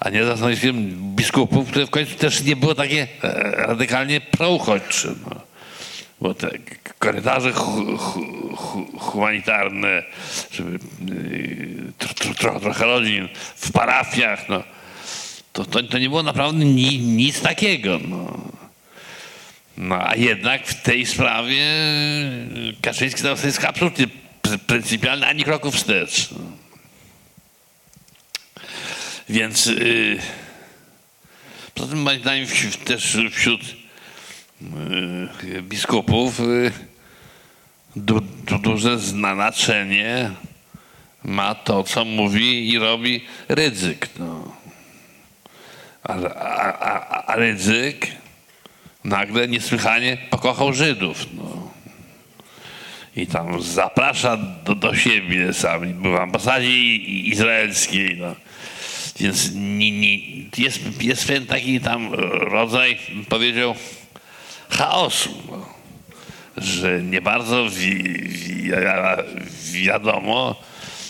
a 0.00 0.10
nie 0.10 0.24
za 0.24 0.36
stanowiskiem 0.36 0.90
biskupów, 1.16 1.70
które 1.70 1.86
w 1.86 1.90
końcu 1.90 2.14
też 2.14 2.42
nie 2.42 2.56
było 2.56 2.74
takie 2.74 3.06
e, 3.22 3.50
radykalnie 3.50 4.20
prouchodźcze. 4.20 5.08
No. 5.30 5.40
Bo 6.20 6.34
te 6.34 6.50
korytarze 6.98 7.52
hu, 7.52 7.96
hu, 7.96 8.22
hu, 8.56 8.98
humanitarne, 8.98 10.02
żeby 10.52 10.78
tro, 12.38 12.60
trochę 12.60 12.84
rodzin 12.84 13.28
w 13.56 13.72
parafiach, 13.72 14.48
no, 14.48 14.62
to, 15.52 15.64
to, 15.64 15.82
to 15.82 15.98
nie 15.98 16.08
było 16.08 16.22
naprawdę 16.22 16.64
ni, 16.64 16.98
nic 16.98 17.40
takiego. 17.40 17.98
No. 18.08 18.38
No 19.76 20.08
a 20.08 20.16
jednak 20.16 20.66
w 20.66 20.82
tej 20.82 21.06
sprawie 21.06 21.64
Kaczyński 22.82 23.22
to 23.22 23.28
jest 23.44 23.64
absolutnie 23.64 24.06
pr- 24.42 24.58
pryncypialny, 24.58 25.26
ani 25.26 25.44
kroku 25.44 25.70
wstecz. 25.70 26.28
Więc 29.28 29.66
yy, 29.66 30.18
poza 31.74 31.88
tym 31.88 32.02
moim 32.02 32.20
zdaniem 32.20 32.46
też 32.84 33.18
wśród 33.32 33.60
yy, 35.42 35.62
biskupów 35.62 36.38
yy, 36.38 36.72
du, 37.96 38.20
du, 38.20 38.58
duże 38.58 38.98
znaczenie 38.98 40.30
ma 41.24 41.54
to, 41.54 41.84
co 41.84 42.04
mówi 42.04 42.70
i 42.70 42.78
robi 42.78 43.24
Rydzyk. 43.48 44.08
No. 44.18 44.56
A, 46.02 46.12
a, 46.12 46.78
a, 46.78 47.24
a 47.26 47.36
Rydzyk 47.36 48.23
nagle 49.04 49.48
niesłychanie 49.48 50.18
pokochał 50.30 50.72
Żydów. 50.72 51.26
No. 51.36 51.70
I 53.16 53.26
tam 53.26 53.62
zaprasza 53.62 54.36
do, 54.36 54.74
do 54.74 54.94
siebie 54.96 55.52
sam. 55.52 55.92
Był 55.92 56.12
w 56.12 56.16
ambasadzie 56.16 56.68
izraelskiej. 57.06 58.16
No. 58.16 58.34
Więc 59.20 59.50
ni, 59.54 59.92
ni, 59.92 60.46
jest, 60.58 61.02
jest 61.02 61.26
pewien 61.26 61.46
taki 61.46 61.80
tam 61.80 62.14
rodzaj, 62.40 62.98
powiedział, 63.28 63.74
chaosu. 64.68 65.42
No. 65.50 65.74
Że 66.56 67.02
nie 67.02 67.20
bardzo 67.20 67.70
wi, 67.70 68.02
wi, 68.28 68.70
wiadomo, 69.72 70.56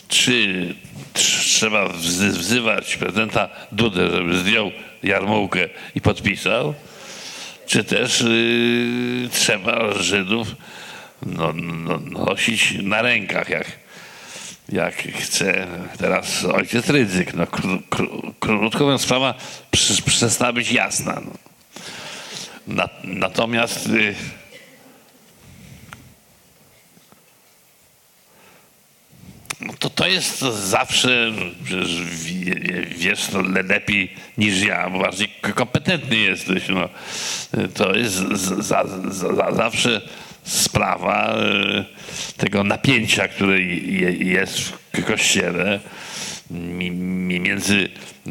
czy 0.09 0.75
tr- 1.15 1.45
trzeba 1.45 1.89
wzy- 1.89 2.31
wzywać 2.39 2.97
prezydenta 2.97 3.49
Dudę, 3.73 4.11
żeby 4.11 4.39
zdjął 4.39 4.71
jarmułkę 5.03 5.69
i 5.95 6.01
podpisał, 6.01 6.75
czy 7.67 7.85
też 7.85 8.21
y, 8.21 9.29
trzeba 9.33 9.93
Żydów 9.93 10.49
no, 11.27 11.53
no, 11.53 11.99
nosić 11.99 12.75
na 12.83 13.03
rękach, 13.03 13.49
jak, 13.49 13.67
jak 14.69 14.95
chce 14.95 15.67
teraz 15.99 16.45
ojciec 16.45 16.89
Rydzyk. 16.89 17.35
No, 17.35 17.47
kró, 17.47 17.79
kró, 17.91 18.07
krótko 18.41 18.85
mówiąc, 18.85 19.03
sprawa 19.03 19.35
przestała 20.07 20.53
być 20.53 20.73
jasna. 20.73 21.21
No. 21.25 21.33
Na, 22.67 22.89
natomiast 23.05 23.87
y, 23.87 24.15
no 29.65 29.73
to, 29.79 29.91
to 29.91 30.07
jest 30.07 30.39
zawsze, 30.41 31.33
wiesz 32.97 33.33
le- 33.33 33.63
lepiej 33.63 34.13
niż 34.39 34.63
ja, 34.63 34.91
bo 34.91 34.99
bardziej 34.99 35.29
kompetentny 35.55 36.17
jesteś. 36.17 36.69
No. 36.69 36.89
To 37.75 37.95
jest 37.97 38.15
za, 38.15 38.85
za, 38.85 38.85
za, 39.35 39.53
zawsze 39.53 40.01
sprawa 40.45 41.35
e, 41.35 41.85
tego 42.37 42.65
napięcia, 42.65 43.29
które 43.29 43.61
je, 43.61 44.11
jest 44.13 44.61
w 44.61 45.05
kościele 45.05 45.81
mi, 46.51 46.91
mi, 46.91 47.41
między 47.41 47.89
e, 48.27 48.31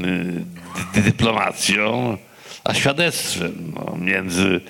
dy, 0.93 1.01
dyplomacją 1.01 2.17
a 2.63 2.73
świadectwem, 2.73 3.73
no, 3.75 3.97
między 3.97 4.61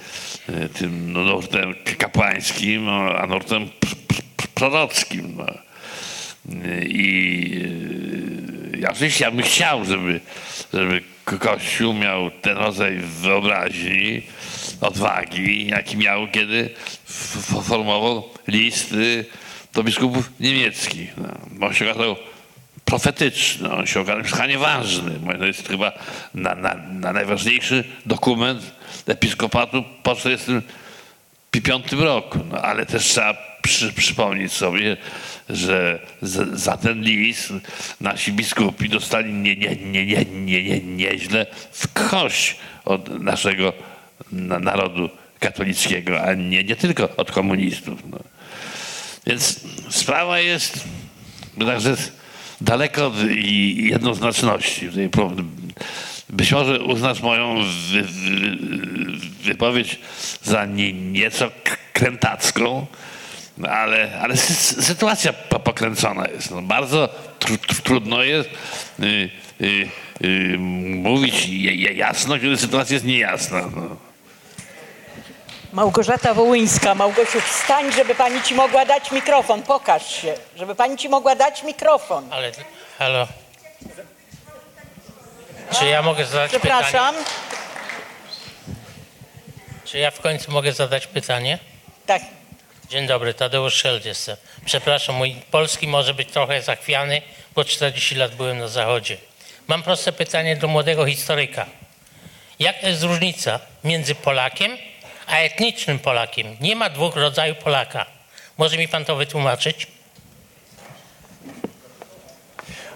e, 0.50 0.70
tym 0.70 1.12
no, 1.14 1.20
nurtem 1.24 1.76
kapłańskim 1.98 2.86
no, 2.86 3.16
a 3.18 3.28
nurtem 3.28 3.66
pr- 3.66 3.96
pr- 4.08 4.48
prorockim. 4.54 5.34
No. 5.38 5.46
I 6.88 7.52
y, 8.76 8.78
ja 8.80 8.92
oczywiście 8.92 9.26
ja 9.26 9.32
bym 9.32 9.42
chciał, 9.44 9.86
żeby, 9.86 10.20
żeby 10.74 11.02
Ko- 11.26 11.40
Kościół 11.40 11.94
miał 11.94 12.32
ten 12.32 12.58
rodzaj 12.58 12.98
wyobraźni, 13.00 14.22
odwagi, 14.82 15.68
jaki 15.68 15.98
miał, 15.98 16.28
kiedy 16.28 16.70
formował 17.64 18.30
listy 18.48 19.26
do 19.74 19.84
biskupów 19.84 20.30
niemieckich. 20.40 21.18
No, 21.18 21.28
bo 21.52 21.74
się 21.74 21.90
okazał 21.92 22.16
profetyczny, 22.86 23.72
on 23.72 23.88
się 23.88 24.00
okazał 24.00 24.22
niesłychanie 24.22 24.58
ważny. 24.58 25.12
Bo 25.20 25.34
To 25.34 25.46
jest 25.46 25.68
chyba 25.68 25.92
na, 26.34 26.56
na, 26.56 26.76
na 26.76 27.14
najważniejszy 27.14 27.84
dokument 28.06 28.76
episkopatu 29.08 29.84
po 30.04 30.16
1945 30.16 31.92
roku. 31.92 32.40
No, 32.52 32.58
ale 32.62 32.86
też 32.86 33.04
trzeba 33.06 33.53
przy, 33.64 33.94
przypomnieć 33.94 34.52
sobie, 34.52 34.98
że 35.50 36.00
z, 36.22 36.60
za 36.60 36.78
ten 36.78 37.02
list 37.02 37.54
nasi 38.02 38.34
biskupi 38.34 38.90
dostali 38.90 39.34
nie, 39.34 39.56
nie, 39.56 39.76
nie, 39.76 40.06
nie, 40.06 40.26
nie, 40.26 40.64
nie, 40.64 40.80
nieźle 40.80 41.46
w 41.72 41.94
kość 42.10 42.56
od 42.86 43.22
naszego 43.22 43.74
na, 44.32 44.60
narodu 44.60 45.10
katolickiego, 45.40 46.22
a 46.22 46.34
nie, 46.34 46.64
nie 46.64 46.76
tylko 46.76 47.16
od 47.18 47.32
komunistów. 47.32 48.00
No. 48.12 48.20
Więc 49.28 49.60
sprawa 49.90 50.40
jest 50.40 50.84
także 51.66 51.96
daleko 52.62 53.08
od 53.08 53.14
jednoznaczności. 53.76 54.90
Być 56.30 56.52
może 56.52 56.82
uznasz 56.82 57.22
moją 57.22 57.64
wy, 57.92 58.02
wy, 58.02 58.58
wypowiedź 59.44 60.00
za 60.44 60.66
nie, 60.66 60.94
nieco 60.94 61.52
krętacką, 61.94 62.86
no 63.58 63.70
ale, 63.70 64.20
ale 64.22 64.34
sy- 64.36 64.82
sytuacja 64.84 65.34
po- 65.34 65.60
pokręcona 65.60 66.28
jest. 66.28 66.52
No, 66.52 66.62
bardzo 66.62 67.08
tr, 67.40 67.58
tr, 67.58 67.82
trudno 67.82 68.24
jest 68.24 68.50
y, 69.00 69.30
y, 69.62 69.88
y, 70.24 70.58
mówić 71.04 71.48
jasno, 71.96 72.40
kiedy 72.40 72.58
sytuacja 72.58 72.94
jest 72.94 73.06
niejasna. 73.06 73.62
No. 73.76 73.96
Małgorzata 75.74 76.34
Wołyńska. 76.34 76.96
Małgosiu, 76.96 77.42
wstań, 77.42 77.92
żeby 77.92 78.16
pani 78.16 78.42
ci 78.42 78.56
mogła 78.56 78.86
dać 78.86 79.12
mikrofon. 79.12 79.64
Pokaż 79.64 80.16
się, 80.22 80.34
żeby 80.56 80.76
pani 80.76 80.98
ci 80.98 81.10
mogła 81.10 81.36
dać 81.36 81.64
mikrofon. 81.64 82.28
Ale, 82.34 82.52
halo. 83.00 83.28
Czy 85.80 85.86
ja 85.86 86.02
mogę 86.02 86.26
zadać 86.26 86.52
pytanie? 86.52 86.84
Przepraszam. 86.84 87.16
Czy 89.86 89.98
ja 89.98 90.12
w 90.12 90.20
końcu 90.22 90.52
mogę 90.52 90.74
zadać 90.74 91.08
pytanie? 91.08 91.60
Tak. 92.06 92.22
Dzień 92.90 93.08
dobry, 93.08 93.34
Tadeusz 93.34 93.74
Szeldt 93.74 94.06
jestem. 94.06 94.38
Przepraszam, 94.66 95.16
mój 95.16 95.36
polski 95.52 95.88
może 95.88 96.14
być 96.14 96.30
trochę 96.30 96.62
zachwiany, 96.62 97.22
bo 97.56 97.66
40 97.66 98.16
lat 98.16 98.36
byłem 98.36 98.58
na 98.58 98.68
Zachodzie. 98.68 99.18
Mam 99.68 99.84
proste 99.84 100.12
pytanie 100.12 100.56
do 100.56 100.68
młodego 100.68 101.06
historyka. 101.06 101.66
Jaka 102.60 102.88
jest 102.88 103.04
różnica 103.04 103.60
między 103.84 104.16
Polakiem 104.16 104.78
a 105.28 105.38
etnicznym 105.38 106.00
Polakiem? 106.00 106.58
Nie 106.60 106.76
ma 106.76 106.90
dwóch 106.90 107.16
rodzajów 107.16 107.58
Polaka. 107.58 108.06
Może 108.58 108.78
mi 108.78 108.88
pan 108.88 109.06
to 109.06 109.16
wytłumaczyć? 109.16 109.84
E, 109.84 109.90
e, 112.86 112.93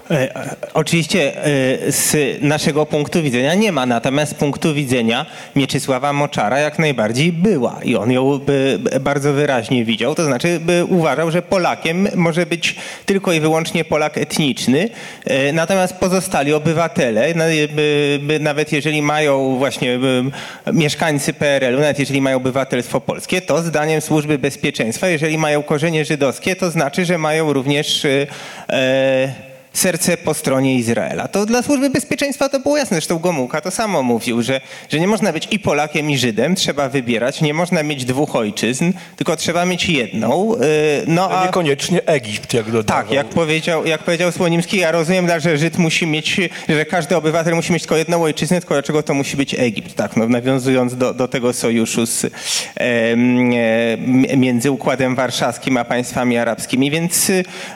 Oczywiście 0.74 1.46
e, 1.46 1.92
z 1.92 2.16
naszego 2.42 2.86
punktu 2.86 3.22
widzenia 3.22 3.54
nie 3.54 3.72
ma, 3.72 3.86
natomiast 3.86 4.32
z 4.32 4.36
punktu 4.36 4.74
widzenia 4.74 5.26
Mieczysława 5.56 6.14
Moczara 6.14 6.60
jak 6.60 6.80
najbardziej 6.80 7.32
była 7.34 7.80
i 7.84 7.96
on 7.96 8.12
ją 8.12 8.40
bardzo 9.02 9.34
wyraźnie 9.34 9.86
widział, 9.86 10.16
to 10.16 10.26
znaczy 10.26 10.60
by 10.60 10.86
uważał, 10.86 11.32
że 11.32 11.42
Polakiem 11.42 12.08
może 12.16 12.46
być 12.46 12.76
tylko 13.06 13.34
i 13.34 13.40
wyłącznie 13.40 13.86
Polak 13.86 14.18
etniczny, 14.18 14.90
e, 15.26 15.52
natomiast 15.54 15.94
pozostali 15.94 16.54
obywatele, 16.54 17.34
by 18.22 18.38
nawet 18.42 18.72
jeżeli 18.72 19.02
mają 19.02 19.58
właśnie 19.58 20.00
mieszkańcy 20.74 21.34
PRL-u, 21.34 21.80
nawet 21.80 22.00
jeżeli 22.00 22.22
mają 22.22 22.38
obywatelstwo 22.38 23.02
polskie, 23.02 23.42
to 23.42 23.62
zdaniem 23.62 24.02
służby 24.02 24.38
bezpieczeństwa, 24.38 25.08
jeżeli 25.08 25.38
mają 25.38 25.64
korzenie 25.64 26.06
żydowskie, 26.06 26.56
to 26.56 26.72
znaczy, 26.72 27.06
że 27.06 27.18
mają 27.18 27.54
również 27.54 28.06
e, 28.06 28.28
e, 28.70 29.47
serce 29.78 30.18
po 30.18 30.34
stronie 30.34 30.76
Izraela. 30.76 31.28
To 31.28 31.46
dla 31.46 31.62
służby 31.62 31.90
bezpieczeństwa 31.90 32.50
to 32.50 32.60
było 32.60 32.78
jasne. 32.78 32.96
Zresztą 32.96 33.20
Gomułka 33.20 33.62
to 33.62 33.72
samo 33.72 34.04
mówił, 34.04 34.42
że, 34.42 34.62
że 34.90 35.00
nie 35.00 35.08
można 35.08 35.34
być 35.34 35.48
i 35.52 35.60
Polakiem, 35.60 36.10
i 36.10 36.18
Żydem, 36.18 36.56
trzeba 36.56 36.90
wybierać. 36.90 37.42
Nie 37.42 37.54
można 37.54 37.84
mieć 37.84 38.06
dwóch 38.06 38.36
ojczyzn, 38.36 38.92
tylko 39.16 39.36
trzeba 39.36 39.66
mieć 39.66 39.90
jedną. 39.90 40.54
Yy, 40.54 40.58
No 41.08 41.30
A 41.30 41.46
niekoniecznie 41.46 42.06
Egipt, 42.06 42.54
jak 42.54 42.72
dodawał. 42.72 43.04
tak, 43.04 43.12
jak 43.12 43.28
powiedział, 43.28 43.86
jak 43.86 44.04
powiedział 44.04 44.32
Słonimski, 44.32 44.78
ja 44.78 44.92
rozumiem, 44.92 45.28
że 45.40 45.58
Żyd 45.58 45.78
musi 45.78 46.08
mieć, 46.08 46.42
że 46.70 46.86
każdy 46.86 47.16
obywatel 47.16 47.56
musi 47.56 47.74
mieć 47.74 47.82
tylko 47.82 47.98
jedną 47.98 48.24
ojczyznę, 48.24 48.60
tylko 48.60 48.74
dlaczego 48.74 49.04
to 49.04 49.14
musi 49.14 49.38
być 49.38 49.56
Egipt, 49.60 49.96
tak, 49.96 50.18
no, 50.18 50.28
nawiązując 50.28 50.96
do, 50.98 51.14
do 51.14 51.28
tego 51.28 51.54
sojuszu 51.54 52.06
z, 52.06 52.26
e, 52.26 53.18
między 54.38 54.72
Układem 54.72 55.16
Warszawskim 55.16 55.78
a 55.78 55.86
państwami 55.86 56.38
arabskimi, 56.38 56.92
więc, 56.92 57.30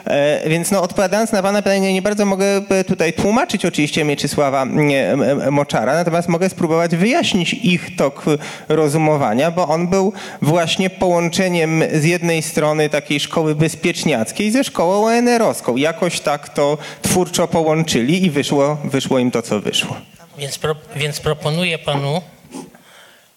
e, 0.04 0.48
więc 0.48 0.70
no, 0.70 0.82
odpowiadając 0.82 1.32
na 1.32 1.42
pana 1.42 1.62
pytanie, 1.62 1.91
nie 1.92 2.02
bardzo 2.02 2.26
mogę 2.26 2.46
e, 2.46 2.84
tutaj 2.84 3.12
tłumaczyć 3.12 3.64
oczywiście 3.64 4.04
Mieczysława 4.04 4.66
e, 4.66 4.66
e, 4.66 5.50
Moczara, 5.50 5.94
natomiast 5.94 6.28
mogę 6.28 6.48
spróbować 6.48 6.96
wyjaśnić 6.96 7.54
ich 7.54 7.96
tok 7.96 8.24
rozumowania, 8.68 9.50
bo 9.50 9.68
on 9.68 9.88
był 9.88 10.12
właśnie 10.42 10.90
połączeniem 10.90 11.84
z 11.92 12.04
jednej 12.04 12.42
strony 12.42 12.88
takiej 12.88 13.20
szkoły 13.20 13.54
bezpieczniackiej 13.54 14.50
ze 14.50 14.64
szkołą 14.64 15.04
ONR-owską. 15.06 15.76
Jakoś 15.76 16.20
tak 16.20 16.48
to 16.48 16.78
twórczo 17.02 17.48
połączyli 17.48 18.24
i 18.24 18.30
wyszło, 18.30 18.78
wyszło 18.84 19.18
im 19.18 19.30
to, 19.30 19.42
co 19.42 19.60
wyszło. 19.60 19.96
Więc, 20.38 20.58
pro, 20.58 20.74
więc 20.96 21.20
proponuję 21.20 21.78
panu, 21.78 22.22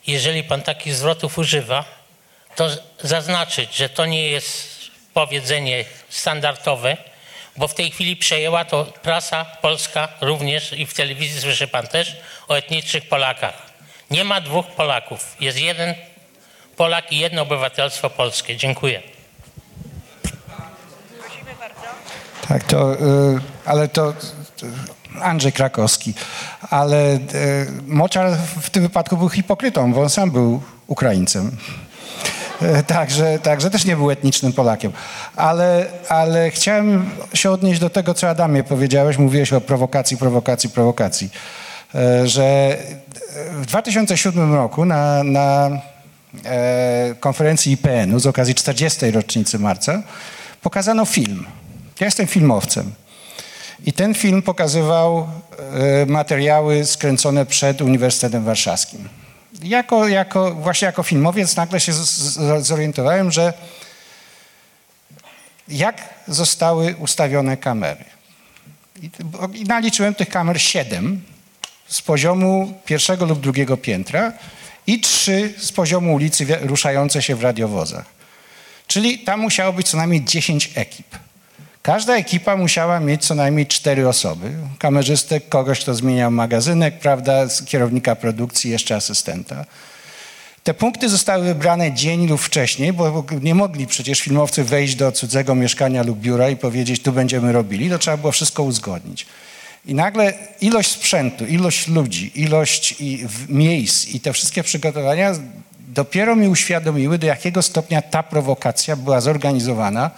jeżeli 0.07 0.43
pan 0.43 0.61
takich 0.61 0.93
zwrotów 0.93 1.37
używa, 1.37 1.85
to 2.55 2.69
zaznaczyć, 3.03 3.75
że 3.75 3.89
to 3.89 4.05
nie 4.05 4.29
jest 4.29 4.75
powiedzenie 5.13 5.85
standardowe, 6.09 6.97
bo 7.57 7.67
w 7.67 7.73
tej 7.73 7.91
chwili 7.91 8.15
przejęła 8.15 8.65
to 8.65 8.85
prasa 8.85 9.45
polska 9.45 10.07
również 10.21 10.73
i 10.73 10.85
w 10.85 10.93
telewizji 10.93 11.41
słyszy 11.41 11.67
pan 11.67 11.87
też 11.87 12.17
o 12.47 12.57
etnicznych 12.57 13.09
Polakach. 13.09 13.53
Nie 14.11 14.23
ma 14.23 14.41
dwóch 14.41 14.67
Polaków. 14.67 15.35
Jest 15.39 15.59
jeden 15.59 15.95
Polak 16.77 17.11
i 17.11 17.17
jedno 17.17 17.41
obywatelstwo 17.41 18.09
polskie. 18.09 18.57
Dziękuję. 18.57 19.01
Tak, 22.47 22.63
to, 22.63 22.93
y, 22.93 22.97
ale 23.65 23.87
to 23.87 24.09
y, 24.09 25.21
Andrzej 25.21 25.51
Krakowski. 25.53 26.13
Ale 26.69 27.15
y, 27.15 27.19
Moczar 27.87 28.37
w 28.61 28.69
tym 28.69 28.83
wypadku 28.83 29.17
był 29.17 29.29
hipokrytą, 29.29 29.93
bo 29.93 30.01
on 30.01 30.09
sam 30.09 30.31
był 30.31 30.63
Ukraińcem. 30.87 31.57
Y, 32.61 32.83
Także, 32.83 33.39
także 33.39 33.69
też 33.69 33.85
nie 33.85 33.95
był 33.95 34.11
etnicznym 34.11 34.53
Polakiem. 34.53 34.91
Ale, 35.35 35.85
ale 36.09 36.51
chciałem 36.51 37.09
się 37.33 37.51
odnieść 37.51 37.79
do 37.79 37.89
tego, 37.89 38.13
co 38.13 38.29
Adamie 38.29 38.63
powiedziałeś. 38.63 39.17
Mówiłeś 39.17 39.53
o 39.53 39.61
prowokacji, 39.61 40.17
prowokacji, 40.17 40.69
prowokacji. 40.69 41.29
Y, 41.95 42.27
Że 42.27 42.77
w 43.51 43.65
2007 43.65 44.53
roku 44.53 44.85
na, 44.85 45.23
na 45.23 45.69
e, 46.45 47.15
konferencji 47.19 47.71
IPN-u 47.71 48.19
z 48.19 48.27
okazji 48.27 48.55
40. 48.55 49.11
rocznicy 49.11 49.59
marca 49.59 50.01
pokazano 50.61 51.05
film. 51.05 51.45
Ja 51.99 52.07
jestem 52.07 52.27
filmowcem. 52.27 52.91
I 53.85 53.93
ten 53.93 54.13
film 54.13 54.41
pokazywał 54.41 55.27
e, 56.01 56.05
materiały 56.05 56.85
skręcone 56.85 57.45
przed 57.45 57.81
Uniwersytetem 57.81 58.43
Warszawskim. 58.43 59.09
Jako, 59.63 60.07
jako, 60.07 60.55
właśnie 60.55 60.85
jako 60.85 61.03
filmowiec 61.03 61.55
nagle 61.55 61.79
się 61.79 61.93
zorientowałem, 62.59 63.31
że 63.31 63.53
jak 65.67 66.13
zostały 66.27 66.95
ustawione 66.95 67.57
kamery. 67.57 68.05
I, 69.01 69.09
I 69.53 69.63
naliczyłem 69.63 70.15
tych 70.15 70.29
kamer 70.29 70.61
siedem 70.61 71.21
z 71.87 72.01
poziomu 72.01 72.79
pierwszego 72.85 73.25
lub 73.25 73.39
drugiego 73.39 73.77
piętra 73.77 74.33
i 74.87 74.99
trzy 74.99 75.53
z 75.57 75.71
poziomu 75.71 76.13
ulicy 76.13 76.45
ruszające 76.61 77.21
się 77.21 77.35
w 77.35 77.43
radiowozach. 77.43 78.05
Czyli 78.87 79.19
tam 79.19 79.39
musiało 79.39 79.73
być 79.73 79.87
co 79.89 79.97
najmniej 79.97 80.23
10 80.23 80.71
ekip. 80.75 81.07
Każda 81.85 82.15
ekipa 82.15 82.57
musiała 82.57 82.99
mieć 82.99 83.25
co 83.25 83.35
najmniej 83.35 83.67
cztery 83.67 84.07
osoby. 84.07 84.51
Kamerzystę, 84.79 85.41
kogoś, 85.41 85.79
kto 85.79 85.93
zmieniał 85.93 86.31
magazynek, 86.31 86.99
prawda, 86.99 87.47
kierownika 87.65 88.15
produkcji, 88.15 88.71
jeszcze 88.71 88.95
asystenta. 88.95 89.65
Te 90.63 90.73
punkty 90.73 91.09
zostały 91.09 91.45
wybrane 91.45 91.93
dzień 91.93 92.27
lub 92.27 92.41
wcześniej, 92.41 92.93
bo 92.93 93.25
nie 93.41 93.55
mogli 93.55 93.87
przecież 93.87 94.19
filmowcy 94.19 94.63
wejść 94.63 94.95
do 94.95 95.11
cudzego 95.11 95.55
mieszkania 95.55 96.03
lub 96.03 96.19
biura 96.19 96.49
i 96.49 96.55
powiedzieć, 96.55 97.01
tu 97.01 97.11
będziemy 97.11 97.51
robili. 97.51 97.89
To 97.89 97.99
trzeba 97.99 98.17
było 98.17 98.31
wszystko 98.31 98.63
uzgodnić. 98.63 99.25
I 99.85 99.95
nagle 99.95 100.33
ilość 100.61 100.91
sprzętu, 100.91 101.45
ilość 101.45 101.87
ludzi, 101.87 102.31
ilość 102.41 102.95
miejsc 103.49 104.07
i 104.07 104.19
te 104.19 104.33
wszystkie 104.33 104.63
przygotowania 104.63 105.33
dopiero 105.87 106.35
mi 106.35 106.47
uświadomiły, 106.47 107.17
do 107.17 107.27
jakiego 107.27 107.61
stopnia 107.61 108.01
ta 108.01 108.23
prowokacja 108.23 108.95
była 108.95 109.21
zorganizowana 109.21 110.11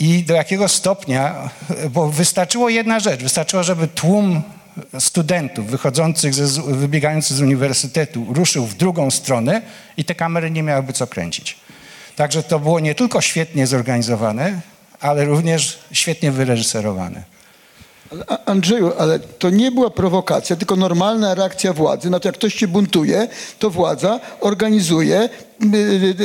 i 0.00 0.24
do 0.24 0.34
jakiego 0.34 0.68
stopnia, 0.68 1.50
bo 1.90 2.10
wystarczyło 2.10 2.68
jedna 2.68 3.00
rzecz, 3.00 3.22
wystarczyło, 3.22 3.62
żeby 3.62 3.88
tłum 3.88 4.42
studentów 4.98 5.66
wychodzących, 5.66 6.34
ze, 6.34 6.62
wybiegających 6.62 7.36
z 7.36 7.40
uniwersytetu 7.40 8.26
ruszył 8.28 8.66
w 8.66 8.74
drugą 8.74 9.10
stronę 9.10 9.62
i 9.96 10.04
te 10.04 10.14
kamery 10.14 10.50
nie 10.50 10.62
miałyby 10.62 10.92
co 10.92 11.06
kręcić. 11.06 11.56
Także 12.16 12.42
to 12.42 12.60
było 12.60 12.80
nie 12.80 12.94
tylko 12.94 13.20
świetnie 13.20 13.66
zorganizowane, 13.66 14.60
ale 15.00 15.24
również 15.24 15.78
świetnie 15.92 16.32
wyreżyserowane. 16.32 17.34
Andrzeju, 18.46 18.92
ale 18.98 19.18
to 19.18 19.50
nie 19.50 19.70
była 19.70 19.90
prowokacja, 19.90 20.56
tylko 20.56 20.76
normalna 20.76 21.34
reakcja 21.34 21.72
władzy. 21.72 22.10
Na 22.10 22.20
to, 22.20 22.28
jak 22.28 22.34
ktoś 22.34 22.54
się 22.54 22.68
buntuje, 22.68 23.28
to 23.58 23.70
władza 23.70 24.20
organizuje, 24.40 25.28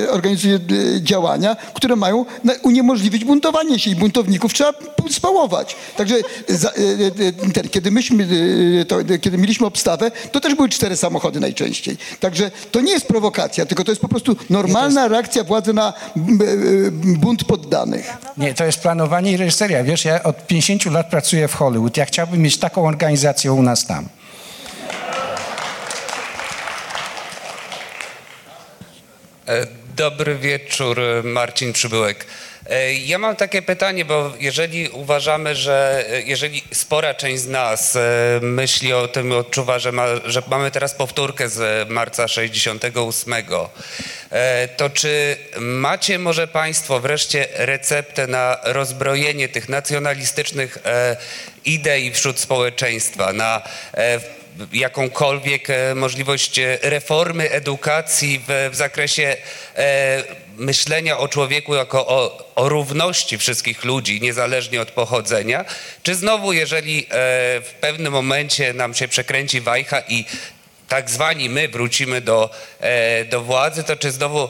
organizuje 0.10 0.60
y, 0.72 1.02
działania, 1.02 1.56
które 1.74 1.96
mają 1.96 2.26
uniemożliwić 2.64 3.26
buntowanie 3.26 3.80
się 3.80 3.92
i 3.92 3.96
buntowników 3.96 4.54
trzeba 4.54 4.74
spałować. 5.10 5.76
Także 5.98 6.16
y, 6.16 6.22
y, 7.48 7.54
ten, 7.54 7.70
kiedy 7.70 7.92
myśmy, 7.92 8.24
y, 8.24 8.86
to, 8.86 9.02
y, 9.02 9.20
kiedy 9.20 9.38
mieliśmy 9.38 9.68
obstawę, 9.68 10.12
to 10.32 10.40
też 10.40 10.56
były 10.56 10.70
cztery 10.70 10.98
samochody 10.98 11.40
najczęściej. 11.40 11.98
Także 12.20 12.52
to 12.72 12.82
nie 12.82 12.92
jest 12.92 13.08
prowokacja, 13.08 13.66
tylko 13.66 13.84
to 13.84 13.92
jest 13.92 14.02
po 14.02 14.08
prostu 14.08 14.36
normalna 14.50 15.08
reakcja 15.08 15.44
władzy 15.44 15.74
na 15.74 15.94
y, 16.18 16.44
y, 16.44 16.92
bunt 17.18 17.44
poddanych. 17.44 18.14
Nie, 18.38 18.54
to 18.54 18.66
jest 18.66 18.80
planowanie 18.80 19.32
i 19.32 19.38
reżyseria. 19.38 19.84
Wiesz, 19.84 20.06
ja 20.06 20.24
od 20.24 20.48
50 20.48 20.86
lat 20.86 21.10
pracuję 21.10 21.48
w 21.48 21.54
Hollywood. 21.54 21.98
Ja 21.98 22.06
chciałbym 22.06 22.42
mieć 22.42 22.58
taką 22.58 22.88
organizację 22.88 23.54
u 23.54 23.62
nas 23.62 23.86
tam. 23.86 24.19
Dobry 29.96 30.36
wieczór, 30.36 31.00
Marcin 31.24 31.74
Przybyłek. 31.74 32.26
E, 32.70 32.94
Ja 32.94 33.18
mam 33.18 33.36
takie 33.36 33.62
pytanie, 33.62 34.06
bo 34.06 34.34
jeżeli 34.40 34.90
uważamy, 34.90 35.56
że 35.56 36.06
e, 36.10 36.22
jeżeli 36.22 36.64
spora 36.74 37.14
część 37.14 37.44
z 37.44 37.48
nas 37.48 37.96
e, 37.96 38.00
myśli 38.42 38.94
o 38.94 39.08
tym, 39.08 39.32
odczuwa, 39.32 39.80
że, 39.80 39.92
ma, 39.92 40.06
że 40.26 40.42
mamy 40.48 40.72
teraz 40.72 40.94
powtórkę 40.94 41.50
z 41.50 41.90
marca 41.90 42.28
68, 42.28 43.34
e, 44.32 44.68
to 44.68 44.90
czy 44.90 45.38
macie 45.60 46.20
może 46.20 46.48
Państwo 46.48 47.00
wreszcie 47.00 47.48
receptę 47.54 48.28
na 48.28 48.58
rozbrojenie 48.64 49.50
tych 49.50 49.70
nacjonalistycznych 49.70 50.78
e, 50.86 51.18
idei 51.66 52.12
wśród 52.12 52.40
społeczeństwa, 52.40 53.34
na 53.34 53.62
e, 53.94 54.39
jakąkolwiek 54.74 55.70
e, 55.70 55.96
możliwość 55.96 56.60
e, 56.60 56.78
reformy 56.82 57.52
edukacji 57.52 58.42
w, 58.48 58.70
w 58.72 58.76
zakresie 58.76 59.38
e, 59.76 60.24
myślenia 60.58 61.18
o 61.18 61.28
człowieku 61.28 61.76
jako 61.76 62.08
o, 62.08 62.52
o 62.56 62.70
równości 62.70 63.38
wszystkich 63.38 63.84
ludzi, 63.84 64.22
niezależnie 64.22 64.82
od 64.82 64.92
pochodzenia? 64.92 65.66
Czy 66.04 66.16
znowu, 66.16 66.54
jeżeli 66.54 67.08
w 67.64 67.74
pewnym 67.82 68.14
momencie 68.14 68.74
nam 68.74 68.94
się 68.94 69.08
przekręci 69.08 69.62
wajcha 69.62 70.02
i 70.08 70.26
tak 70.88 71.10
zwani 71.10 71.50
my 71.50 71.68
wrócimy 71.68 72.22
do, 72.22 72.50
do 73.30 73.42
władzy, 73.42 73.84
to 73.84 73.96
czy 73.96 74.12
znowu 74.12 74.50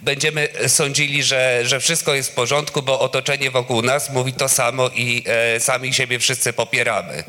będziemy 0.00 0.48
sądzili, 0.66 1.22
że, 1.22 1.60
że 1.64 1.80
wszystko 1.80 2.14
jest 2.14 2.30
w 2.30 2.34
porządku, 2.34 2.82
bo 2.82 3.00
otoczenie 3.00 3.50
wokół 3.50 3.82
nas 3.82 4.10
mówi 4.10 4.32
to 4.32 4.48
samo 4.48 4.90
i 4.94 5.24
sami 5.58 5.94
siebie 5.94 6.18
wszyscy 6.18 6.52
popieramy? 6.52 7.24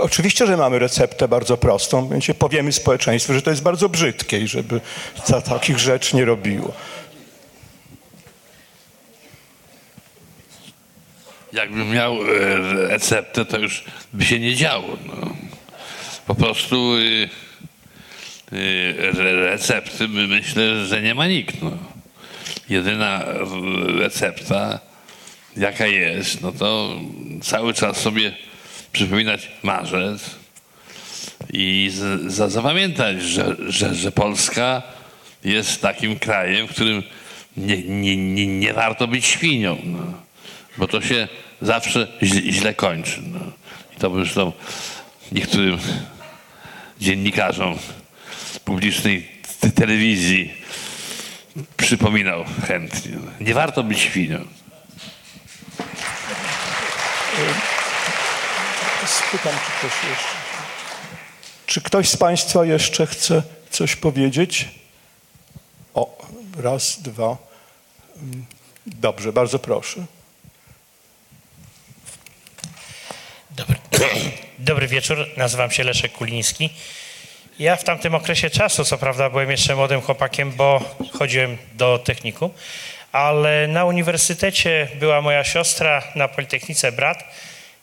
Oczywiście, 0.00 0.46
że 0.46 0.56
mamy 0.56 0.78
receptę 0.78 1.28
bardzo 1.28 1.56
prostą, 1.56 2.08
więc 2.08 2.24
powiemy 2.38 2.72
społeczeństwu, 2.72 3.34
że 3.34 3.42
to 3.42 3.50
jest 3.50 3.62
bardzo 3.62 3.88
brzydkie 3.88 4.38
i 4.40 4.48
żeby 4.48 4.80
za 5.24 5.40
takich 5.40 5.78
rzeczy 5.78 6.16
nie 6.16 6.24
robiło. 6.24 6.72
Jakbym 11.52 11.90
miał 11.90 12.14
e, 12.22 12.26
receptę, 12.88 13.44
to 13.44 13.58
już 13.58 13.84
by 14.12 14.24
się 14.24 14.38
nie 14.38 14.54
działo. 14.56 14.96
No. 15.06 15.36
Po 16.26 16.34
prostu 16.34 16.96
y, 16.96 17.28
y, 18.52 18.94
re- 19.18 19.44
recepty 19.50 20.08
my- 20.08 20.26
myślę, 20.26 20.86
że 20.86 21.02
nie 21.02 21.14
ma 21.14 21.26
nikt. 21.26 21.62
No. 21.62 21.70
Jedyna 22.68 23.24
recepta 23.98 24.80
jaka 25.56 25.86
jest, 25.86 26.40
no 26.40 26.52
to 26.52 26.90
cały 27.42 27.74
czas 27.74 27.96
sobie 27.96 28.36
przypominać 28.92 29.50
marzec 29.62 30.30
i 31.52 31.90
z, 31.94 32.32
za, 32.32 32.48
zapamiętać, 32.48 33.22
że, 33.22 33.56
że, 33.68 33.94
że 33.94 34.12
Polska 34.12 34.82
jest 35.44 35.82
takim 35.82 36.18
krajem, 36.18 36.68
w 36.68 36.70
którym 36.70 37.02
nie, 37.56 37.82
nie, 37.82 38.16
nie, 38.16 38.46
nie 38.46 38.72
warto 38.72 39.06
być 39.06 39.26
świnią, 39.26 39.78
no, 39.84 40.12
bo 40.78 40.88
to 40.88 41.00
się 41.00 41.28
zawsze 41.62 42.08
źle, 42.22 42.52
źle 42.52 42.74
kończy. 42.74 43.22
No. 43.32 43.40
I 43.96 44.00
to 44.00 44.14
zresztą 44.14 44.52
niektórym 45.32 45.78
dziennikarzom 47.00 47.78
publicznej 48.64 49.28
te- 49.60 49.70
telewizji 49.70 50.52
przypominał 51.76 52.44
chętnie. 52.66 53.12
Nie 53.40 53.54
warto 53.54 53.82
być 53.82 54.00
świnią. 54.00 54.44
Spytam, 59.30 59.52
czy 59.52 59.72
ktoś 59.78 60.10
jeszcze. 60.10 60.34
Czy 61.66 61.80
ktoś 61.80 62.08
z 62.08 62.16
Państwa 62.16 62.64
jeszcze 62.64 63.06
chce 63.06 63.42
coś 63.70 63.96
powiedzieć? 63.96 64.68
O, 65.94 66.18
raz, 66.56 67.02
dwa. 67.02 67.36
Dobrze, 68.86 69.32
bardzo 69.32 69.58
proszę. 69.58 70.04
Dobry, 73.50 73.76
dobry 74.58 74.86
wieczór, 74.88 75.26
nazywam 75.36 75.70
się 75.70 75.84
Leszek 75.84 76.12
Kuliński. 76.12 76.70
Ja 77.58 77.76
w 77.76 77.84
tamtym 77.84 78.14
okresie 78.14 78.50
czasu, 78.50 78.84
co 78.84 78.98
prawda, 78.98 79.30
byłem 79.30 79.50
jeszcze 79.50 79.76
młodym 79.76 80.00
chłopakiem, 80.00 80.52
bo 80.52 80.96
chodziłem 81.18 81.58
do 81.74 81.98
techniku, 81.98 82.50
ale 83.12 83.66
na 83.66 83.84
uniwersytecie 83.84 84.88
była 84.94 85.20
moja 85.20 85.44
siostra, 85.44 86.02
na 86.14 86.28
Politechnice 86.28 86.92
brat. 86.92 87.24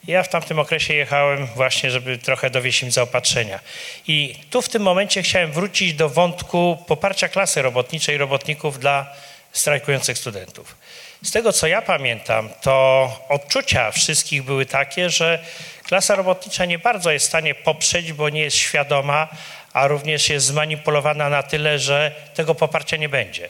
Ja 0.08 0.22
w 0.22 0.28
tamtym 0.28 0.58
okresie 0.58 0.94
jechałem 0.94 1.46
właśnie, 1.46 1.90
żeby 1.90 2.18
trochę 2.18 2.50
dowieść 2.50 2.82
im 2.82 2.90
zaopatrzenia. 2.90 3.60
I 4.06 4.34
tu 4.50 4.62
w 4.62 4.68
tym 4.68 4.82
momencie 4.82 5.22
chciałem 5.22 5.52
wrócić 5.52 5.94
do 5.94 6.08
wątku 6.08 6.84
poparcia 6.86 7.28
klasy 7.28 7.62
robotniczej 7.62 8.18
robotników 8.18 8.78
dla 8.78 9.12
strajkujących 9.52 10.18
studentów. 10.18 10.76
Z 11.22 11.30
tego 11.30 11.52
co 11.52 11.66
ja 11.66 11.82
pamiętam, 11.82 12.48
to 12.60 13.10
odczucia 13.28 13.90
wszystkich 13.90 14.42
były 14.42 14.66
takie, 14.66 15.10
że 15.10 15.38
klasa 15.82 16.14
robotnicza 16.14 16.64
nie 16.64 16.78
bardzo 16.78 17.10
jest 17.10 17.26
w 17.26 17.28
stanie 17.28 17.54
poprzeć, 17.54 18.12
bo 18.12 18.28
nie 18.28 18.40
jest 18.40 18.56
świadoma, 18.56 19.28
a 19.72 19.86
również 19.86 20.28
jest 20.28 20.46
zmanipulowana 20.46 21.28
na 21.28 21.42
tyle, 21.42 21.78
że 21.78 22.12
tego 22.34 22.54
poparcia 22.54 22.96
nie 22.96 23.08
będzie. 23.08 23.48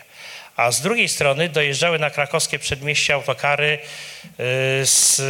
A 0.59 0.73
z 0.73 0.81
drugiej 0.81 1.09
strony 1.09 1.49
dojeżdżały 1.49 1.99
na 1.99 2.11
krakowskie 2.11 2.59
przedmieście 2.59 3.15
autokary 3.15 3.79
y, 3.79 4.87
z 4.87 5.23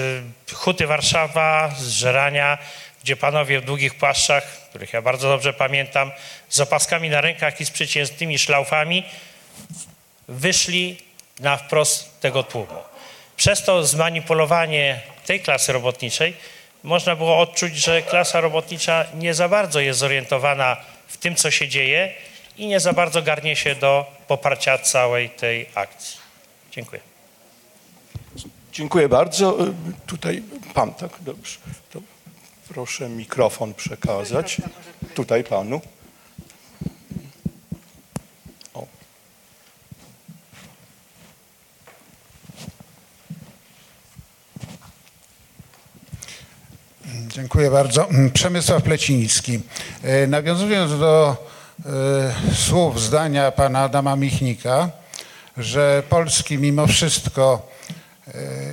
Huty 0.52 0.86
Warszawa, 0.86 1.74
z 1.78 1.88
Żerania, 1.88 2.58
gdzie 3.04 3.16
panowie 3.16 3.60
w 3.60 3.64
długich 3.64 3.94
płaszczach, 3.94 4.44
których 4.44 4.92
ja 4.92 5.02
bardzo 5.02 5.28
dobrze 5.28 5.52
pamiętam, 5.52 6.12
z 6.48 6.60
opaskami 6.60 7.10
na 7.10 7.20
rękach 7.20 7.60
i 7.60 7.64
z 7.64 7.70
przyciętymi 7.70 8.38
szlaufami, 8.38 9.04
wyszli 10.28 10.96
na 11.40 11.56
wprost 11.56 12.20
tego 12.20 12.42
tłumu. 12.42 12.82
Przez 13.36 13.64
to 13.64 13.86
zmanipulowanie 13.86 15.00
tej 15.26 15.40
klasy 15.40 15.72
robotniczej 15.72 16.36
można 16.82 17.16
było 17.16 17.40
odczuć, 17.40 17.76
że 17.76 18.02
klasa 18.02 18.40
robotnicza 18.40 19.04
nie 19.14 19.34
za 19.34 19.48
bardzo 19.48 19.80
jest 19.80 19.98
zorientowana 19.98 20.76
w 21.08 21.16
tym, 21.16 21.34
co 21.34 21.50
się 21.50 21.68
dzieje 21.68 22.14
i 22.58 22.66
nie 22.66 22.80
za 22.80 22.92
bardzo 22.92 23.22
garnie 23.22 23.56
się 23.56 23.74
do 23.74 24.06
poparcia 24.28 24.78
całej 24.78 25.30
tej 25.30 25.66
akcji. 25.74 26.18
Dziękuję. 26.72 27.00
Dziękuję 28.72 29.08
bardzo. 29.08 29.66
Y, 29.66 29.72
Tutaj 30.06 30.42
pan, 30.74 30.94
tak? 30.94 31.10
Dobrze. 31.20 31.58
To 31.92 32.00
proszę 32.68 33.08
mikrofon 33.08 33.74
przekazać. 33.74 34.56
Tutaj 35.14 35.44
panu. 35.44 35.80
O. 38.74 38.86
Dziękuję 47.28 47.70
bardzo. 47.70 48.08
Przemysław 48.34 48.82
Pleciński. 48.82 49.60
E, 50.02 50.26
Nawiązując 50.26 50.98
do 50.98 51.36
słów 52.54 53.02
zdania 53.02 53.50
pana 53.50 53.82
Adama 53.82 54.16
Michnika, 54.16 54.90
że 55.56 56.02
Polski 56.08 56.58
mimo 56.58 56.86
wszystko 56.86 57.68
e, 58.26 58.32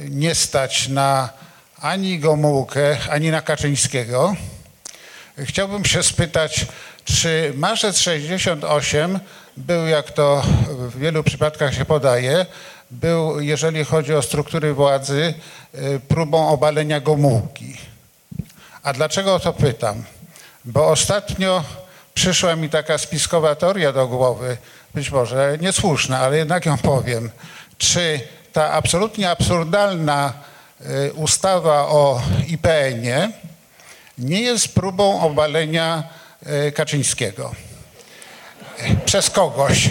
nie 0.09 0.35
stać 0.35 0.87
na 0.87 1.29
ani 1.79 2.19
Gomułkę, 2.19 2.97
ani 3.09 3.31
na 3.31 3.41
Kaczyńskiego, 3.41 4.35
chciałbym 5.39 5.85
się 5.85 6.03
spytać, 6.03 6.65
czy 7.05 7.53
marzec 7.55 7.97
68 7.97 9.19
był, 9.57 9.87
jak 9.87 10.11
to 10.11 10.43
w 10.67 10.99
wielu 10.99 11.23
przypadkach 11.23 11.73
się 11.73 11.85
podaje, 11.85 12.45
był, 12.91 13.41
jeżeli 13.41 13.85
chodzi 13.85 14.13
o 14.13 14.21
struktury 14.21 14.73
władzy, 14.73 15.33
e, 15.73 15.99
próbą 15.99 16.49
obalenia 16.49 16.99
Gomułki. 16.99 17.77
A 18.83 18.93
dlaczego 18.93 19.35
o 19.35 19.39
to 19.39 19.53
pytam? 19.53 20.03
Bo 20.65 20.87
ostatnio 20.87 21.63
przyszła 22.15 22.55
mi 22.55 22.69
taka 22.69 22.97
spiskowa 22.97 23.55
teoria 23.55 23.91
do 23.91 24.07
głowy, 24.07 24.57
być 24.93 25.11
może 25.11 25.57
niesłuszna, 25.61 26.19
ale 26.19 26.37
jednak 26.37 26.65
ją 26.65 26.77
powiem. 26.77 27.29
Czy 27.77 28.19
ta 28.53 28.71
absolutnie 28.71 29.29
absurdalna 29.29 30.33
y, 30.81 31.13
ustawa 31.13 31.87
o 31.87 32.21
IPN-ie 32.47 33.31
nie 34.17 34.41
jest 34.41 34.75
próbą 34.75 35.21
obalenia 35.21 36.03
y, 36.67 36.71
Kaczyńskiego? 36.71 37.55
Przez 39.05 39.29
kogoś. 39.29 39.89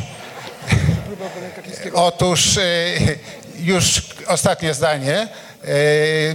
Otóż 1.94 2.56
y, 2.56 3.18
już 3.59 4.02
ostatnie 4.26 4.74
zdanie. 4.74 5.28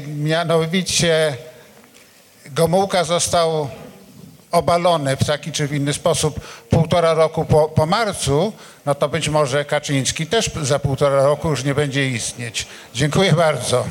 Mianowicie 0.08 1.38
Gomułka 2.46 3.04
został 3.04 3.70
obalony 4.52 5.18
w 5.18 5.26
taki 5.26 5.52
czy 5.52 5.68
w 5.68 5.74
inny 5.74 5.94
sposób 5.94 6.40
półtora 6.70 7.14
roku 7.14 7.46
po, 7.46 7.70
po 7.70 7.86
marcu, 7.86 8.54
no 8.86 8.96
to 8.96 9.10
być 9.10 9.30
może 9.30 9.66
Kaczyński 9.66 10.28
też 10.28 10.52
za 10.62 10.80
półtora 10.80 11.24
roku 11.24 11.50
już 11.50 11.64
nie 11.64 11.76
będzie 11.76 12.10
istnieć. 12.10 12.68
Dziękuję 12.94 13.34
bardzo. 13.34 13.86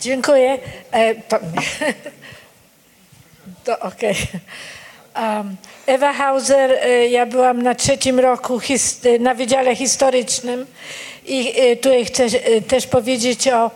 Dziękuję. 0.00 0.58
E, 0.92 1.14
to. 1.14 1.38
Um, 3.64 4.83
Ewa 5.86 6.12
Hauser, 6.12 6.70
e, 6.72 7.08
ja 7.08 7.26
byłam 7.26 7.62
na 7.62 7.74
trzecim 7.74 8.20
roku 8.20 8.60
e, 9.04 9.18
na 9.18 9.34
Wydziale 9.34 9.76
Historycznym 9.76 10.66
i 11.26 11.52
e, 11.56 11.76
tutaj 11.76 12.04
chcę 12.04 12.26
też 12.68 12.86
powiedzieć 12.86 13.48
o 13.48 13.70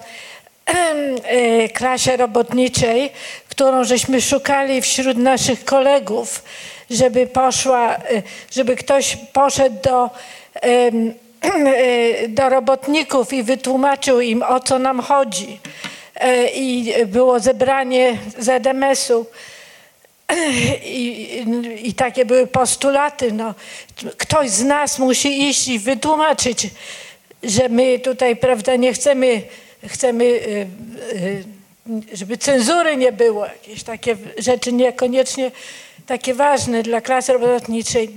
klasie 1.74 2.16
robotniczej, 2.16 3.10
którą 3.48 3.84
żeśmy 3.84 4.20
szukali 4.20 4.82
wśród 4.82 5.16
naszych 5.16 5.64
kolegów, 5.64 6.42
żeby 6.90 7.26
poszła, 7.26 7.96
żeby 8.50 8.76
ktoś 8.76 9.16
poszedł 9.32 9.76
do 9.82 10.10
do 12.28 12.48
robotników 12.48 13.32
i 13.32 13.42
wytłumaczył 13.42 14.20
im, 14.20 14.42
o 14.42 14.60
co 14.60 14.78
nam 14.78 15.00
chodzi. 15.00 15.60
E, 16.14 16.48
I 16.50 16.94
było 17.06 17.40
zebranie 17.40 18.18
ZMS-u. 18.38 19.26
I, 20.84 21.44
i, 21.82 21.94
takie 21.94 22.24
były 22.24 22.46
postulaty. 22.46 23.32
No, 23.32 23.54
ktoś 24.16 24.50
z 24.50 24.64
nas 24.64 24.98
musi 24.98 25.48
iść 25.48 25.68
i 25.68 25.78
wytłumaczyć, 25.78 26.66
że 27.42 27.68
my 27.68 27.98
tutaj, 27.98 28.36
prawda, 28.36 28.76
nie 28.76 28.92
chcemy, 28.92 29.42
chcemy, 29.86 30.24
y, 30.24 30.66
y, 31.12 31.44
żeby 32.12 32.38
cenzury 32.38 32.96
nie 32.96 33.12
było, 33.12 33.46
jakieś 33.46 33.82
takie 33.82 34.16
rzeczy 34.38 34.72
niekoniecznie 34.72 35.50
takie 36.06 36.34
ważne 36.34 36.82
dla 36.82 37.00
klasy 37.00 37.32
robotniczej. 37.32 38.08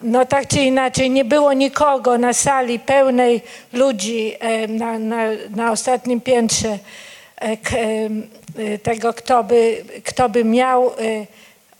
No 0.00 0.26
tak 0.26 0.48
czy 0.48 0.60
inaczej, 0.60 1.10
nie 1.10 1.24
było 1.24 1.52
nikogo 1.52 2.18
na 2.18 2.32
sali 2.32 2.78
pełnej 2.78 3.42
ludzi 3.72 4.34
e, 4.40 4.68
na, 4.68 4.98
na, 4.98 5.24
na 5.50 5.72
ostatnim 5.72 6.20
piętrze 6.20 6.68
e, 7.40 7.42
e, 7.42 7.56
tego, 8.82 9.12
kto 9.12 9.44
by, 9.44 9.84
kto 10.04 10.28
by 10.28 10.44
miał 10.44 10.90
e, 10.90 11.26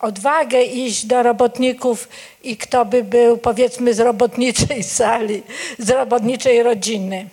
odwagę 0.00 0.62
iść 0.62 1.06
do 1.06 1.22
robotników 1.22 2.08
i 2.42 2.56
kto 2.56 2.84
by 2.84 3.04
był 3.04 3.38
powiedzmy 3.38 3.94
z 3.94 4.00
robotniczej 4.00 4.82
sali, 4.98 5.42
z 5.78 5.90
robotniczej 5.90 6.62
rodziny. 6.62 7.28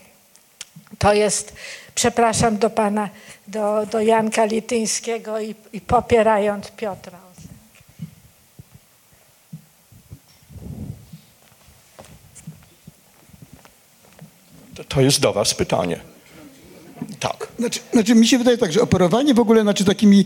To 0.97 1.13
jest 1.13 1.53
przepraszam 1.95 2.57
do 2.57 2.69
pana, 2.69 3.09
do, 3.47 3.85
do 3.85 4.01
Janka 4.01 4.45
Lityńskiego 4.45 5.39
i, 5.39 5.55
i 5.73 5.81
popierając 5.81 6.71
Piotra. 6.71 7.19
To 14.87 15.01
jest 15.01 15.19
do 15.19 15.33
was 15.33 15.53
pytanie. 15.53 16.10
Tak. 17.21 17.47
Znaczy, 17.59 17.79
znaczy 17.93 18.15
mi 18.15 18.27
się 18.27 18.37
wydaje 18.37 18.57
tak, 18.57 18.71
że 18.71 18.81
operowanie 18.81 19.33
w 19.33 19.39
ogóle 19.39 19.61
znaczy 19.61 19.85
takimi, 19.85 20.25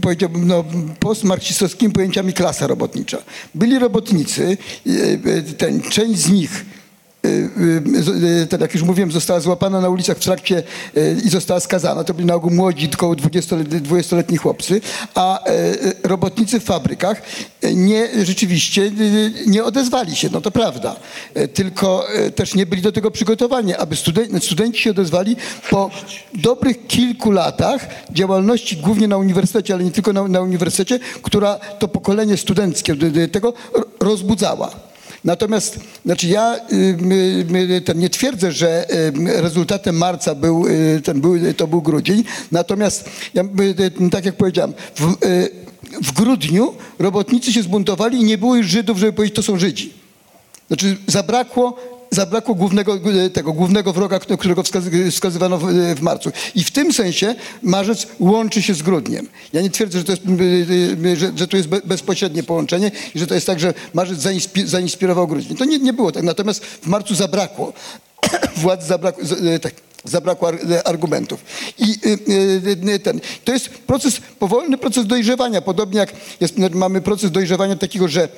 powiedziałbym, 0.00 0.46
no, 0.46 0.64
postmarksistowskimi 1.00 1.92
pojęciami 1.92 2.32
klasa 2.32 2.66
robotnicza. 2.66 3.18
Byli 3.54 3.78
robotnicy, 3.78 4.56
e, 4.86 4.90
e, 5.30 5.42
ten, 5.42 5.82
część 5.82 6.20
z 6.20 6.30
nich 6.30 6.64
tak 8.50 8.60
jak 8.60 8.74
już 8.74 8.82
mówiłem, 8.82 9.12
została 9.12 9.40
złapana 9.40 9.80
na 9.80 9.88
ulicach 9.88 10.16
w 10.16 10.20
trakcie 10.20 10.62
i 11.24 11.28
została 11.28 11.60
skazana. 11.60 12.04
To 12.04 12.14
byli 12.14 12.26
na 12.26 12.34
ogół 12.34 12.50
młodzi, 12.50 12.90
około 12.94 13.14
20-letni 13.14 13.80
20-letni 13.80 14.36
chłopcy, 14.36 14.80
a 15.14 15.44
robotnicy 16.02 16.60
w 16.60 16.64
fabrykach 16.64 17.22
nie, 17.74 18.08
rzeczywiście 18.24 18.90
nie 19.46 19.64
odezwali 19.64 20.16
się, 20.16 20.28
no 20.32 20.40
to 20.40 20.50
prawda. 20.50 20.96
Tylko 21.54 22.06
też 22.34 22.54
nie 22.54 22.66
byli 22.66 22.82
do 22.82 22.92
tego 22.92 23.10
przygotowani, 23.10 23.74
aby 23.74 23.94
studen- 23.96 24.40
studenci 24.40 24.82
się 24.82 24.90
odezwali 24.90 25.36
po 25.70 25.90
dobrych 26.34 26.86
kilku 26.86 27.30
latach 27.30 27.86
działalności 28.10 28.76
głównie 28.76 29.08
na 29.08 29.16
uniwersytecie, 29.16 29.74
ale 29.74 29.84
nie 29.84 29.90
tylko 29.90 30.12
na, 30.12 30.28
na 30.28 30.40
uniwersytecie, 30.40 30.98
która 31.22 31.58
to 31.78 31.88
pokolenie 31.88 32.36
studenckie 32.36 32.94
tego 33.32 33.52
ro- 33.74 33.84
rozbudzała. 34.00 34.93
Natomiast, 35.24 35.80
znaczy 36.04 36.28
ja 36.28 36.56
y, 37.76 37.82
ten, 37.84 37.98
nie 37.98 38.10
twierdzę, 38.10 38.52
że 38.52 38.94
y, 38.94 39.42
rezultatem 39.42 39.96
marca 39.96 40.34
był, 40.34 40.66
y, 40.66 41.00
ten 41.04 41.20
był, 41.20 41.34
to 41.56 41.66
był 41.66 41.82
grudzień, 41.82 42.24
natomiast 42.52 43.10
ja, 43.34 43.44
tak 44.10 44.24
jak 44.24 44.36
powiedziałem, 44.36 44.72
w, 44.94 45.16
w 46.02 46.12
grudniu 46.12 46.74
robotnicy 46.98 47.52
się 47.52 47.62
zbuntowali 47.62 48.20
i 48.20 48.24
nie 48.24 48.38
było 48.38 48.56
już 48.56 48.66
Żydów, 48.66 48.98
żeby 48.98 49.12
powiedzieć, 49.12 49.36
to 49.36 49.42
są 49.42 49.58
Żydzi. 49.58 49.92
Znaczy 50.68 50.96
zabrakło, 51.06 51.76
zabrakło 52.14 52.54
głównego, 52.54 52.98
e, 53.24 53.30
tego 53.30 53.52
głównego 53.52 53.92
wroga, 53.92 54.18
którego 54.18 54.62
wskazy, 54.62 55.10
wskazywano 55.10 55.58
w, 55.58 55.68
e, 55.68 55.94
w 55.94 56.00
marcu. 56.00 56.32
I 56.54 56.64
w 56.64 56.70
tym 56.70 56.92
sensie 56.92 57.34
marzec 57.62 58.06
łączy 58.20 58.62
się 58.62 58.74
z 58.74 58.82
grudniem. 58.82 59.28
Ja 59.52 59.60
nie 59.62 59.70
twierdzę, 59.70 59.98
że 59.98 60.04
to 60.04 60.12
jest, 60.12 60.22
e, 61.04 61.16
że, 61.16 61.32
że 61.36 61.48
to 61.48 61.56
jest 61.56 61.68
be- 61.68 61.80
bezpośrednie 61.84 62.42
połączenie 62.42 62.90
i 63.14 63.18
że 63.18 63.26
to 63.26 63.34
jest 63.34 63.46
tak, 63.46 63.60
że 63.60 63.74
marzec 63.94 64.18
zainspi, 64.18 64.66
zainspirował 64.66 65.26
grudzień. 65.26 65.56
To 65.56 65.64
nie, 65.64 65.78
nie 65.78 65.92
było 65.92 66.12
tak. 66.12 66.22
Natomiast 66.22 66.64
w 66.64 66.86
marcu 66.86 67.14
zabrakło. 67.14 67.72
Władz 68.56 68.86
zabrakło, 68.86 69.24
tak, 69.62 69.74
zabrakło 70.04 70.48
ar- 70.48 70.58
argumentów. 70.84 71.44
I 71.78 71.94
ten, 73.02 73.20
to 73.44 73.52
jest 73.52 73.68
proces, 73.68 74.20
powolny 74.38 74.78
proces 74.78 75.06
dojrzewania. 75.06 75.62
Podobnie 75.62 75.98
jak 75.98 76.12
jest, 76.40 76.54
mamy 76.74 77.00
proces 77.00 77.30
dojrzewania 77.30 77.76
takiego, 77.76 78.08
że 78.08 78.28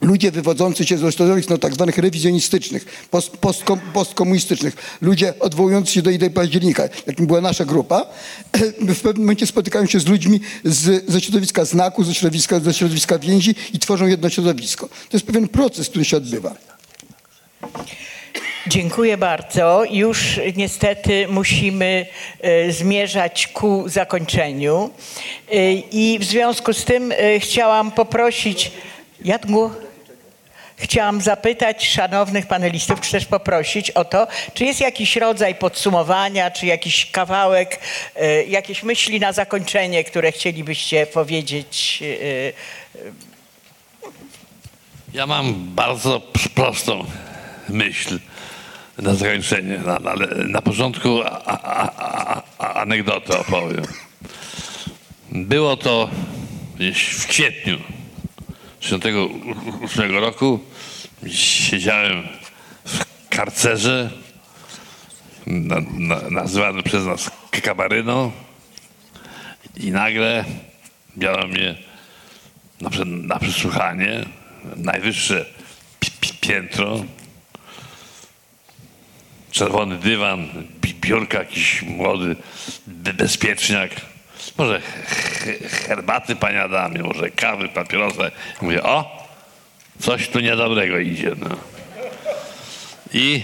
ludzie 0.00 0.30
wywodzący 0.30 0.86
się 0.86 0.98
ze 0.98 1.12
środowisk 1.12 1.50
no, 1.50 1.58
tak 1.58 1.74
zwanych 1.74 1.98
rewizjonistycznych, 1.98 3.06
post, 3.10 3.30
postkom, 3.36 3.80
postkomunistycznych, 3.92 4.98
ludzie 5.00 5.38
odwołujący 5.40 5.92
się 5.92 6.02
do 6.02 6.10
idei 6.10 6.30
października, 6.30 6.88
jakim 7.06 7.26
była 7.26 7.40
nasza 7.40 7.64
grupa, 7.64 8.06
w 8.96 9.00
pewnym 9.00 9.22
momencie 9.22 9.46
spotykają 9.46 9.86
się 9.86 10.00
z 10.00 10.06
ludźmi 10.06 10.40
z, 10.64 11.10
ze 11.10 11.20
środowiska 11.20 11.64
znaku, 11.64 12.04
ze 12.04 12.14
środowiska, 12.14 12.60
ze 12.60 12.74
środowiska 12.74 13.18
więzi 13.18 13.54
i 13.72 13.78
tworzą 13.78 14.06
jedno 14.06 14.30
środowisko. 14.30 14.88
To 14.88 15.16
jest 15.16 15.26
pewien 15.26 15.48
proces, 15.48 15.88
który 15.88 16.04
się 16.04 16.16
odbywa. 16.16 16.54
Dziękuję 18.66 19.16
bardzo. 19.16 19.84
Już 19.90 20.40
niestety 20.56 21.28
musimy 21.28 22.06
e, 22.40 22.72
zmierzać 22.72 23.46
ku 23.46 23.84
zakończeniu. 23.88 24.90
E, 25.52 25.72
I 25.72 26.18
w 26.18 26.24
związku 26.24 26.72
z 26.72 26.84
tym 26.84 27.12
e, 27.12 27.40
chciałam 27.40 27.92
poprosić 27.92 28.72
Jadmu. 29.24 29.70
Chciałam 30.78 31.20
zapytać 31.20 31.88
szanownych 31.88 32.46
panelistów, 32.46 33.00
czy 33.00 33.12
też 33.12 33.26
poprosić 33.26 33.90
o 33.90 34.04
to, 34.04 34.26
czy 34.54 34.64
jest 34.64 34.80
jakiś 34.80 35.16
rodzaj 35.16 35.54
podsumowania, 35.54 36.50
czy 36.50 36.66
jakiś 36.66 37.10
kawałek, 37.10 37.80
e, 38.16 38.44
jakieś 38.44 38.82
myśli 38.82 39.20
na 39.20 39.32
zakończenie, 39.32 40.04
które 40.04 40.32
chcielibyście 40.32 41.06
powiedzieć. 41.06 42.02
e, 42.02 42.52
Ja 45.14 45.26
mam 45.26 45.54
bardzo 45.74 46.20
prostą 46.54 47.04
myśl 47.68 48.18
na 48.98 49.14
zakończenie. 49.14 49.78
Na, 49.78 49.98
na, 49.98 50.14
na 50.48 50.62
początku 50.62 51.20
anegdotę 52.58 53.38
opowiem. 53.38 53.84
Było 55.32 55.76
to 55.76 56.10
w 57.18 57.26
kwietniu 57.26 57.78
1968 58.80 60.16
roku. 60.16 60.60
Siedziałem 61.32 62.28
w 62.84 63.04
karcerze 63.28 64.10
na, 65.46 65.76
na, 65.98 66.30
nazywany 66.30 66.82
przez 66.82 67.04
nas 67.06 67.30
kabaryną 67.62 68.32
i 69.76 69.90
nagle 69.90 70.44
biorą 71.16 71.48
mnie 71.48 71.74
na, 72.80 72.90
na 73.04 73.38
przesłuchanie, 73.38 74.24
najwyższe 74.76 75.46
pi- 76.00 76.10
pi- 76.20 76.34
piętro, 76.40 77.04
czerwony 79.50 79.96
dywan, 79.96 80.48
bi- 80.80 80.94
biurka, 80.94 81.38
jakiś 81.38 81.82
młody 81.82 82.36
be- 82.86 83.12
bezpieczniak, 83.14 83.90
może 84.58 84.80
he- 84.80 85.68
herbaty 85.68 86.36
panie 86.36 86.62
Adamie, 86.62 87.02
może 87.02 87.30
kawy, 87.30 87.68
papierosa. 87.68 88.22
Mówię, 88.62 88.82
o, 88.82 89.26
coś 90.00 90.28
tu 90.28 90.40
niedobrego 90.40 90.98
idzie. 90.98 91.32
No. 91.38 91.56
I 93.12 93.42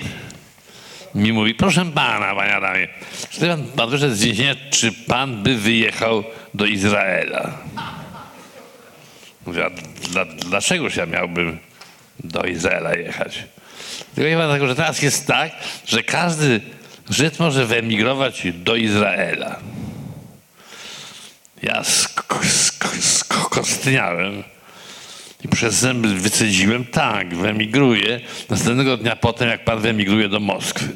mi 1.14 1.32
mówi, 1.32 1.54
proszę 1.54 1.84
pana, 1.94 2.34
panie 2.34 2.54
Adamie, 2.54 2.88
czy 3.30 3.48
pan, 3.48 3.64
pan 3.64 3.90
wyszedł 3.90 4.14
z 4.14 4.22
więzienia, 4.22 4.54
czy 4.70 4.92
pan 4.92 5.42
by 5.42 5.56
wyjechał 5.56 6.24
do 6.54 6.64
Izraela? 6.64 7.58
Mówię, 9.46 9.64
a 9.64 9.70
dla, 10.08 10.24
dlaczegoż 10.24 10.96
ja 10.96 11.06
miałbym 11.06 11.58
do 12.24 12.42
Izraela 12.42 12.94
jechać? 12.94 13.44
Tylko 14.14 14.30
nie 14.30 14.36
dlatego, 14.36 14.66
że 14.66 14.74
teraz 14.74 15.02
jest 15.02 15.26
tak, 15.26 15.52
że 15.86 16.02
każdy 16.02 16.60
Żyd 17.10 17.38
może 17.38 17.66
wyemigrować 17.66 18.42
do 18.54 18.76
Izraela. 18.76 19.58
Ja 21.62 21.82
sk- 21.82 22.42
sk- 22.42 23.02
skostniałem 23.02 24.44
i 25.44 25.48
przez 25.48 25.74
zęby 25.74 26.08
wycedziłem, 26.14 26.84
tak, 26.84 27.34
wyemigruję. 27.36 28.20
Następnego 28.50 28.96
dnia 28.96 29.16
potem, 29.16 29.48
jak 29.48 29.64
pan 29.64 29.80
wyemigruje 29.80 30.28
do 30.28 30.40
Moskwy. 30.40 30.88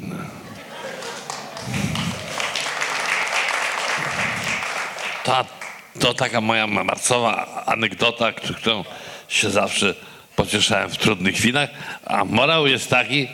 To, 6.00 6.14
taka 6.14 6.40
moja 6.40 6.66
marcowa 6.66 7.64
anegdota, 7.66 8.32
któ- 8.32 8.54
którą 8.54 8.84
się 9.28 9.50
zawsze 9.50 9.94
pocieszałem 10.36 10.90
w 10.90 10.96
trudnych 10.96 11.34
chwilach. 11.34 11.70
A 12.04 12.24
morał 12.24 12.66
jest 12.66 12.90
taki, 12.90 13.28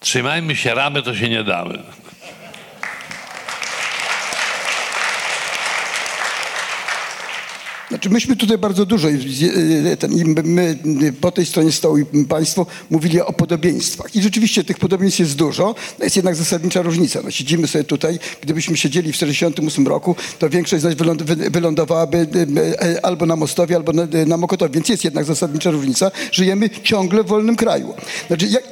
trzymajmy 0.00 0.56
się 0.56 0.74
ramy, 0.74 1.02
to 1.02 1.14
się 1.16 1.28
nie 1.28 1.44
damy. 1.44 1.82
Znaczy 7.90 8.10
myśmy 8.10 8.36
tutaj 8.36 8.58
bardzo 8.58 8.86
dużo, 8.86 9.08
my 10.44 10.76
po 11.20 11.30
tej 11.30 11.46
stronie 11.46 11.72
stołu 11.72 11.98
i 11.98 12.24
państwo 12.28 12.66
mówili 12.90 13.20
o 13.20 13.32
podobieństwach. 13.32 14.16
I 14.16 14.22
rzeczywiście 14.22 14.64
tych 14.64 14.78
podobieństw 14.78 15.20
jest 15.20 15.36
dużo, 15.36 15.74
no 15.98 16.04
jest 16.04 16.16
jednak 16.16 16.36
zasadnicza 16.36 16.82
różnica. 16.82 17.20
No, 17.24 17.30
siedzimy 17.30 17.66
sobie 17.66 17.84
tutaj, 17.84 18.18
gdybyśmy 18.42 18.76
siedzieli 18.76 19.12
w 19.12 19.14
1948 19.16 19.88
roku, 19.88 20.16
to 20.38 20.50
większość 20.50 20.82
z 20.82 20.84
nas 20.84 20.94
wyląd, 20.94 21.22
wy- 21.22 21.50
wylądowałaby 21.50 22.26
e, 22.80 23.04
albo 23.04 23.26
na 23.26 23.36
Mostowie, 23.36 23.76
albo 23.76 23.92
na, 23.92 24.06
na 24.26 24.36
Mokotowie. 24.36 24.74
Więc 24.74 24.88
jest 24.88 25.04
jednak 25.04 25.24
zasadnicza 25.24 25.70
różnica. 25.70 26.10
Żyjemy 26.32 26.70
ciągle 26.82 27.24
w 27.24 27.26
wolnym 27.26 27.56
kraju. 27.56 27.94
Znaczy, 28.28 28.46
jak... 28.46 28.62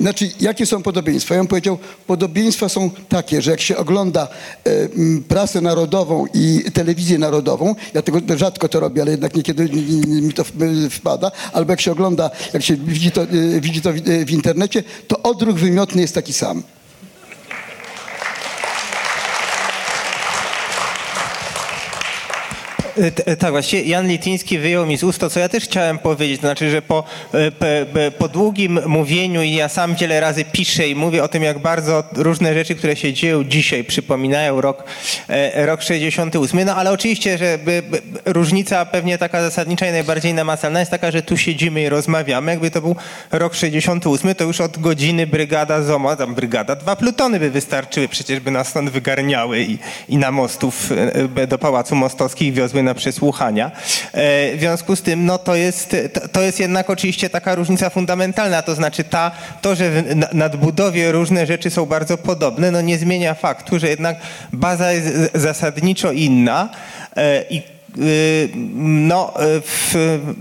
Znaczy, 0.00 0.30
jakie 0.40 0.66
są 0.66 0.82
podobieństwa? 0.82 1.34
Ja 1.34 1.40
bym 1.40 1.46
powiedział, 1.48 1.78
podobieństwa 2.06 2.68
są 2.68 2.90
takie, 3.08 3.42
że 3.42 3.50
jak 3.50 3.60
się 3.60 3.76
ogląda 3.76 4.28
e, 4.64 4.70
prasę 5.28 5.60
narodową 5.60 6.26
i 6.34 6.62
telewizję 6.74 7.18
narodową, 7.18 7.74
ja 7.94 8.02
tego 8.02 8.36
rzadko 8.36 8.68
to 8.68 8.80
robię, 8.80 9.02
ale 9.02 9.10
jednak 9.10 9.34
niekiedy 9.34 9.64
mi- 9.68 10.32
to 10.32 10.44
wpada, 10.90 11.30
albo 11.52 11.72
jak 11.72 11.80
się 11.80 11.92
ogląda, 11.92 12.30
jak 12.52 12.62
się 12.62 12.76
widzi 12.76 13.10
to, 13.10 13.22
e, 13.22 13.60
widzi 13.60 13.82
to 13.82 13.92
w, 13.92 13.96
e, 13.96 14.24
w 14.24 14.30
internecie, 14.30 14.82
to 15.08 15.22
odruch 15.22 15.56
wymiotny 15.56 16.02
jest 16.02 16.14
taki 16.14 16.32
sam. 16.32 16.58
E, 16.58 16.62
t- 22.82 22.87
Tak, 23.38 23.50
właściwie 23.50 23.82
Jan 23.82 24.08
Lityński 24.08 24.58
wyjął 24.58 24.86
mi 24.86 24.96
z 24.96 25.04
ust 25.04 25.20
to, 25.20 25.30
co 25.30 25.40
ja 25.40 25.48
też 25.48 25.64
chciałem 25.64 25.98
powiedzieć. 25.98 26.40
To 26.40 26.46
znaczy, 26.46 26.70
że 26.70 26.82
po, 26.82 27.04
e, 27.34 27.50
pe- 27.50 28.10
po 28.10 28.28
długim 28.28 28.80
mówieniu 28.86 29.42
i 29.42 29.52
ja 29.52 29.68
sam 29.68 29.94
wiele 29.94 30.20
razy 30.20 30.44
piszę 30.44 30.88
i 30.88 30.94
mówię 30.94 31.24
o 31.24 31.28
tym, 31.28 31.42
jak 31.42 31.58
bardzo 31.58 32.04
różne 32.16 32.54
rzeczy, 32.54 32.74
które 32.74 32.96
się 32.96 33.12
dzieją 33.12 33.44
dzisiaj, 33.44 33.84
przypominają 33.84 34.60
rok, 34.60 34.84
e, 35.28 35.66
rok 35.66 35.82
68. 35.82 36.64
No 36.64 36.76
ale 36.76 36.90
oczywiście, 36.90 37.38
że 37.38 37.58
różnica 38.24 38.86
pewnie 38.86 39.18
taka 39.18 39.42
zasadnicza 39.42 39.88
i 39.88 39.92
najbardziej 39.92 40.34
namacalna 40.34 40.80
jest 40.80 40.90
taka, 40.90 41.10
że 41.10 41.22
tu 41.22 41.36
siedzimy 41.36 41.82
i 41.82 41.88
rozmawiamy. 41.88 42.50
Jakby 42.50 42.70
to 42.70 42.80
był 42.80 42.96
rok 43.32 43.54
68, 43.54 44.34
to 44.34 44.44
już 44.44 44.60
od 44.60 44.78
godziny 44.78 45.26
brygada 45.26 45.82
ZOMO, 45.82 46.16
tam 46.16 46.34
brygada, 46.34 46.76
dwa 46.76 46.96
plutony 46.96 47.40
by 47.40 47.50
wystarczyły, 47.50 48.08
przecież 48.08 48.40
by 48.40 48.50
nas 48.50 48.68
stąd 48.68 48.90
wygarniały 48.90 49.60
i, 49.62 49.78
i 50.08 50.16
na 50.16 50.30
mostów 50.32 50.92
e, 51.36 51.46
do 51.46 51.58
Pałacu 51.58 51.94
Mostowskich 51.94 52.54
wiozły 52.54 52.82
na 52.88 52.94
przesłuchania. 52.94 53.70
E, 54.12 54.56
W 54.56 54.60
związku 54.60 54.96
z 54.96 55.02
tym, 55.02 55.26
no 55.26 55.38
to 55.38 55.54
jest, 55.54 55.96
to, 56.32 56.42
jest 56.42 56.60
jednak 56.60 56.90
oczywiście 56.90 57.30
taka 57.30 57.54
różnica 57.54 57.90
fundamentalna, 57.90 58.62
to 58.62 58.74
znaczy 58.74 59.04
ta, 59.04 59.30
to, 59.62 59.74
że 59.74 59.90
w 59.90 60.16
na- 60.16 60.28
nadbudowie 60.32 61.12
różne 61.12 61.46
rzeczy 61.46 61.70
są 61.70 61.86
bardzo 61.86 62.18
podobne, 62.18 62.70
no 62.70 62.80
nie 62.80 62.98
zmienia 62.98 63.34
faktu, 63.34 63.78
że 63.78 63.88
jednak 63.88 64.16
baza 64.52 64.92
jest 64.92 65.30
zasadniczo 65.34 66.12
inna 66.12 66.68
e, 67.16 67.44
i 67.50 67.77
no, 68.74 69.34
y, 69.56 69.60
w, 69.60 69.94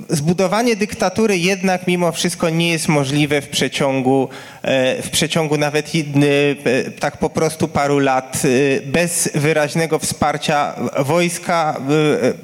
zbudowanie 0.10 0.76
dyktatury 0.76 1.38
jednak 1.38 1.88
mimo 1.88 2.12
wszystko 2.12 2.50
nie 2.50 2.72
jest 2.72 2.88
możliwe 2.88 3.42
w 3.42 3.48
przeciągu, 3.50 4.30
e, 4.62 5.02
w 5.02 5.10
przeciągu 5.10 5.58
nawet 5.58 5.92
e, 5.96 6.92
tak 6.92 7.18
po 7.18 7.30
prostu 7.30 7.68
paru 7.68 8.00
lat 8.00 8.42
y, 8.46 8.82
bez 8.86 9.30
wyraźnego 9.36 10.00
wsparcia 10.00 10.76
wojska, 11.00 11.80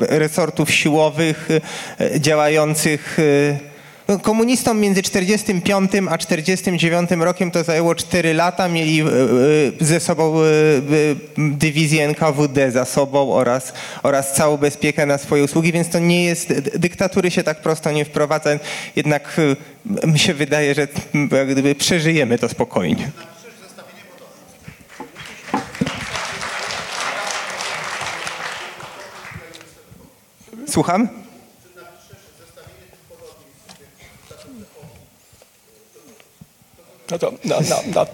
y, 0.01 0.17
resortów 0.17 0.71
siłowych 0.71 1.49
y, 2.01 2.19
działających 2.19 3.19
y, 3.19 3.72
Komunistom 4.21 4.79
między 4.79 5.01
45 5.03 5.91
a 6.09 6.17
49 6.17 7.11
rokiem 7.11 7.51
to 7.51 7.63
zajęło 7.63 7.95
4 7.95 8.33
lata. 8.33 8.67
Mieli 8.67 9.01
e, 9.01 9.05
e, 9.05 9.07
ze 9.79 9.99
sobą 9.99 10.39
e, 10.41 10.45
dywizję 11.37 12.05
NKWD 12.07 12.71
za 12.71 12.85
sobą 12.85 13.33
oraz, 13.33 13.73
oraz 14.03 14.33
całą 14.35 14.57
bezpiekę 14.57 15.05
na 15.05 15.17
swoje 15.17 15.43
usługi, 15.43 15.71
więc 15.71 15.89
to 15.89 15.99
nie 15.99 16.23
jest, 16.23 16.47
dy- 16.53 16.79
dyktatury 16.79 17.31
się 17.31 17.43
tak 17.43 17.61
prosto 17.61 17.91
nie 17.91 18.05
wprowadza. 18.05 18.49
Jednak 18.95 19.41
mi 20.07 20.19
się 20.19 20.33
wydaje, 20.33 20.75
że 20.75 20.87
gdyby 21.47 21.75
przeżyjemy 21.75 22.37
to 22.37 22.49
spokojnie. 22.49 23.11
Słucham? 30.67 31.22
No 37.11 37.17
to 37.17 37.33
na, 37.43 37.59
na, 37.59 37.77
na, 37.95 38.05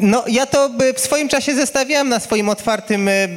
No, 0.00 0.24
ja 0.28 0.46
to 0.46 0.70
w 0.96 1.00
swoim 1.00 1.28
czasie 1.28 1.54
zestawiałem 1.54 2.08
na 2.08 2.20
swoim 2.20 2.48
otwartym 2.48 3.08
e, 3.08 3.28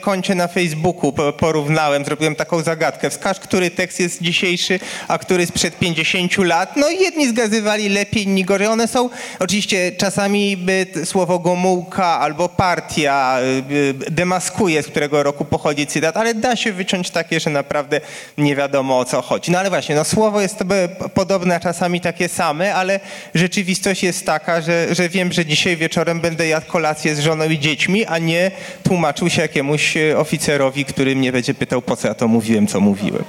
koncie 0.00 0.34
na 0.34 0.48
Facebooku, 0.48 1.12
po- 1.12 1.32
porównałem, 1.32 2.04
zrobiłem 2.04 2.34
taką 2.36 2.62
zagadkę. 2.62 3.10
Wskaż, 3.10 3.40
który 3.40 3.70
tekst 3.70 4.00
jest 4.00 4.22
dzisiejszy, 4.22 4.80
a 5.08 5.18
który 5.18 5.46
sprzed 5.46 5.78
50 5.78 6.38
lat. 6.38 6.76
No 6.76 6.90
i 6.90 6.98
jedni 7.00 7.28
zgazywali 7.28 7.88
lepiej, 7.88 8.22
inni 8.22 8.44
gorzej. 8.44 8.66
One 8.66 8.88
są, 8.88 9.10
oczywiście 9.38 9.92
czasami 9.92 10.56
by 10.56 10.86
słowo 11.04 11.38
Gomułka 11.38 12.06
albo 12.06 12.48
partia 12.48 13.38
y, 13.70 13.94
demaskuje, 14.10 14.82
z 14.82 14.86
którego 14.86 15.22
roku 15.22 15.44
pochodzi 15.44 15.86
cytat, 15.86 16.16
ale 16.16 16.34
da 16.34 16.56
się 16.56 16.72
wyciąć 16.72 17.10
takie, 17.10 17.40
że 17.40 17.50
naprawdę 17.50 18.00
nie 18.38 18.56
wiadomo 18.56 18.98
o 18.98 19.04
co 19.04 19.22
chodzi. 19.22 19.50
No 19.52 19.58
ale 19.58 19.70
właśnie, 19.70 19.94
no 19.94 20.04
słowo 20.04 20.40
jest 20.40 20.58
to 20.58 20.64
podobne, 21.14 21.56
a 21.56 21.60
czasami 21.60 22.00
takie 22.00 22.28
same, 22.28 22.74
ale 22.74 23.00
rzeczywistość 23.34 24.02
jest 24.02 24.26
taka, 24.26 24.60
że, 24.60 24.94
że 24.94 25.01
wiem, 25.08 25.32
że 25.32 25.46
dzisiaj 25.46 25.76
wieczorem 25.76 26.20
będę 26.20 26.46
jadł 26.46 26.66
kolację 26.66 27.14
z 27.14 27.20
żoną 27.20 27.44
i 27.44 27.58
dziećmi, 27.58 28.06
a 28.06 28.18
nie 28.18 28.50
tłumaczył 28.84 29.30
się 29.30 29.42
jakiemuś 29.42 29.96
e, 29.96 30.18
oficerowi, 30.18 30.84
który 30.84 31.16
mnie 31.16 31.32
będzie 31.32 31.54
pytał, 31.54 31.82
po 31.82 31.96
co 31.96 32.08
ja 32.08 32.14
to 32.14 32.28
mówiłem, 32.28 32.66
co 32.66 32.80
mówiłem. 32.80 33.24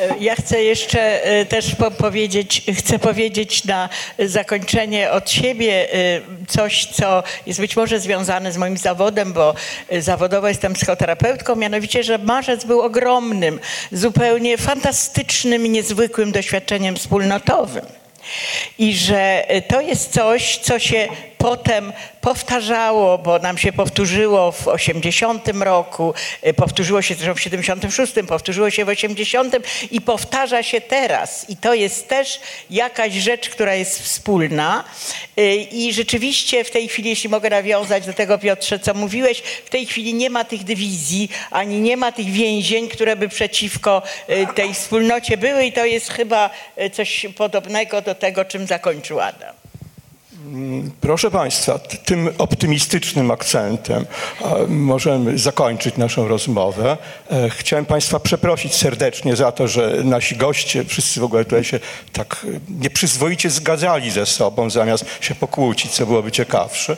E, 0.00 0.18
Ja 0.20 0.34
chcę 0.34 0.62
jeszcze 0.62 1.24
e, 1.24 1.46
też 1.46 1.74
po 1.74 1.90
powiedzieć, 1.90 2.62
chcę 2.78 2.98
powiedzieć 2.98 3.64
na 3.64 3.88
zakończenie 4.18 5.10
od 5.10 5.30
siebie 5.30 5.88
coś, 6.48 6.86
co 6.86 7.22
jest 7.46 7.60
być 7.60 7.76
może 7.76 8.00
związane 8.00 8.52
z 8.52 8.56
moim 8.56 8.76
zawodem, 8.76 9.32
bo 9.32 9.54
zawodowo 9.98 10.48
jestem 10.48 10.72
psychoterapeutką, 10.72 11.56
mianowicie, 11.56 12.02
że 12.02 12.18
marzec 12.18 12.64
był 12.64 12.80
ogromnym, 12.80 13.60
zupełnie 13.92 14.58
fantastycznym 14.58 15.66
i 15.66 15.68
niezwykłym 15.70 16.32
doświadczeniem 16.32 16.96
wspólnotowym. 16.96 18.01
I 18.78 18.96
że 18.96 19.48
e, 19.48 19.62
to 19.62 19.80
jest 19.80 20.12
coś, 20.12 20.58
co 20.58 20.78
się 20.78 21.08
potem 21.42 21.92
powtarzało, 22.20 23.18
bo 23.18 23.38
nam 23.38 23.58
się 23.58 23.72
powtórzyło 23.72 24.52
w 24.52 24.68
80 24.68 25.48
roku, 25.48 26.14
e, 26.42 26.54
powtórzyło 26.54 27.02
się 27.02 27.14
zresztą 27.14 27.34
w 27.34 27.40
76, 27.40 28.12
powtórzyło 28.28 28.70
się 28.70 28.84
w 28.84 28.88
80 28.88 29.56
i 29.90 30.00
powtarza 30.00 30.62
się 30.62 30.80
teraz. 30.80 31.50
I 31.50 31.56
to 31.56 31.74
jest 31.74 32.08
też 32.08 32.40
jakaś 32.70 33.12
rzecz, 33.12 33.50
która 33.50 33.74
jest 33.74 34.02
wspólna. 34.02 34.84
E, 35.36 35.56
I 35.56 35.92
rzeczywiście 35.92 36.64
w 36.64 36.70
tej 36.70 36.88
chwili, 36.88 37.10
jeśli 37.10 37.28
mogę 37.28 37.50
nawiązać 37.50 38.06
do 38.06 38.12
tego, 38.12 38.38
Piotrze, 38.38 38.78
co 38.78 38.94
mówiłeś, 38.94 39.42
w 39.64 39.70
tej 39.70 39.86
chwili 39.86 40.14
nie 40.14 40.30
ma 40.30 40.44
tych 40.44 40.64
dywizji, 40.64 41.28
ani 41.50 41.80
nie 41.80 41.96
ma 41.96 42.12
tych 42.12 42.30
więzień, 42.30 42.88
które 42.88 43.16
by 43.16 43.28
przeciwko 43.28 44.02
tej 44.54 44.74
wspólnocie 44.74 45.36
były 45.36 45.64
i 45.64 45.72
to 45.72 45.84
jest 45.84 46.12
chyba 46.12 46.50
coś 46.92 47.26
podobnego 47.36 48.02
do 48.02 48.11
tego, 48.14 48.44
czym 48.44 48.66
zakończył 48.66 49.20
Adam. 49.20 49.54
Proszę 51.00 51.30
Państwa, 51.30 51.78
tym 51.78 52.30
optymistycznym 52.38 53.30
akcentem 53.30 54.06
możemy 54.68 55.38
zakończyć 55.38 55.96
naszą 55.96 56.28
rozmowę. 56.28 56.96
E, 57.30 57.50
Chciałem 57.50 57.86
Państwa 57.86 58.20
przeprosić 58.20 58.74
serdecznie 58.74 59.36
za 59.36 59.52
to, 59.52 59.68
że 59.68 60.00
nasi 60.04 60.36
goście 60.36 60.84
wszyscy 60.84 61.20
w 61.20 61.24
ogóle 61.24 61.44
tutaj 61.44 61.64
się 61.64 61.80
tak 62.12 62.46
nieprzyzwoicie 62.68 63.50
zgadzali 63.50 64.10
ze 64.10 64.26
sobą, 64.26 64.70
zamiast 64.70 65.04
się 65.20 65.34
pokłócić, 65.34 65.92
co 65.92 66.06
byłoby 66.06 66.32
ciekawsze. 66.32 66.96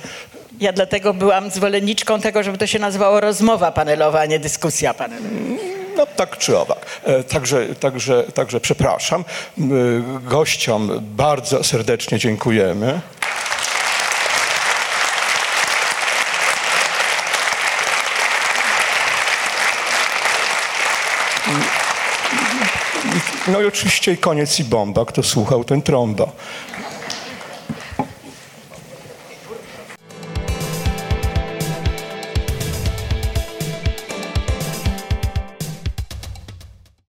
Ja 0.65 0.73
dlatego 0.73 1.15
byłam 1.15 1.51
zwolenniczką 1.51 2.21
tego, 2.21 2.43
żeby 2.43 2.59
to 2.59 2.67
się 2.67 2.79
nazywało 2.79 3.21
rozmowa 3.21 3.73
panelowa, 3.73 4.21
a 4.21 4.27
nie 4.27 4.39
dyskusja 4.39 4.95
panelowa. 4.95 5.29
No 5.97 6.07
tak 6.07 6.39
czy 6.39 6.59
owak. 6.59 6.87
E, 7.05 7.25
Także, 7.25 7.75
także, 7.75 8.23
także 8.35 8.61
przepraszam. 8.61 9.25
M, 9.59 10.21
Gościom 10.25 10.91
bardzo 11.01 11.65
serdecznie 11.65 12.19
dziękujemy. 12.19 13.01
No 23.49 23.61
i 23.61 23.67
oczywiście 23.67 24.17
koniec 24.17 24.61
i 24.61 24.65
bomba. 24.65 25.05
Kto 25.05 25.23
słuchał, 25.23 25.65
ten 25.65 25.83
trąba. 25.83 26.27